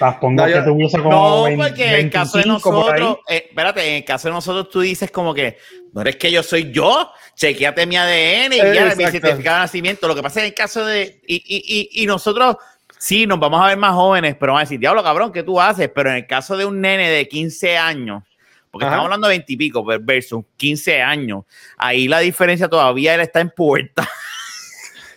Las 0.00 0.16
pongo 0.16 0.42
No, 0.42 0.48
yo- 0.48 0.54
que 0.56 0.62
tuviese 0.62 0.98
como 0.98 1.10
No, 1.10 1.42
20, 1.44 1.64
porque 1.68 1.86
en 1.86 1.94
el 2.06 2.10
caso 2.10 2.38
de 2.38 2.44
25 2.44 2.70
por 2.70 2.94
ahí. 2.94 3.00
nosotros, 3.00 3.24
eh, 3.28 3.46
espérate, 3.50 3.88
en 3.88 3.94
el 3.96 4.04
caso 4.04 4.28
de 4.28 4.34
nosotros 4.34 4.70
tú 4.70 4.80
dices 4.80 5.10
como 5.10 5.34
que 5.34 5.58
no 5.92 6.00
eres 6.00 6.16
que 6.16 6.30
yo 6.32 6.42
soy 6.42 6.70
yo, 6.72 7.10
chequeate 7.36 7.86
mi 7.86 7.96
ADN 7.96 8.52
y 8.56 8.60
Eh, 8.60 8.72
ya 8.74 8.84
mi 8.94 9.04
certificado 9.04 9.56
de 9.56 9.62
nacimiento. 9.62 10.08
Lo 10.08 10.14
que 10.14 10.22
pasa 10.22 10.40
es 10.40 10.44
en 10.44 10.48
el 10.50 10.54
caso 10.54 10.84
de. 10.86 11.20
Y, 11.26 11.34
y, 11.36 11.90
y, 11.98 12.02
y 12.02 12.06
nosotros 12.06 12.56
sí 13.02 13.26
nos 13.26 13.40
vamos 13.40 13.60
a 13.60 13.66
ver 13.66 13.76
más 13.76 13.94
jóvenes, 13.94 14.36
pero 14.38 14.52
van 14.52 14.60
a 14.60 14.64
decir, 14.64 14.78
diablo 14.78 15.02
cabrón, 15.02 15.32
¿qué 15.32 15.42
tú 15.42 15.60
haces? 15.60 15.90
Pero 15.92 16.10
en 16.10 16.16
el 16.16 16.26
caso 16.28 16.56
de 16.56 16.64
un 16.64 16.80
nene 16.80 17.10
de 17.10 17.26
15 17.26 17.76
años, 17.76 18.22
porque 18.70 18.84
Ajá. 18.84 18.94
estamos 18.94 19.06
hablando 19.06 19.26
de 19.26 19.32
20 19.32 19.52
y 19.52 19.56
pico 19.56 19.84
versus 20.00 20.44
15 20.56 21.02
años, 21.02 21.42
ahí 21.76 22.06
la 22.06 22.20
diferencia 22.20 22.68
todavía 22.68 23.14
él 23.14 23.20
está 23.20 23.40
en 23.40 23.50
puerta. 23.50 24.08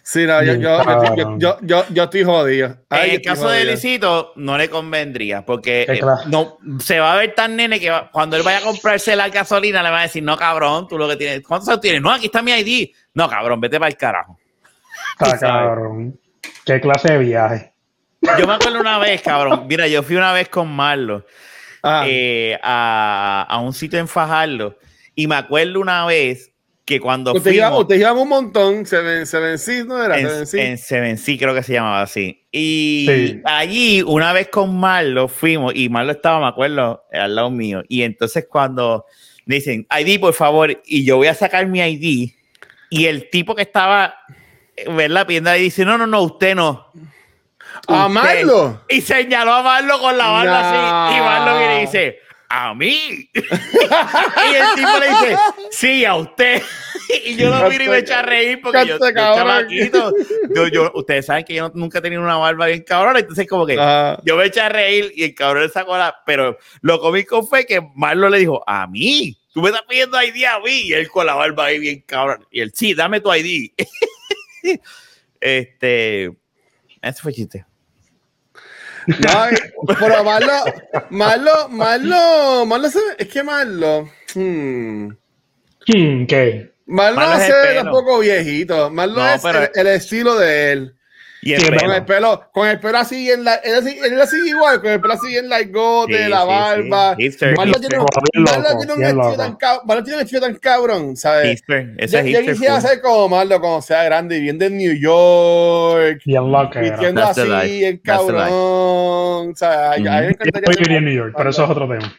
Sí, 0.08 0.24
no, 0.28 0.44
yo, 0.44 0.54
yo, 0.54 1.58
yo, 1.64 1.86
yo, 1.90 2.04
estoy 2.04 2.24
jodido. 2.24 2.78
Ay, 2.92 3.10
en 3.10 3.16
el 3.16 3.22
caso 3.24 3.50
de. 3.50 3.66
Luisito, 3.66 4.34
no 4.36 4.56
le 4.56 4.70
convendría, 4.70 5.44
porque 5.44 5.82
eh, 5.90 6.00
no 6.28 6.60
se 6.80 7.00
va 7.00 7.14
a 7.14 7.18
ver 7.18 7.34
tan 7.34 7.56
nene 7.56 7.80
que 7.80 7.90
va- 7.90 8.12
cuando 8.12 8.38
él 8.38 8.44
vaya 8.44 8.60
a 8.60 8.62
comprarse 8.62 9.16
la 9.16 9.30
gasolina 9.30 9.82
le 9.82 9.90
va 9.90 10.02
a 10.02 10.04
decir, 10.04 10.22
no, 10.22 10.38
cabrón, 10.38 10.88
tú 10.88 11.00
lo 11.00 11.10
que 11.10 11.16
tienes, 11.16 11.42
¿cuántos 11.42 11.70
años 11.70 11.82
tienes? 11.82 12.04
No, 12.04 12.12
aquí 12.12 12.28
está 12.28 12.44
mi 12.44 12.52
ID. 12.52 12.92
No, 13.16 13.28
cabrón, 13.28 13.60
vete 13.60 13.80
para 13.80 13.90
el 13.90 13.98
carajo. 13.98 14.38
Sabes. 15.18 15.40
cabrón. 15.40 16.20
¿Qué 16.64 16.80
clase 16.80 17.14
de 17.14 17.18
viaje? 17.18 17.74
Yo 18.40 18.48
me 18.48 18.54
acuerdo 18.54 18.80
una 18.80 18.98
vez, 19.00 19.22
cabrón, 19.22 19.66
mira, 19.68 19.88
yo 19.88 20.04
fui 20.04 20.16
una 20.16 20.34
vez 20.34 20.50
con 20.50 20.68
Marlo 20.70 21.26
Ah, 21.84 22.04
eh, 22.08 22.58
a, 22.64 23.46
a 23.48 23.60
un 23.60 23.72
sitio 23.74 24.00
en 24.00 24.08
Fajardo 24.08 24.78
y 25.14 25.28
me 25.28 25.36
acuerdo 25.36 25.80
una 25.80 26.06
vez 26.06 26.52
que 26.84 27.00
cuando 27.00 27.34
usted, 27.34 27.52
iba, 27.52 27.68
fuimos... 27.68 27.82
usted 27.84 27.96
iba 28.00 28.14
un 28.14 28.28
montón. 28.30 28.86
Se, 28.86 29.02
ven, 29.02 29.26
se 29.26 29.40
vencí, 29.40 29.84
¿no 29.86 30.04
era? 30.04 30.16
Se 30.16 30.22
en, 30.22 30.28
vencí. 30.28 30.60
en 30.60 30.78
Seven 30.78 31.18
sí 31.18 31.38
creo 31.38 31.54
que 31.54 31.64
se 31.64 31.74
llamaba 31.74 32.02
así. 32.02 32.44
Y 32.52 33.06
Sí. 33.10 33.42
allí, 33.46 34.02
una 34.04 34.34
vez 34.34 34.50
con 34.50 34.76
Marlo, 34.80 35.28
fuimos, 35.28 35.74
y 35.76 35.90
Marlo 35.90 36.12
estaba, 36.12 36.40
me 36.40 36.48
acuerdo, 36.48 37.04
al 37.12 37.36
lado 37.36 37.50
mío. 37.52 37.84
Y 37.88 38.02
entonces 38.04 38.46
cuando 38.50 39.06
me 39.46 39.56
dicen, 39.56 39.88
ID, 40.00 40.20
por 40.20 40.34
favor, 40.34 40.82
y 40.86 41.06
yo 41.06 41.18
voy 41.18 41.28
a 41.28 41.34
sacar 41.36 41.66
mi 41.68 41.80
ID, 41.82 42.32
Y 42.90 43.06
el 43.06 43.30
tipo 43.30 43.56
que 43.56 43.64
estaba, 43.64 44.16
¿verdad? 44.96 45.26
Pidiendo 45.28 45.50
ahí 45.52 45.62
dice, 45.64 45.86
no, 45.86 45.98
no, 45.98 46.06
no, 46.08 46.22
usted 46.22 46.56
no. 46.56 46.92
A. 47.88 48.08
Marlo. 48.08 48.82
Y 48.90 49.02
señaló 49.02 49.54
a 49.54 49.64
Marlo 49.64 50.00
con 50.00 50.18
la 50.18 50.30
barba 50.30 50.62
No. 50.62 51.10
así. 51.10 51.18
Y 51.18 51.22
Marlo 51.22 51.58
viene 51.58 51.78
y 51.78 51.82
dice, 51.82 52.20
a 52.50 52.74
mí. 52.74 53.30
y 53.34 54.56
el 54.56 54.76
tipo 54.76 55.00
le 55.00 55.10
dice, 55.10 55.38
sí, 55.72 56.06
a 56.06 56.16
usted. 56.16 56.62
y 57.26 57.36
yo 57.36 57.50
lo 57.50 57.70
miro 57.70 57.84
y 57.84 57.90
me 57.90 57.98
eché 58.00 58.14
a 58.14 58.22
reír 58.22 58.60
porque 58.62 58.86
yo, 58.86 58.98
yo 58.98 60.12
yo, 60.56 60.68
yo, 60.68 60.92
ustedes 60.96 61.26
saben 61.26 61.44
que 61.44 61.54
yo 61.54 61.72
nunca 61.74 62.00
he 62.00 62.02
tenido 62.02 62.22
una 62.22 62.38
barba 62.38 62.68
bien 62.68 62.84
cabrona, 62.84 63.20
entonces 63.20 63.48
como 63.48 63.66
que 63.66 63.76
yo 64.24 64.38
me 64.38 64.46
eché 64.46 64.62
a 64.62 64.70
reír 64.70 65.12
y 65.16 65.24
el 65.24 65.36
cabrón 65.36 65.70
sacó 65.70 65.98
la... 65.98 66.16
Pero 66.26 66.58
lo 66.82 67.00
cómico 67.00 67.44
fue 67.44 67.66
que 67.66 67.82
Marlo 67.96 68.30
le 68.30 68.40
dijo, 68.40 68.64
a 68.68 68.88
mí, 68.88 69.38
tú 69.54 69.62
me 69.62 69.70
estás 69.70 69.84
pidiendo 69.88 70.22
ID 70.22 70.46
a 70.46 70.60
mí. 70.60 70.82
Y 70.86 70.94
él 70.94 71.10
con 71.10 71.26
la 71.26 71.36
barba 71.36 71.66
ahí 71.66 71.80
bien 71.80 72.04
cabrón. 72.06 72.46
Y 72.52 72.62
él, 72.62 72.72
sí, 72.74 72.94
dame 72.94 73.22
tu 73.22 73.34
ID. 73.34 73.72
este... 75.40 76.32
Ese 77.06 77.22
fue 77.22 77.32
chiste. 77.34 77.66
No, 79.08 79.94
pero 80.00 80.24
Marlo, 80.24 80.52
Marlo, 81.12 81.70
Marlo, 81.70 82.66
Marlo 82.66 82.90
se- 82.90 83.00
es 83.20 83.28
que 83.28 83.44
Marlo, 83.44 84.10
hmm, 84.34 85.10
Hmm, 85.88 86.26
es 87.36 87.44
el 87.46 87.52
se 87.52 87.54
ve 87.54 87.68
pelo. 87.68 87.82
un 87.84 87.90
poco 87.92 88.20
viejito. 88.20 88.90
Marlo 88.90 89.18
No, 89.18 89.28
es 89.30 89.42
pero- 89.44 89.60
el, 89.62 89.70
el 89.76 89.88
estilo 89.88 90.36
de 90.36 90.72
él. 90.72 90.96
Y 91.46 91.54
el 91.54 91.62
Sí, 91.62 91.68
pelo. 91.68 91.80
Con 91.80 91.92
el 91.92 92.06
pelo, 92.06 92.50
con 92.52 92.68
el 92.68 92.80
pelo 92.80 92.98
así 92.98 93.30
en 93.30 93.44
la, 93.44 93.54
él 93.56 93.76
así, 93.76 93.98
él 94.04 94.20
así 94.20 94.36
igual, 94.48 94.82
con 94.82 94.90
el 94.90 95.00
pelo 95.00 95.14
así 95.14 95.38
en 95.38 95.48
la 95.48 95.62
gote, 95.64 96.24
Sí, 96.24 96.30
la 96.30 96.42
sí, 96.42 96.48
barba. 96.48 97.16
sí. 97.16 97.24
Hipster, 97.24 97.56
Marlo 97.56 97.74
hipster. 97.74 97.90
tiene, 97.90 98.04
un- 98.04 98.10
estilo 99.04 99.38
tan 99.38 99.56
cabrón, 99.56 99.82
Marlo 99.86 100.04
tiene 100.04 100.18
un 100.18 100.24
estilo 100.24 100.42
tan 100.42 100.56
cabrón, 100.56 101.16
¿sabes? 101.16 101.62
Ese 101.98 102.32
Yo, 102.32 102.40
es 102.40 102.46
yo 102.48 102.52
quisiera 102.52 102.82
ser 102.82 103.00
como 103.00 103.30
Marlo 103.30 103.60
cuando 103.62 103.82
sea 103.84 104.04
grande 104.06 104.38
y 104.38 104.42
bien 104.42 104.58
de 104.58 104.70
New 104.72 104.94
York, 105.00 106.22
Bien 106.26 106.52
loco. 106.52 106.80
vistiendo 106.80 107.24
así, 107.24 107.84
el 107.86 108.02
cabrón. 108.02 108.36
Me 108.36 109.52
Ujú. 109.52 109.54
Yo 110.02 110.72
viviría 110.72 110.98
en 110.98 111.06
New 111.06 111.14
York, 111.14 111.34
pero 111.38 111.50
eso 111.52 111.64
es 111.64 111.70
otro 111.70 111.88
tema. 111.88 112.12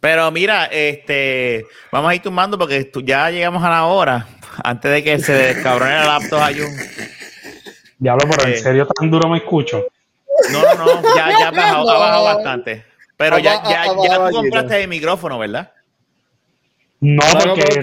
Pero 0.00 0.30
mira, 0.30 0.66
este, 0.66 1.64
vamos 1.90 2.10
a 2.10 2.14
ir 2.14 2.20
tumbando 2.20 2.58
porque 2.58 2.84
tú- 2.84 3.00
ya 3.02 3.30
llegamos 3.30 3.64
a 3.64 3.70
la 3.70 3.86
hora. 3.86 4.26
Antes 4.62 4.90
de 4.90 5.02
que 5.02 5.18
se 5.18 5.32
descabrone 5.32 5.98
el 5.98 6.06
laptop 6.06 6.40
a 6.40 6.46
Jun. 6.48 6.76
Diablo, 7.98 8.24
pero 8.30 8.48
Eh. 8.48 8.56
en 8.56 8.62
serio 8.62 8.86
tan 8.86 9.10
duro 9.10 9.28
me 9.28 9.38
escucho. 9.38 9.84
No, 10.52 10.60
no, 10.74 11.00
no, 11.00 11.16
ya, 11.16 11.30
ya 11.38 11.48
ha 11.48 11.50
bajado, 11.52 11.90
ha 11.90 11.98
bajado 11.98 12.24
bastante. 12.24 12.84
Pero 13.16 13.38
ya, 13.38 13.62
ya, 13.64 13.84
ya 13.86 14.28
tú 14.28 14.34
compraste 14.36 14.82
el 14.82 14.88
micrófono, 14.88 15.38
¿verdad? 15.38 15.72
No, 17.00 17.22
porque 17.44 17.62
eh, 17.62 17.82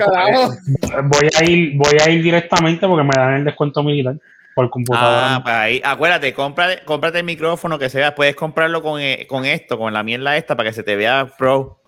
voy 1.03 1.29
a 1.35 1.43
ir, 1.43 1.77
voy 1.77 1.97
a 2.03 2.09
ir 2.09 2.21
directamente 2.23 2.87
porque 2.87 3.03
me 3.03 3.11
dan 3.15 3.33
el 3.35 3.45
descuento 3.45 3.81
militar 3.83 4.15
por 4.55 4.69
computadora. 4.69 5.35
Ah, 5.35 5.41
pues 5.43 5.55
ahí, 5.55 5.81
acuérdate, 5.83 6.33
compra, 6.33 6.83
cómprate 6.85 7.19
el 7.19 7.23
micrófono 7.23 7.79
que 7.79 7.89
se 7.89 7.97
vea. 7.99 8.13
Puedes 8.13 8.35
comprarlo 8.35 8.81
con, 8.83 8.99
eh, 9.01 9.25
con 9.27 9.45
esto, 9.45 9.77
con 9.77 9.93
la 9.93 10.03
mierda 10.03 10.35
esta, 10.37 10.55
para 10.55 10.69
que 10.69 10.73
se 10.73 10.83
te 10.83 10.95
vea 10.95 11.27
pro. 11.37 11.79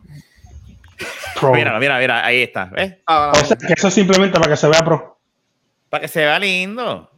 Pro. 1.40 1.52
Mira, 1.54 1.78
mira, 1.80 2.00
mira, 2.00 2.26
ahí 2.26 2.42
está, 2.42 2.66
¿ves? 2.66 2.96
Ah, 3.06 3.32
O 3.34 3.46
sea, 3.46 3.58
que 3.58 3.74
eso 3.74 3.88
es 3.90 3.94
simplemente 3.94 4.40
para 4.40 4.52
que 4.52 4.58
se 4.58 4.68
vea 4.68 4.84
pro. 4.84 5.20
Para 5.90 6.02
que 6.02 6.08
se 6.08 6.22
vea 6.22 6.40
lindo. 6.40 7.12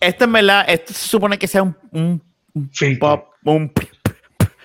Esto 0.00 0.24
en 0.24 0.32
verdad, 0.32 0.64
esto 0.68 0.92
se 0.94 1.08
supone 1.08 1.38
que 1.38 1.46
sea 1.46 1.62
un, 1.62 1.76
un 1.92 2.22
Filtro. 2.72 3.08
pop, 3.08 3.28
un 3.44 3.72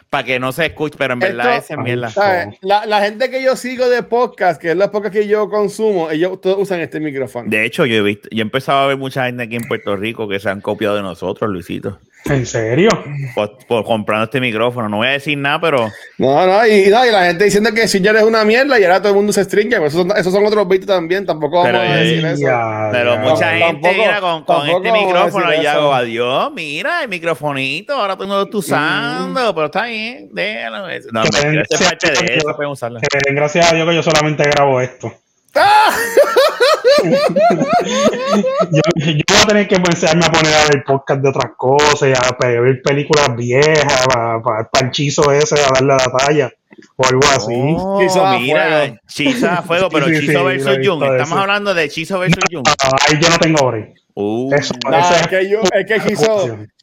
para 0.10 0.24
que 0.24 0.40
no 0.40 0.54
se 0.54 0.68
escuche, 0.68 0.96
pero 0.98 1.14
en 1.14 1.20
verdad 1.20 1.58
Esto- 1.58 1.74
es 1.74 1.80
mierda. 1.80 2.10
¿sabes? 2.10 2.56
La, 2.62 2.86
la 2.86 3.02
gente 3.02 3.30
que 3.30 3.44
yo 3.44 3.58
sigo 3.58 3.90
de 3.90 4.02
podcast, 4.02 4.62
que 4.62 4.72
es 4.72 4.78
la 4.78 4.90
podcast 4.90 5.14
que 5.14 5.28
yo 5.28 5.50
consumo, 5.50 6.10
ellos 6.10 6.40
todos 6.40 6.58
usan 6.58 6.80
este 6.80 7.02
micrófono. 7.02 7.50
De 7.50 7.66
hecho, 7.66 7.86
yo 7.86 7.98
he 7.98 8.02
visto, 8.02 8.30
yo 8.32 8.38
he 8.40 8.42
empezado 8.42 8.80
a 8.80 8.88
ver 8.88 8.96
mucha 8.98 9.26
gente 9.26 9.44
aquí 9.44 9.58
en 9.58 9.68
Puerto 9.68 9.98
Rico 9.98 10.30
que 10.30 10.40
se 10.40 10.50
han 10.50 10.62
copiado 10.62 10.96
de 10.96 11.02
nosotros, 11.02 11.50
Luisito, 11.52 12.00
¿En 12.28 12.46
serio? 12.46 12.90
por, 13.36 13.56
por 13.68 13.84
comprando 13.86 14.24
este 14.26 14.40
micrófono. 14.42 14.90
No 14.90 14.98
voy 14.98 15.08
a 15.08 15.12
decir 15.12 15.38
nada, 15.38 15.62
pero 15.62 15.92
No, 16.18 16.48
no, 16.48 16.66
y, 16.68 16.88
no, 16.90 17.06
y 17.06 17.12
la 17.12 17.26
gente 17.28 17.44
diciendo 17.46 17.72
que 17.74 17.88
si 17.88 18.02
ya 18.02 18.10
eres 18.12 18.24
una 18.24 18.44
mierda 18.44 18.80
y 18.80 18.84
ahora 18.84 19.00
todo 19.00 19.10
el 19.10 19.16
mundo 19.16 19.32
se 19.32 19.44
stringe, 19.44 19.78
pues 19.78 19.94
esos 19.94 20.08
son, 20.08 20.18
esos 20.18 20.34
son 20.34 20.44
otros 20.46 20.68
beats 20.68 20.88
también, 20.88 21.26
tampoco 21.26 21.58
vamos 21.64 21.68
Pero, 21.72 21.80
a 21.80 21.96
decir 21.98 22.26
eh, 22.26 22.32
eso. 22.32 22.42
Ya, 22.48 22.90
Pero 22.92 23.14
ya. 23.14 23.20
mucha 23.22 23.46
No, 23.46 23.52
gente 23.52 23.72
tampoco- 23.82 23.94
mira 23.96 24.22
con, 24.22 24.44
con 24.44 24.70
este 24.70 24.92
micrófono 24.92 25.54
y 25.54 25.66
hago 25.68 25.94
adiós, 25.94 26.52
mira 26.54 27.04
el 27.04 27.10
microfonito, 27.10 27.94
ahora 27.94 28.18
tú 28.18 28.26
no 28.26 28.36
lo 28.38 28.42
estás 28.44 28.56
usando, 28.56 29.54
pero 29.54 29.66
está 29.68 29.86
bien, 29.86 30.30
déjalo. 30.34 30.80
No, 30.80 30.88
Que 30.88 31.30
mentira, 31.32 31.50
den- 31.52 31.60
esta 31.60 31.76
es 31.76 31.84
parte 31.84 32.12
de 32.26 32.36
eso, 32.38 32.56
pueden 32.56 32.72
usarla. 32.72 33.00
Que 33.02 33.20
den 33.24 33.36
gracias 33.36 33.72
a 33.72 33.76
Dios 33.76 33.88
que 33.88 33.96
yo 33.96 34.02
solamente 34.04 34.44
grabo 34.50 34.82
esto. 34.82 35.14
¡Ah! 35.56 35.92
Yo, 38.72 38.82
yo 38.96 39.24
voy 39.28 39.38
a 39.44 39.48
tener 39.48 39.68
que 39.68 39.80
pensarme 39.80 40.26
a 40.26 40.32
poner 40.32 40.54
a 40.54 40.64
ver 40.66 40.84
podcast 40.86 41.22
de 41.22 41.30
otras 41.30 41.52
cosas, 41.58 42.18
a 42.20 42.36
ver 42.46 42.82
películas 42.82 43.36
viejas, 43.36 44.06
para 44.12 44.68
el 44.82 44.92
chizo 44.92 45.32
ese, 45.32 45.56
a 45.56 45.74
darle 45.74 45.94
la 45.94 46.18
talla, 46.18 46.52
o 46.96 47.06
algo 47.06 47.22
así. 47.36 47.76
Oh, 47.78 48.00
Chizo 48.02 48.26
mira, 48.40 48.64
fuego. 48.64 48.98
Chizo 49.08 49.50
a 49.50 49.62
fuego, 49.62 49.90
pero 49.90 50.08
Sí, 50.08 50.16
sí, 50.16 50.22
Chizo 50.28 50.40
sí, 50.40 50.46
versus 50.46 50.78
Jung. 50.84 51.04
Estamos 51.04 51.30
eso. 51.30 51.40
hablando 51.40 51.74
de 51.74 51.90
Chizo 51.90 52.20
versus 52.20 52.44
Jung. 52.52 52.68
Ah, 52.84 52.90
ahí 53.08 53.20
yo 53.22 53.30
no 53.30 53.38
tengo 53.38 53.68
break. 53.68 53.94
Uh, 54.18 54.50
Eso, 54.56 54.74
No, 54.90 54.98
eso 54.98 55.14
es 55.14 55.28
que 55.28 55.50
yo, 55.50 55.60
es 55.62 55.86
que. 55.86 56.00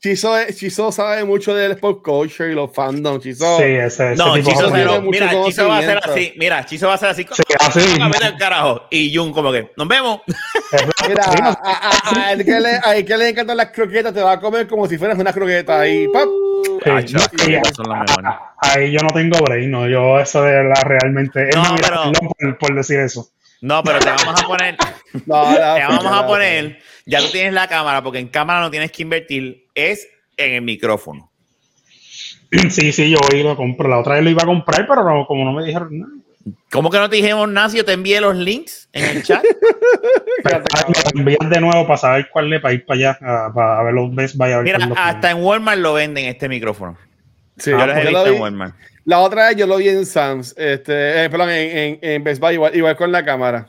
Chizo, 0.03 0.37
es- 0.39 0.55
Chizo 0.59 0.93
sabe 0.93 1.25
mucho 1.25 1.55
del 1.55 1.73
sport 1.73 2.03
culture 2.05 2.53
y 2.53 2.55
los 2.55 2.71
fandoms. 2.75 3.23
Chizo, 3.23 3.57
Sí, 3.57 3.63
ese, 3.65 4.13
ese 4.13 4.17
no, 4.23 4.35
tipo 4.35 4.51
lo- 4.61 5.01
mucho 5.01 5.11
mira, 5.11 5.31
Chizo 5.47 5.67
va 5.67 5.79
a 5.79 5.81
conocimiento. 5.81 6.11
así, 6.13 6.35
mira, 6.37 6.67
Chizo 6.67 6.87
va 6.89 6.93
a 6.93 6.97
hacer 6.97 7.09
así, 7.09 7.27
Sí, 7.33 7.43
así. 7.59 7.81
a 8.03 8.27
el 8.29 8.37
carajo. 8.37 8.83
Y 8.91 9.17
Jung 9.17 9.33
como 9.33 9.51
que, 9.51 9.71
nos 9.79 9.89
vemos. 9.89 10.21
Mira, 11.09 11.25
no- 11.43 11.49
a, 11.49 11.57
a- 11.63 12.21
a 12.27 12.33
él 12.33 12.45
que 12.45 12.61
le, 12.61 12.69
a 12.85 12.97
él 12.97 13.05
que 13.07 13.17
le 13.17 13.29
encantan 13.31 13.57
las 13.57 13.71
croquetas, 13.71 14.13
te 14.13 14.21
va 14.21 14.33
a 14.33 14.41
comer 14.41 14.67
como 14.67 14.87
si 14.87 14.99
fueras 14.99 15.19
una 15.19 15.33
croqueta 15.33 15.81
ahí. 15.81 16.07
¡pap! 16.13 16.25
Sí, 16.65 16.91
Ay, 16.91 17.05
y- 17.49 17.55
ah, 17.95 18.53
Ahí 18.59 18.93
yo 18.93 18.99
no 19.03 19.09
tengo 19.09 19.39
break, 19.43 19.69
no, 19.69 19.89
yo 19.89 20.19
eso 20.21 20.43
de 20.43 20.65
la 20.65 20.75
realmente. 20.85 21.49
es 21.49 21.57
No, 21.57 21.63
mi- 21.73 21.81
pero- 21.81 22.13
por, 22.13 22.59
por 22.59 22.75
decir 22.75 23.01
eso. 23.01 23.29
No, 23.63 23.83
pero 23.83 23.99
te 24.01 24.11
vamos 24.11 24.43
a 24.43 24.47
poner, 24.47 24.77
No, 25.27 25.43
la- 25.59 25.75
te 25.77 25.81
vamos 25.83 26.05
la- 26.05 26.19
a 26.19 26.27
poner, 26.27 26.79
ya 27.07 27.21
tú 27.21 27.29
tienes 27.33 27.53
la 27.55 27.67
cámara, 27.69 28.03
porque 28.03 28.19
en 28.19 28.29
cámara 28.29 28.61
no 28.61 28.71
tienes 28.71 28.93
que 28.93 29.03
invertir, 29.03 29.67
es 29.75 30.07
en 30.37 30.53
el 30.53 30.63
micrófono. 30.63 31.31
Sí, 32.71 32.93
sí, 32.93 33.11
yo 33.11 33.19
hoy 33.33 33.43
lo 33.43 33.57
compro. 33.57 33.89
La 33.89 33.99
otra 33.99 34.17
vez 34.17 34.25
lo 34.25 34.31
iba 34.31 34.43
a 34.43 34.47
comprar, 34.47 34.87
pero 34.87 35.03
no, 35.05 35.27
como 35.27 35.45
no 35.45 35.53
me 35.53 35.65
dijeron 35.65 35.99
nada. 36.01 36.13
¿Cómo 36.71 36.91
que 36.91 36.99
no 36.99 37.09
te 37.09 37.17
dijimos 37.17 37.49
nada 37.49 37.69
si 37.69 37.77
yo 37.79 37.85
te 37.85 37.93
envié 37.93 38.21
los 38.21 38.35
links 38.37 38.89
en 38.93 39.05
el 39.17 39.23
chat? 39.23 39.43
Ah, 40.45 40.61
me 41.15 41.21
envías 41.21 41.49
de 41.51 41.61
nuevo 41.61 41.87
para 41.87 41.97
saber 41.99 42.29
cuál 42.33 42.53
es, 42.53 42.61
para 42.61 42.75
ir 42.75 42.85
para 42.85 42.99
allá, 42.99 43.19
a- 43.21 43.53
para 43.55 43.83
ver 43.85 43.95
los 43.95 44.13
Best 44.13 44.35
Buy. 44.37 44.51
a 44.53 44.59
ver 44.59 44.65
Mira, 44.65 44.89
hasta 44.97 45.31
en 45.31 45.39
Walmart 45.39 45.79
lo 45.79 45.95
venden 45.95 46.25
este 46.25 46.49
micrófono. 46.49 46.99
Sí, 47.59 47.71
yo 47.71 47.87
los 47.87 47.97
he 47.97 48.01
visto 48.01 48.27
lo 48.27 48.35
en 48.35 48.41
Walmart. 48.41 48.75
La 49.05 49.19
otra 49.21 49.49
vez 49.49 49.57
yo 49.57 49.67
lo 49.67 49.77
vi 49.79 49.89
en 49.89 50.07
Sam's, 50.07 50.55
este, 50.57 51.25
eh, 51.25 51.31
perdón, 51.31 51.51
en, 51.51 51.77
en, 51.77 51.99
en 52.03 52.25
Best 52.25 52.41
Buy, 52.41 52.55
igual, 52.55 52.75
igual 52.77 52.97
con 52.97 53.11
la 53.11 53.25
cámara. 53.25 53.69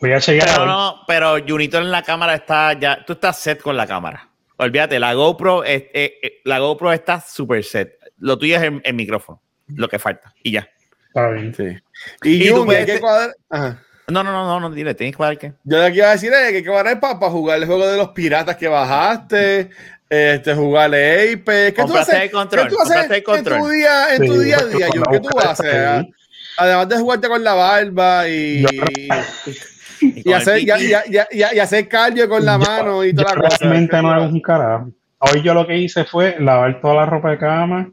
Voy 0.00 0.12
a 0.12 0.18
a 0.18 0.20
Pero 0.20 0.36
ver. 0.58 0.66
no, 0.66 1.00
pero 1.08 1.36
Junito 1.46 1.78
en 1.78 1.90
la 1.90 2.02
cámara 2.02 2.34
está 2.34 2.72
ya, 2.78 3.04
tú 3.04 3.14
estás 3.14 3.38
set 3.40 3.60
con 3.60 3.76
la 3.76 3.86
cámara. 3.86 4.28
Olvídate, 4.58 4.98
la 5.00 5.14
GoPro, 5.14 5.64
es- 5.64 5.84
eh, 5.92 6.18
eh, 6.22 6.32
la 6.44 6.58
GoPro 6.58 6.92
está 6.92 7.20
super 7.20 7.64
set. 7.64 7.98
Lo 8.18 8.38
tuyo 8.38 8.56
es 8.56 8.62
el, 8.62 8.80
el 8.84 8.94
micrófono, 8.94 9.40
lo 9.68 9.88
que 9.88 9.98
falta 9.98 10.34
y 10.42 10.52
ya. 10.52 10.68
Está 11.08 11.30
bien. 11.30 11.54
Sí. 11.54 11.64
Y, 12.22 12.44
Y 12.44 12.48
tú 12.48 12.56
Jung, 12.56 12.66
puedes- 12.66 12.86
hay 12.88 12.94
que 12.94 13.00
cuadrar. 13.00 13.34
Ajá. 13.50 13.82
No, 14.08 14.22
no, 14.24 14.32
no, 14.32 14.46
no, 14.46 14.60
no 14.68 14.74
dile, 14.74 14.94
tienes 14.94 15.12
que 15.14 15.16
cuadrar 15.18 15.38
qué. 15.38 15.52
Yo 15.64 15.82
le 15.82 15.92
quiero 15.92 16.08
decir 16.10 16.32
es 16.32 16.38
que 16.38 16.56
hay 16.56 16.62
que 16.62 16.68
cuadrar 16.68 16.98
para 17.00 17.16
jugar 17.30 17.58
el 17.58 17.66
juego 17.66 17.86
de 17.86 17.96
los 17.96 18.08
piratas 18.10 18.56
que 18.56 18.66
bajaste, 18.68 19.70
este, 20.08 20.54
jugarle 20.54 21.32
Apex. 21.34 21.74
¿Qué 21.76 21.84
tú 21.84 21.96
haces, 21.96 22.14
el 22.14 22.30
control, 22.30 22.68
¿qué 22.68 22.74
tú 22.74 22.80
haces 22.80 22.96
el 23.06 23.12
en 23.12 23.22
tu 23.24 23.30
control. 23.30 23.72
día, 23.72 24.14
en 24.14 24.26
tu 24.26 24.32
Sí, 24.38 24.44
día 24.44 24.56
a 24.58 24.64
día, 24.64 24.86
cuando 24.88 25.10
¿Qué 25.10 25.20
tú 25.20 25.38
haces? 25.38 25.74
ahí- 25.74 26.10
Además 26.60 26.88
de 26.88 26.96
jugarte 26.98 27.28
con 27.28 27.44
la 27.44 27.54
barba 27.54 28.28
y, 28.28 28.62
Yo- 28.62 28.68
Y 30.00 30.32
hacer, 30.32 30.58
y, 30.60 30.66
pipí. 30.66 30.84
y- 30.84 31.16
y- 31.16 31.38
y- 31.40 31.56
y 31.56 31.58
hacer 31.58 31.88
cardio 31.88 32.28
con 32.28 32.44
la 32.44 32.52
Yo- 32.54 32.58
mano 32.60 33.04
y 33.04 33.12
yo 33.12 33.22
toda 33.22 33.34
la 33.36 33.42
cosa. 33.42 33.56
realmente 33.60 34.00
no 34.02 34.10
hago 34.10 34.24
un 34.26 34.40
carajo. 34.40 34.90
Hoy 35.18 35.42
yo 35.42 35.54
lo 35.54 35.66
que 35.66 35.76
hice 35.76 36.04
fue 36.04 36.36
lavar 36.38 36.80
toda 36.80 36.94
la 36.94 37.06
ropa 37.06 37.30
de 37.30 37.38
cama, 37.38 37.90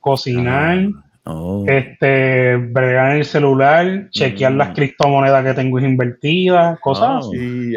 cocinar, 0.00 0.78
Oh. 1.24 1.64
este, 1.66 2.56
bregar 2.56 3.16
el 3.16 3.24
celular, 3.24 4.08
chequear 4.10 4.52
Mm. 4.52 4.56
las 4.58 4.74
criptomonedas 4.74 5.44
que 5.44 5.54
tengo 5.54 5.78
invertidas, 5.80 6.78
cosas 6.80 7.08
Oh. 7.24 7.30
así. 7.32 7.74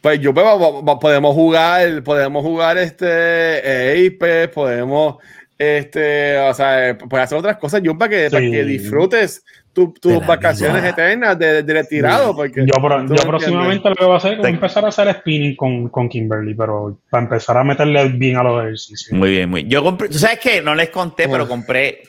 Pues 0.00 0.20
yo 0.20 0.32
pues, 0.32 0.46
va- 0.46 0.80
va- 0.82 0.98
podemos 0.98 1.34
jugar, 1.34 2.02
podemos 2.04 2.42
jugar 2.44 2.78
este 2.78 3.06
eh, 3.08 4.06
Apex, 4.08 4.54
podemos 4.54 5.16
este, 5.58 6.38
o 6.38 6.54
sea, 6.54 6.90
eh, 6.90 6.94
puedes 6.94 7.24
hacer 7.24 7.36
otras 7.38 7.56
cosas, 7.56 7.82
yo 7.82 7.98
para 7.98 8.08
que, 8.10 8.30
para 8.30 8.40
que 8.44 8.62
disfrutes 8.64 9.44
tu- 9.72 9.92
tus 9.92 10.24
vacaciones 10.24 10.82
vida. 10.82 10.90
eternas 10.90 11.36
de, 11.36 11.64
de 11.64 11.72
retirado, 11.72 12.34
porque 12.36 12.64
Yo, 12.64 12.80
pro- 12.80 13.04
próximamente 13.26 13.88
lo 13.88 13.94
que 13.96 14.04
voy 14.04 14.14
a 14.14 14.16
hacer 14.18 14.34
es 14.34 14.42
Te- 14.42 14.48
empezar 14.48 14.84
a 14.84 14.88
hacer 14.88 15.12
spinning 15.14 15.56
con, 15.56 15.88
con 15.88 16.08
Kimberly, 16.08 16.54
pero 16.54 17.00
para 17.10 17.24
empezar 17.24 17.56
a 17.56 17.64
meterle 17.64 18.08
bien 18.10 18.36
a 18.36 18.44
los 18.44 18.62
ejercicios. 18.62 19.18
Muy 19.18 19.30
bien, 19.30 19.50
muy 19.50 19.62
bien. 19.62 19.70
Yo 19.72 19.82
compré, 19.82 20.08
¿tú 20.08 20.18
sabes 20.18 20.38
qué? 20.38 20.62
No 20.62 20.76
les 20.76 20.90
conté, 20.90 21.24
Ah. 21.24 21.28
pero 21.32 21.48
compré 21.48 22.02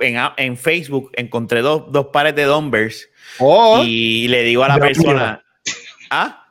en, 0.00 0.16
en 0.38 0.56
Facebook, 0.56 1.10
encontré 1.14 1.60
dos, 1.60 1.92
dos 1.92 2.06
pares 2.06 2.34
de 2.34 2.44
dumbbells 2.44 3.10
Oh, 3.38 3.82
y 3.84 4.28
le 4.28 4.42
digo 4.44 4.64
a 4.64 4.68
la 4.68 4.78
persona, 4.78 5.42
¿ah? 6.10 6.43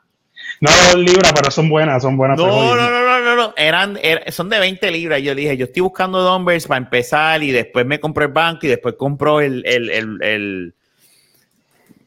No 0.64 0.70
dos 0.92 0.98
libras, 1.00 1.32
pero 1.34 1.50
son 1.50 1.68
buenas, 1.68 2.02
son 2.02 2.16
buenas. 2.16 2.38
No, 2.38 2.46
no, 2.76 2.90
no, 2.90 3.00
no, 3.04 3.20
no, 3.20 3.36
no. 3.36 3.54
Eran, 3.56 3.96
er- 4.02 4.30
son 4.30 4.48
de 4.48 4.58
20 4.58 4.90
libras. 4.90 5.20
Yo 5.22 5.34
dije, 5.34 5.56
yo 5.56 5.66
estoy 5.66 5.82
buscando 5.82 6.22
dumbbells 6.22 6.66
para 6.66 6.78
empezar 6.78 7.42
y 7.42 7.50
después 7.52 7.84
me 7.84 8.00
compré 8.00 8.24
el 8.26 8.32
banco 8.32 8.66
y 8.66 8.70
después 8.70 8.94
compro 8.98 9.40
el, 9.40 9.62
el, 9.66 9.90
el, 9.90 10.22
el- 10.22 10.74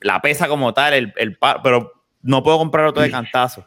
la 0.01 0.21
pesa 0.21 0.47
como 0.47 0.73
tal, 0.73 0.93
el, 0.93 1.13
el 1.17 1.37
pero 1.63 1.91
no 2.21 2.43
puedo 2.43 2.57
comprarlo 2.57 2.93
todo 2.93 3.03
de 3.03 3.09
cantazo. 3.11 3.65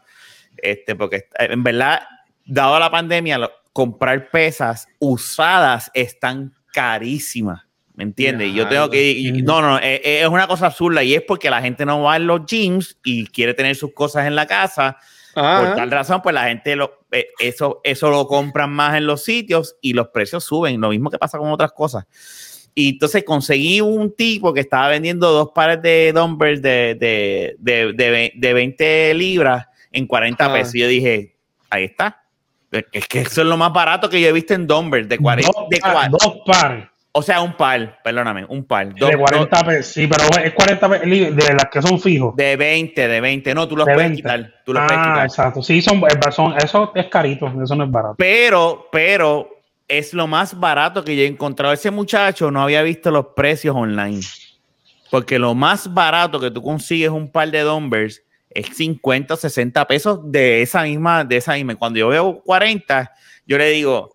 Este, 0.57 0.95
porque 0.97 1.26
en 1.38 1.62
verdad, 1.62 2.03
dado 2.45 2.78
la 2.78 2.91
pandemia, 2.91 3.38
lo- 3.38 3.53
comprar 3.72 4.28
pesas 4.30 4.88
usadas 4.99 5.91
están 5.95 6.53
carísimas. 6.72 7.62
¿Me 8.01 8.05
entiendes? 8.05 8.48
Y 8.48 8.55
yo 8.55 8.66
tengo 8.66 8.88
que. 8.88 9.11
y- 9.11 9.42
no, 9.42 9.61
no, 9.61 9.76
eh, 9.78 10.01
eh, 10.03 10.20
es 10.22 10.26
una 10.28 10.46
cosa 10.46 10.66
absurda 10.68 11.03
y 11.05 11.12
es 11.14 11.20
porque 11.20 11.51
la 11.51 11.61
gente 11.61 11.84
no 11.84 12.01
va 12.03 12.14
a 12.14 12.18
los 12.18 12.46
gyms 12.46 12.96
y 13.05 13.26
quiere 13.26 13.53
tener 13.53 13.76
sus 13.76 13.92
cosas 13.92 14.26
en 14.26 14.34
la 14.34 14.46
casa. 14.46 14.96
Ajá. 15.34 15.61
Por 15.66 15.76
tal 15.76 15.90
razón, 15.90 16.22
pues 16.22 16.34
la 16.34 16.44
gente 16.44 16.76
lo, 16.76 17.05
eh, 17.12 17.26
eso, 17.38 17.82
eso 17.84 18.09
lo 18.09 18.26
compran 18.26 18.70
más 18.70 18.96
en 18.96 19.07
los 19.07 19.22
sitios 19.22 19.76
y 19.82 19.92
los 19.92 20.09
precios 20.09 20.44
suben. 20.44 20.80
Lo 20.80 20.88
mismo 20.88 21.11
que 21.11 21.18
pasa 21.18 21.36
con 21.36 21.51
otras 21.53 21.72
cosas. 21.72 22.07
Y 22.74 22.88
entonces 22.90 23.22
conseguí 23.22 23.82
un 23.82 24.16
tipo 24.16 24.55
que 24.55 24.61
estaba 24.61 24.88
vendiendo 24.88 25.30
dos 25.30 25.51
pares 25.55 25.82
de 25.82 26.12
dumbbells 26.14 26.62
de, 26.62 26.96
de, 26.98 27.55
de, 27.59 27.92
de, 27.92 28.11
ve- 28.11 28.32
de 28.34 28.53
20 28.55 29.12
libras 29.12 29.66
en 29.92 30.07
40 30.07 30.42
Ah. 30.46 30.53
pesos. 30.55 30.74
Y 30.74 30.78
yo 30.80 30.88
dije, 30.88 31.36
ahí 31.68 31.84
está. 31.84 32.24
Es 32.92 33.07
que 33.09 33.20
eso 33.20 33.42
es 33.42 33.46
lo 33.46 33.57
más 33.59 33.72
barato 33.74 34.09
que 34.09 34.20
yo 34.22 34.28
he 34.28 34.32
visto 34.32 34.55
en 34.55 34.66
dumbbells 34.66 35.07
de 35.09 35.18
40. 35.18 35.51
dos, 35.55 35.68
de 35.68 35.78
pa- 35.80 35.92
cua- 35.92 36.09
dos 36.11 36.36
pares 36.46 36.84
o 37.12 37.22
sea, 37.22 37.40
un 37.40 37.56
par, 37.56 37.98
perdóname, 38.04 38.44
un 38.48 38.64
par. 38.64 38.94
Dos- 38.94 39.11
de 39.11 39.16
40 39.16 39.64
pesos. 39.64 39.86
Sí, 39.92 40.06
pero 40.06 40.22
es 40.44 40.52
40 40.52 40.88
pesos 40.88 41.06
de 41.06 41.54
las 41.54 41.66
que 41.70 41.82
son 41.82 42.00
fijos. 42.00 42.36
de 42.36 42.56
20, 42.56 43.08
de 43.08 43.20
20. 43.20 43.54
No, 43.54 43.66
tú 43.66 43.76
los 43.76 43.86
De 43.86 43.94
puedes 43.94 44.11
20. 44.11 44.22
quitar. 44.22 44.54
Tú 44.64 44.72
los 44.72 44.84
puedes 44.84 44.98
ah, 44.98 45.11
quitar. 45.12 45.26
exacto. 45.26 45.62
Sí, 45.62 45.82
son, 45.82 46.00
son, 46.30 46.54
eso 46.58 46.92
es 46.94 47.06
carito, 47.06 47.52
eso 47.62 47.74
no 47.74 47.84
es 47.84 47.90
barato. 47.90 48.14
Pero, 48.16 48.88
pero 48.92 49.48
es 49.88 50.14
lo 50.14 50.28
más 50.28 50.58
barato 50.58 51.02
que 51.04 51.16
yo 51.16 51.22
he 51.22 51.26
encontrado. 51.26 51.74
Ese 51.74 51.90
muchacho 51.90 52.50
no 52.50 52.62
había 52.62 52.82
visto 52.82 53.11
los 53.11 53.26
precios 53.34 53.74
online. 53.74 54.20
Porque 55.11 55.40
lo 55.40 55.54
más 55.56 55.92
barato 55.92 56.38
que 56.38 56.52
tú 56.52 56.62
consigues 56.62 57.11
un 57.11 57.28
par 57.28 57.50
de 57.50 57.62
dumbbells 57.62 58.22
es 58.50 58.68
50 58.76 59.34
o 59.34 59.36
60 59.36 59.84
pesos 59.88 60.20
de 60.24 60.62
esa 60.62 60.84
misma, 60.84 61.24
de 61.24 61.36
esa 61.38 61.54
misma. 61.54 61.74
Cuando 61.74 61.98
yo 61.98 62.08
veo 62.08 62.40
40, 62.44 63.11
yo 63.46 63.58
le 63.58 63.70
digo, 63.70 64.14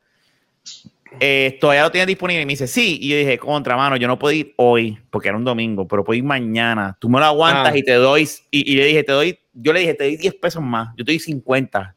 eh, 1.19 1.57
todavía 1.59 1.83
lo 1.83 1.91
tienes 1.91 2.07
disponible. 2.07 2.41
Y 2.41 2.45
me 2.45 2.53
dice, 2.53 2.67
sí. 2.67 2.97
Y 3.01 3.09
yo 3.09 3.17
dije, 3.17 3.37
contra 3.37 3.75
mano, 3.77 3.95
yo 3.97 4.07
no 4.07 4.17
puedo 4.19 4.33
ir 4.33 4.53
hoy, 4.57 4.97
porque 5.09 5.29
era 5.29 5.37
un 5.37 5.43
domingo, 5.43 5.87
pero 5.87 6.03
puedo 6.03 6.17
ir 6.17 6.23
mañana. 6.23 6.97
Tú 6.99 7.09
me 7.09 7.19
lo 7.19 7.25
aguantas 7.25 7.73
Ah. 7.73 7.77
y 7.77 7.83
te 7.83 7.93
doy. 7.93 8.27
Y, 8.51 8.71
y 8.73 8.75
le 8.75 8.85
dije, 8.85 9.03
te 9.03 9.11
doy, 9.11 9.39
yo 9.53 9.73
le 9.73 9.81
dije, 9.81 9.93
te 9.93 10.03
doy 10.05 10.17
10 10.17 10.33
pesos 10.35 10.61
más. 10.63 10.89
Yo 10.97 11.05
te 11.05 11.11
doy 11.11 11.19
50 11.19 11.95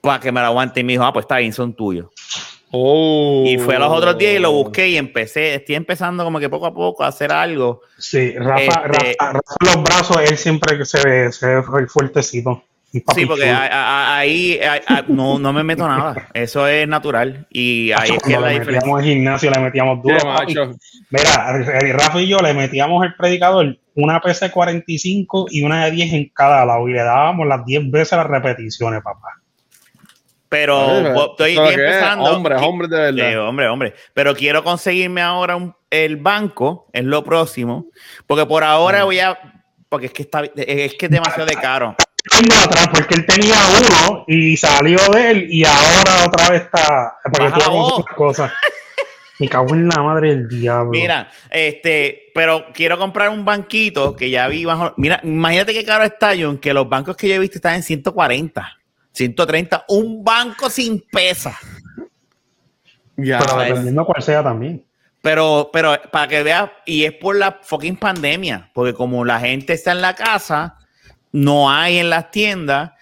para 0.00 0.20
que 0.20 0.32
me 0.32 0.40
lo 0.40 0.46
aguante. 0.46 0.80
Y 0.80 0.84
me 0.84 0.92
dijo, 0.92 1.04
ah, 1.04 1.12
pues 1.12 1.24
está 1.24 1.38
bien, 1.38 1.52
son 1.52 1.74
tuyos. 1.74 2.08
Oh. 2.72 3.42
Y 3.48 3.58
fue 3.58 3.74
a 3.74 3.80
los 3.80 3.90
otros 3.90 4.16
días 4.16 4.34
y 4.36 4.38
lo 4.38 4.52
busqué 4.52 4.88
y 4.90 4.96
empecé, 4.96 5.56
estoy 5.56 5.74
empezando 5.74 6.22
como 6.22 6.38
que 6.38 6.48
poco 6.48 6.66
a 6.66 6.72
poco 6.72 7.02
a 7.02 7.08
hacer 7.08 7.32
algo. 7.32 7.80
Sí, 7.98 8.32
Rafa, 8.38 8.62
Este- 8.62 9.16
Rafa, 9.18 9.32
Rafa 9.32 9.54
en 9.60 9.66
los 9.66 9.82
brazos, 9.82 10.16
él 10.30 10.36
siempre 10.36 10.84
se 10.84 11.02
ve, 11.02 11.32
se 11.32 11.46
ve 11.48 11.62
fuertecito. 11.88 12.62
Sí, 13.14 13.24
porque 13.26 13.48
ahí 13.48 14.58
a- 14.60 14.80
a- 14.98 15.04
no, 15.06 15.38
no 15.38 15.52
me 15.52 15.62
meto 15.62 15.86
nada. 15.86 16.28
Eso 16.34 16.66
es 16.66 16.88
natural. 16.88 17.46
Y 17.50 17.92
ahí 17.92 18.10
es 18.16 18.22
que 18.22 18.32
la 18.32 18.40
le 18.48 18.58
diferencia. 18.58 18.72
metíamos 18.80 19.00
el 19.00 19.06
gimnasio, 19.06 19.50
le 19.50 19.60
metíamos 19.60 20.02
duro. 20.02 20.16
Macho. 20.24 20.72
Mira, 21.10 21.56
eh, 21.82 21.92
Rafa 21.92 22.20
y 22.20 22.26
yo 22.28 22.38
le 22.38 22.52
metíamos 22.54 23.04
el 23.06 23.14
predicador 23.14 23.78
una 23.94 24.20
PC 24.20 24.46
de 24.46 24.50
45 24.50 25.46
y 25.50 25.62
una 25.62 25.84
de 25.84 25.90
10 25.92 26.12
en 26.14 26.28
cada 26.34 26.64
lado 26.64 26.88
y 26.88 26.92
le 26.92 27.02
dábamos 27.02 27.46
las 27.46 27.64
10 27.64 27.90
veces 27.90 28.16
las 28.18 28.26
repeticiones, 28.26 29.02
papá. 29.02 29.28
Pero 30.48 30.84
Oye, 30.84 31.14
estoy, 31.30 31.52
eso 31.52 31.64
es 31.66 31.78
empezando. 31.78 32.24
Hombre, 32.36 32.56
hombre 32.56 32.88
de 32.88 32.96
verdad. 33.12 33.30
Sí, 33.30 33.36
hombre, 33.36 33.68
hombre. 33.68 33.94
Pero 34.14 34.34
quiero 34.34 34.64
conseguirme 34.64 35.22
ahora 35.22 35.54
un- 35.54 35.74
el 35.90 36.16
banco, 36.16 36.88
es 36.92 37.04
lo 37.04 37.22
próximo. 37.22 37.86
Porque 38.26 38.46
por 38.46 38.64
ahora 38.64 39.04
voy 39.04 39.20
a. 39.20 39.38
Porque 39.88 40.06
es 40.06 40.12
que 40.12 40.22
está 40.22 40.42
es 40.56 40.94
que 40.94 41.06
es 41.06 41.10
demasiado 41.10 41.46
de 41.46 41.54
caro. 41.54 41.94
Atrás, 42.64 42.88
porque 42.92 43.14
él 43.14 43.26
tenía 43.26 43.54
uno 43.80 44.24
y 44.26 44.56
salió 44.56 44.98
de 45.12 45.30
él 45.30 45.46
y 45.50 45.64
ahora 45.64 46.26
otra 46.26 46.50
vez 46.50 46.62
está. 46.62 47.16
Para 47.32 47.52
que 47.52 47.60
tú 47.60 48.04
cosas. 48.16 48.52
Me 49.38 49.48
cago 49.48 49.74
en 49.74 49.88
la 49.88 50.02
madre 50.02 50.28
del 50.28 50.48
diablo. 50.48 50.90
Mira, 50.90 51.30
este, 51.50 52.30
pero 52.34 52.66
quiero 52.74 52.98
comprar 52.98 53.30
un 53.30 53.42
banquito 53.42 54.14
que 54.14 54.28
ya 54.28 54.46
vi 54.48 54.66
bajo. 54.66 54.92
Mira, 54.98 55.18
imagínate 55.22 55.72
qué 55.72 55.82
caro 55.82 56.04
está, 56.04 56.32
John, 56.38 56.58
que 56.58 56.74
los 56.74 56.86
bancos 56.86 57.16
que 57.16 57.26
yo 57.26 57.36
he 57.36 57.38
visto 57.38 57.56
están 57.56 57.76
en 57.76 57.82
140, 57.82 58.78
130, 59.12 59.86
un 59.88 60.22
banco 60.22 60.68
sin 60.68 61.02
pesa. 61.10 61.58
Ya. 63.16 63.38
pero 63.38 63.50
¿sabes? 63.50 63.68
dependiendo 63.68 64.04
cuál 64.04 64.22
sea 64.22 64.42
también. 64.42 64.84
Pero, 65.22 65.70
pero 65.72 65.96
para 66.10 66.28
que 66.28 66.42
veas, 66.42 66.70
y 66.84 67.04
es 67.04 67.12
por 67.12 67.36
la 67.36 67.60
fucking 67.62 67.96
pandemia, 67.96 68.70
porque 68.74 68.92
como 68.92 69.24
la 69.24 69.40
gente 69.40 69.72
está 69.72 69.92
en 69.92 70.02
la 70.02 70.14
casa, 70.14 70.79
no 71.32 71.70
hay 71.70 71.98
en 71.98 72.10
las 72.10 72.30
tiendas, 72.30 72.92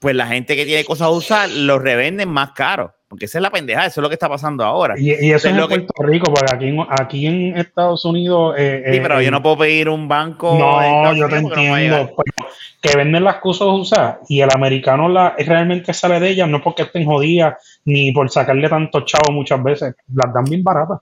pues 0.00 0.14
la 0.14 0.26
gente 0.26 0.54
que 0.56 0.64
tiene 0.64 0.84
cosas 0.84 1.06
a 1.08 1.10
usar 1.10 1.48
los 1.50 1.80
revenden 1.82 2.28
más 2.28 2.52
caro. 2.52 2.94
Porque 3.08 3.24
esa 3.24 3.38
es 3.38 3.42
la 3.42 3.50
pendeja, 3.50 3.86
eso 3.86 4.00
es 4.00 4.02
lo 4.02 4.08
que 4.10 4.16
está 4.16 4.28
pasando 4.28 4.62
ahora. 4.64 4.94
Y, 4.98 5.12
y 5.26 5.32
eso 5.32 5.48
Es 5.48 5.56
lo 5.56 5.62
en 5.62 5.68
que- 5.68 5.74
Puerto 5.76 6.02
Rico, 6.02 6.26
porque 6.32 6.54
aquí 6.54 6.66
en, 6.68 6.80
aquí 6.90 7.26
en 7.26 7.56
Estados 7.56 8.04
Unidos. 8.04 8.54
eh, 8.58 8.82
Sí, 8.90 8.96
eh, 8.98 9.00
pero 9.00 9.22
yo 9.22 9.30
no 9.30 9.42
puedo 9.42 9.56
pedir 9.58 9.88
un 9.88 10.06
banco. 10.06 10.54
No, 10.58 11.14
yo 11.14 11.26
te 11.26 11.40
no 11.40 11.48
entiendo. 11.48 12.14
que 12.82 12.96
venden 12.96 13.24
las 13.24 13.36
cosas 13.36 13.68
usadas 13.68 14.18
y 14.28 14.42
el 14.42 14.50
americano 14.54 15.08
la, 15.08 15.34
realmente 15.38 15.94
sale 15.94 16.20
de 16.20 16.28
ellas, 16.28 16.48
no 16.50 16.62
porque 16.62 16.82
estén 16.82 17.06
jodidas 17.06 17.54
ni 17.86 18.12
por 18.12 18.28
sacarle 18.30 18.68
tanto 18.68 19.00
chavo 19.06 19.32
muchas 19.32 19.62
veces. 19.62 19.94
Las 20.14 20.32
dan 20.34 20.44
bien 20.44 20.62
baratas. 20.62 20.98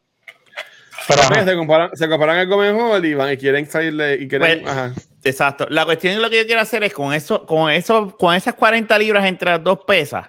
Pero 1.09 1.23
ajá, 1.23 1.45
se 1.45 1.55
comparan, 1.57 1.91
se 1.95 2.09
comparan 2.09 2.37
algo 2.39 2.59
mejor 2.59 3.05
y 3.05 3.15
van 3.15 3.33
y 3.33 3.37
quieren 3.37 3.67
salirle 3.71 4.15
y 4.15 4.29
quieren. 4.29 4.63
Pues, 4.63 4.73
ajá. 4.73 4.93
Exacto. 5.25 5.67
La 5.71 5.85
cuestión 5.85 6.15
es 6.15 6.21
lo 6.21 6.31
que 6.31 6.39
yo 6.39 6.47
quiero 6.47 6.61
hacer 6.61 6.85
es 6.85 6.93
con 6.93 7.13
eso, 7.13 7.45
con 7.47 7.71
eso, 7.71 8.17
con 8.17 8.35
esas 8.35 8.55
40 8.55 8.99
libras 8.99 9.27
entre 9.27 9.51
las 9.51 9.63
dos 9.63 9.81
pesas, 9.87 10.29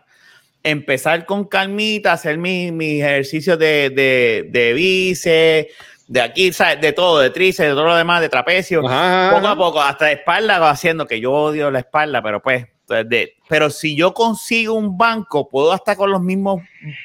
empezar 0.63 1.25
con 1.25 1.45
calmita, 1.45 2.13
hacer 2.13 2.37
mis, 2.37 2.71
mis 2.71 3.03
ejercicios 3.03 3.57
de, 3.59 3.89
de, 3.91 4.47
de 4.49 4.73
bíceps, 4.73 5.73
de 6.07 6.21
aquí, 6.21 6.51
¿sabes? 6.53 6.81
de 6.81 6.93
todo, 6.93 7.19
de 7.19 7.29
tríceps, 7.29 7.69
de 7.69 7.73
todo 7.75 7.85
lo 7.85 7.95
demás, 7.95 8.21
de 8.21 8.29
trapecio, 8.29 8.81
Ajá, 8.87 9.35
poco 9.35 9.47
a 9.47 9.55
poco, 9.55 9.81
hasta 9.81 10.05
de 10.05 10.13
espalda, 10.13 10.67
haciendo 10.69 11.05
que 11.05 11.19
yo 11.19 11.31
odio 11.31 11.69
la 11.69 11.79
espalda, 11.79 12.21
pero 12.21 12.41
pues, 12.41 12.65
pues, 12.87 13.07
de- 13.07 13.35
pero 13.49 13.69
si 13.69 13.95
yo 13.95 14.13
consigo 14.13 14.73
un 14.73 14.97
banco, 14.97 15.47
puedo 15.49 15.73
hasta 15.73 15.95
con 15.95 16.09
los 16.11 16.21
mismos, 16.21 16.61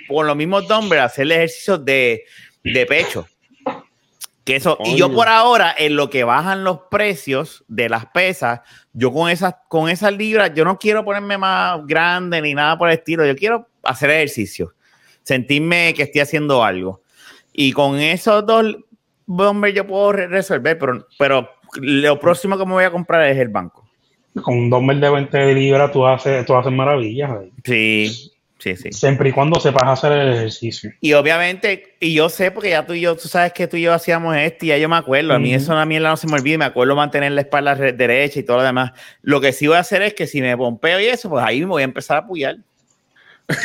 con 0.08 0.26
los 0.26 0.36
mismos 0.36 0.66
dumbbells 0.68 1.04
hacer 1.04 1.30
ejercicios 1.30 1.84
de, 1.84 2.24
de 2.64 2.86
pecho. 2.86 3.26
Que 4.44 4.56
eso, 4.56 4.76
y 4.84 4.96
yo 4.96 5.12
por 5.12 5.28
ahora, 5.28 5.72
en 5.78 5.94
lo 5.94 6.10
que 6.10 6.24
bajan 6.24 6.64
los 6.64 6.80
precios 6.90 7.64
de 7.68 7.88
las 7.88 8.06
pesas, 8.06 8.60
yo 8.92 9.12
con 9.12 9.30
esas, 9.30 9.54
con 9.68 9.88
esas 9.88 10.12
libras, 10.16 10.52
yo 10.54 10.64
no 10.64 10.78
quiero 10.78 11.04
ponerme 11.04 11.38
más 11.38 11.86
grande 11.86 12.42
ni 12.42 12.52
nada 12.52 12.76
por 12.76 12.88
el 12.88 12.94
estilo, 12.98 13.24
yo 13.24 13.36
quiero 13.36 13.68
hacer 13.84 14.10
ejercicio, 14.10 14.74
sentirme 15.22 15.94
que 15.94 16.02
estoy 16.02 16.22
haciendo 16.22 16.64
algo. 16.64 17.02
Y 17.52 17.72
con 17.72 18.00
esos 18.00 18.44
dos 18.44 18.76
bomber 19.26 19.72
yo 19.72 19.86
puedo 19.86 20.10
re- 20.12 20.26
resolver, 20.26 20.76
pero, 20.76 21.06
pero 21.18 21.48
lo 21.76 22.18
próximo 22.18 22.58
que 22.58 22.66
me 22.66 22.72
voy 22.72 22.84
a 22.84 22.90
comprar 22.90 23.28
es 23.28 23.38
el 23.38 23.48
banco. 23.48 23.88
con 24.42 24.56
un 24.58 24.70
dumbbell 24.70 25.00
de 25.00 25.08
20 25.10 25.54
libras 25.54 25.92
tú 25.92 26.04
haces, 26.04 26.44
tú 26.46 26.56
haces 26.56 26.72
maravillas. 26.72 27.30
ahí. 27.30 27.52
Sí, 27.64 28.31
sí, 28.62 28.76
sí. 28.76 28.92
Siempre 28.92 29.28
y 29.30 29.32
cuando 29.32 29.58
sepas 29.60 29.84
hacer 29.88 30.12
el 30.12 30.32
ejercicio. 30.34 30.92
Y 31.00 31.12
obviamente, 31.14 31.96
y 32.00 32.14
yo 32.14 32.28
sé 32.28 32.50
porque 32.50 32.70
ya 32.70 32.86
tú 32.86 32.92
y 32.94 33.00
yo, 33.00 33.16
tú 33.16 33.28
sabes 33.28 33.52
que 33.52 33.66
tú 33.66 33.76
y 33.76 33.82
yo 33.82 33.92
hacíamos 33.92 34.36
esto 34.36 34.64
y 34.64 34.68
ya 34.68 34.78
yo 34.78 34.88
me 34.88 34.96
acuerdo. 34.96 35.34
A 35.34 35.38
mí 35.38 35.54
Ujú. 35.54 35.62
eso 35.62 35.76
a 35.76 35.84
mierda 35.84 36.08
no 36.10 36.16
se 36.16 36.26
me 36.26 36.34
olvida. 36.34 36.58
Me 36.58 36.64
acuerdo 36.64 36.94
mantener 36.96 37.32
la 37.32 37.40
espalda 37.42 37.74
re- 37.74 37.92
derecha 37.92 38.40
y 38.40 38.42
todo 38.44 38.58
lo 38.58 38.62
demás. 38.62 38.92
Lo 39.22 39.40
que 39.40 39.52
sí 39.52 39.66
voy 39.66 39.76
a 39.76 39.80
hacer 39.80 40.02
es 40.02 40.14
que 40.14 40.26
si 40.26 40.40
me 40.40 40.56
pompeo 40.56 41.00
y 41.00 41.06
eso, 41.06 41.28
pues 41.28 41.44
ahí 41.44 41.60
me 41.60 41.66
voy 41.66 41.82
a 41.82 41.84
empezar 41.84 42.16
a 42.18 42.20
apoyar. 42.20 42.56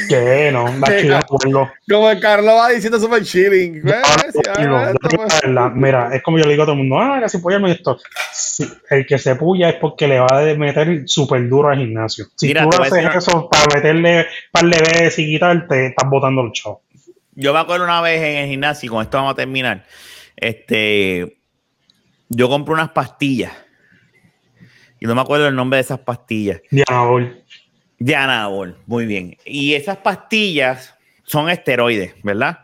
Que 0.10 0.52
no, 0.52 0.72
macho, 0.74 1.00
yo 1.00 1.08
me 1.10 1.16
acuerdo. 1.16 1.72
Como 1.90 2.10
el 2.10 2.20
Carlos 2.20 2.54
va 2.56 2.70
diciendo 2.70 3.00
super 3.00 3.24
chilling. 3.24 3.82
Ah, 4.04 5.72
mira, 5.74 6.10
es 6.16 6.22
como 6.24 6.38
yo 6.38 6.46
le 6.46 6.52
digo 6.52 6.64
a 6.64 6.66
todo 6.66 6.74
el 6.74 6.80
mundo, 6.80 7.00
ah, 7.00 7.20
que 7.22 7.30
si 7.30 7.38
puyame 7.40 7.72
esto. 7.72 7.98
Sí, 8.32 8.68
el 8.90 9.06
que 9.06 9.18
se 9.18 9.36
puya 9.36 9.70
es 9.70 9.76
porque 9.76 10.08
le 10.08 10.20
va 10.20 10.28
a 10.30 10.56
meter 10.56 11.04
súper 11.08 11.48
duro 11.48 11.70
al 11.70 11.78
gimnasio. 11.80 12.26
Si 12.36 12.48
Mira, 12.48 12.64
tú 12.70 12.82
haces 12.82 12.94
decir- 12.94 13.12
eso 13.16 13.50
para 13.50 13.76
meterle 13.76 14.28
par 14.52 14.66
de 14.66 14.80
veces 14.80 15.20
y 15.20 15.26
quitarte, 15.26 15.88
estás 15.88 16.10
botando 16.10 16.42
el 16.42 16.52
chavo. 16.52 16.82
Yo 17.36 17.54
me 17.54 17.60
acuerdo 17.60 17.84
una 17.86 18.02
vez 18.02 18.22
en 18.22 18.38
el 18.38 18.50
gimnasio, 18.50 18.88
y 18.88 18.90
con 18.90 19.02
esto 19.04 19.18
vamos 19.18 19.34
a 19.34 19.36
terminar. 19.36 19.86
Este, 20.36 21.38
yo 22.30 22.50
compré 22.50 22.74
unas 22.74 22.90
pastillas. 22.90 23.54
Y 25.00 25.06
no 25.06 25.14
me 25.14 25.22
acuerdo 25.22 25.48
el 25.48 25.56
nombre 25.56 25.78
de 25.78 25.82
esas 25.82 26.00
pastillas. 26.00 26.60
Diana 26.72 27.04
Bol. 28.00 28.08
De 28.08 28.16
Anabol, 28.16 28.78
muy 28.86 29.06
bien. 29.06 29.38
Y 29.46 29.74
esas 29.74 29.98
pastillas 29.98 30.96
son 31.24 31.50
esteroides, 31.50 32.14
¿verdad? 32.24 32.60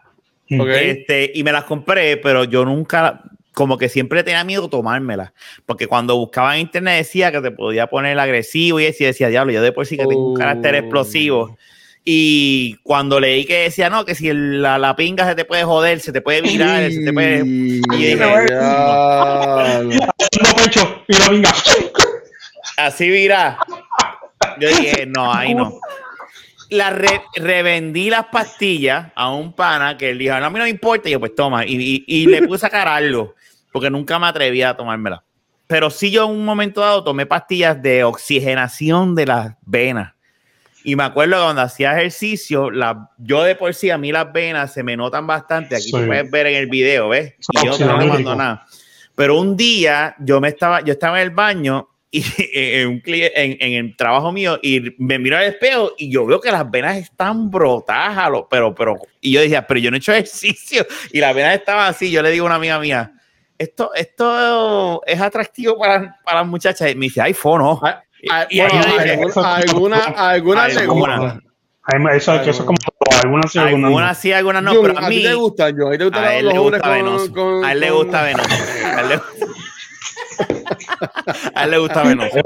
Ok. 0.60 0.68
Este, 0.70 1.32
y 1.34 1.44
me 1.44 1.52
las 1.52 1.64
compré, 1.64 2.18
pero 2.18 2.44
yo 2.44 2.64
nunca, 2.66 3.24
como 3.54 3.78
que 3.78 3.90
siempre 3.90 4.24
tenía 4.24 4.44
miedo 4.44 4.70
tomármela. 4.70 5.34
Porque 5.66 5.88
cuando 5.88 6.16
buscaba 6.18 6.56
en 6.56 6.62
internet 6.62 6.98
decía 6.98 7.32
que 7.32 7.42
te 7.42 7.52
podía 7.52 7.88
poner 7.88 8.20
agresivo 8.20 8.80
y 8.80 8.86
así 8.88 9.04
decía, 9.04 9.30
diablo, 9.30 9.52
yo 9.54 9.62
de 9.62 9.72
por 9.72 9.86
sí 9.86 9.98
que 9.98 10.06
tengo 10.06 10.30
un 10.32 10.36
carácter 10.38 10.76
Oh. 10.76 10.78
explosivo. 10.78 11.58
Y 12.06 12.76
cuando 12.84 13.20
leí 13.20 13.46
que 13.46 13.60
decía, 13.60 13.90
no, 13.90 14.04
que 14.04 14.14
si 14.14 14.30
la, 14.34 14.78
la 14.78 14.94
pinga 14.96 15.26
se 15.26 15.36
te 15.36 15.46
puede 15.46 15.64
joder, 15.64 16.02
se 16.02 16.12
te 16.12 16.22
puede 16.22 16.42
virar, 16.42 16.92
se 16.92 17.02
te 17.02 17.14
puede... 17.14 17.44
Y 17.46 17.80
yo 17.80 17.98
dije. 17.98 18.24
Haciendo 20.20 20.56
pecho 20.58 21.04
y 21.08 21.14
la 21.18 21.30
venga. 21.30 21.54
así 22.78 23.10
vira. 23.10 23.58
Yo 24.60 24.68
dije, 24.70 25.06
no, 25.06 25.34
ahí 25.34 25.54
no. 25.54 25.80
La 26.70 26.90
re- 26.90 27.22
revendí 27.36 28.10
las 28.10 28.26
pastillas 28.28 29.12
a 29.16 29.32
un 29.32 29.54
pana 29.54 29.98
que 29.98 30.10
él 30.10 30.18
dijo, 30.18 30.40
no, 30.40 30.46
a 30.46 30.50
mí 30.50 30.58
no 30.58 30.64
me 30.66 30.70
importa. 30.70 31.08
Y 31.08 31.12
yo, 31.12 31.20
pues 31.20 31.36
toma. 31.36 31.66
Y, 31.66 31.76
y- 31.76 32.04
y 32.08 32.26
le 32.26 32.42
puse 32.44 32.66
a 32.66 32.70
sacar 32.70 32.88
algo, 32.88 33.36
porque 33.72 33.90
nunca 33.90 34.18
me 34.18 34.28
atrevía 34.28 34.70
a 34.70 34.78
tomármela. 34.78 35.24
Pero 35.68 35.90
sí 35.90 36.12
yo 36.12 36.26
en 36.26 36.32
un 36.32 36.46
momento 36.46 36.82
dado 36.82 37.04
tomé 37.04 37.26
pastillas 37.26 37.82
de 37.82 38.04
oxigenación 38.04 39.16
de 39.16 39.26
las 39.26 39.56
venas. 39.66 40.14
Y 40.84 40.96
me 40.98 41.04
acuerdo 41.04 41.38
que 41.38 41.44
cuando 41.44 41.62
hacía 41.62 41.94
ejercicio, 41.98 42.70
la, 42.70 43.10
yo 43.18 43.44
de 43.44 43.56
por 43.56 43.74
sí 43.74 43.90
a 43.90 43.98
mí 43.98 44.12
las 44.12 44.34
venas 44.34 44.74
se 44.74 44.84
me 44.84 44.98
notan 44.98 45.26
bastante. 45.26 45.76
Aquí 45.76 45.86
Sí. 45.86 45.92
tú 45.92 46.06
puedes 46.06 46.30
ver 46.30 46.48
en 46.48 46.56
el 46.56 46.68
video, 46.68 47.10
¿ves? 47.10 47.36
Y 47.54 47.66
yo 47.66 47.78
no 47.86 47.98
le 48.00 48.06
mando 48.06 48.36
nada. 48.36 48.66
Pero 49.16 49.40
un 49.40 49.56
día 49.56 50.16
yo 50.20 50.42
me 50.42 50.50
estaba, 50.50 50.82
yo 50.82 50.92
estaba 50.94 51.22
en 51.22 51.28
el 51.28 51.30
baño 51.34 51.88
y 52.14 52.24
en, 52.54 52.88
un 52.90 53.02
cli- 53.02 53.32
en, 53.34 53.58
en 53.60 53.86
el 53.86 53.98
trabajo 53.98 54.32
mío 54.32 54.60
y 54.62 54.96
me 55.00 55.18
miro 55.18 55.36
al 55.36 55.46
espejo 55.46 55.94
y 55.98 56.12
yo 56.12 56.26
veo 56.28 56.40
que 56.40 56.52
las 56.52 56.70
venas 56.70 56.96
están 56.98 57.50
brotadas, 57.50 58.16
a 58.18 58.32
pero, 58.50 58.76
pero, 58.76 58.98
y 59.20 59.32
yo 59.34 59.42
decía, 59.42 59.66
pero 59.66 59.80
yo 59.80 59.90
no 59.90 59.98
he 59.98 60.00
hecho 60.00 60.12
ejercicio 60.14 60.86
y 61.12 61.20
las 61.20 61.34
venas 61.34 61.56
estaban 61.56 61.88
así. 61.88 62.12
Yo 62.12 62.22
le 62.22 62.30
digo 62.30 62.46
a 62.46 62.48
una 62.48 62.56
amiga 62.56 62.80
mía, 62.80 63.14
esto, 63.58 63.92
esto 63.96 65.02
es 65.08 65.20
atractivo 65.20 65.78
para, 65.80 66.20
para 66.24 66.42
las 66.42 66.48
muchachas. 66.48 66.92
Y 66.92 66.96
me 66.96 67.08
dice, 67.08 67.20
ay, 67.20 67.34
fono. 67.34 67.82
Ah, 67.84 68.04
ah, 68.30 68.48
alguna, 68.50 69.98
alguna, 70.06 70.66
alguna 70.66 71.42
Alguna. 71.86 72.16
Eso, 72.16 72.36
eso 72.36 72.50
es 72.52 72.58
como. 72.62 72.78
Algunas 73.24 73.52
sí, 73.52 73.60
algunas 73.60 73.82
no. 73.82 73.88
algunas 73.88 74.18
sí, 74.18 74.32
algunas 74.32 74.64
no, 74.64 74.74
Jun, 74.74 74.82
pero 74.84 75.00
a 75.00 75.06
a 75.06 75.10
ti 75.10 75.16
mí, 75.18 75.24
te 75.24 75.34
gusta, 75.34 75.70
yo. 75.72 75.88
A 75.88 75.92
a 75.92 76.36
él 76.38 76.48
le 76.48 76.58
gusta 76.60 76.80
con, 77.34 77.66
A 77.66 77.72
él 77.74 77.80
le 77.82 77.92
gusta 77.92 78.24
venoso. 78.24 78.50
A 81.56 81.64
él 81.66 81.72
le, 81.72 81.78
gusta 81.78 82.04
venoso. 82.04 82.38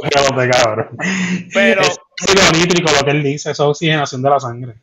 Pero 1.54 1.82
Es 1.82 2.00
ácido 2.30 2.52
nítrico 2.60 2.92
lo 2.92 3.06
que 3.06 3.12
él 3.12 3.24
dice, 3.24 3.52
es 3.52 3.60
oxigenación 3.60 4.22
de 4.22 4.30
la 4.30 4.40
sangre. 4.40 4.76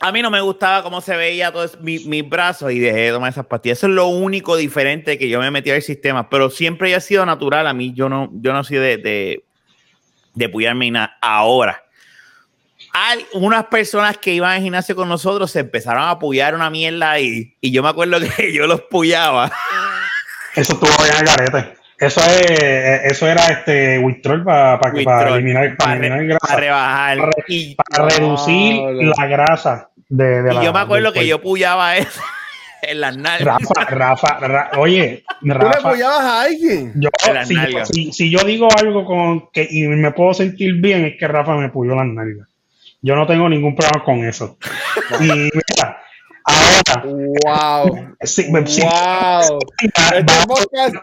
a 0.00 0.12
mí 0.12 0.22
no 0.22 0.30
me 0.30 0.40
gustaba 0.40 0.82
cómo 0.82 1.00
se 1.00 1.16
veía 1.16 1.52
todos 1.52 1.80
mis, 1.80 2.06
mis 2.06 2.28
brazos 2.28 2.72
y 2.72 2.78
dejé 2.78 3.00
de 3.00 3.12
tomar 3.12 3.30
esas 3.30 3.46
pastillas. 3.46 3.78
Eso 3.78 3.86
es 3.86 3.94
lo 3.94 4.06
único 4.06 4.56
diferente 4.56 5.18
que 5.18 5.28
yo 5.28 5.40
me 5.40 5.50
metí 5.50 5.70
al 5.70 5.82
sistema, 5.82 6.28
pero 6.28 6.50
siempre 6.50 6.92
he 6.94 7.00
sido 7.00 7.24
natural. 7.26 7.66
A 7.66 7.72
mí 7.72 7.92
yo 7.94 8.08
no, 8.08 8.30
yo 8.34 8.52
no 8.52 8.64
soy 8.64 8.78
de, 8.78 8.98
de, 8.98 9.44
de 10.34 10.48
puyarme 10.48 10.90
nada. 10.90 11.16
Ahora, 11.20 11.82
hay 12.92 13.24
unas 13.32 13.64
personas 13.66 14.18
que 14.18 14.34
iban 14.34 14.50
al 14.52 14.62
gimnasio 14.62 14.94
con 14.94 15.08
nosotros 15.08 15.50
se 15.50 15.60
empezaron 15.60 16.02
a 16.02 16.10
apoyar 16.10 16.54
una 16.54 16.68
mierda 16.68 17.12
ahí 17.12 17.56
y 17.60 17.72
yo 17.72 17.82
me 17.82 17.88
acuerdo 17.88 18.18
que 18.36 18.52
yo 18.52 18.66
los 18.66 18.82
puyaba. 18.82 19.50
Eso 20.54 20.72
estuvo 20.74 20.90
bien 21.02 21.14
al 21.16 21.24
garete. 21.24 21.74
Eso 21.98 22.20
es, 22.20 22.50
eso 23.12 23.28
era 23.28 23.46
este 23.46 23.98
Wistrol 23.98 24.42
para, 24.42 24.78
para, 24.80 25.28
eliminar, 25.36 25.76
para 25.76 25.76
para, 25.76 25.92
eliminar 25.92 26.18
re- 26.18 26.26
grasa, 26.26 26.46
para 26.48 26.60
rebajar. 26.60 27.18
Para 27.18 27.30
re- 27.30 27.44
Y, 27.48 27.74
para 27.76 28.08
reducir 28.08 28.74
la 29.16 29.26
grasa 29.26 29.88
de, 30.08 30.42
de 30.42 30.52
y 30.52 30.56
la. 30.56 30.64
yo 30.64 30.72
me 30.72 30.80
acuerdo 30.80 31.12
que 31.12 31.26
yo 31.26 31.40
puyaba 31.40 31.96
eso 31.96 32.20
en 32.82 33.00
las 33.00 33.16
nalgas. 33.16 33.56
Rafa, 33.60 33.84
Rafa, 33.90 34.38
Ra- 34.40 34.70
oye, 34.78 35.22
¿Tú 35.40 35.46
le 35.46 35.54
Rafa, 35.54 35.78
apoyabas 35.90 36.20
a 36.22 36.42
alguien? 36.42 36.92
yo, 36.96 37.08
En 37.28 37.34
las 37.34 37.46
si, 37.48 37.54
yo, 37.54 38.12
si 38.12 38.30
yo 38.30 38.38
digo 38.44 38.68
algo 38.76 39.04
con 39.04 39.50
que 39.52 39.68
y 39.70 39.82
me 39.86 40.10
puedo 40.10 40.34
sentir 40.34 40.74
bien, 40.74 41.04
es 41.04 41.16
que 41.18 41.28
Rafa 41.28 41.54
me 41.54 41.68
puyó 41.68 41.94
las 41.94 42.06
nalgas. 42.06 42.48
Yo 43.00 43.14
no 43.14 43.26
tengo 43.28 43.48
ningún 43.48 43.76
problema 43.76 44.04
con 44.04 44.24
eso. 44.24 44.58
y 45.20 45.26
mira, 45.28 46.02
ahora, 46.44 47.04
Wow. 47.44 48.14
sí, 48.22 48.50
me- 48.50 48.66
sí, 48.66 48.82
Wow. 48.82 49.58
Este 49.82 50.24
podcast 50.46 50.94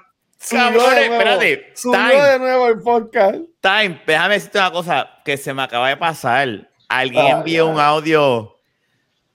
Cabrones, 0.49 1.11
espérate, 1.11 1.73
time. 1.81 2.21
de 2.31 2.39
nuevo 2.39 2.67
el 2.69 2.79
podcast. 2.79 3.35
Time, 3.61 4.01
déjame 4.07 4.35
decirte 4.35 4.57
una 4.57 4.71
cosa 4.71 5.09
que 5.25 5.35
se 5.37 5.53
me 5.53 5.61
acaba 5.63 5.89
de 5.89 5.97
pasar. 5.97 6.47
Alguien 6.87 7.25
Ay, 7.25 7.31
envió 7.33 7.67
un 7.67 7.79
audio 7.79 8.55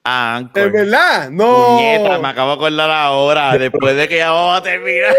a 0.02 0.36
Anchor. 0.36 0.66
¿Es 0.66 0.72
verdad? 0.72 1.30
No. 1.30 1.76
Puñeta, 1.76 2.18
me 2.18 2.28
acabo 2.28 2.48
de 2.50 2.54
acordar 2.56 2.90
ahora, 2.90 3.56
después 3.58 3.94
de 3.96 4.08
que 4.08 4.16
ya 4.16 4.30
vamos 4.32 4.58
a 4.58 4.62
terminar. 4.62 5.14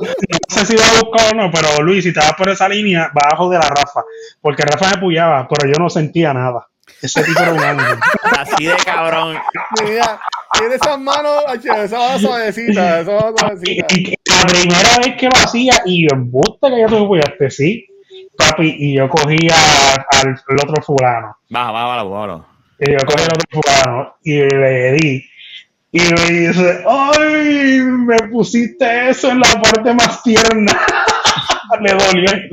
no 0.00 0.06
sé 0.48 0.66
si 0.66 0.76
va 0.76 0.82
a 0.84 1.00
buscar 1.02 1.34
o 1.34 1.36
no, 1.36 1.50
pero 1.50 1.82
Luis, 1.82 2.04
si 2.04 2.12
te 2.12 2.20
vas 2.20 2.34
por 2.34 2.48
esa 2.48 2.68
línea, 2.68 3.10
vas 3.14 3.32
a 3.32 3.36
joder 3.36 3.60
a 3.64 3.68
Rafa. 3.68 4.02
Porque 4.40 4.62
Rafa 4.64 4.90
me 4.96 5.00
puyaba, 5.00 5.48
pero 5.48 5.72
yo 5.72 5.78
no 5.78 5.88
sentía 5.88 6.34
nada. 6.34 6.66
Ese 7.04 7.22
tipo 7.22 7.40
era 7.42 7.52
un 7.52 7.60
ángel. 7.60 7.98
Así 8.38 8.64
de 8.64 8.74
cabrón. 8.84 9.36
Mira, 9.84 10.20
tiene 10.58 10.74
esas 10.76 10.98
manos, 10.98 11.42
esa 11.62 11.98
mano 11.98 12.18
suavecita, 12.18 13.00
esa 13.00 13.12
Y, 13.12 13.38
suavecita. 13.38 13.86
y 13.94 14.10
la 14.30 14.46
primera 14.46 14.98
vez 15.04 15.16
que 15.18 15.26
lo 15.26 15.36
hacía, 15.36 15.82
y 15.84 16.02
yo, 16.04 16.08
embuste 16.16 16.68
que 16.70 16.80
yo 16.80 16.86
te 16.88 17.06
puyaste, 17.06 17.50
sí, 17.50 17.86
papi, 18.38 18.74
y 18.78 18.96
yo 18.96 19.08
cogía 19.08 19.54
al, 20.12 20.28
al 20.30 20.56
otro 20.68 20.82
fulano. 20.82 21.36
Baja, 21.50 21.70
baja, 21.72 22.02
baja, 22.02 22.26
baja. 22.26 22.46
Y 22.80 22.92
yo 22.92 22.98
cogí 23.06 23.22
al 23.22 23.32
otro 23.34 23.62
fulano 23.62 24.14
y 24.22 24.36
le 24.40 24.92
di. 24.92 25.24
Y 25.92 26.00
me 26.00 26.30
dice, 26.30 26.84
¡ay! 26.88 27.80
Me 27.84 28.16
pusiste 28.30 29.10
eso 29.10 29.30
en 29.30 29.38
la 29.40 29.62
parte 29.62 29.94
más 29.94 30.22
tierna. 30.22 30.72
le 31.80 31.90
dolió 31.92 32.30
el 32.32 32.50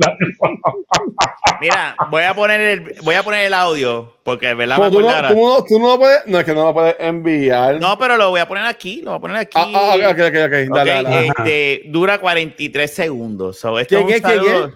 Mira, 1.60 1.94
voy 2.10 2.22
a 2.24 2.34
poner 2.34 2.60
el, 2.60 2.94
voy 3.02 3.14
a 3.14 3.22
poner 3.22 3.46
el 3.46 3.54
audio, 3.54 4.16
porque 4.24 4.48
de 4.48 4.54
verdad 4.54 4.78
me 4.78 4.90
Pero 4.90 4.90
tú, 4.90 5.00
no, 5.00 5.28
tú, 5.28 5.34
no, 5.34 5.64
tú 5.64 5.78
no 5.78 5.88
lo 5.88 5.98
puedes, 5.98 6.26
no 6.26 6.38
es 6.40 6.44
que 6.44 6.54
no 6.54 6.64
lo 6.64 6.74
puedes 6.74 6.96
enviar. 6.98 7.80
No, 7.80 7.96
pero 7.98 8.16
lo 8.16 8.30
voy 8.30 8.40
a 8.40 8.48
poner 8.48 8.64
aquí, 8.66 9.00
lo 9.02 9.10
voy 9.12 9.18
a 9.18 9.20
poner 9.20 9.36
aquí. 9.36 9.52
Ah, 9.56 9.70
ah, 9.74 9.94
ok, 9.96 10.02
ok, 10.12 10.18
ok, 10.18 10.26
ok, 10.26 10.74
dale, 10.74 10.98
Ok, 10.98 11.04
dale, 11.04 11.26
este, 11.28 11.82
dura 11.86 12.18
43 12.18 12.92
segundos. 12.94 13.58
So, 13.58 13.78
esto 13.78 13.96
¿Quién 14.04 14.08
es, 14.08 14.14
es, 14.16 14.22
un 14.24 14.30
quién 14.30 14.44
saludo. 14.44 14.72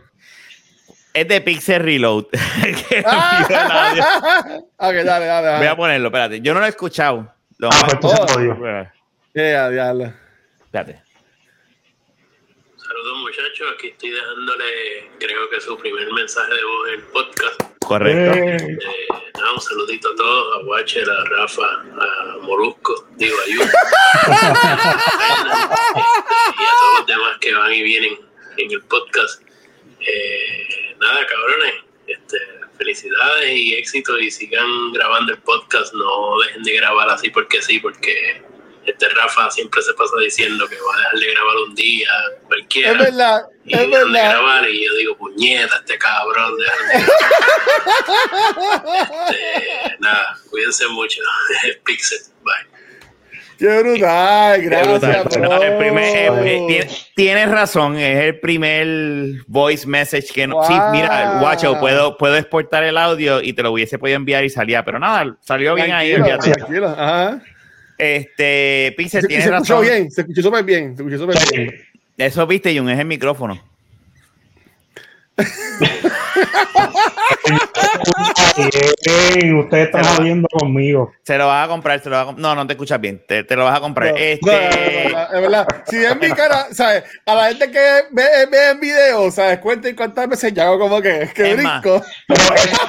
es 1.15 1.29
de 1.29 1.41
Pixel 1.41 1.83
Reload. 1.83 2.25
Ah, 3.05 3.43
ok, 4.77 4.95
dale, 4.95 5.05
dale, 5.05 5.27
dale. 5.27 5.59
Voy 5.59 5.67
a 5.67 5.77
ponerlo, 5.77 6.07
espérate. 6.09 6.41
Yo 6.41 6.55
no 6.55 6.61
lo 6.61 6.67
he 6.67 6.71
escuchado. 6.71 7.33
Lo 7.59 7.69
Ah, 7.69 7.77
pues 7.81 7.95
entonces 7.95 8.21
Oh. 8.21 8.27
jodió. 8.35 8.57
Yeah, 9.35 9.71
diablo. 9.71 10.13
Espérate. 10.65 11.03
Saludos 12.87 13.19
muchachos, 13.19 13.67
aquí 13.75 13.89
estoy 13.89 14.11
dejándole, 14.11 15.11
creo 15.19 15.51
que 15.51 15.61
su 15.61 15.77
primer 15.77 16.13
mensaje 16.13 16.55
de 16.55 16.63
voz 16.65 16.89
en 16.89 16.95
el 16.95 17.03
podcast. 17.07 17.61
Correcto. 17.85 18.39
Eh, 18.39 18.57
Eh, 18.57 19.09
nada, 19.35 19.53
un 19.55 19.61
saludito 19.61 20.09
a 20.09 20.15
todos, 20.15 20.57
a 20.57 20.65
Watcher, 20.67 21.11
a 21.11 21.25
Rafa, 21.25 21.65
a 21.65 22.37
Molusco, 22.43 23.09
digo 23.17 23.37
a 23.37 23.47
Yu, 23.49 23.61
y 23.61 23.65
a 26.65 26.71
todos 26.79 26.99
los 26.99 27.07
demás 27.07 27.39
que 27.41 27.53
van 27.55 27.73
y 27.73 27.83
vienen 27.83 28.21
en 28.57 28.71
el 28.71 28.83
podcast. 28.83 29.43
Eh, 30.01 30.95
nada, 31.01 31.27
cabrones, 31.27 31.75
este, 32.07 32.39
felicidades 32.79 33.51
y 33.53 33.75
éxito 33.75 34.17
y 34.21 34.31
sigan 34.31 34.93
grabando 34.93 35.33
el 35.33 35.39
podcast, 35.41 35.93
no 35.93 36.39
dejen 36.39 36.63
de 36.63 36.73
grabar 36.77 37.11
así 37.11 37.31
porque 37.31 37.61
sí, 37.63 37.81
porque 37.81 38.43
este 38.87 39.09
Rafa 39.11 39.51
siempre 39.51 39.83
se 39.83 39.93
pasa 39.95 40.13
diciendo 40.23 40.67
que 40.69 40.77
va 40.77 40.95
a 40.95 40.99
dejar 40.99 41.19
de 41.19 41.33
grabar 41.35 41.57
un 41.69 41.75
día, 41.75 42.09
cualquiera. 42.47 42.93
Es 42.93 42.99
verdad, 42.99 43.43
y 43.65 43.75
es 43.75 43.81
de 43.81 43.87
verdad. 43.89 44.31
grabar 44.31 44.69
y 44.71 44.87
yo 44.87 44.95
digo, 44.97 45.17
puñeta, 45.17 45.77
este 45.77 45.99
cabrón. 45.99 46.55
déjame". 46.59 47.07
Este, 49.29 49.97
nada, 50.01 50.37
cuídense 50.51 50.87
mucho. 50.89 51.21
Pixel, 51.85 52.19
bye. 52.43 52.55
Qué 53.59 53.79
brutal, 53.83 54.61
gracias, 54.63 55.25
Brutal. 55.25 55.63
el 55.63 55.79
primer- 55.79 56.05
eh, 56.05 56.27
eh, 56.27 56.65
tiene- 56.69 56.91
tienes 57.15 57.51
razón, 57.51 57.97
es 57.97 58.19
el 58.25 58.39
primer 58.41 58.87
voice 59.47 59.87
message 59.87 60.27
que 60.35 60.47
no. 60.47 60.63
Sí, 60.65 60.75
mira, 60.93 61.39
guacho, 61.41 61.79
puedo, 61.81 62.19
puedo 62.19 62.37
exportar 62.37 62.85
el 62.85 62.99
audio 62.99 63.41
y 63.43 63.55
te 63.55 63.63
lo 63.63 63.73
hubiese 63.73 63.99
podido 63.99 64.17
enviar 64.17 64.45
y 64.45 64.51
salía, 64.51 64.85
pero 64.85 64.99
nada, 64.99 65.35
salió 65.41 65.75
bien 65.75 65.91
ahí. 65.93 66.15
Tranquilo, 66.17 66.89
ajá. 66.89 67.41
Este, 67.99 68.95
Pixel, 68.97 69.23
Se, 69.23 69.29
tienes 69.29 69.45
se 69.47 69.53
escuchó 69.53 69.75
razón. 69.81 69.87
bien, 69.87 70.11
se 70.11 70.21
escuchó 70.23 70.43
súper 70.43 70.65
bien, 70.65 70.97
se 70.97 71.03
escuchó 71.03 71.19
súper 71.19 71.37
bien. 71.53 71.75
Eso 72.19 72.47
viste, 72.47 72.77
Jun, 72.77 72.89
es 72.91 72.99
el 72.99 73.07
micrófono. 73.07 73.63
Ustedes 79.61 79.87
están 79.87 80.05
jodiendo 80.05 80.49
conmigo. 80.51 81.13
Se 81.23 81.37
lo 81.37 81.47
vas 81.47 81.67
a 81.67 81.69
comprar, 81.69 82.01
se 82.03 82.09
lo 82.11 82.17
vas 82.17 82.27
a 82.27 82.31
comp- 82.31 82.39
No, 82.39 82.55
no 82.55 82.67
te 82.67 82.73
escuchas 82.75 82.99
bien, 83.01 83.23
te, 83.27 83.45
te 83.45 83.57
lo 83.57 83.65
vas 83.65 83.77
a 83.77 83.81
comprar. 83.81 84.11
No, 84.13 84.17
este, 84.17 84.51
no, 84.51 84.53
no, 84.53 84.71
no, 84.71 85.11
no, 85.11 85.25
es 85.37 85.43
verdad. 85.43 85.67
Si 85.87 85.99
ven 85.99 86.19
mi 86.21 86.31
cara, 86.31 86.67
¿sabes? 86.73 87.05
A 87.27 87.35
la 87.35 87.49
gente 87.49 87.71
que 87.71 87.79
ve, 88.13 88.25
ve 88.51 88.71
en 88.71 88.81
video, 88.81 89.31
¿sabes? 89.31 89.59
Cuenten 89.59 89.95
cuántas 89.97 90.27
veces 90.29 90.55
yo 90.55 90.63
hago 90.63 90.79
como 90.79 91.01
que, 91.03 91.29
que 91.35 91.53
Es 91.53 91.63
más. 91.63 91.83
brinco. 91.83 92.03
Pero 92.29 92.41
¿eso 92.55 92.87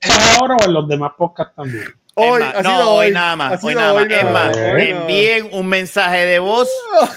es 0.00 0.38
ahora 0.38 0.56
o 0.56 0.64
en 0.64 0.72
los 0.72 0.88
demás 0.88 1.12
podcasts 1.16 1.54
también? 1.56 1.84
Hoy, 2.16 2.42
no, 2.62 2.70
sido 2.70 2.90
hoy 2.90 3.06
hoy. 3.06 3.12
nada 3.12 3.36
más, 3.36 3.64
hoy 3.64 3.74
nada 3.74 3.92
más. 3.92 4.02
hoy 4.04 4.12
Es 4.12 4.22
nada 4.22 4.32
más, 4.32 4.56
envíen 4.56 5.48
un 5.52 5.66
mensaje 5.66 6.26
de 6.26 6.38
voz 6.38 6.68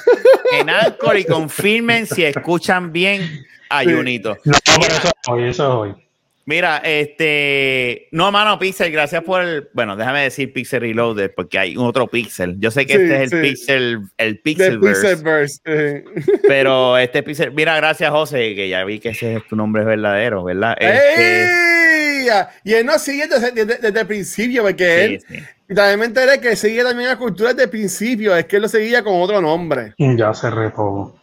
en 0.53 0.69
Anchor 0.69 1.17
y 1.17 1.25
confirmen 1.25 2.07
si 2.07 2.23
escuchan 2.23 2.91
bien 2.91 3.45
a 3.69 3.83
Sí. 3.83 3.93
Junito. 3.93 4.37
No, 4.43 4.53
pero 4.65 4.93
eso 4.93 5.07
es 5.07 5.13
hoy, 5.29 5.43
eso 5.49 5.63
es 5.63 5.69
hoy. 5.95 6.06
Mira, 6.49 6.77
este, 6.77 8.07
no, 8.11 8.31
mano, 8.31 8.57
Pixel, 8.57 8.89
gracias 8.89 9.21
por 9.21 9.41
el, 9.43 9.67
bueno, 9.73 9.97
déjame 9.97 10.23
decir 10.23 10.53
Pixel 10.53 10.79
Reloaded 10.79 11.31
porque 11.35 11.59
hay 11.59 11.75
otro 11.77 12.07
Pixel. 12.07 12.55
Yo 12.57 12.71
sé 12.71 12.85
que 12.85 12.93
Sí, 12.95 13.01
este 13.01 13.15
es 13.15 13.21
el 13.21 13.29
sí. 13.43 13.49
Pixel, 13.49 13.99
el 14.17 14.39
Pixelverse, 14.39 15.01
Pixelverse. 15.09 15.59
eh. 15.65 16.05
pero 16.47 16.97
este 16.97 17.21
Pixel, 17.21 17.51
mira, 17.51 17.75
gracias 17.75 18.09
José, 18.11 18.55
que 18.55 18.69
ya 18.69 18.85
vi 18.85 18.99
que 18.99 19.09
ese 19.09 19.35
es 19.35 19.47
tu 19.47 19.57
nombre 19.57 19.83
verdadero, 19.83 20.45
¿verdad? 20.45 20.77
Este, 20.79 21.43
¡Ey! 21.43 22.27
Y 22.63 22.73
él 22.73 22.85
nos 22.85 23.01
sigue 23.01 23.27
desde, 23.27 23.51
desde- 23.51 23.77
desde 23.79 23.99
el 23.99 24.07
principio, 24.07 24.63
porque 24.63 25.19
sí, 25.27 25.33
él 25.33 25.39
sí. 25.39 25.45
y 25.69 25.73
también 25.75 25.99
me 25.99 26.05
enteré 26.05 26.39
que 26.39 26.55
seguía 26.55 26.83
también 26.85 27.09
la 27.09 27.17
cultura 27.17 27.49
desde 27.51 27.63
el 27.65 27.69
principio, 27.69 28.33
es 28.35 28.45
que 28.45 28.55
él 28.55 28.61
lo 28.63 28.69
seguía 28.69 29.03
con 29.03 29.21
otro 29.21 29.41
nombre. 29.41 29.93
Ya 29.97 30.33
cerré 30.33 30.69
todo. 30.71 31.15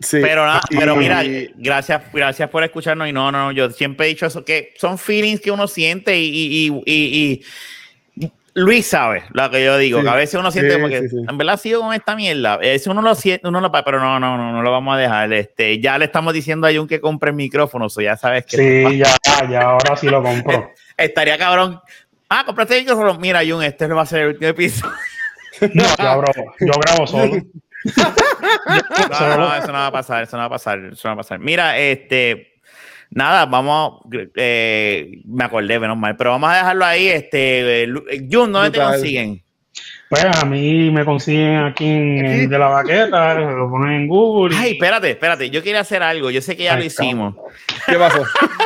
Sí. 0.00 0.18
Pero, 0.22 0.46
nada, 0.46 0.62
Y- 0.70 0.76
pero 0.78 0.96
mira, 0.96 1.22
gracias, 1.56 2.02
gracias 2.12 2.48
por 2.48 2.64
escucharnos. 2.64 3.06
Y 3.08 3.12
no, 3.12 3.30
no, 3.30 3.52
yo 3.52 3.70
siempre 3.70 4.06
he 4.06 4.08
dicho 4.08 4.26
eso, 4.26 4.44
que 4.44 4.72
son 4.78 4.96
feelings 4.98 5.40
que 5.40 5.50
uno 5.50 5.68
siente 5.68 6.18
y, 6.18 6.26
y, 6.26 6.66
y- 6.68 6.72
y- 6.86 7.44
y 8.16 8.32
Luis 8.54 8.86
sabe 8.86 9.22
lo 9.32 9.48
que 9.50 9.64
yo 9.64 9.76
digo, 9.78 9.98
Sí, 9.98 10.04
que 10.04 10.10
a 10.10 10.14
veces 10.14 10.40
uno 10.40 10.50
siente 10.50 10.70
sí, 10.72 10.76
como 10.80 10.88
que 10.88 11.02
sí, 11.02 11.08
sí. 11.10 11.16
en 11.28 11.38
verdad 11.38 11.56
sigo 11.60 11.82
con 11.82 11.94
esta 11.94 12.16
mierda. 12.16 12.58
Eso 12.62 12.90
uno 12.90 13.02
lo 13.02 13.14
siente, 13.14 13.46
uno 13.46 13.60
lo 13.60 13.70
pero 13.70 14.00
no, 14.00 14.18
no, 14.18 14.36
no, 14.36 14.52
no 14.52 14.62
lo 14.62 14.70
vamos 14.72 14.96
a 14.96 14.98
dejar. 14.98 15.32
Este, 15.32 15.78
ya 15.80 15.98
le 15.98 16.06
estamos 16.06 16.32
diciendo 16.34 16.66
a 16.66 16.72
Jun 16.74 16.88
que 16.88 17.00
compre 17.00 17.30
el 17.30 17.36
micrófono, 17.36 17.86
o 17.94 18.00
ya 18.00 18.16
sabes 18.16 18.46
que 18.46 18.56
Sí, 18.56 18.98
ya, 18.98 19.14
ya, 19.48 19.60
ahora 19.62 19.96
sí 19.96 20.08
lo 20.08 20.22
compro. 20.22 20.70
estaría 20.96 21.38
cabrón. 21.38 21.80
Ah, 22.28 22.44
compraste 22.46 22.76
el 22.78 22.82
micrófono. 22.84 23.18
Mira, 23.18 23.40
Jun, 23.46 23.62
este 23.62 23.86
va 23.86 24.02
a 24.02 24.06
ser 24.06 24.20
el 24.22 24.28
último 24.28 24.48
episodio. 24.48 24.94
No, 25.74 25.84
yo 25.84 25.94
grabo, 25.96 26.24
yo 26.58 26.72
grabo 26.80 27.06
solo. 27.06 27.32
No, 27.84 29.36
no, 29.36 29.54
eso 29.56 29.66
no 29.68 29.72
va 29.74 29.86
a 29.86 29.92
pasar, 29.92 30.22
eso 30.22 30.36
no 30.36 30.40
va 30.42 30.46
a 30.46 30.50
pasar, 30.50 30.78
eso 30.92 31.08
no 31.08 31.10
va 31.16 31.20
a 31.20 31.24
pasar. 31.24 31.38
Mira, 31.38 31.78
este, 31.78 32.54
nada, 33.10 33.46
vamos, 33.46 34.00
eh, 34.36 35.20
me 35.26 35.44
acordé, 35.44 35.78
menos 35.78 35.96
mal, 35.96 36.16
pero 36.16 36.30
vamos 36.30 36.50
a 36.50 36.56
dejarlo 36.56 36.84
ahí. 36.84 37.08
Este, 37.08 37.86
Jun, 38.30 38.52
¿dónde 38.52 38.70
te 38.70 38.78
consiguen? 38.84 39.42
Pues 40.08 40.24
a 40.24 40.44
mí 40.44 40.90
me 40.90 41.04
consiguen 41.04 41.58
aquí 41.58 41.86
en, 41.86 42.48
de 42.50 42.58
la 42.58 42.66
baqueta, 42.66 43.34
lo 43.34 43.70
ponen 43.70 43.92
en 44.02 44.08
Google. 44.08 44.54
y- 44.56 44.58
Ay, 44.58 44.72
espérate, 44.72 45.10
espérate, 45.10 45.50
yo 45.50 45.62
quería 45.62 45.80
hacer 45.80 46.02
algo, 46.02 46.30
yo 46.30 46.42
sé 46.42 46.56
que 46.56 46.64
ya 46.64 46.74
Ay, 46.74 46.80
lo 46.80 46.84
hicimos, 46.86 47.34
¿Qué 47.86 47.94
pasó? 47.96 48.24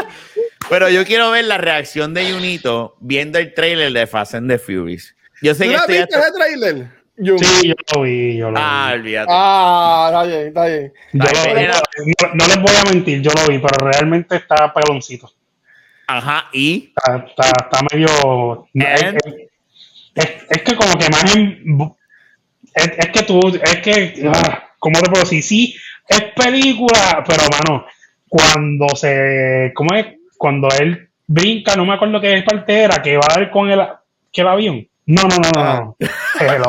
pero 0.70 0.89
yo 0.89 1.05
quiero 1.05 1.31
ver 1.31 1.45
la 1.45 1.59
reacción 1.59 2.15
de 2.15 2.32
Junito 2.32 2.97
viendo 3.01 3.39
el 3.39 3.53
trailer 3.53 3.93
de 3.93 4.07
Fast 4.07 4.35
and 4.35 4.51
the 4.51 4.59
Furious. 4.59 5.15
Yo 5.43 5.55
sé 5.55 5.66
¿Tú 5.66 5.73
que 5.86 5.93
viste 5.99 6.19
ese 6.19 6.32
trailer? 6.32 7.03
Sí, 7.16 7.69
yo 7.69 7.74
lo 7.95 8.03
vi, 8.03 8.36
yo 8.36 8.51
lo 8.51 8.59
Ah, 8.61 8.89
vi. 8.95 9.01
olvídate. 9.01 9.27
Ah, 9.32 10.07
está 10.11 10.23
bien, 10.24 10.47
está 10.49 10.66
bien. 10.66 10.93
Yo 11.12 11.24
Ay, 11.28 11.35
lo 11.35 11.55
vi, 11.55 11.61
mira. 11.61 11.81
no, 12.23 12.35
no 12.35 12.47
les 12.49 12.61
voy 12.61 12.74
a 12.77 12.91
mentir, 12.93 13.23
yo 13.23 13.31
lo 13.31 13.47
vi, 13.53 13.59
pero 13.59 13.86
realmente 13.86 14.36
está 14.36 14.73
peloncito. 14.74 15.31
Ajá, 16.09 16.49
y 16.53 16.93
Está, 16.97 17.16
está, 17.27 17.49
está 17.49 17.78
medio. 17.93 18.66
Es, 18.74 19.15
es- 20.15 20.45
es 20.51 20.62
que 20.62 20.77
como 20.77 20.99
que 20.99 21.09
más 21.11 21.35
en- 21.36 21.81
es, 22.74 22.91
es 22.99 23.09
que 23.11 23.23
tú, 23.23 23.41
es 23.62 23.77
que, 23.81 24.31
ah, 24.35 24.65
¿cómo 24.78 25.01
te 25.01 25.09
puedo 25.09 25.23
decir? 25.23 25.43
Sí, 25.43 25.77
es 26.09 26.20
película, 26.35 27.24
pero 27.27 27.45
mano, 27.51 27.86
cuando 28.28 28.89
se, 28.97 29.73
¿cómo 29.74 29.95
es? 29.95 30.07
Cuando 30.36 30.69
él 30.81 31.09
brinca, 31.27 31.77
no 31.77 31.85
me 31.86 31.95
acuerdo 31.95 32.20
qué 32.20 32.43
parte 32.43 32.74
era, 32.82 33.01
que 33.01 33.16
va 33.16 33.27
a 33.31 33.35
dar 33.39 33.51
con 33.51 33.70
el, 33.70 33.81
que 34.32 34.41
el 34.41 34.49
avión. 34.49 34.89
No, 35.07 35.23
no, 35.23 35.36
no, 35.36 35.51
no, 35.55 35.65
no. 35.81 35.97
Hello. 36.40 36.65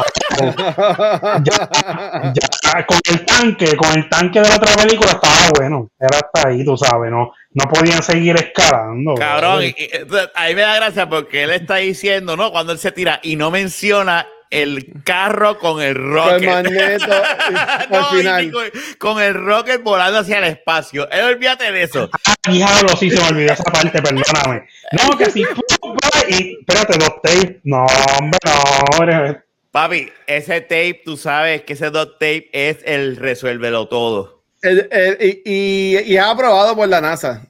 ya, 1.44 2.34
ya, 2.34 2.86
con 2.86 3.00
el 3.10 3.26
tanque, 3.26 3.76
con 3.78 3.98
el 3.98 4.10
tanque 4.10 4.42
de 4.42 4.50
la 4.50 4.56
otra 4.56 4.76
película 4.76 5.12
estaba 5.12 5.50
bueno. 5.58 5.90
Era 6.00 6.18
hasta 6.18 6.50
ahí, 6.50 6.64
tú 6.66 6.78
sabes, 6.78 7.12
no, 7.12 7.32
no 7.54 7.64
podían 7.72 8.04
seguir 8.04 8.36
escalando. 8.36 9.16
Cabrón, 9.16 9.52
brother. 9.60 9.76
y- 9.78 9.84
y- 9.84 9.90
entonces, 9.94 10.30
ahí 10.36 10.56
me 10.56 10.62
da 10.62 10.76
gracia 10.76 11.10
porque 11.10 11.44
él 11.44 11.52
está 11.52 11.76
diciendo, 11.78 12.36
¿no? 12.38 12.52
Cuando 12.52 12.74
él 12.74 12.80
se 12.80 12.92
tira 12.92 13.20
y 13.24 13.36
no 13.36 13.52
menciona 13.52 14.28
el 14.52 15.02
carro 15.04 15.58
con 15.58 15.82
el 15.82 15.96
Con 15.96 16.14
rocket. 16.14 16.44
el 16.44 16.48
magneto 16.50 17.08
No, 17.90 17.98
al 18.10 18.16
y 18.16 18.18
final. 18.20 18.52
con, 18.52 18.64
con 19.00 19.22
el 19.24 19.34
rocket 19.34 19.82
volando 19.84 20.20
hacia 20.20 20.38
el 20.38 20.44
espacio. 20.46 21.10
Él 21.12 21.26
olvídate 21.26 21.72
de 21.72 21.84
eso. 21.84 22.10
Ah, 22.28 22.34
diablo, 22.52 22.90
sí 22.96 23.10
se 23.10 23.20
me 23.22 23.28
olvidó 23.30 23.54
esa 23.54 23.64
parte, 23.64 24.02
perdóname. 24.02 24.68
No, 24.92 25.18
que 25.18 25.26
pa, 25.26 26.20
y 26.30 26.58
espérate, 26.60 26.98
dos 27.00 27.10
tapes. 27.24 27.56
No, 27.64 27.86
hombre, 28.20 28.40
no, 28.46 28.98
hombre. 28.98 29.42
Papi, 29.76 30.10
ese 30.26 30.62
tape, 30.62 31.02
tú 31.04 31.18
sabes 31.18 31.64
que 31.64 31.74
ese 31.74 31.90
dot 31.90 32.14
tape 32.14 32.50
es 32.54 32.78
el 32.86 33.18
resuélvelo 33.18 33.90
todo. 33.90 34.42
El- 34.62 34.88
el- 34.90 35.18
y, 35.20 35.42
y, 35.44 36.14
y 36.14 36.16
es 36.16 36.24
aprobado 36.24 36.78
por 36.78 36.88
la 36.88 37.02
NASA. 37.02 37.46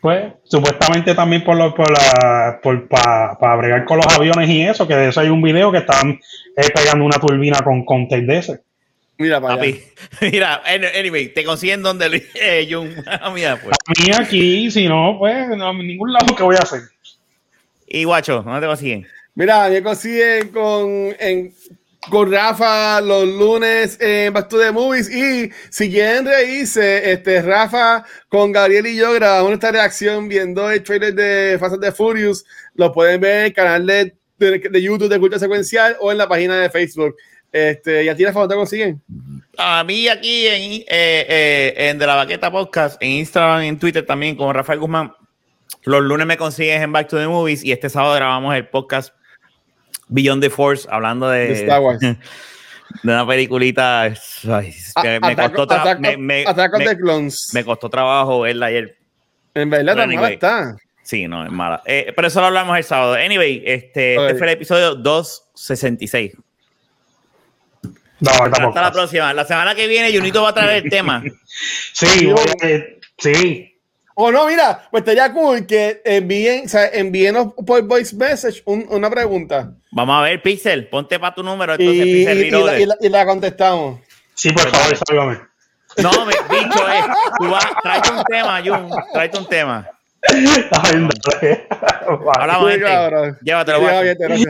Pues, 0.00 0.32
supuestamente 0.42 1.14
también 1.14 1.44
por, 1.44 1.56
lo, 1.56 1.72
por 1.72 1.88
la, 1.88 2.58
por, 2.60 2.88
para 2.88 3.54
bregar 3.54 3.84
con 3.84 3.98
los 3.98 4.12
aviones 4.12 4.50
y 4.50 4.62
eso, 4.62 4.88
que 4.88 4.96
de 4.96 5.10
eso 5.10 5.20
hay 5.20 5.28
un 5.28 5.40
video 5.40 5.70
que 5.70 5.78
están 5.78 6.18
eh, 6.56 6.68
pegando 6.74 7.04
una 7.04 7.20
turbina 7.20 7.60
con, 7.60 7.84
con 7.84 8.08
tape 8.08 8.22
de 8.22 8.38
ese. 8.38 8.60
Mira 9.18 9.40
para 9.40 9.54
allá. 9.54 9.72
Papi, 9.72 9.84
mira, 10.32 10.62
anyway, 10.96 11.32
te 11.32 11.44
consiguen 11.44 11.80
donde 11.80 12.08
Luis 12.08 12.24
eh. 12.34 12.68
Ah, 13.06 13.30
mira, 13.32 13.56
pues. 13.62 13.76
A 13.86 14.02
mí 14.02 14.10
aquí, 14.18 14.68
si 14.72 14.88
no, 14.88 15.14
pues, 15.16 15.46
no, 15.50 15.70
en 15.70 15.86
ningún 15.86 16.12
lado 16.12 16.34
que 16.34 16.42
voy 16.42 16.56
a 16.56 16.64
hacer. 16.64 16.80
Y 17.86 18.02
guacho, 18.02 18.42
¿dónde 18.42 18.62
te 18.62 18.66
consiguen? 18.66 19.06
Mira, 19.38 19.68
me 19.68 19.80
consiguen 19.84 20.48
con, 20.48 21.14
con 22.10 22.32
Rafa 22.32 23.00
los 23.00 23.24
lunes 23.24 23.96
en 24.00 24.32
Back 24.32 24.48
to 24.48 24.58
the 24.58 24.72
Movies. 24.72 25.08
Y 25.08 25.48
si 25.70 25.88
quieren 25.88 26.26
reírse, 26.26 27.12
este, 27.12 27.40
Rafa 27.42 28.04
con 28.28 28.50
Gabriel 28.50 28.88
y 28.88 28.96
yo 28.96 29.12
grabamos 29.12 29.52
esta 29.52 29.70
reacción 29.70 30.26
viendo 30.26 30.68
el 30.68 30.82
trailer 30.82 31.14
de 31.14 31.56
Fast 31.60 31.74
and 31.74 31.84
the 31.84 31.92
Furious. 31.92 32.44
Lo 32.74 32.92
pueden 32.92 33.20
ver 33.20 33.36
en 33.36 33.44
el 33.44 33.52
canal 33.52 33.86
de, 33.86 34.12
de, 34.38 34.82
YouTube 34.82 35.08
de 35.08 35.20
Cultura 35.20 35.38
Secuencial 35.38 35.96
o 36.00 36.10
en 36.10 36.18
la 36.18 36.26
página 36.26 36.58
de 36.58 36.68
Facebook. 36.68 37.14
Este, 37.52 38.02
¿Y 38.02 38.08
a 38.08 38.16
ti, 38.16 38.24
Rafa, 38.24 38.40
dónde 38.40 38.56
consiguen? 38.56 39.00
A 39.56 39.84
mí 39.84 40.08
aquí 40.08 40.48
en, 40.48 40.72
eh, 40.72 40.84
eh, 40.88 41.74
en 41.76 41.96
De 42.00 42.08
la 42.08 42.16
Baqueta 42.16 42.50
Podcast, 42.50 43.00
en 43.00 43.10
Instagram 43.10 43.62
en 43.62 43.78
Twitter 43.78 44.04
también, 44.04 44.34
como 44.34 44.52
Rafael 44.52 44.80
Guzmán. 44.80 45.12
Los 45.84 46.02
lunes 46.02 46.26
me 46.26 46.36
consigues 46.36 46.82
en 46.82 46.90
Back 46.90 47.06
to 47.06 47.18
the 47.18 47.28
Movies 47.28 47.62
y 47.62 47.70
este 47.70 47.88
sábado 47.88 48.16
grabamos 48.16 48.52
el 48.56 48.66
podcast 48.66 49.14
Beyond 50.08 50.42
the 50.42 50.50
Force, 50.50 50.86
hablando 50.90 51.28
de, 51.28 51.46
De 51.48 51.52
Star 51.54 51.80
Wars. 51.80 52.00
de 52.00 52.16
una 53.04 53.26
peliculita. 53.26 54.02
ay, 54.02 54.14
que 55.02 55.20
me, 55.20 55.36
costó 55.36 55.66
Attack- 55.74 55.98
me- 55.98 56.16
me- 56.16 56.44
Clones. 56.96 57.50
costó 57.64 57.90
trabajo 57.90 58.40
verla 58.40 58.66
ayer. 58.66 58.96
En 59.54 59.70
verdad, 59.70 59.92
Pero 59.94 60.06
tan 60.06 60.14
mala 60.14 60.28
está. 60.30 60.76
Sí, 61.02 61.26
no, 61.26 61.44
es 61.44 61.50
mala. 61.50 61.82
Eh, 61.86 62.12
pero 62.14 62.28
eso 62.28 62.40
lo 62.40 62.46
hablamos 62.46 62.76
el 62.76 62.84
sábado. 62.84 63.14
Anyway, 63.14 63.62
este, 63.64 64.14
este 64.14 64.34
fue 64.36 64.46
el 64.46 64.52
episodio 64.52 64.94
266. 64.94 66.32
No, 68.20 68.30
Hasta 68.30 68.82
la 68.82 68.92
próxima. 68.92 69.32
La 69.32 69.44
semana 69.44 69.74
que 69.74 69.86
viene, 69.86 70.14
Junito 70.16 70.42
va 70.42 70.50
a 70.50 70.54
traer 70.54 70.84
el 70.84 70.90
tema. 70.90 71.22
Sí, 71.92 72.26
voy 72.26 72.44
a- 72.62 72.66
eh, 72.66 73.00
sí. 73.16 73.77
O 74.20 74.32
no, 74.32 74.48
mira, 74.48 74.88
pues 74.90 75.02
estaría 75.02 75.32
cool 75.32 75.64
que 75.64 76.02
envíen, 76.04 76.64
o 76.66 76.68
sea, 76.68 76.88
envíenos 76.88 77.52
por 77.64 77.82
voice 77.82 78.16
message 78.16 78.62
un- 78.64 78.84
una 78.90 79.08
pregunta. 79.08 79.70
Vamos 79.92 80.18
a 80.18 80.22
ver, 80.22 80.42
Pixel, 80.42 80.88
ponte 80.88 81.20
para 81.20 81.36
tu 81.36 81.44
número. 81.44 81.74
Y, 81.78 81.82
Entonces, 81.84 82.06
y- 82.06 82.12
Pixel 82.14 82.38
y 82.46 82.50
la, 82.50 82.80
y 82.80 82.86
la- 82.86 82.96
y 83.00 83.08
la 83.10 83.24
contestamos. 83.24 84.00
Sí, 84.34 84.50
por 84.50 84.68
favor, 84.70 84.96
sálvame. 85.06 85.38
No, 85.98 86.10
me, 86.26 86.32
bicho, 86.50 86.88
eh. 86.90 87.04
Tú 87.38 87.48
vas, 87.48 87.64
tráete 87.80 88.10
un 88.10 88.24
tema, 88.24 88.60
Jun. 88.64 88.90
Tráete 89.12 89.38
un 89.38 89.46
tema. 89.46 89.88
Hablamos, 92.40 92.70
gente. 92.70 93.36
Llévatelo, 93.42 93.78
Sí, 94.36 94.44